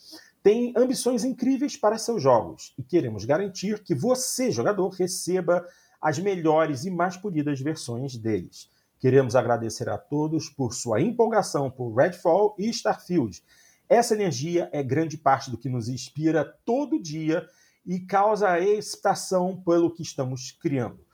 têm 0.43 0.73
ambições 0.77 1.25
incríveis 1.25 1.77
para 1.77 1.99
seus 1.99 2.23
jogos 2.23 2.75
e 2.79 2.83
queremos 2.83 3.25
garantir 3.25 3.83
que 3.83 3.95
você, 3.95 4.51
jogador, 4.51 4.89
receba 4.91 5.67
as 6.01 6.19
melhores 6.19 6.85
e 6.85 6.91
mais 6.91 7.17
polidas 7.17 7.61
versões 7.61 8.17
deles. 8.17 8.71
Queremos 8.99 9.35
agradecer 9.37 9.89
a 9.89 9.99
todos 9.99 10.49
por 10.49 10.75
sua 10.75 11.01
empolgação 11.01 11.71
por 11.71 11.95
Redfall 11.95 12.55
e 12.59 12.69
Starfield 12.69 13.43
essa 13.91 14.15
energia 14.15 14.71
é 14.73 14.85
grande 14.85 15.19
parte 15.19 15.51
do 15.51 15.59
que 15.59 15.69
nos 15.69 15.89
inspira 15.89 16.45
todo 16.65 17.03
dia 17.03 17.45
e 17.85 17.99
causa 17.99 18.61
excitação 18.61 19.61
pelo 19.67 19.91
que 19.91 20.01
estamos 20.01 20.53
criando. 20.53 21.05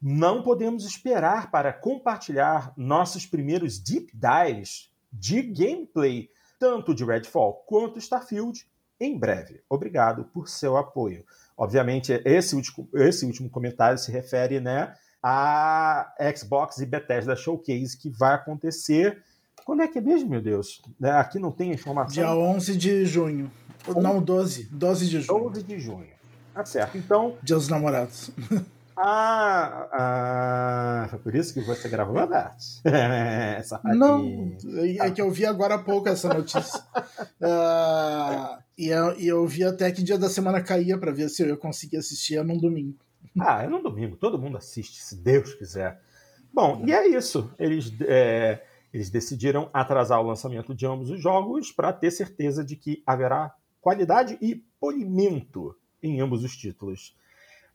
Não 0.00 0.40
podemos 0.40 0.84
esperar 0.84 1.50
para 1.50 1.72
compartilhar 1.72 2.72
nossos 2.76 3.26
primeiros 3.26 3.76
deep 3.80 4.12
dives 4.14 4.88
de 5.12 5.42
gameplay, 5.42 6.30
tanto 6.62 6.94
de 6.94 7.04
Redfall 7.04 7.54
quanto 7.66 7.98
Starfield, 7.98 8.64
em 9.00 9.18
breve. 9.18 9.60
Obrigado 9.68 10.22
por 10.26 10.48
seu 10.48 10.76
apoio. 10.76 11.24
Obviamente, 11.58 12.12
esse 12.24 12.54
último, 12.54 12.88
esse 12.94 13.26
último 13.26 13.50
comentário 13.50 13.98
se 13.98 14.12
refere 14.12 14.60
né, 14.60 14.94
a 15.20 16.14
Xbox 16.36 16.78
e 16.78 16.86
Bethesda 16.86 17.34
Showcase 17.34 17.98
que 17.98 18.08
vai 18.10 18.34
acontecer 18.34 19.20
quando 19.64 19.82
é 19.82 19.88
que 19.88 19.98
é 19.98 20.00
mesmo, 20.00 20.30
meu 20.30 20.40
Deus? 20.40 20.80
É, 21.02 21.10
aqui 21.10 21.40
não 21.40 21.50
tem 21.50 21.72
informação. 21.72 22.14
Dia 22.14 22.32
11 22.32 22.76
de 22.76 23.06
junho. 23.06 23.50
Não, 23.96 24.22
12. 24.22 24.68
12 24.70 25.08
de 25.08 25.20
junho. 25.20 25.50
12 25.50 25.62
de 25.64 25.80
junho. 25.80 26.14
Tá 26.54 26.64
certo. 26.64 26.96
Então. 26.96 27.36
Dia 27.42 27.56
dos 27.56 27.68
namorados. 27.68 28.30
Ah, 28.96 29.88
ah, 29.92 31.06
foi 31.10 31.18
por 31.18 31.34
isso 31.34 31.54
que 31.54 31.60
você 31.60 31.88
gravou 31.88 32.18
a 32.20 32.26
data. 32.26 32.56
Não, 33.94 34.56
é 35.00 35.10
que 35.10 35.20
eu 35.20 35.30
vi 35.30 35.46
agora 35.46 35.76
há 35.76 35.78
pouco 35.78 36.08
essa 36.08 36.32
notícia. 36.32 36.80
uh, 37.40 38.62
e, 38.76 38.88
eu, 38.88 39.18
e 39.18 39.28
eu 39.28 39.46
vi 39.46 39.64
até 39.64 39.90
que 39.90 40.02
dia 40.02 40.18
da 40.18 40.28
semana 40.28 40.62
caía 40.62 40.98
para 40.98 41.12
ver 41.12 41.28
se 41.28 41.48
eu 41.48 41.56
conseguia 41.56 42.00
assistir 42.00 42.42
num 42.44 42.58
domingo. 42.58 42.98
Ah, 43.40 43.62
é 43.62 43.68
num 43.68 43.82
domingo. 43.82 44.16
Todo 44.16 44.38
mundo 44.38 44.58
assiste, 44.58 45.00
se 45.02 45.16
Deus 45.16 45.54
quiser. 45.54 46.00
Bom, 46.52 46.82
e 46.86 46.92
é 46.92 47.06
isso. 47.06 47.50
Eles. 47.58 47.92
É 48.02 48.62
eles 48.92 49.08
decidiram 49.08 49.70
atrasar 49.72 50.20
o 50.20 50.26
lançamento 50.26 50.74
de 50.74 50.84
ambos 50.84 51.10
os 51.10 51.20
jogos 51.20 51.72
para 51.72 51.92
ter 51.92 52.10
certeza 52.10 52.62
de 52.62 52.76
que 52.76 53.02
haverá 53.06 53.54
qualidade 53.80 54.36
e 54.40 54.62
polimento 54.78 55.74
em 56.02 56.20
ambos 56.20 56.44
os 56.44 56.54
títulos. 56.54 57.16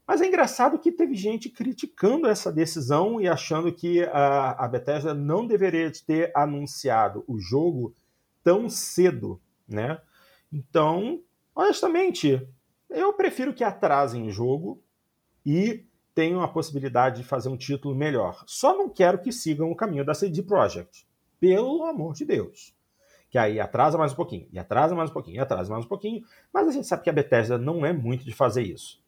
Mas 0.07 0.21
é 0.21 0.27
engraçado 0.27 0.79
que 0.79 0.89
teve 0.89 1.13
gente 1.15 1.49
criticando 1.49 2.27
essa 2.27 2.49
decisão 2.49 3.19
e 3.19 3.27
achando 3.27 3.73
que 3.73 4.03
a, 4.05 4.51
a 4.51 4.67
Bethesda 4.67 5.13
não 5.13 5.45
deveria 5.45 5.91
ter 5.91 6.31
anunciado 6.33 7.25
o 7.27 7.37
jogo 7.37 7.93
tão 8.41 8.69
cedo, 8.69 9.41
né? 9.67 9.99
Então, 10.51 11.21
honestamente, 11.53 12.47
eu 12.89 13.11
prefiro 13.11 13.53
que 13.53 13.65
atrasem 13.65 14.25
o 14.25 14.31
jogo 14.31 14.81
e 15.45 15.85
tenham 16.15 16.41
a 16.41 16.47
possibilidade 16.47 17.21
de 17.21 17.27
fazer 17.27 17.49
um 17.49 17.57
título 17.57 17.93
melhor. 17.93 18.45
Só 18.47 18.77
não 18.77 18.89
quero 18.89 19.19
que 19.19 19.31
sigam 19.33 19.69
o 19.69 19.75
caminho 19.75 20.05
da 20.05 20.13
CD 20.13 20.41
Projekt. 20.41 21.05
Pelo 21.37 21.83
amor 21.83 22.13
de 22.13 22.23
Deus. 22.23 22.73
Que 23.29 23.37
aí 23.37 23.59
atrasa 23.59 23.97
mais 23.97 24.13
um 24.13 24.15
pouquinho, 24.15 24.47
e 24.53 24.57
atrasa 24.57 24.95
mais 24.95 25.09
um 25.09 25.13
pouquinho, 25.13 25.35
e 25.35 25.39
atrasa 25.39 25.69
mais 25.69 25.83
um 25.83 25.87
pouquinho. 25.87 26.23
Mas 26.53 26.69
a 26.69 26.71
gente 26.71 26.87
sabe 26.87 27.03
que 27.03 27.09
a 27.09 27.13
Bethesda 27.13 27.57
não 27.57 27.85
é 27.85 27.91
muito 27.91 28.23
de 28.23 28.31
fazer 28.33 28.63
isso. 28.63 29.05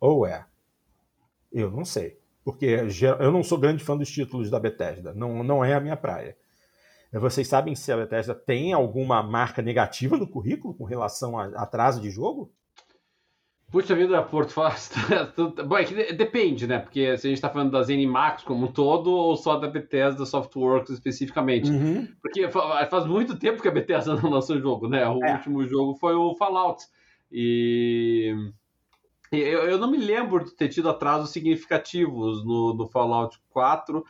Ou 0.00 0.26
é? 0.26 0.44
Eu 1.52 1.70
não 1.70 1.84
sei. 1.84 2.18
Porque 2.44 2.66
eu 2.66 3.32
não 3.32 3.42
sou 3.42 3.58
grande 3.58 3.84
fã 3.84 3.96
dos 3.96 4.10
títulos 4.10 4.50
da 4.50 4.58
Bethesda. 4.58 5.12
Não, 5.12 5.42
não 5.42 5.64
é 5.64 5.74
a 5.74 5.80
minha 5.80 5.96
praia. 5.96 6.36
Vocês 7.12 7.48
sabem 7.48 7.74
se 7.74 7.90
a 7.90 7.96
Bethesda 7.96 8.34
tem 8.34 8.72
alguma 8.72 9.22
marca 9.22 9.62
negativa 9.62 10.16
no 10.16 10.28
currículo 10.28 10.74
com 10.74 10.84
relação 10.84 11.38
a 11.38 11.46
atraso 11.62 12.00
de 12.00 12.10
jogo? 12.10 12.52
Puxa 13.70 13.94
vida, 13.94 14.22
Porto 14.22 14.52
Fast. 14.52 14.94
Bom, 15.66 15.76
é 15.76 15.84
que 15.84 16.12
depende, 16.14 16.66
né? 16.66 16.78
Porque 16.78 17.18
se 17.18 17.26
a 17.26 17.30
gente 17.30 17.36
está 17.36 17.50
falando 17.50 17.70
da 17.70 17.82
ZeniMax 17.82 18.42
como 18.42 18.64
um 18.64 18.72
todo 18.72 19.10
ou 19.10 19.36
só 19.36 19.58
da 19.58 19.68
Bethesda 19.68 20.24
Softworks 20.24 20.90
especificamente. 20.90 21.70
Uhum. 21.70 22.08
Porque 22.22 22.48
faz 22.48 23.04
muito 23.04 23.38
tempo 23.38 23.60
que 23.60 23.68
a 23.68 23.72
Bethesda 23.72 24.14
não 24.20 24.30
lançou 24.30 24.58
jogo, 24.58 24.88
né? 24.88 25.06
O 25.06 25.22
é. 25.22 25.34
último 25.34 25.66
jogo 25.66 25.94
foi 25.96 26.14
o 26.14 26.34
Fallout. 26.36 26.82
E 27.30 28.34
eu, 29.30 29.62
eu 29.70 29.78
não 29.78 29.90
me 29.90 29.98
lembro 29.98 30.44
de 30.44 30.52
ter 30.52 30.68
tido 30.68 30.88
atrasos 30.88 31.30
significativos 31.30 32.44
no, 32.44 32.74
no 32.74 32.88
Fallout 32.88 33.38
4 33.50 34.04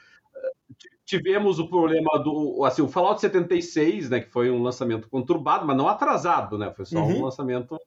tivemos 1.08 1.58
o 1.58 1.66
problema 1.66 2.18
do 2.22 2.62
assim, 2.66 2.82
o 2.82 2.88
Fallout 2.88 3.18
76, 3.18 4.10
né, 4.10 4.20
que 4.20 4.30
foi 4.30 4.50
um 4.50 4.62
lançamento 4.62 5.08
conturbado, 5.08 5.66
mas 5.66 5.74
não 5.74 5.88
atrasado, 5.88 6.58
né? 6.58 6.70
Foi 6.76 6.84
só 6.84 6.98
uhum. 6.98 7.20
um 7.20 7.24
lançamento 7.24 7.80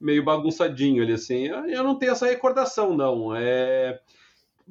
meio 0.00 0.24
bagunçadinho 0.24 1.02
ali, 1.02 1.12
assim. 1.12 1.46
Eu 1.46 1.82
não 1.82 1.98
tenho 1.98 2.12
essa 2.12 2.26
recordação, 2.26 2.96
não. 2.96 3.34
É... 3.34 4.00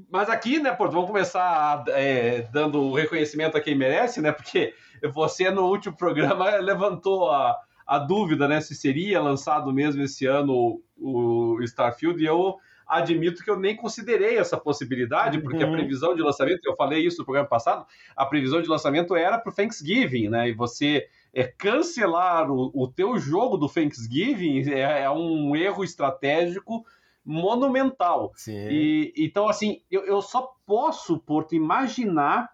Mas 0.10 0.30
aqui, 0.30 0.58
né, 0.58 0.72
Porto, 0.72 0.94
vamos 0.94 1.08
começar 1.08 1.84
é, 1.90 2.44
dando 2.54 2.82
o 2.82 2.96
reconhecimento 2.96 3.58
a 3.58 3.62
quem 3.62 3.76
merece, 3.76 4.22
né? 4.22 4.32
Porque 4.32 4.74
você 5.14 5.52
no 5.52 5.66
último 5.66 5.98
programa 5.98 6.50
levantou 6.64 7.30
a, 7.30 7.60
a 7.92 8.00
dúvida, 8.00 8.48
né, 8.48 8.62
se 8.62 8.74
seria 8.74 9.20
lançado 9.20 9.74
mesmo 9.74 10.02
esse 10.02 10.26
ano 10.26 10.82
o, 10.98 11.58
o 11.58 11.62
Starfield, 11.64 12.24
e 12.24 12.26
eu 12.26 12.56
admito 12.88 13.44
que 13.44 13.52
eu 13.52 13.60
nem 13.60 13.76
considerei 13.76 14.38
essa 14.38 14.56
possibilidade, 14.56 15.42
porque 15.42 15.62
uhum. 15.62 15.74
a 15.74 15.74
previsão 15.74 16.16
de 16.16 16.22
lançamento, 16.22 16.62
eu 16.64 16.74
falei 16.78 17.06
isso 17.06 17.18
no 17.18 17.26
programa 17.26 17.50
passado, 17.50 17.86
a 18.16 18.26
previsão 18.26 18.62
de 18.62 18.70
lançamento 18.70 19.14
era 19.14 19.38
para 19.38 19.52
o 19.52 19.54
Thanksgiving, 19.54 20.30
né? 20.30 20.48
E 20.48 20.54
você 20.54 21.06
é, 21.34 21.44
cancelar 21.44 22.50
o, 22.50 22.72
o 22.74 22.88
teu 22.88 23.20
jogo 23.20 23.58
do 23.58 23.68
Thanksgiving 23.68 24.72
é, 24.72 25.02
é 25.02 25.10
um 25.10 25.54
erro 25.54 25.84
estratégico 25.84 26.86
monumental. 27.26 28.32
E, 28.72 29.14
então, 29.18 29.50
assim, 29.50 29.82
eu, 29.92 30.06
eu 30.06 30.22
só 30.22 30.54
posso, 30.66 31.20
Porto, 31.20 31.56
imaginar 31.56 32.52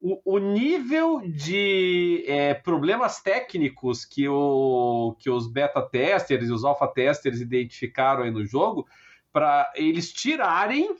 o, 0.00 0.36
o 0.36 0.38
nível 0.38 1.20
de 1.20 2.24
é, 2.26 2.54
problemas 2.54 3.20
técnicos 3.20 4.04
que, 4.04 4.26
o, 4.26 5.14
que 5.18 5.28
os 5.28 5.46
beta 5.46 5.82
testers 5.82 6.48
e 6.48 6.52
os 6.52 6.64
alpha 6.64 6.88
testers 6.88 7.40
identificaram 7.40 8.22
aí 8.22 8.30
no 8.30 8.44
jogo 8.46 8.86
para 9.32 9.70
eles 9.76 10.12
tirarem 10.12 10.96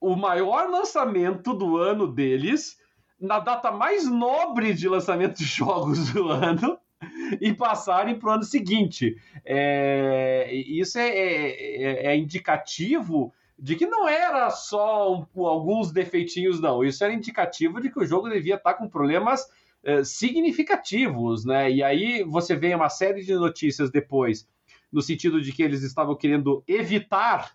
o 0.00 0.16
maior 0.16 0.70
lançamento 0.70 1.52
do 1.52 1.76
ano 1.76 2.06
deles 2.06 2.78
na 3.20 3.38
data 3.38 3.70
mais 3.70 4.10
nobre 4.10 4.72
de 4.72 4.88
lançamento 4.88 5.36
de 5.36 5.44
jogos 5.44 6.10
do 6.10 6.30
ano 6.30 6.78
e 7.40 7.52
passarem 7.52 8.18
para 8.18 8.30
o 8.30 8.32
ano 8.32 8.44
seguinte. 8.44 9.16
É, 9.44 10.50
isso 10.52 10.98
é, 10.98 11.08
é, 11.08 12.06
é, 12.06 12.16
indicativo 12.16 13.32
de 13.60 13.76
que 13.76 13.86
não 13.86 14.08
era 14.08 14.48
só 14.50 15.26
alguns 15.36 15.92
defeitinhos, 15.92 16.60
não. 16.60 16.82
Isso 16.82 17.04
era 17.04 17.12
indicativo 17.12 17.80
de 17.80 17.90
que 17.90 18.00
o 18.00 18.06
jogo 18.06 18.28
devia 18.28 18.54
estar 18.54 18.74
com 18.74 18.88
problemas 18.88 19.46
é, 19.84 20.02
significativos, 20.02 21.44
né? 21.44 21.70
E 21.70 21.82
aí 21.82 22.24
você 22.24 22.56
vê 22.56 22.74
uma 22.74 22.88
série 22.88 23.22
de 23.22 23.34
notícias 23.34 23.90
depois, 23.90 24.48
no 24.90 25.02
sentido 25.02 25.40
de 25.40 25.52
que 25.52 25.62
eles 25.62 25.82
estavam 25.82 26.16
querendo 26.16 26.64
evitar 26.66 27.54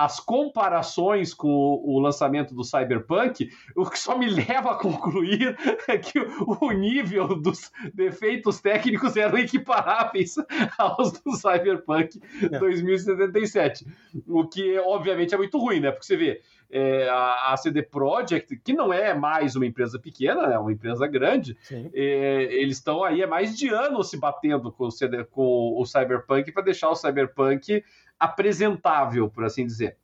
as 0.00 0.18
comparações 0.18 1.34
com 1.34 1.48
o, 1.48 1.96
o, 1.96 2.00
lançamento 2.00 2.54
do 2.54 2.64
Cyberpunk, 2.64 3.50
o 3.76 3.84
que 3.84 3.98
só 3.98 4.16
me 4.16 4.30
leva 4.32 4.70
a 4.70 4.74
concluir 4.74 5.54
é 5.86 5.98
que 5.98 6.18
o, 6.18 6.70
nível 6.72 7.28
dos 7.38 7.70
defeitos 7.92 8.60
técnicos 8.60 9.14
eram 9.14 9.36
equiparáveis 9.36 10.36
aos 10.78 11.12
do 11.20 11.32
Cyberpunk 11.32 12.18
é. 12.42 12.58
2077. 12.58 13.86
O 14.26 14.46
que, 14.48 14.78
obviamente, 14.78 15.34
é 15.34 15.36
muito 15.36 15.58
ruim, 15.58 15.80
né? 15.80 15.90
Porque 15.90 16.06
você 16.06 16.16
vê. 16.16 16.40
É, 16.72 17.08
a, 17.08 17.52
a, 17.52 17.56
CD 17.56 17.82
Projekt, 17.82 18.56
que 18.58 18.72
não 18.72 18.92
é 18.92 19.12
mais 19.12 19.56
uma 19.56 19.66
empresa 19.66 19.98
pequena, 19.98 20.42
é 20.44 20.56
uma 20.56 20.72
empresa 20.72 21.04
grande, 21.08 21.58
é, 21.68 22.44
eles 22.48 22.76
estão 22.76 23.02
aí 23.02 23.24
há 23.24 23.26
mais 23.26 23.58
de 23.58 23.68
anos 23.70 24.08
se 24.08 24.16
batendo 24.16 24.70
com 24.70 24.84
o, 24.84 24.90
CD, 24.92 25.24
com 25.24 25.74
o 25.76 25.84
Cyberpunk 25.84 26.52
para 26.52 26.62
deixar 26.62 26.88
o 26.88 26.94
Cyberpunk 26.94 27.82
apresentável, 28.20 29.28
por 29.30 29.44
assim 29.44 29.66
dizer. 29.66 29.96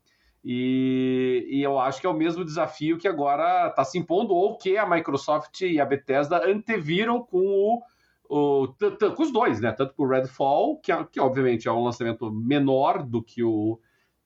E, 0.42 1.44
e, 1.50 1.62
eu 1.62 1.78
acho 1.78 2.00
que 2.00 2.06
é 2.06 2.10
o 2.10 2.14
mesmo 2.14 2.44
desafio 2.44 2.98
que 2.98 3.08
agora 3.08 3.68
está 3.68 3.84
se 3.84 3.98
impondo, 3.98 4.32
ou 4.32 4.56
que 4.56 4.78
a 4.78 4.88
Microsoft 4.88 5.60
e 5.60 5.80
a 5.80 5.84
Bethesda 5.84 6.48
anteviram 6.48 7.20
com 7.20 7.82
o, 8.28 8.64
o, 8.64 8.68
com 9.16 9.22
os 9.22 9.32
dois, 9.32 9.60
né? 9.60 9.72
Tanto 9.72 9.92
com 9.94 10.04
o 10.04 10.08
Redfall, 10.08 10.78
que, 10.78 10.92
que 11.06 11.20
obviamente 11.20 11.66
é 11.66 11.72
um 11.72 11.82
lançamento 11.82 12.30
menor 12.30 13.02
do 13.02 13.22
que 13.22 13.42
o 13.42 13.78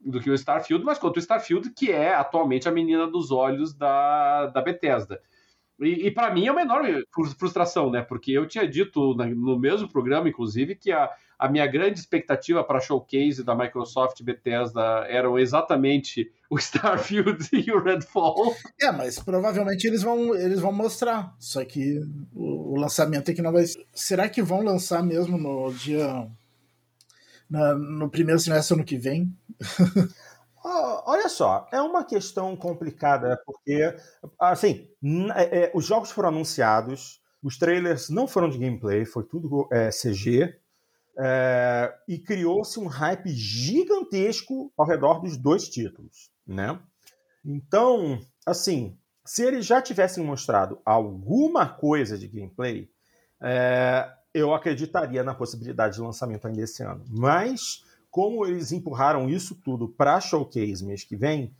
do 0.02 0.18
que 0.18 0.30
o 0.30 0.34
Starfield, 0.34 0.82
mas 0.82 0.98
quanto 0.98 1.16
o 1.16 1.20
Starfield, 1.20 1.74
que 1.74 1.92
é 1.92 2.14
atualmente 2.14 2.66
a 2.66 2.72
menina 2.72 3.06
dos 3.06 3.30
olhos 3.30 3.74
da, 3.74 4.46
da 4.46 4.62
Bethesda. 4.62 5.20
E, 5.78 6.06
e 6.06 6.10
para 6.10 6.32
mim 6.32 6.46
é 6.46 6.52
uma 6.52 6.62
enorme 6.62 7.04
frustração, 7.38 7.90
né? 7.90 8.02
Porque 8.02 8.32
eu 8.32 8.46
tinha 8.46 8.66
dito 8.66 9.14
no 9.14 9.58
mesmo 9.58 9.88
programa, 9.88 10.28
inclusive, 10.28 10.74
que 10.74 10.90
a, 10.90 11.10
a 11.40 11.48
minha 11.48 11.66
grande 11.66 11.98
expectativa 11.98 12.62
para 12.62 12.80
showcase 12.80 13.42
da 13.42 13.54
Microsoft 13.54 14.22
Bethesda 14.22 15.06
eram 15.08 15.38
exatamente 15.38 16.30
o 16.50 16.58
Starfield 16.60 17.48
e 17.50 17.72
o 17.72 17.82
Redfall. 17.82 18.54
É, 18.78 18.92
mas 18.92 19.18
provavelmente 19.18 19.86
eles 19.86 20.02
vão, 20.02 20.34
eles 20.34 20.60
vão 20.60 20.70
mostrar. 20.70 21.34
Só 21.38 21.64
que 21.64 21.98
o, 22.34 22.74
o 22.74 22.76
lançamento 22.78 23.30
é 23.30 23.34
que 23.34 23.40
não 23.40 23.52
vai. 23.52 23.64
Será 23.94 24.28
que 24.28 24.42
vão 24.42 24.62
lançar 24.62 25.02
mesmo 25.02 25.38
no 25.38 25.72
dia. 25.72 26.28
Na, 27.48 27.74
no 27.74 28.08
primeiro 28.08 28.38
semestre 28.38 28.74
ano 28.74 28.84
que 28.84 28.98
vem? 28.98 29.34
Olha 30.62 31.28
só, 31.28 31.66
é 31.72 31.80
uma 31.80 32.04
questão 32.04 32.54
complicada, 32.54 33.40
porque, 33.46 33.96
assim, 34.38 34.86
é, 35.34 35.64
é, 35.64 35.72
os 35.74 35.86
jogos 35.86 36.10
foram 36.10 36.28
anunciados, 36.28 37.20
os 37.42 37.56
trailers 37.56 38.10
não 38.10 38.28
foram 38.28 38.50
de 38.50 38.58
gameplay, 38.58 39.06
foi 39.06 39.24
tudo 39.24 39.66
é, 39.72 39.88
CG, 39.88 40.59
é, 41.22 41.94
e 42.08 42.18
criou-se 42.18 42.80
um 42.80 42.86
hype 42.86 43.28
gigantesco 43.30 44.72
ao 44.76 44.86
redor 44.86 45.20
dos 45.20 45.36
dois 45.36 45.68
títulos, 45.68 46.30
né? 46.46 46.80
Então, 47.44 48.20
assim, 48.46 48.96
se 49.24 49.44
eles 49.44 49.66
já 49.66 49.82
tivessem 49.82 50.24
mostrado 50.24 50.80
alguma 50.84 51.68
coisa 51.68 52.16
de 52.16 52.26
gameplay, 52.26 52.90
é, 53.40 54.10
eu 54.32 54.54
acreditaria 54.54 55.22
na 55.22 55.34
possibilidade 55.34 55.96
de 55.96 56.00
lançamento 56.00 56.46
ainda 56.46 56.62
esse 56.62 56.82
ano. 56.82 57.04
Mas 57.08 57.84
como 58.10 58.46
eles 58.46 58.72
empurraram 58.72 59.28
isso 59.28 59.54
tudo 59.54 59.88
para 59.88 60.20
showcase 60.20 60.84
mês 60.84 61.04
que 61.04 61.16
vem, 61.16 61.54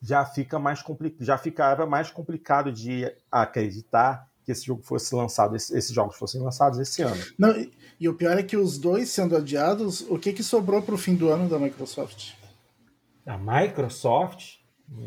já 0.00 0.24
fica 0.24 0.58
mais 0.58 0.84
já 1.20 1.36
ficava 1.36 1.86
mais 1.86 2.10
complicado 2.10 2.70
de 2.70 3.10
acreditar 3.32 4.28
que 4.48 4.52
esse 4.52 4.64
jogo 4.64 4.80
fosse 4.82 5.14
lançado, 5.14 5.54
esses 5.54 5.90
jogos 5.90 6.16
fossem 6.16 6.40
lançados 6.40 6.78
esse 6.78 7.02
ano. 7.02 7.22
Não, 7.38 7.50
e, 7.50 7.70
e 8.00 8.08
o 8.08 8.14
pior 8.14 8.38
é 8.38 8.42
que 8.42 8.56
os 8.56 8.78
dois 8.78 9.10
sendo 9.10 9.36
adiados, 9.36 10.00
o 10.08 10.18
que 10.18 10.32
que 10.32 10.42
sobrou 10.42 10.80
para 10.80 10.94
o 10.94 10.98
fim 10.98 11.14
do 11.14 11.28
ano 11.28 11.50
da 11.50 11.58
Microsoft? 11.58 12.32
A 13.26 13.36
Microsoft 13.36 14.54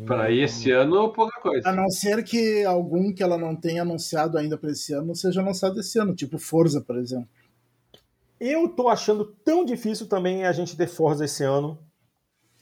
para 0.06 0.30
esse 0.30 0.70
ano, 0.70 1.12
pouca 1.12 1.40
coisa. 1.40 1.68
A 1.68 1.72
não 1.72 1.90
ser 1.90 2.22
que 2.22 2.62
algum 2.62 3.12
que 3.12 3.20
ela 3.20 3.36
não 3.36 3.56
tenha 3.56 3.82
anunciado 3.82 4.38
ainda 4.38 4.56
para 4.56 4.70
esse 4.70 4.92
ano 4.92 5.12
seja 5.16 5.42
lançado 5.42 5.80
esse 5.80 5.98
ano, 5.98 6.14
tipo 6.14 6.38
Forza, 6.38 6.80
por 6.80 6.96
exemplo. 6.96 7.28
Eu 8.38 8.68
tô 8.68 8.88
achando 8.88 9.24
tão 9.44 9.64
difícil 9.64 10.06
também 10.06 10.44
a 10.44 10.52
gente 10.52 10.76
ter 10.76 10.86
Forza 10.86 11.24
esse 11.24 11.42
ano. 11.42 11.76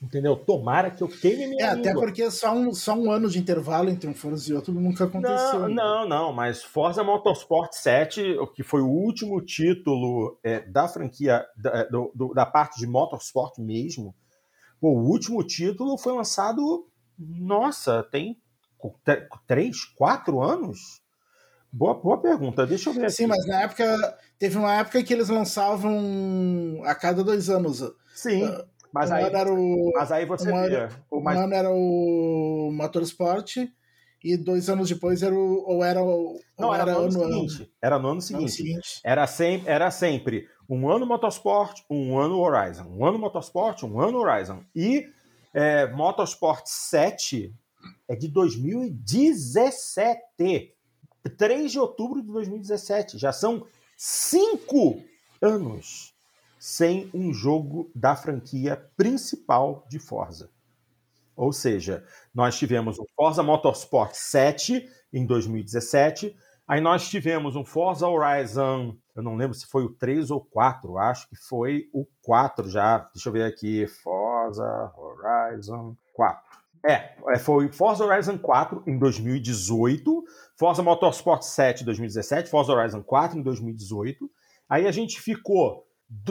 Entendeu? 0.03 0.35
Tomara 0.35 0.91
que 0.91 1.03
eu 1.03 1.09
queime 1.09 1.47
minha 1.47 1.67
É, 1.67 1.75
língua. 1.75 1.91
até 1.91 2.01
porque 2.01 2.31
só 2.31 2.53
um, 2.53 2.73
só 2.73 2.95
um 2.95 3.13
ano 3.13 3.29
de 3.29 3.39
intervalo 3.39 3.91
entre 3.91 4.09
um 4.09 4.15
Forza 4.15 4.51
e 4.51 4.55
outro 4.55 4.73
nunca 4.73 5.05
aconteceu. 5.05 5.61
Não, 5.61 5.69
não, 5.69 6.09
não, 6.09 6.33
mas 6.33 6.63
Forza 6.63 7.05
Motorsport 7.05 7.73
7, 7.75 8.37
que 8.55 8.63
foi 8.63 8.81
o 8.81 8.89
último 8.89 9.43
título 9.43 10.39
é, 10.43 10.61
da 10.61 10.89
franquia, 10.89 11.45
da, 11.55 11.85
do, 11.85 12.33
da 12.35 12.47
parte 12.47 12.79
de 12.81 12.87
Motorsport 12.87 13.59
mesmo, 13.59 14.15
pô, 14.81 14.89
o 14.89 15.07
último 15.07 15.45
título 15.45 15.99
foi 15.99 16.15
lançado, 16.15 16.89
nossa, 17.19 18.03
tem 18.03 18.41
três, 19.47 19.85
quatro 19.85 20.41
anos? 20.41 21.03
Boa, 21.71 21.95
boa 21.95 22.21
pergunta, 22.21 22.67
deixa 22.67 22.89
eu 22.89 22.95
ver 22.95 23.03
aqui. 23.03 23.13
Sim, 23.13 23.27
mas 23.27 23.47
na 23.47 23.63
época, 23.63 24.19
teve 24.39 24.57
uma 24.57 24.75
época 24.75 25.03
que 25.05 25.13
eles 25.13 25.29
lançavam 25.29 26.81
a 26.85 26.95
cada 26.95 27.23
dois 27.23 27.51
anos. 27.51 27.83
Sim, 28.15 28.45
uh, 28.45 28.65
mas, 28.93 29.11
um 29.11 29.15
aí, 29.15 29.25
era 29.25 29.53
o, 29.53 29.93
mas 29.95 30.13
aí 30.13 30.27
você 30.27 30.53
um 30.53 30.63
via. 30.63 30.89
Um 31.11 31.21
mais... 31.21 31.39
ano 31.39 31.55
era 31.55 31.71
o 31.71 32.71
Motorsport 32.73 33.57
e 34.23 34.37
dois 34.37 34.69
anos 34.69 34.87
depois 34.89 35.23
era 35.23 35.35
o, 35.35 35.65
ou 35.67 35.83
era 35.83 36.03
o, 36.03 36.39
Não, 36.59 36.75
era, 36.75 36.91
era 36.91 36.93
no 36.93 37.05
ano, 37.05 37.13
seguinte. 37.13 37.63
Ano. 37.63 37.71
Era 37.81 37.99
no 37.99 38.09
ano 38.09 38.21
seguinte. 38.21 38.43
ano 38.43 38.51
seguinte. 38.51 39.01
Era, 39.03 39.27
sem, 39.27 39.63
era 39.67 39.91
sempre 39.91 40.47
um 40.69 40.89
ano 40.89 41.05
Motorsport, 41.05 41.81
um 41.91 42.17
ano 42.19 42.39
Horizon. 42.39 42.85
Um 42.85 43.05
ano 43.05 43.19
Motorsport, 43.19 43.83
um 43.83 44.01
ano 44.01 44.19
Horizon. 44.19 44.63
E 44.75 45.09
é, 45.53 45.89
Motorsport 45.89 46.65
7 46.67 47.53
é 48.09 48.15
de 48.15 48.29
2017. 48.29 50.77
3 51.37 51.73
de 51.73 51.79
outubro 51.79 52.23
de 52.23 52.29
2017. 52.29 53.19
Já 53.19 53.31
são 53.33 53.67
cinco 53.97 55.03
anos 55.43 56.10
sem 56.61 57.11
um 57.15 57.33
jogo 57.33 57.91
da 57.95 58.15
franquia 58.15 58.77
principal 58.95 59.87
de 59.89 59.99
Forza. 59.99 60.51
Ou 61.35 61.55
seja, 61.55 62.05
nós 62.35 62.59
tivemos 62.59 62.99
o 62.99 63.07
Forza 63.17 63.43
Motorsport 63.43 64.13
7 64.13 64.87
em 65.11 65.25
2017, 65.25 66.37
aí 66.69 66.83
nós 66.83 67.09
tivemos 67.09 67.57
um 67.57 67.65
Forza 67.65 68.07
Horizon, 68.07 68.95
eu 69.17 69.23
não 69.23 69.37
lembro 69.37 69.57
se 69.57 69.67
foi 69.67 69.85
o 69.85 69.95
3 69.95 70.31
ou 70.31 70.43
4, 70.43 70.99
acho 70.99 71.31
que 71.31 71.37
foi 71.37 71.89
o 71.95 72.07
4 72.21 72.69
já. 72.69 72.99
Deixa 73.15 73.31
eu 73.31 73.33
ver 73.33 73.45
aqui, 73.45 73.87
Forza 73.87 74.93
Horizon 74.99 75.97
4. 76.13 76.51
É, 76.87 77.15
é, 77.29 77.39
foi 77.39 77.73
Forza 77.73 78.05
Horizon 78.05 78.37
4 78.37 78.83
em 78.87 78.99
2018, 78.99 80.25
Forza 80.57 80.83
Motorsport 80.83 81.43
7 81.43 81.83
em 81.83 81.85
2017, 81.87 82.51
Forza 82.51 82.71
Horizon 82.71 83.03
4 83.03 83.39
em 83.39 83.43
2018. 83.43 84.31
Aí 84.69 84.87
a 84.87 84.93
gente 84.93 85.21
ficou 85.23 85.90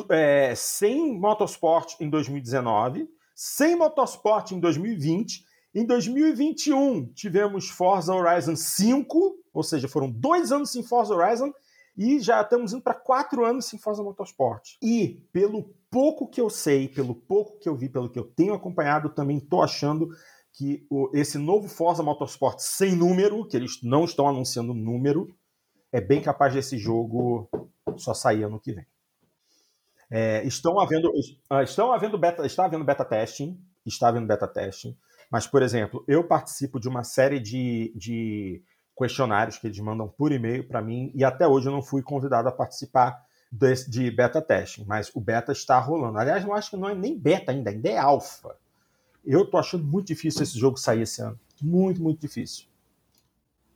é, 0.10 0.54
sem 0.56 1.18
Motorsport 1.18 1.96
em 2.00 2.10
2019, 2.10 3.10
sem 3.36 3.76
Motorsport 3.76 4.52
em 4.52 4.60
2020. 4.60 5.46
Em 5.74 5.86
2021 5.86 7.14
tivemos 7.14 7.70
Forza 7.70 8.14
Horizon 8.14 8.56
5, 8.56 9.36
ou 9.54 9.64
seja, 9.64 9.88
foram 9.88 10.10
dois 10.10 10.52
anos 10.52 10.72
sem 10.72 10.84
Forza 10.84 11.14
Horizon 11.14 11.52
e 11.98 12.20
já 12.20 12.42
estamos 12.42 12.74
indo 12.74 12.82
para 12.82 12.94
quatro 12.94 13.46
anos 13.46 13.66
sem 13.66 13.78
Forza 13.78 14.02
Motorsport. 14.02 14.78
E 14.82 15.22
pelo 15.32 15.74
pouco 15.90 16.28
que 16.28 16.42
eu 16.42 16.50
sei, 16.50 16.88
pelo 16.88 17.14
pouco 17.14 17.60
que 17.60 17.70
eu 17.70 17.76
vi, 17.76 17.90
pelo 17.90 18.10
que 18.10 18.18
eu 18.18 18.24
tenho 18.24 18.54
acompanhado, 18.54 19.10
também 19.10 19.38
estou 19.38 19.62
achando 19.62 20.10
que 20.54 20.86
o, 20.90 21.10
esse 21.14 21.38
novo 21.38 21.68
Forza 21.68 22.02
Motorsport 22.04 22.60
sem 22.60 22.96
número, 22.96 23.48
que 23.48 23.56
eles 23.56 23.82
não 23.84 24.06
estão 24.06 24.28
anunciando 24.28 24.74
número, 24.74 25.28
é 25.92 26.02
bem 26.02 26.22
capaz 26.22 26.54
desse 26.54 26.78
jogo 26.78 27.50
só 27.98 28.14
sair 28.14 28.44
ano 28.44 28.60
que 28.60 28.74
vem. 28.74 28.86
É, 30.12 30.44
estão 30.46 30.80
havendo, 30.80 31.12
ah, 31.50 31.62
estão 31.62 31.94
havendo 31.94 32.18
beta, 32.18 32.46
está 32.46 32.66
havendo 32.66 32.84
beta 32.84 33.06
testing, 33.06 33.60
está 33.86 34.08
havendo 34.08 34.26
beta 34.26 34.48
testing, 34.48 34.98
mas, 35.30 35.46
por 35.46 35.62
exemplo, 35.62 36.04
eu 36.08 36.24
participo 36.24 36.80
de 36.80 36.90
uma 36.90 37.04
série 37.04 37.40
de, 37.40 37.94
de 37.96 38.64
questionários 38.98 39.58
que 39.58 39.68
eles 39.68 39.80
mandam 39.80 40.08
por 40.08 40.32
e-mail 40.32 40.68
para 40.68 40.82
mim 40.82 41.12
e 41.14 41.24
até 41.24 41.48
hoje 41.48 41.68
eu 41.68 41.72
não 41.72 41.84
fui 41.84 42.02
convidado 42.02 42.50
a 42.50 42.52
participar 42.52 43.24
de, 43.52 44.12
beta 44.12 44.42
testing, 44.42 44.86
mas 44.86 45.12
o 45.14 45.20
beta 45.20 45.52
está 45.52 45.80
rolando. 45.80 46.18
Aliás, 46.18 46.44
eu 46.44 46.54
acho 46.54 46.72
que 46.72 46.78
não 46.78 46.90
é 46.90 46.96
nem 46.96 47.18
beta 47.18 47.52
ainda, 47.52 47.70
ainda 47.70 47.90
é 47.90 47.98
alfa. 47.98 48.56
Eu 49.26 49.46
tô 49.46 49.58
achando 49.58 49.84
muito 49.84 50.08
difícil 50.08 50.44
esse 50.44 50.58
jogo 50.58 50.78
sair 50.78 51.02
esse 51.02 51.22
ano. 51.22 51.40
Muito, 51.62 52.02
muito 52.02 52.20
difícil. 52.20 52.66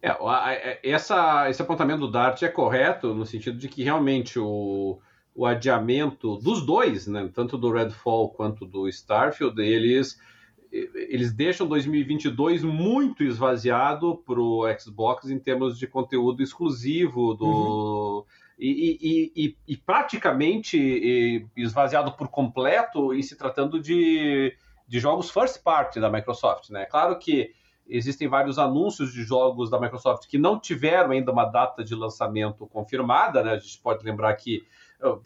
É, 0.01 0.79
essa, 0.83 1.49
esse 1.49 1.61
apontamento 1.61 2.01
do 2.01 2.11
Dart 2.11 2.41
é 2.43 2.49
correto 2.49 3.13
no 3.13 3.25
sentido 3.25 3.57
de 3.57 3.69
que 3.69 3.83
realmente 3.83 4.37
o, 4.37 4.99
o 5.35 5.45
adiamento 5.45 6.37
dos 6.37 6.65
dois, 6.65 7.07
né, 7.07 7.29
tanto 7.33 7.57
do 7.57 7.71
Redfall 7.71 8.29
quanto 8.29 8.65
do 8.65 8.87
Starfield, 8.87 9.59
eles, 9.61 10.19
eles 10.71 11.33
deixam 11.33 11.67
2022 11.67 12.63
muito 12.63 13.23
esvaziado 13.23 14.17
para 14.17 14.39
o 14.39 14.63
Xbox 14.79 15.29
em 15.29 15.39
termos 15.39 15.77
de 15.77 15.87
conteúdo 15.87 16.43
exclusivo 16.43 17.33
do. 17.33 17.45
Uhum. 17.45 18.43
E, 18.59 18.99
e, 19.01 19.45
e, 19.45 19.57
e, 19.67 19.75
praticamente 19.75 21.49
esvaziado 21.57 22.11
por 22.11 22.27
completo 22.27 23.11
em 23.11 23.21
se 23.21 23.35
tratando 23.35 23.81
de 23.81 24.55
de 24.87 24.99
jogos 24.99 25.31
first 25.31 25.63
party 25.63 25.99
da 25.99 26.09
Microsoft, 26.09 26.69
né? 26.69 26.85
Claro 26.85 27.17
que 27.17 27.51
existem 27.87 28.27
vários 28.27 28.57
anúncios 28.59 29.11
de 29.11 29.23
jogos 29.23 29.69
da 29.69 29.79
Microsoft 29.79 30.27
que 30.27 30.37
não 30.37 30.59
tiveram 30.59 31.11
ainda 31.11 31.31
uma 31.31 31.45
data 31.45 31.83
de 31.83 31.95
lançamento 31.95 32.67
confirmada, 32.67 33.43
né? 33.43 33.53
A 33.53 33.57
gente 33.57 33.79
pode 33.79 34.03
lembrar 34.05 34.33
que 34.35 34.63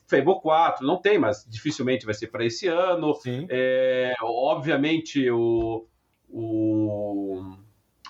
Fable 0.08 0.40
4 0.42 0.86
não 0.86 0.98
tem, 0.98 1.20
mas 1.20 1.46
dificilmente 1.48 2.06
vai 2.06 2.14
ser 2.14 2.28
para 2.28 2.44
esse 2.44 2.68
ano. 2.68 3.14
É, 3.50 4.14
obviamente 4.22 5.30
o, 5.30 5.86
o, 6.28 7.54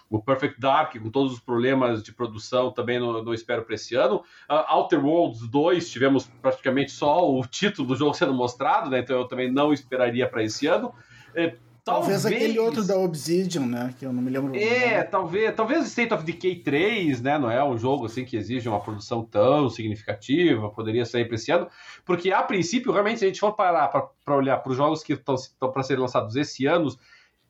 o, 0.09 0.21
Perfect 0.21 0.59
Dark, 0.59 0.97
com 0.97 1.09
todos 1.09 1.33
os 1.33 1.39
problemas 1.39 2.01
de 2.01 2.13
produção, 2.13 2.71
também 2.71 2.99
não, 2.99 3.21
não 3.21 3.33
espero 3.33 3.63
para 3.63 3.75
esse 3.75 3.95
ano. 3.95 4.23
Uh, 4.49 4.75
Outer 4.75 5.03
Worlds 5.05 5.47
2, 5.49 5.89
tivemos 5.89 6.25
praticamente 6.41 6.91
só 6.91 7.29
o 7.29 7.41
título 7.47 7.89
do 7.89 7.95
jogo 7.95 8.13
sendo 8.13 8.33
mostrado, 8.33 8.89
né? 8.89 8.99
Então 8.99 9.17
eu 9.17 9.27
também 9.27 9.51
não 9.51 9.73
esperaria 9.73 10.27
para 10.27 10.43
esse 10.43 10.67
ano. 10.67 10.93
É, 11.35 11.55
Talvez, 11.87 12.21
talvez 12.23 12.25
aquele 12.25 12.59
outro 12.59 12.83
da 12.83 12.97
Obsidian, 12.97 13.65
né? 13.65 13.95
Que 13.97 14.05
eu 14.05 14.11
não 14.11 14.21
me 14.21 14.29
lembro. 14.29 14.53
É, 14.53 15.03
talvez, 15.03 15.55
talvez 15.55 15.87
State 15.87 16.13
of 16.13 16.25
Decay 16.25 16.57
3, 16.57 17.21
né? 17.21 17.39
Não 17.39 17.49
é 17.49 17.63
um 17.63 17.77
jogo 17.77 18.05
assim 18.05 18.25
que 18.25 18.35
exige 18.35 18.67
uma 18.67 18.81
produção 18.81 19.23
tão 19.23 19.69
significativa, 19.69 20.69
poderia 20.69 21.05
sair 21.05 21.25
para 21.25 21.35
esse 21.35 21.49
ano, 21.49 21.69
porque 22.05 22.31
a 22.33 22.43
princípio, 22.43 22.91
realmente, 22.91 23.19
se 23.19 23.25
a 23.25 23.27
gente 23.29 23.39
for 23.39 23.53
parar 23.53 23.87
para 23.87 24.35
olhar 24.35 24.57
para 24.57 24.71
os 24.71 24.77
jogos 24.77 25.01
que 25.01 25.13
estão 25.13 25.37
para 25.71 25.83
ser 25.83 25.97
lançados 25.97 26.35
esse 26.35 26.65
ano, 26.65 26.93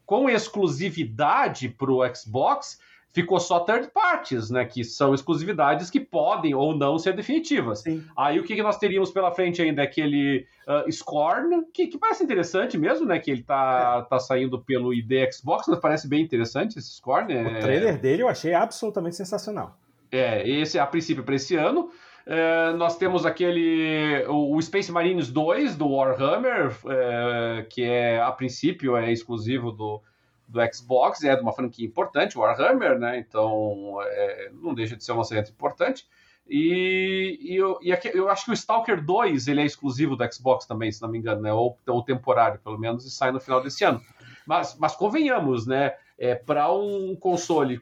com 0.06 0.30
exclusividade 0.30 1.70
para 1.70 1.92
o 1.92 2.16
Xbox, 2.16 2.80
ficou 3.12 3.40
só 3.40 3.60
third 3.62 3.90
parties, 3.94 4.50
né? 4.50 4.66
Que 4.66 4.84
são 4.84 5.14
exclusividades 5.14 5.90
que 5.90 6.00
podem 6.00 6.54
ou 6.54 6.76
não 6.76 6.98
ser 6.98 7.16
definitivas. 7.16 7.80
Sim. 7.80 8.04
Aí 8.16 8.40
o 8.40 8.44
que, 8.44 8.56
que 8.56 8.64
nós 8.64 8.78
teríamos 8.78 9.12
pela 9.12 9.32
frente 9.32 9.62
ainda? 9.62 9.82
Aquele 9.82 10.46
uh, 10.68 10.92
Scorn, 10.92 11.66
que, 11.74 11.88
que, 11.88 11.98
parece 11.98 12.24
interessante 12.24 12.78
mesmo, 12.78 13.06
né? 13.06 13.20
Que 13.20 13.32
ele 13.32 13.44
tá, 13.44 14.04
é. 14.06 14.10
tá 14.10 14.20
saindo 14.20 14.60
pelo 14.62 14.94
ID 14.94 15.12
Xbox, 15.34 15.66
mas 15.68 15.80
parece 15.80 16.08
bem 16.08 16.22
interessante 16.22 16.78
esse 16.78 16.96
Scorn. 16.96 17.34
É... 17.34 17.58
O 17.58 17.60
trailer 17.60 18.00
dele 18.00 18.24
eu 18.24 18.28
achei 18.28 18.54
absolutamente 18.54 19.16
sensacional. 19.16 19.78
É, 20.12 20.48
esse 20.48 20.78
é 20.78 20.82
a 20.82 20.88
princípio 20.88 21.24
para 21.24 21.36
esse 21.36 21.56
ano. 21.56 21.90
Uh, 22.28 22.76
nós 22.76 22.98
temos 22.98 23.26
aquele 23.26 24.26
o, 24.28 24.62
Space 24.62 24.92
Marines 24.92 25.30
2 25.30 25.78
do 25.78 25.88
Warhammer, 25.88 26.72
uh, 26.84 27.66
que 27.70 27.84
é 27.84 28.22
a 28.22 28.30
princípio 28.34 28.98
é 28.98 29.12
exclusivo 29.14 29.72
do, 29.72 30.02
do 30.48 30.60
Xbox, 30.74 31.24
é 31.24 31.36
de 31.36 31.42
uma 31.42 31.52
franquia 31.52 31.86
importante, 31.86 32.38
Warhammer, 32.38 32.98
né? 32.98 33.20
Então 33.20 34.00
é, 34.02 34.52
não 34.54 34.74
deixa 34.74 34.96
de 34.96 35.04
ser 35.04 35.12
um 35.12 35.18
lançamento 35.18 35.52
importante. 35.52 36.06
E, 36.50 37.38
e, 37.42 37.56
eu, 37.58 37.78
e 37.82 37.92
aqui, 37.92 38.10
eu 38.14 38.30
acho 38.30 38.46
que 38.46 38.52
o 38.52 38.54
Stalker 38.54 39.04
2 39.04 39.48
ele 39.48 39.62
é 39.62 39.66
exclusivo 39.66 40.16
do 40.16 40.34
Xbox 40.34 40.66
também, 40.66 40.92
se 40.92 41.02
não 41.02 41.10
me 41.10 41.18
engano, 41.18 41.42
né? 41.42 41.52
ou, 41.52 41.78
ou 41.86 42.02
temporário, 42.02 42.60
pelo 42.60 42.78
menos, 42.78 43.06
e 43.06 43.12
sai 43.12 43.32
no 43.32 43.40
final 43.40 43.62
desse 43.62 43.84
ano. 43.84 44.02
Mas, 44.46 44.78
mas 44.80 44.96
convenhamos, 44.96 45.68
né? 45.68 45.94
É, 46.18 46.36
Para 46.36 46.72
um 46.72 47.16
console 47.16 47.82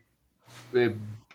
é, 0.74 0.94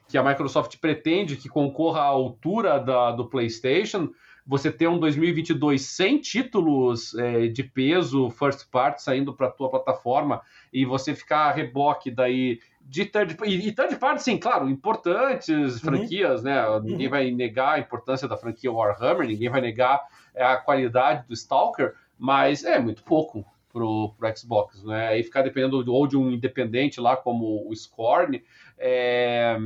que 0.09 0.19
a 0.19 0.25
Microsoft 0.25 0.77
pretende 0.79 1.37
que 1.37 1.49
concorra 1.49 2.01
à 2.01 2.07
altura 2.07 2.81
da, 2.81 3.13
do 3.13 3.27
PlayStation, 3.27 4.11
você 4.51 4.73
ter 4.73 4.89
um 4.89 4.99
2022 4.99 5.81
sem 5.81 6.19
títulos 6.19 7.15
é, 7.15 7.47
de 7.47 7.63
peso 7.63 8.29
first 8.31 8.69
party 8.69 9.01
saindo 9.01 9.33
para 9.33 9.47
a 9.47 9.51
tua 9.51 9.71
plataforma 9.71 10.43
e 10.73 10.85
você 10.85 11.15
ficar 11.15 11.45
a 11.45 11.53
reboque 11.53 12.11
daí 12.11 12.59
de 12.81 13.05
third, 13.05 13.37
e, 13.45 13.69
e 13.69 13.73
third 13.73 13.95
party, 13.95 14.21
sim, 14.21 14.37
claro, 14.37 14.69
importantes 14.69 15.75
uhum. 15.75 15.79
franquias, 15.79 16.43
né? 16.43 16.67
uhum. 16.67 16.81
né? 16.81 16.91
Ninguém 16.91 17.07
uhum. 17.07 17.11
vai 17.13 17.31
negar 17.31 17.75
a 17.75 17.79
importância 17.79 18.27
da 18.27 18.37
franquia 18.37 18.73
Warhammer, 18.73 19.29
ninguém 19.29 19.49
vai 19.49 19.61
negar 19.61 20.03
é, 20.35 20.43
a 20.43 20.57
qualidade 20.57 21.29
do 21.29 21.33
Stalker, 21.33 21.95
mas 22.19 22.65
é 22.65 22.81
muito 22.81 23.05
pouco 23.05 23.47
pro, 23.73 24.13
pro 24.19 24.37
Xbox, 24.37 24.83
né? 24.83 25.11
Aí 25.11 25.23
ficar 25.23 25.43
dependendo 25.43 25.95
ou 25.95 26.07
de 26.09 26.17
um 26.17 26.29
independente 26.29 27.01
lá 27.01 27.17
como 27.17 27.71
o 27.71 27.77
Scorn, 27.77 28.43
é, 28.77 29.57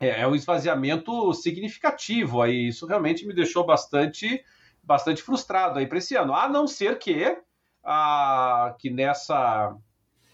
é, 0.00 0.20
é 0.20 0.28
um 0.28 0.34
esvaziamento 0.34 1.32
significativo 1.32 2.42
aí. 2.42 2.68
Isso 2.68 2.86
realmente 2.86 3.26
me 3.26 3.34
deixou 3.34 3.64
bastante, 3.64 4.44
bastante 4.82 5.22
frustrado 5.22 5.78
aí 5.78 5.86
para 5.86 5.98
esse 5.98 6.14
ano. 6.16 6.34
A 6.34 6.48
não 6.48 6.66
ser 6.66 6.98
que, 6.98 7.36
a, 7.82 8.74
que 8.78 8.90
nessa, 8.90 9.76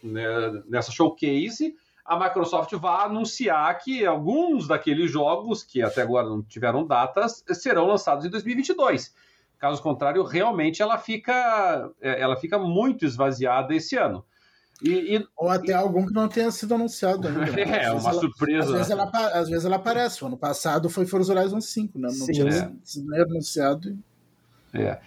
né, 0.02 0.62
nessa 0.68 0.90
showcase 0.90 1.74
a 2.04 2.18
Microsoft 2.18 2.72
vá 2.74 3.04
anunciar 3.04 3.78
que 3.78 4.04
alguns 4.04 4.66
daqueles 4.66 5.10
jogos, 5.10 5.62
que 5.62 5.80
até 5.80 6.02
agora 6.02 6.28
não 6.28 6.42
tiveram 6.42 6.84
datas, 6.84 7.44
serão 7.52 7.86
lançados 7.86 8.24
em 8.24 8.30
2022. 8.30 9.14
Caso 9.56 9.80
contrário, 9.80 10.24
realmente 10.24 10.82
ela 10.82 10.98
fica, 10.98 11.88
é, 12.00 12.20
ela 12.20 12.36
fica 12.36 12.58
muito 12.58 13.04
esvaziada 13.04 13.72
esse 13.74 13.96
ano. 13.96 14.24
E, 14.80 15.16
e, 15.16 15.26
Ou 15.36 15.48
até 15.48 15.72
e... 15.72 15.74
algum 15.74 16.06
que 16.06 16.12
não 16.12 16.28
tenha 16.28 16.50
sido 16.50 16.74
anunciado 16.74 17.28
ainda. 17.28 17.40
É, 17.60 17.90
uma 17.92 18.10
ela, 18.10 18.20
surpresa. 18.20 18.64
Às 18.64 18.72
vezes, 18.72 18.90
ela, 18.90 19.10
às 19.32 19.48
vezes 19.48 19.64
ela 19.64 19.76
aparece. 19.76 20.24
O 20.24 20.26
ano 20.26 20.36
passado 20.36 20.88
foi 20.88 21.06
Forza 21.06 21.32
Horizon 21.32 21.60
5, 21.60 21.98
né? 21.98 22.08
Não 22.08 22.26
Sim, 22.26 22.32
tinha 22.32 22.48
é. 22.48 22.72
sido 22.82 23.14
anunciado. 23.14 23.98
É. 24.72 24.98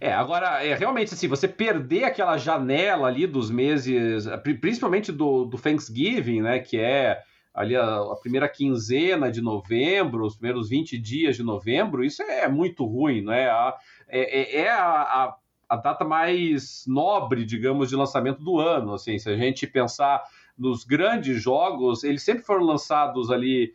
É, 0.00 0.12
agora, 0.12 0.64
é, 0.64 0.74
realmente, 0.74 1.14
assim, 1.14 1.26
você 1.26 1.48
perder 1.48 2.04
aquela 2.04 2.36
janela 2.36 3.08
ali 3.08 3.26
dos 3.26 3.50
meses, 3.50 4.26
principalmente 4.60 5.10
do, 5.10 5.44
do 5.44 5.58
Thanksgiving, 5.58 6.42
né, 6.42 6.60
que 6.60 6.78
é 6.78 7.20
ali 7.52 7.74
a, 7.74 7.82
a, 7.82 8.16
primeira 8.20 8.48
quinzena 8.48 9.30
de 9.30 9.40
novembro, 9.40 10.24
os 10.24 10.36
primeiros 10.36 10.68
20 10.68 10.96
dias 10.96 11.36
de 11.36 11.42
novembro, 11.42 12.04
isso 12.04 12.22
é 12.22 12.46
muito 12.46 12.84
ruim, 12.84 13.22
né? 13.22 13.48
A, 13.48 13.74
é, 14.06 14.40
é, 14.40 14.60
é 14.60 14.70
a, 14.70 14.84
a 14.84 15.36
a 15.68 15.76
data 15.76 16.04
mais 16.04 16.84
nobre, 16.86 17.44
digamos, 17.44 17.88
de 17.88 17.96
lançamento 17.96 18.42
do 18.42 18.58
ano. 18.58 18.94
Assim, 18.94 19.18
se 19.18 19.28
a 19.28 19.36
gente 19.36 19.66
pensar 19.66 20.22
nos 20.56 20.84
grandes 20.84 21.40
jogos, 21.40 22.02
eles 22.02 22.22
sempre 22.22 22.42
foram 22.42 22.64
lançados 22.64 23.30
ali 23.30 23.74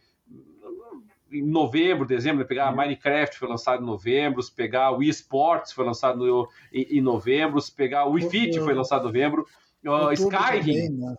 em 1.32 1.42
novembro, 1.42 2.06
dezembro, 2.06 2.40
né? 2.40 2.46
pegar 2.46 2.70
uhum. 2.70 2.78
Minecraft 2.78 3.38
foi 3.38 3.48
lançado 3.48 3.82
em 3.82 3.86
novembro, 3.86 4.42
se 4.42 4.52
pegar 4.52 4.92
o 4.92 4.98
Wii 4.98 5.10
Sports 5.10 5.72
foi 5.72 5.86
lançado 5.86 6.20
no, 6.20 6.48
em, 6.72 6.98
em, 6.98 7.02
novembro, 7.02 7.60
se 7.60 7.72
pegar 7.72 8.06
o 8.06 8.12
Wii 8.12 8.30
Fit 8.30 8.60
foi 8.60 8.74
lançado 8.74 9.02
em 9.02 9.06
novembro, 9.06 9.48
uh, 9.86 10.14
Skyrim, 10.14 10.90
né? 10.90 11.16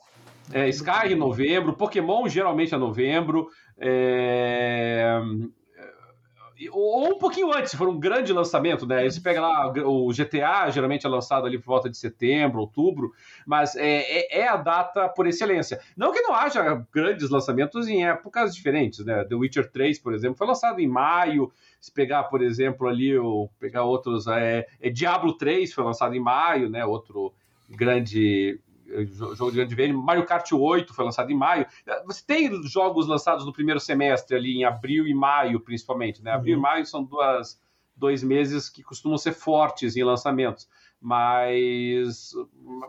é, 0.53 0.69
Skyrim 0.69 1.15
em 1.15 1.19
novembro, 1.19 1.73
Pokémon 1.73 2.29
geralmente 2.29 2.75
é 2.75 2.79
novembro, 2.79 3.49
é, 3.77 5.21
ou 6.71 7.09
um 7.09 7.19
pouquinho 7.19 7.53
antes, 7.53 7.73
se 7.73 7.77
for 7.77 7.89
um 7.89 7.99
grande 7.99 8.33
lançamento, 8.33 8.87
né? 8.87 9.09
Você 9.09 9.21
pega 9.21 9.41
lá 9.41 9.73
o 9.85 10.09
GTA, 10.13 10.71
geralmente 10.71 11.05
é 11.05 11.09
lançado 11.09 11.47
ali 11.47 11.59
por 11.59 11.67
volta 11.67 11.91
de 11.91 11.97
setembro, 11.97 12.61
outubro, 12.61 13.13
mas 13.47 13.75
é, 13.75 14.01
é, 14.01 14.39
é, 14.41 14.49
a 14.49 14.57
data 14.57 15.09
por 15.09 15.27
excelência. 15.27 15.81
Não 15.97 16.13
que 16.13 16.21
não 16.21 16.35
haja 16.35 16.85
grandes 16.93 17.29
lançamentos 17.29 17.89
em 17.89 18.07
épocas 18.07 18.55
diferentes, 18.55 19.05
né? 19.05 19.25
The 19.25 19.35
Witcher 19.35 19.71
3, 19.71 19.99
por 19.99 20.15
exemplo, 20.15 20.37
foi 20.37 20.47
lançado 20.47 20.81
em 20.81 20.89
maio. 20.89 21.53
Se 21.81 21.93
pegar, 21.93 22.25
por 22.25 22.41
exemplo, 22.41 22.89
ali, 22.89 23.17
ou 23.19 23.51
pegar 23.59 23.85
outros, 23.85 24.27
é, 24.27 24.67
é 24.81 24.91
Diablo 24.91 25.37
3 25.37 25.73
foi 25.73 25.85
lançado 25.85 26.15
em 26.15 26.21
maio, 26.21 26.71
né? 26.71 26.85
Outro 26.85 27.33
grande 27.69 28.61
jogo 29.35 29.51
de 29.51 29.57
grande 29.57 29.75
vênio. 29.75 30.03
Mario 30.03 30.25
Kart 30.25 30.51
8 30.53 30.93
foi 30.93 31.05
lançado 31.05 31.31
em 31.31 31.37
maio. 31.37 31.67
Você 32.07 32.23
tem 32.27 32.63
jogos 32.65 33.07
lançados 33.07 33.45
no 33.45 33.53
primeiro 33.53 33.81
semestre, 33.81 34.37
ali 34.37 34.59
em 34.59 34.65
abril 34.65 35.07
e 35.07 35.15
maio, 35.15 35.61
principalmente. 35.61 36.23
Né? 36.23 36.31
Abril 36.31 36.55
uhum. 36.55 36.61
e 36.61 36.63
maio 36.63 36.87
são 36.87 37.03
duas, 37.03 37.61
dois 37.97 38.23
meses 38.23 38.69
que 38.69 38.83
costumam 38.83 39.19
ser 39.19 39.33
fortes 39.33 39.97
em 39.97 40.05
lançamentos. 40.05 40.69
Mas, 41.01 42.33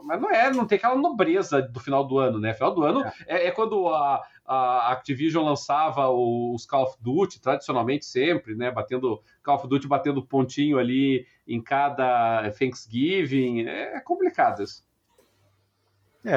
mas 0.05 0.21
não 0.21 0.31
é, 0.31 0.49
não 0.49 0.65
tem 0.65 0.77
aquela 0.77 0.95
nobreza 0.95 1.61
do 1.61 1.81
final 1.81 2.07
do 2.07 2.17
ano, 2.17 2.39
né? 2.39 2.53
Final 2.53 2.73
do 2.73 2.83
ano 2.83 3.03
é, 3.03 3.13
é, 3.27 3.47
é 3.47 3.51
quando 3.51 3.89
a, 3.89 4.21
a 4.45 4.93
Activision 4.93 5.43
lançava 5.43 6.09
os 6.09 6.65
Call 6.65 6.83
of 6.83 6.95
Duty, 7.01 7.41
tradicionalmente 7.41 8.05
sempre, 8.05 8.55
né? 8.55 8.71
Batendo 8.71 9.21
Call 9.43 9.55
of 9.57 9.67
Duty 9.67 9.87
batendo 9.89 10.25
pontinho 10.25 10.79
ali 10.79 11.27
em 11.45 11.61
cada 11.61 12.49
Thanksgiving. 12.57 13.67
É 13.67 13.99
complicado 13.99 14.63
isso. 14.63 14.85
É, 16.25 16.35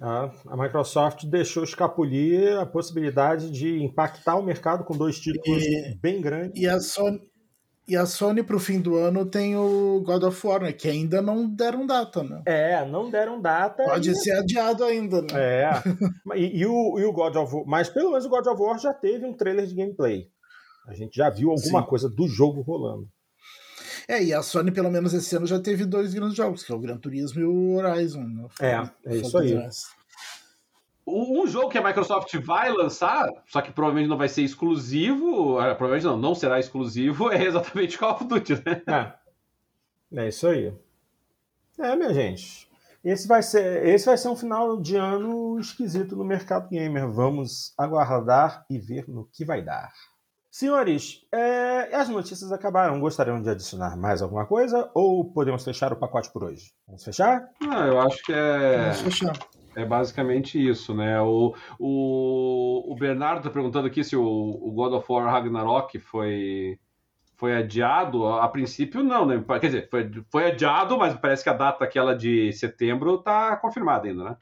a, 0.00 0.30
a 0.48 0.56
Microsoft 0.56 1.24
deixou 1.24 1.64
escapulir 1.64 2.56
a 2.58 2.66
possibilidade 2.66 3.50
de 3.50 3.82
impactar 3.82 4.36
o 4.36 4.42
mercado 4.42 4.84
com 4.84 4.96
dois 4.96 5.18
títulos 5.18 5.62
e, 5.62 5.98
bem 6.00 6.20
grandes. 6.20 6.60
E 6.60 6.68
a 6.68 6.80
Sony, 6.80 7.20
e 7.86 7.96
a 7.96 8.06
Sony 8.06 8.42
pro 8.42 8.58
fim 8.58 8.80
do 8.80 8.96
ano 8.96 9.26
tem 9.26 9.56
o 9.56 10.00
God 10.04 10.22
of 10.22 10.46
War, 10.46 10.62
né, 10.62 10.72
que 10.72 10.88
ainda 10.88 11.20
não 11.20 11.48
deram 11.48 11.86
data, 11.86 12.22
né? 12.22 12.42
É, 12.46 12.84
não 12.86 13.10
deram 13.10 13.40
data. 13.40 13.84
Pode 13.84 14.10
e... 14.10 14.14
ser 14.14 14.32
adiado 14.32 14.84
ainda, 14.84 15.20
né? 15.22 15.28
É. 15.32 15.70
e, 16.36 16.60
e, 16.60 16.66
o, 16.66 16.98
e 16.98 17.04
o 17.04 17.12
God 17.12 17.36
of 17.36 17.54
War, 17.54 17.64
mas 17.66 17.88
pelo 17.88 18.10
menos 18.10 18.24
o 18.24 18.30
God 18.30 18.46
of 18.46 18.62
War 18.62 18.78
já 18.78 18.94
teve 18.94 19.26
um 19.26 19.36
trailer 19.36 19.66
de 19.66 19.74
gameplay. 19.74 20.26
A 20.88 20.94
gente 20.94 21.16
já 21.16 21.30
viu 21.30 21.50
alguma 21.50 21.80
Sim. 21.80 21.88
coisa 21.88 22.08
do 22.08 22.28
jogo 22.28 22.60
rolando. 22.60 23.08
É, 24.08 24.22
e 24.22 24.32
a 24.32 24.42
Sony, 24.42 24.70
pelo 24.70 24.90
menos 24.90 25.14
esse 25.14 25.34
ano, 25.36 25.46
já 25.46 25.58
teve 25.58 25.84
dois 25.84 26.12
grandes 26.12 26.36
jogos, 26.36 26.62
que 26.62 26.72
é 26.72 26.74
o 26.74 26.78
Gran 26.78 26.98
Turismo 26.98 27.40
e 27.40 27.44
o 27.44 27.76
Horizon. 27.76 28.24
Né? 28.24 28.48
É, 28.60 28.90
é 29.06 29.16
isso 29.16 29.38
aí. 29.38 29.56
Um 31.06 31.46
jogo 31.46 31.68
que 31.68 31.76
a 31.76 31.84
Microsoft 31.84 32.34
vai 32.38 32.72
lançar, 32.72 33.28
só 33.46 33.60
que 33.60 33.70
provavelmente 33.70 34.08
não 34.08 34.16
vai 34.16 34.28
ser 34.28 34.42
exclusivo, 34.42 35.60
é, 35.60 35.74
provavelmente 35.74 36.06
não, 36.06 36.16
não 36.16 36.34
será 36.34 36.58
exclusivo, 36.58 37.28
é 37.32 37.44
exatamente 37.44 37.98
Call 37.98 38.14
of 38.14 38.24
Duty, 38.24 38.54
né? 38.54 38.82
É, 40.12 40.24
é 40.24 40.28
isso 40.28 40.46
aí. 40.46 40.72
É, 41.78 41.94
minha 41.94 42.14
gente. 42.14 42.70
Esse 43.04 43.28
vai 43.28 43.42
ser, 43.42 43.86
esse 43.86 44.06
vai 44.06 44.16
ser 44.16 44.28
um 44.28 44.36
final 44.36 44.80
de 44.80 44.96
ano 44.96 45.58
esquisito 45.60 46.16
no 46.16 46.24
mercado 46.24 46.70
gamer. 46.70 47.06
Vamos 47.06 47.74
aguardar 47.76 48.64
e 48.70 48.78
ver 48.78 49.06
no 49.06 49.26
que 49.26 49.44
vai 49.44 49.60
dar. 49.60 49.92
Senhores, 50.54 51.26
é, 51.32 51.96
as 51.96 52.08
notícias 52.08 52.52
acabaram. 52.52 53.00
Gostariam 53.00 53.42
de 53.42 53.50
adicionar 53.50 53.96
mais 53.96 54.22
alguma 54.22 54.46
coisa 54.46 54.88
ou 54.94 55.24
podemos 55.24 55.64
fechar 55.64 55.92
o 55.92 55.96
pacote 55.96 56.32
por 56.32 56.44
hoje? 56.44 56.70
Vamos 56.86 57.02
fechar? 57.02 57.48
Ah, 57.68 57.88
eu 57.88 58.00
acho 58.00 58.22
que 58.22 58.32
é. 58.32 58.78
Vamos 58.82 59.00
fechar. 59.00 59.36
É 59.74 59.84
basicamente 59.84 60.56
isso, 60.56 60.94
né? 60.94 61.20
O, 61.20 61.56
o, 61.76 62.92
o 62.92 62.94
Bernardo 62.94 63.38
está 63.38 63.50
perguntando 63.50 63.88
aqui 63.88 64.04
se 64.04 64.14
o, 64.14 64.22
o, 64.22 64.70
God 64.70 64.92
of 64.92 65.10
War 65.10 65.26
Ragnarok 65.26 65.98
foi, 65.98 66.78
foi 67.36 67.56
adiado, 67.56 68.24
a 68.24 68.46
princípio 68.46 69.02
não, 69.02 69.26
né? 69.26 69.44
Quer 69.58 69.66
dizer, 69.66 69.88
foi, 69.90 70.08
foi 70.30 70.52
adiado, 70.52 70.96
mas 70.96 71.16
parece 71.16 71.42
que 71.42 71.50
a 71.50 71.54
data 71.54 71.82
aquela 71.82 72.14
de 72.14 72.52
setembro 72.52 73.16
está 73.16 73.56
confirmada 73.56 74.06
ainda, 74.06 74.22
né? 74.22 74.36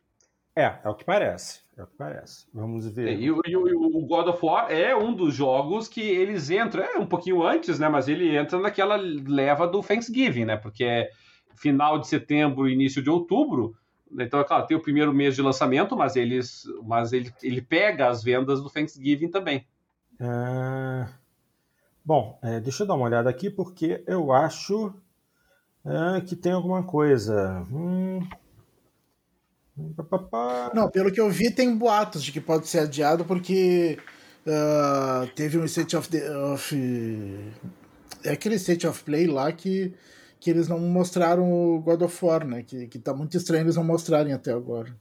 É, 0.55 0.75
é 0.85 0.89
o 0.91 0.95
que 0.95 1.07
parece. 1.07 1.62
É 1.77 1.83
o 1.83 1.87
que 1.87 1.97
parece. 1.97 2.47
Vamos 2.53 2.87
ver. 2.87 3.09
É, 3.09 3.15
e, 3.15 3.27
e, 3.27 3.51
e, 3.51 3.57
o 3.57 4.07
God 4.07 4.29
of 4.29 4.45
War 4.45 4.71
é 4.71 4.95
um 4.95 5.15
dos 5.15 5.35
jogos 5.35 5.89
que 5.89 6.03
eles 6.03 6.51
entram, 6.51 6.85
é 6.85 6.99
um 6.99 7.07
pouquinho 7.07 7.43
antes, 7.43 7.79
né? 7.79 7.89
Mas 7.89 8.09
ele 8.09 8.37
entra 8.37 8.59
naquela 8.59 8.97
leva 8.97 9.67
do 9.67 9.83
Thanksgiving, 9.83 10.45
né? 10.45 10.57
Porque 10.57 10.85
é 10.85 11.11
final 11.55 11.99
de 11.99 12.09
setembro, 12.09 12.69
início 12.69 13.03
de 13.03 13.09
outubro. 13.09 13.75
Então, 14.19 14.41
é 14.41 14.45
claro, 14.45 14.67
tem 14.67 14.77
o 14.77 14.83
primeiro 14.83 15.15
mês 15.15 15.35
de 15.35 15.41
lançamento, 15.41 15.97
mas, 15.97 16.17
eles, 16.17 16.65
mas 16.83 17.15
ele, 17.15 17.33
ele 17.43 17.63
pega 17.63 18.09
as 18.09 18.23
vendas 18.23 18.63
do 18.63 18.69
Thanksgiving 18.69 19.29
também. 19.29 19.67
Ah, 20.21 21.09
bom, 22.05 22.39
é, 22.43 22.61
deixa 22.61 22.83
eu 22.83 22.87
dar 22.87 22.95
uma 22.95 23.07
olhada 23.07 23.31
aqui, 23.31 23.49
porque 23.49 24.05
eu 24.07 24.31
acho 24.31 24.95
é, 25.87 26.21
que 26.21 26.37
tem 26.37 26.53
alguma 26.53 26.83
coisa. 26.83 27.67
Hum... 27.73 28.21
Não, 30.75 30.91
pelo 30.91 31.11
que 31.11 31.21
eu 31.21 31.31
vi, 31.31 31.51
tem 31.51 31.77
boatos 31.77 32.23
de 32.23 32.31
que 32.31 32.41
pode 32.41 32.69
ser 32.69 32.81
adiado 32.81 33.25
porque 33.25 33.99
uh, 34.47 35.27
teve 35.35 35.59
um 35.59 35.65
State 35.65 35.97
of, 35.97 36.09
the, 36.09 36.31
of. 36.37 37.53
É 38.25 38.33
aquele 38.33 38.57
State 38.57 38.87
of 38.87 39.03
Play 39.03 39.27
lá 39.27 39.51
que, 39.51 39.95
que 40.39 40.51
eles 40.51 40.69
não 40.69 40.79
mostraram 40.79 41.51
o 41.51 41.81
God 41.81 42.03
of 42.03 42.25
War, 42.25 42.47
né? 42.47 42.63
Que, 42.63 42.87
que 42.87 42.99
tá 42.99 43.15
muito 43.15 43.37
estranho 43.37 43.65
eles 43.65 43.77
não 43.77 43.85
mostrarem 43.85 44.33
até 44.33 44.53
agora. 44.53 44.95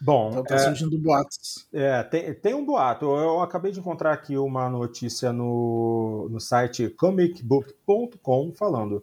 Bom, 0.00 0.30
então 0.30 0.44
tá 0.44 0.56
é, 0.56 0.58
surgindo 0.58 0.98
boatos. 0.98 1.66
É, 1.72 2.02
tem, 2.02 2.34
tem 2.34 2.54
um 2.54 2.64
boato. 2.64 3.06
Eu 3.06 3.40
acabei 3.40 3.72
de 3.72 3.80
encontrar 3.80 4.12
aqui 4.12 4.36
uma 4.36 4.68
notícia 4.68 5.32
no, 5.32 6.28
no 6.30 6.40
site 6.40 6.90
comicbook.com 6.90 8.52
falando 8.52 9.02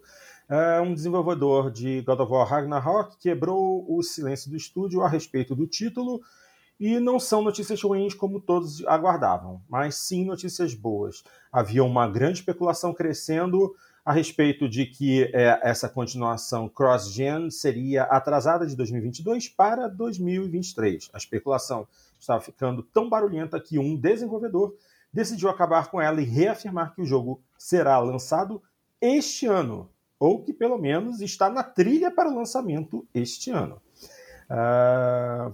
um 0.82 0.92
desenvolvedor 0.92 1.70
de 1.70 2.02
God 2.02 2.20
of 2.20 2.32
War 2.32 2.46
Ragnarok 2.46 3.16
quebrou 3.18 3.86
o 3.88 4.02
silêncio 4.02 4.50
do 4.50 4.56
estúdio 4.56 5.02
a 5.02 5.08
respeito 5.08 5.54
do 5.54 5.66
título 5.66 6.20
e 6.78 6.98
não 6.98 7.20
são 7.20 7.42
notícias 7.42 7.80
ruins 7.80 8.12
como 8.12 8.40
todos 8.40 8.84
aguardavam, 8.86 9.62
mas 9.68 9.94
sim 9.94 10.24
notícias 10.24 10.74
boas. 10.74 11.22
Havia 11.52 11.84
uma 11.84 12.08
grande 12.08 12.40
especulação 12.40 12.92
crescendo 12.92 13.74
a 14.04 14.12
respeito 14.12 14.68
de 14.68 14.84
que 14.84 15.30
é, 15.32 15.60
essa 15.62 15.88
continuação 15.88 16.68
cross-gen 16.68 17.50
seria 17.50 18.02
atrasada 18.02 18.66
de 18.66 18.74
2022 18.74 19.48
para 19.48 19.86
2023. 19.88 21.08
A 21.12 21.18
especulação 21.18 21.86
estava 22.18 22.40
ficando 22.40 22.82
tão 22.82 23.08
barulhenta 23.08 23.60
que 23.60 23.78
um 23.78 23.96
desenvolvedor 23.96 24.74
decidiu 25.12 25.48
acabar 25.48 25.88
com 25.88 26.00
ela 26.00 26.20
e 26.20 26.24
reafirmar 26.24 26.94
que 26.94 27.02
o 27.02 27.06
jogo 27.06 27.40
será 27.56 27.98
lançado 28.00 28.60
este 29.00 29.46
ano, 29.46 29.88
ou 30.22 30.40
que 30.40 30.52
pelo 30.52 30.78
menos 30.78 31.20
está 31.20 31.50
na 31.50 31.64
trilha 31.64 32.08
para 32.08 32.30
o 32.30 32.36
lançamento 32.36 33.04
este 33.12 33.50
ano. 33.50 33.82
Uh, 34.48 35.52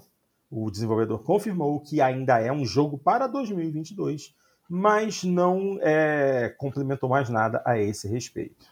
o 0.51 0.71
desenvolvedor 0.71 1.21
confirmou 1.21 1.81
que 1.81 2.03
ainda 2.03 2.39
é 2.39 2.53
um 2.53 2.67
jogo 2.67 2.99
para 2.99 3.27
2022, 3.27 4.35
mas 4.69 5.25
não 5.25 5.79
é, 5.81 6.55
complementou 6.59 7.09
mais 7.09 7.31
nada 7.31 7.63
a 7.65 7.79
esse 7.79 8.07
respeito. 8.07 8.67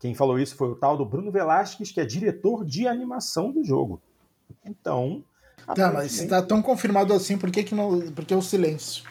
Quem 0.00 0.14
falou 0.14 0.38
isso 0.38 0.56
foi 0.56 0.68
o 0.68 0.74
tal 0.74 0.96
do 0.96 1.04
Bruno 1.04 1.30
Velasquez, 1.30 1.92
que 1.92 2.00
é 2.00 2.06
diretor 2.06 2.64
de 2.64 2.88
animação 2.88 3.52
do 3.52 3.62
jogo. 3.62 4.00
Então. 4.64 5.22
Tá, 5.74 5.92
mas 5.92 6.18
está 6.18 6.40
tão 6.40 6.62
confirmado 6.62 7.12
assim, 7.12 7.36
por 7.36 7.50
que, 7.50 7.62
que 7.62 7.74
não. 7.74 8.10
Por 8.12 8.24
que 8.24 8.34
o 8.34 8.40
silêncio? 8.40 9.04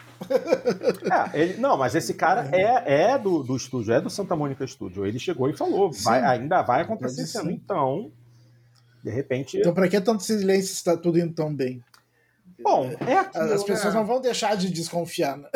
É, 1.32 1.40
ele, 1.40 1.56
não, 1.58 1.76
mas 1.76 1.94
esse 1.94 2.14
cara 2.14 2.48
é, 2.52 3.12
é 3.12 3.18
do, 3.18 3.42
do 3.42 3.56
estúdio, 3.56 3.92
é 3.92 4.00
do 4.00 4.10
Santa 4.10 4.34
Mônica 4.34 4.66
Studio. 4.66 5.06
Ele 5.06 5.18
chegou 5.18 5.48
e 5.48 5.56
falou, 5.56 5.90
vai, 5.92 6.22
ainda 6.22 6.62
vai 6.62 6.82
acontecer 6.82 7.22
esse 7.22 7.38
ano. 7.38 7.50
Então, 7.50 8.10
de 9.02 9.10
repente. 9.10 9.58
Então, 9.58 9.74
para 9.74 9.88
que 9.88 10.00
tanto 10.00 10.22
silêncio 10.22 10.72
está 10.72 10.96
tudo 10.96 11.18
indo 11.18 11.34
tão 11.34 11.54
bem? 11.54 11.82
Bom, 12.60 12.90
é 13.06 13.18
aquilo, 13.18 13.52
As 13.52 13.62
pessoas 13.62 13.92
né? 13.92 14.00
não 14.00 14.06
vão 14.06 14.20
deixar 14.20 14.56
de 14.56 14.70
desconfiar. 14.70 15.36
Né? 15.36 15.48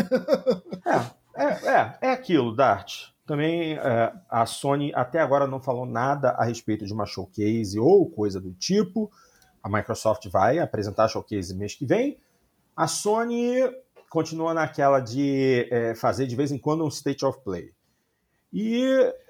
É, 1.36 1.44
é, 1.44 1.46
é, 1.46 1.98
é 2.02 2.10
aquilo, 2.10 2.54
Dart. 2.54 3.10
Também 3.24 3.74
é, 3.74 4.12
a 4.28 4.44
Sony 4.44 4.92
até 4.94 5.20
agora 5.20 5.46
não 5.46 5.60
falou 5.60 5.86
nada 5.86 6.30
a 6.30 6.44
respeito 6.44 6.84
de 6.84 6.92
uma 6.92 7.06
showcase 7.06 7.78
ou 7.78 8.10
coisa 8.10 8.40
do 8.40 8.52
tipo. 8.52 9.10
A 9.62 9.68
Microsoft 9.68 10.26
vai 10.28 10.58
apresentar 10.58 11.04
a 11.04 11.08
showcase 11.08 11.54
mês 11.54 11.74
que 11.74 11.86
vem. 11.86 12.18
A 12.76 12.86
Sony 12.86 13.54
continua 14.08 14.54
naquela 14.54 15.00
de 15.00 15.68
é, 15.70 15.94
fazer 15.94 16.26
de 16.26 16.36
vez 16.36 16.50
em 16.50 16.58
quando 16.58 16.84
um 16.84 16.88
state 16.88 17.24
of 17.24 17.38
play. 17.44 17.72
E 18.52 18.82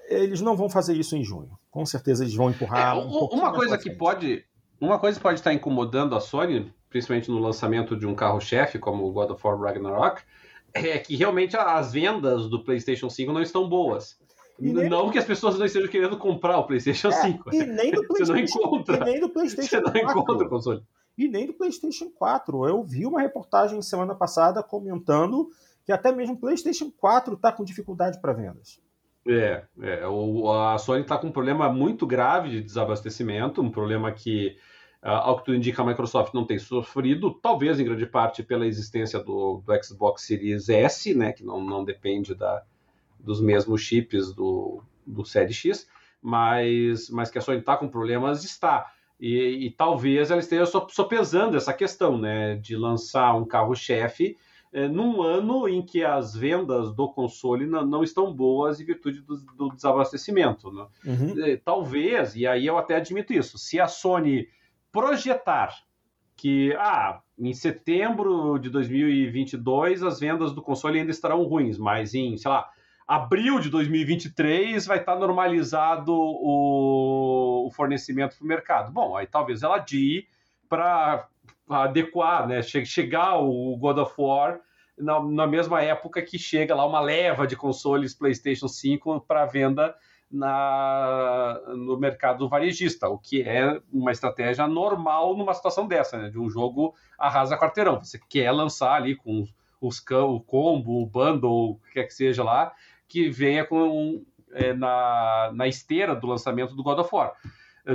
eles 0.08 0.40
não 0.40 0.56
vão 0.56 0.70
fazer 0.70 0.94
isso 0.94 1.16
em 1.16 1.24
junho. 1.24 1.58
Com 1.70 1.84
certeza 1.84 2.24
eles 2.24 2.34
vão 2.34 2.50
empurrar. 2.50 2.96
É, 2.96 3.00
um 3.00 3.26
uma 3.26 3.52
coisa 3.52 3.76
que 3.76 3.90
pode. 3.90 4.44
Uma 4.80 4.98
coisa 4.98 5.18
que 5.18 5.22
pode 5.22 5.40
estar 5.40 5.52
incomodando 5.52 6.14
a 6.14 6.20
Sony, 6.20 6.72
principalmente 6.88 7.30
no 7.30 7.38
lançamento 7.38 7.96
de 7.96 8.06
um 8.06 8.14
carro-chefe 8.14 8.78
como 8.78 9.04
o 9.04 9.12
God 9.12 9.30
of 9.30 9.44
War 9.44 9.58
Ragnarok, 9.58 10.22
é 10.72 10.98
que 10.98 11.16
realmente 11.16 11.56
as 11.56 11.92
vendas 11.92 12.48
do 12.48 12.62
PlayStation 12.62 13.10
5 13.10 13.32
não 13.32 13.42
estão 13.42 13.68
boas. 13.68 14.16
Nem... 14.56 14.88
Não 14.88 15.10
que 15.10 15.18
as 15.18 15.24
pessoas 15.24 15.58
não 15.58 15.66
estejam 15.66 15.88
querendo 15.88 16.16
comprar 16.16 16.58
o 16.58 16.64
PlayStation 16.64 17.08
é, 17.08 17.12
5. 17.12 17.54
E 17.54 17.64
nem 17.64 17.90
do 17.90 18.06
PlayStation, 18.06 18.46
Você 18.46 18.58
não 18.58 18.66
encontra. 18.68 18.96
E 18.96 19.04
nem 19.04 19.20
do 19.20 19.28
PlayStation 19.28 19.68
Você 19.68 19.80
não 19.80 19.92
4. 19.92 20.20
encontra 20.20 20.46
o 20.46 20.48
console 20.48 20.82
e 21.18 21.28
nem 21.28 21.46
do 21.46 21.52
PlayStation 21.52 22.08
4. 22.10 22.66
Eu 22.66 22.82
vi 22.84 23.04
uma 23.04 23.20
reportagem 23.20 23.82
semana 23.82 24.14
passada 24.14 24.62
comentando 24.62 25.50
que 25.84 25.90
até 25.90 26.12
mesmo 26.12 26.36
o 26.36 26.38
PlayStation 26.38 26.90
4 26.90 27.34
está 27.34 27.50
com 27.50 27.64
dificuldade 27.64 28.20
para 28.20 28.32
vendas. 28.32 28.80
É, 29.26 29.64
é, 29.82 30.06
o, 30.06 30.50
a 30.50 30.78
Sony 30.78 31.02
está 31.02 31.18
com 31.18 31.26
um 31.26 31.32
problema 31.32 31.70
muito 31.70 32.06
grave 32.06 32.48
de 32.50 32.62
desabastecimento, 32.62 33.60
um 33.60 33.70
problema 33.70 34.12
que, 34.12 34.56
ao 35.02 35.38
que 35.38 35.44
tudo 35.44 35.56
indica, 35.56 35.82
a 35.82 35.86
Microsoft 35.86 36.32
não 36.32 36.46
tem 36.46 36.58
sofrido, 36.58 37.34
talvez 37.34 37.78
em 37.78 37.84
grande 37.84 38.06
parte 38.06 38.42
pela 38.42 38.66
existência 38.66 39.18
do, 39.18 39.62
do 39.66 39.84
Xbox 39.84 40.22
Series 40.22 40.68
S, 40.68 41.12
né, 41.14 41.32
que 41.32 41.44
não, 41.44 41.60
não 41.62 41.84
depende 41.84 42.34
da, 42.34 42.62
dos 43.18 43.40
mesmos 43.40 43.82
chips 43.82 44.32
do, 44.32 44.82
do 45.06 45.24
Série 45.24 45.52
X, 45.52 45.86
mas, 46.22 47.10
mas 47.10 47.30
que 47.30 47.38
a 47.38 47.40
Sony 47.40 47.58
está 47.58 47.76
com 47.76 47.88
problemas, 47.88 48.44
está. 48.44 48.92
E, 49.20 49.66
e, 49.66 49.70
talvez 49.70 50.30
ela 50.30 50.40
esteja 50.40 50.64
sopesando 50.66 51.56
essa 51.56 51.72
questão, 51.72 52.16
né, 52.16 52.54
de 52.56 52.76
lançar 52.76 53.34
um 53.34 53.44
carro-chefe 53.44 54.36
é, 54.72 54.86
num 54.86 55.22
ano 55.22 55.68
em 55.68 55.82
que 55.82 56.04
as 56.04 56.36
vendas 56.36 56.94
do 56.94 57.08
console 57.08 57.66
não, 57.66 57.84
não 57.84 58.02
estão 58.04 58.32
boas 58.32 58.80
em 58.80 58.84
virtude 58.84 59.20
do, 59.22 59.36
do 59.56 59.70
desabastecimento. 59.70 60.70
Né? 60.70 60.86
Uhum. 61.04 61.44
É, 61.44 61.56
talvez, 61.56 62.36
e 62.36 62.46
aí 62.46 62.66
eu 62.66 62.78
até 62.78 62.96
admito 62.96 63.32
isso, 63.32 63.58
se 63.58 63.80
a 63.80 63.88
Sony 63.88 64.48
projetar 64.92 65.74
que 66.36 66.72
ah, 66.78 67.20
em 67.36 67.52
setembro 67.52 68.58
de 68.58 68.70
2022 68.70 70.04
as 70.04 70.20
vendas 70.20 70.52
do 70.52 70.62
console 70.62 71.00
ainda 71.00 71.10
estarão 71.10 71.42
ruins, 71.42 71.76
mas 71.76 72.14
em, 72.14 72.36
sei 72.36 72.48
lá, 72.48 72.70
abril 73.08 73.58
de 73.58 73.70
2023 73.70 74.84
vai 74.86 74.98
estar 74.98 75.16
normalizado 75.16 76.12
o, 76.12 77.66
o 77.66 77.70
fornecimento 77.70 78.36
para 78.36 78.44
o 78.44 78.48
mercado. 78.48 78.92
Bom, 78.92 79.16
aí 79.16 79.26
talvez 79.26 79.62
ela 79.62 79.76
adie 79.76 80.28
para 80.68 81.26
adequar, 81.66 82.46
né? 82.46 82.60
Chegar 82.62 83.38
o 83.38 83.74
God 83.78 83.96
of 83.98 84.12
War 84.18 84.60
na, 84.98 85.22
na, 85.22 85.46
mesma 85.46 85.82
época 85.82 86.20
que 86.20 86.38
chega 86.38 86.74
lá 86.74 86.84
uma 86.84 87.00
leva 87.00 87.46
de 87.46 87.56
consoles 87.56 88.14
PlayStation 88.14 88.68
5 88.68 89.22
para 89.22 89.46
venda 89.46 89.94
na, 90.30 91.58
no 91.68 91.98
mercado 91.98 92.46
varejista, 92.46 93.08
o 93.08 93.18
que 93.18 93.40
é 93.42 93.80
uma 93.90 94.12
estratégia 94.12 94.66
normal 94.66 95.34
numa 95.34 95.54
situação 95.54 95.86
dessa, 95.86 96.18
né? 96.18 96.28
De 96.28 96.38
um 96.38 96.50
jogo 96.50 96.94
arrasa 97.18 97.58
quarteirão. 97.58 97.98
Você 97.98 98.20
quer 98.28 98.50
lançar 98.50 98.92
ali 98.92 99.16
com 99.16 99.46
os, 99.80 100.04
o 100.10 100.40
combo, 100.40 101.02
o 101.02 101.06
bundle, 101.06 101.70
o 101.70 101.74
que 101.76 101.92
quer 101.92 102.04
que 102.04 102.14
seja 102.14 102.42
lá, 102.42 102.72
que 103.08 103.30
venha 103.30 103.64
com 103.64 104.22
é, 104.52 104.72
na, 104.72 105.50
na 105.54 105.66
esteira 105.66 106.14
do 106.14 106.26
lançamento 106.26 106.74
do 106.74 106.82
God 106.82 106.98
of 106.98 107.10
War. 107.12 107.32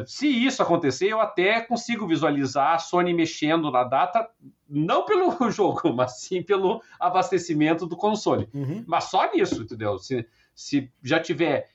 Se 0.08 0.28
isso 0.28 0.62
acontecer, 0.64 1.10
eu 1.10 1.22
até 1.22 1.62
consigo 1.62 2.08
visualizar 2.08 2.74
a 2.74 2.80
Sony 2.80 3.14
mexendo 3.14 3.70
na 3.70 3.84
data, 3.84 4.28
não 4.68 5.06
pelo 5.06 5.38
jogo, 5.52 5.94
mas 5.94 6.20
sim 6.20 6.42
pelo 6.42 6.82
abastecimento 7.00 7.86
do 7.86 7.96
console. 7.96 8.50
Uhum. 8.54 8.84
Mas 8.88 9.06
só 9.06 9.32
nisso, 9.32 9.62
entendeu? 9.62 10.00
Se, 10.00 10.28
se 10.56 10.92
já 11.04 11.20
tiver. 11.20 11.70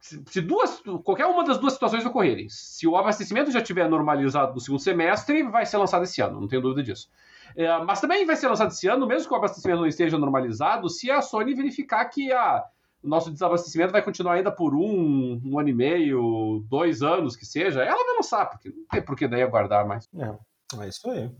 Se 0.00 0.40
duas, 0.40 0.82
qualquer 1.04 1.26
uma 1.26 1.44
das 1.44 1.58
duas 1.58 1.74
situações 1.74 2.04
ocorrerem, 2.04 2.48
se 2.48 2.86
o 2.86 2.96
abastecimento 2.96 3.50
já 3.50 3.60
tiver 3.60 3.88
normalizado 3.88 4.52
no 4.52 4.60
segundo 4.60 4.80
semestre, 4.80 5.44
vai 5.44 5.64
ser 5.64 5.76
lançado 5.76 6.02
esse 6.02 6.20
ano, 6.20 6.40
não 6.40 6.48
tenho 6.48 6.60
dúvida 6.60 6.82
disso. 6.82 7.08
É, 7.56 7.78
mas 7.84 8.00
também 8.00 8.24
vai 8.24 8.36
ser 8.36 8.48
lançado 8.48 8.70
esse 8.70 8.88
ano, 8.88 9.06
mesmo 9.06 9.28
que 9.28 9.34
o 9.34 9.36
abastecimento 9.36 9.80
não 9.80 9.86
esteja 9.86 10.18
normalizado, 10.18 10.88
se 10.88 11.10
a 11.10 11.20
Sony 11.20 11.54
verificar 11.54 12.04
que 12.06 12.32
a, 12.32 12.64
o 13.02 13.08
nosso 13.08 13.30
desabastecimento 13.30 13.92
vai 13.92 14.02
continuar 14.02 14.34
ainda 14.34 14.50
por 14.50 14.74
um, 14.74 15.40
um 15.44 15.58
ano 15.58 15.68
e 15.68 15.74
meio, 15.74 16.64
dois 16.68 17.02
anos 17.02 17.36
que 17.36 17.44
seja, 17.44 17.82
ela 17.82 18.04
vai 18.04 18.16
lançar, 18.16 18.46
porque 18.46 18.70
não 18.70 18.86
tem 18.90 19.02
por 19.02 19.16
que 19.16 19.28
daí 19.28 19.42
aguardar 19.42 19.86
mais. 19.86 20.08
É, 20.14 20.84
é 20.84 20.88
isso 20.88 21.10
aí. 21.10 21.30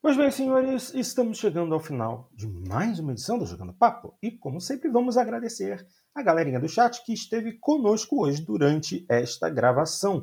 Pois 0.00 0.16
bem, 0.16 0.32
senhores, 0.32 0.92
estamos 0.94 1.38
chegando 1.38 1.72
ao 1.72 1.78
final 1.78 2.28
de 2.34 2.48
mais 2.48 2.98
uma 2.98 3.12
edição 3.12 3.38
do 3.38 3.46
Jogando 3.46 3.72
Papo 3.72 4.18
e, 4.20 4.32
como 4.32 4.60
sempre, 4.60 4.90
vamos 4.90 5.16
agradecer 5.16 5.86
a 6.12 6.20
galerinha 6.24 6.58
do 6.58 6.68
chat 6.68 7.04
que 7.04 7.12
esteve 7.12 7.52
conosco 7.52 8.24
hoje 8.24 8.44
durante 8.44 9.06
esta 9.08 9.48
gravação. 9.48 10.20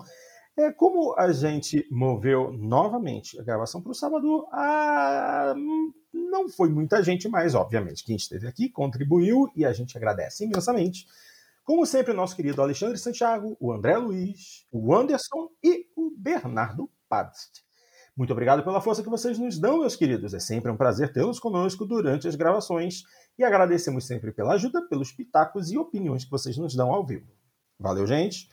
É, 0.58 0.72
como 0.72 1.16
a 1.18 1.32
gente 1.32 1.88
moveu 1.90 2.52
novamente 2.52 3.40
a 3.40 3.44
gravação 3.44 3.82
para 3.82 3.92
o 3.92 3.96
sábado, 3.96 4.46
a... 4.52 5.54
não 6.14 6.50
foi 6.50 6.70
muita 6.70 7.02
gente, 7.02 7.30
mas 7.30 7.56
obviamente 7.56 8.04
quem 8.04 8.16
esteve 8.16 8.48
aqui 8.48 8.70
contribuiu 8.70 9.50
e 9.56 9.66
a 9.66 9.72
gente 9.72 9.98
agradece 9.98 10.44
imensamente. 10.44 11.06
Como 11.64 11.86
sempre, 11.86 12.12
o 12.12 12.16
nosso 12.16 12.36
querido 12.36 12.62
Alexandre 12.62 12.98
Santiago, 12.98 13.56
o 13.60 13.72
André 13.72 13.96
Luiz, 13.96 14.66
o 14.72 14.94
Anderson 14.94 15.50
e 15.64 15.86
o 15.96 16.12
Bernardo 16.18 16.90
Padst. 17.08 17.64
Muito 18.18 18.34
obrigado 18.34 18.64
pela 18.64 18.82
força 18.82 19.02
que 19.02 19.10
vocês 19.10 19.40
nos 19.40 19.58
dão, 19.58 19.80
meus 19.80 19.96
queridos. 19.96 20.34
É 20.34 20.40
sempre 20.40 20.70
um 20.70 20.76
prazer 20.76 21.14
tê-los 21.14 21.40
conosco 21.40 21.86
durante 21.86 22.28
as 22.28 22.36
gravações 22.36 23.04
e 23.38 23.46
agradecemos 23.46 24.06
sempre 24.06 24.34
pela 24.34 24.56
ajuda, 24.56 24.82
pelos 24.90 25.14
pitacos 25.14 25.72
e 25.72 25.78
opiniões 25.78 26.26
que 26.26 26.32
vocês 26.32 26.58
nos 26.58 26.76
dão 26.76 26.92
ao 26.92 27.06
vivo. 27.06 27.32
Valeu, 27.80 28.06
gente! 28.06 28.50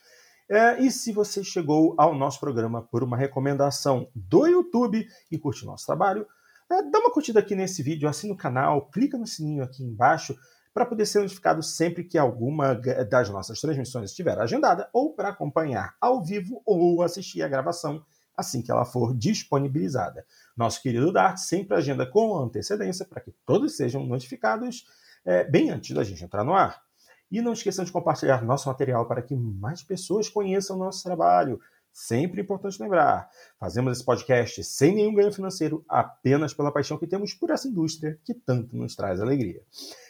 É, 0.48 0.80
e 0.80 0.90
se 0.90 1.12
você 1.12 1.42
chegou 1.42 1.94
ao 1.98 2.14
nosso 2.14 2.38
programa 2.38 2.82
por 2.82 3.02
uma 3.02 3.16
recomendação 3.16 4.08
do 4.14 4.46
YouTube 4.46 5.06
e 5.30 5.38
curte 5.38 5.66
nosso 5.66 5.86
trabalho, 5.86 6.26
é, 6.70 6.82
dá 6.82 6.98
uma 7.00 7.12
curtida 7.12 7.40
aqui 7.40 7.54
nesse 7.54 7.82
vídeo, 7.82 8.08
assina 8.08 8.32
o 8.32 8.36
canal, 8.36 8.88
clica 8.90 9.18
no 9.18 9.26
sininho 9.26 9.64
aqui 9.64 9.82
embaixo 9.82 10.36
para 10.72 10.86
poder 10.86 11.06
ser 11.06 11.20
notificado 11.20 11.62
sempre 11.62 12.04
que 12.04 12.18
alguma 12.18 12.74
das 12.74 13.30
nossas 13.30 13.60
transmissões 13.60 14.10
estiver 14.10 14.38
agendada 14.38 14.88
ou 14.92 15.14
para 15.14 15.30
acompanhar 15.30 15.96
ao 16.00 16.22
vivo 16.22 16.62
ou 16.66 17.02
assistir 17.02 17.42
a 17.42 17.48
gravação 17.48 18.04
assim 18.36 18.60
que 18.60 18.70
ela 18.70 18.84
for 18.84 19.16
disponibilizada. 19.16 20.26
Nosso 20.56 20.82
querido 20.82 21.10
Dart 21.10 21.38
sempre 21.38 21.76
agenda 21.76 22.04
com 22.04 22.36
antecedência 22.36 23.06
para 23.06 23.22
que 23.22 23.32
todos 23.46 23.76
sejam 23.76 24.04
notificados 24.04 24.84
é, 25.24 25.44
bem 25.44 25.70
antes 25.70 25.94
da 25.94 26.04
gente 26.04 26.22
entrar 26.22 26.44
no 26.44 26.52
ar. 26.52 26.85
E 27.30 27.40
não 27.40 27.52
esqueçam 27.52 27.84
de 27.84 27.92
compartilhar 27.92 28.44
nosso 28.44 28.68
material 28.68 29.06
para 29.06 29.22
que 29.22 29.34
mais 29.34 29.82
pessoas 29.82 30.28
conheçam 30.28 30.76
o 30.76 30.78
nosso 30.78 31.02
trabalho. 31.02 31.58
Sempre 31.92 32.42
importante 32.42 32.80
lembrar: 32.80 33.28
fazemos 33.58 33.92
esse 33.92 34.04
podcast 34.04 34.62
sem 34.64 34.94
nenhum 34.94 35.14
ganho 35.14 35.32
financeiro, 35.32 35.84
apenas 35.88 36.52
pela 36.52 36.72
paixão 36.72 36.98
que 36.98 37.06
temos 37.06 37.34
por 37.34 37.50
essa 37.50 37.66
indústria 37.66 38.18
que 38.24 38.34
tanto 38.34 38.76
nos 38.76 38.94
traz 38.94 39.20
alegria. 39.20 39.62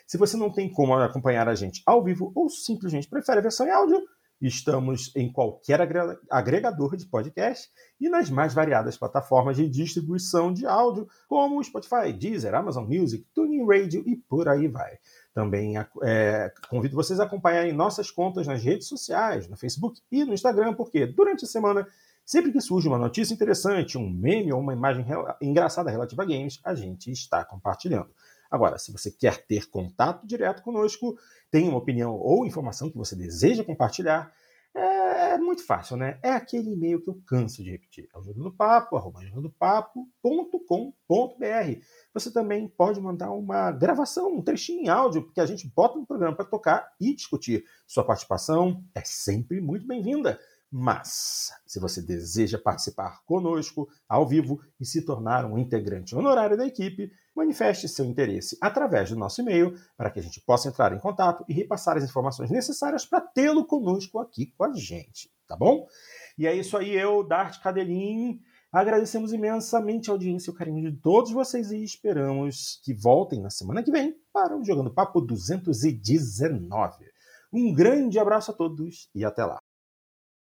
Se 0.06 0.18
você 0.18 0.36
não 0.36 0.52
tem 0.52 0.70
como 0.70 0.94
acompanhar 0.94 1.48
a 1.48 1.54
gente 1.54 1.82
ao 1.86 2.02
vivo 2.02 2.32
ou 2.34 2.48
simplesmente 2.48 3.08
prefere 3.08 3.38
a 3.38 3.42
versão 3.42 3.66
em 3.66 3.70
áudio, 3.70 4.02
Estamos 4.40 5.10
em 5.16 5.32
qualquer 5.32 5.80
agregador 6.30 6.94
de 6.94 7.06
podcast 7.06 7.70
e 7.98 8.06
nas 8.06 8.28
mais 8.28 8.52
variadas 8.52 8.98
plataformas 8.98 9.56
de 9.56 9.66
distribuição 9.66 10.52
de 10.52 10.66
áudio, 10.66 11.08
como 11.26 11.62
Spotify, 11.64 12.12
Deezer, 12.12 12.54
Amazon 12.54 12.84
Music, 12.84 13.26
TuneIn 13.34 13.66
Radio 13.66 14.02
e 14.06 14.14
por 14.14 14.46
aí 14.46 14.68
vai. 14.68 14.98
Também 15.36 15.74
é, 16.02 16.50
convido 16.70 16.96
vocês 16.96 17.20
a 17.20 17.24
acompanharem 17.24 17.70
nossas 17.70 18.10
contas 18.10 18.46
nas 18.46 18.62
redes 18.62 18.88
sociais, 18.88 19.46
no 19.46 19.54
Facebook 19.54 20.00
e 20.10 20.24
no 20.24 20.32
Instagram, 20.32 20.72
porque 20.72 21.04
durante 21.04 21.44
a 21.44 21.46
semana, 21.46 21.86
sempre 22.24 22.50
que 22.50 22.58
surge 22.58 22.88
uma 22.88 22.96
notícia 22.96 23.34
interessante, 23.34 23.98
um 23.98 24.08
meme 24.08 24.50
ou 24.50 24.58
uma 24.58 24.72
imagem 24.72 25.04
engraçada 25.42 25.90
relativa 25.90 26.22
a 26.22 26.24
games, 26.24 26.58
a 26.64 26.74
gente 26.74 27.12
está 27.12 27.44
compartilhando. 27.44 28.08
Agora, 28.50 28.78
se 28.78 28.90
você 28.90 29.10
quer 29.10 29.44
ter 29.44 29.68
contato 29.68 30.26
direto 30.26 30.62
conosco, 30.62 31.18
tem 31.50 31.68
uma 31.68 31.76
opinião 31.76 32.14
ou 32.14 32.46
informação 32.46 32.88
que 32.88 32.96
você 32.96 33.14
deseja 33.14 33.62
compartilhar, 33.62 34.32
é, 34.76 35.34
é 35.34 35.38
muito 35.38 35.64
fácil, 35.64 35.96
né? 35.96 36.18
É 36.22 36.30
aquele 36.30 36.72
e-mail 36.72 37.02
que 37.02 37.08
eu 37.08 37.18
canso 37.26 37.64
de 37.64 37.70
repetir. 37.70 38.08
É 38.14 38.18
o 38.18 38.22
jogandopapo, 38.22 38.96
arroba 38.96 39.24
jogandopapo.com.br. 39.24 41.80
Você 42.12 42.30
também 42.30 42.68
pode 42.68 43.00
mandar 43.00 43.30
uma 43.30 43.72
gravação, 43.72 44.34
um 44.34 44.42
trechinho 44.42 44.82
em 44.82 44.88
áudio, 44.88 45.32
que 45.32 45.40
a 45.40 45.46
gente 45.46 45.66
bota 45.74 45.98
no 45.98 46.06
programa 46.06 46.36
para 46.36 46.44
tocar 46.44 46.92
e 47.00 47.14
discutir. 47.14 47.64
Sua 47.86 48.04
participação 48.04 48.84
é 48.94 49.00
sempre 49.02 49.60
muito 49.60 49.86
bem-vinda. 49.86 50.38
Mas, 50.70 51.52
se 51.66 51.80
você 51.80 52.02
deseja 52.02 52.58
participar 52.58 53.22
conosco 53.24 53.88
ao 54.08 54.26
vivo 54.26 54.60
e 54.78 54.84
se 54.84 55.06
tornar 55.06 55.46
um 55.46 55.56
integrante 55.56 56.14
honorário 56.14 56.56
da 56.56 56.66
equipe, 56.66 57.10
manifeste 57.36 57.88
seu 57.88 58.04
interesse 58.04 58.56
através 58.60 59.10
do 59.10 59.16
nosso 59.16 59.40
e-mail 59.42 59.74
para 59.96 60.10
que 60.10 60.18
a 60.18 60.22
gente 60.22 60.40
possa 60.40 60.68
entrar 60.68 60.92
em 60.92 60.98
contato 60.98 61.44
e 61.48 61.52
repassar 61.52 61.96
as 61.96 62.04
informações 62.04 62.50
necessárias 62.50 63.04
para 63.04 63.20
tê-lo 63.20 63.66
conosco 63.66 64.18
aqui 64.18 64.46
com 64.56 64.64
a 64.64 64.72
gente, 64.72 65.30
tá 65.46 65.54
bom? 65.54 65.86
E 66.38 66.46
é 66.46 66.54
isso 66.54 66.76
aí, 66.76 66.90
eu, 66.90 67.22
Dart 67.22 67.60
Cadelin, 67.60 68.40
agradecemos 68.72 69.32
imensamente 69.32 70.10
a 70.10 70.14
audiência 70.14 70.50
e 70.50 70.54
o 70.54 70.56
carinho 70.56 70.90
de 70.90 70.96
todos 70.98 71.30
vocês 71.30 71.70
e 71.70 71.82
esperamos 71.84 72.80
que 72.82 72.94
voltem 72.94 73.40
na 73.40 73.50
semana 73.50 73.82
que 73.82 73.90
vem 73.90 74.14
para 74.32 74.56
o 74.56 74.64
Jogando 74.64 74.92
Papo 74.92 75.20
219. 75.20 77.04
Um 77.52 77.72
grande 77.72 78.18
abraço 78.18 78.50
a 78.50 78.54
todos 78.54 79.08
e 79.14 79.24
até 79.24 79.44
lá. 79.44 79.65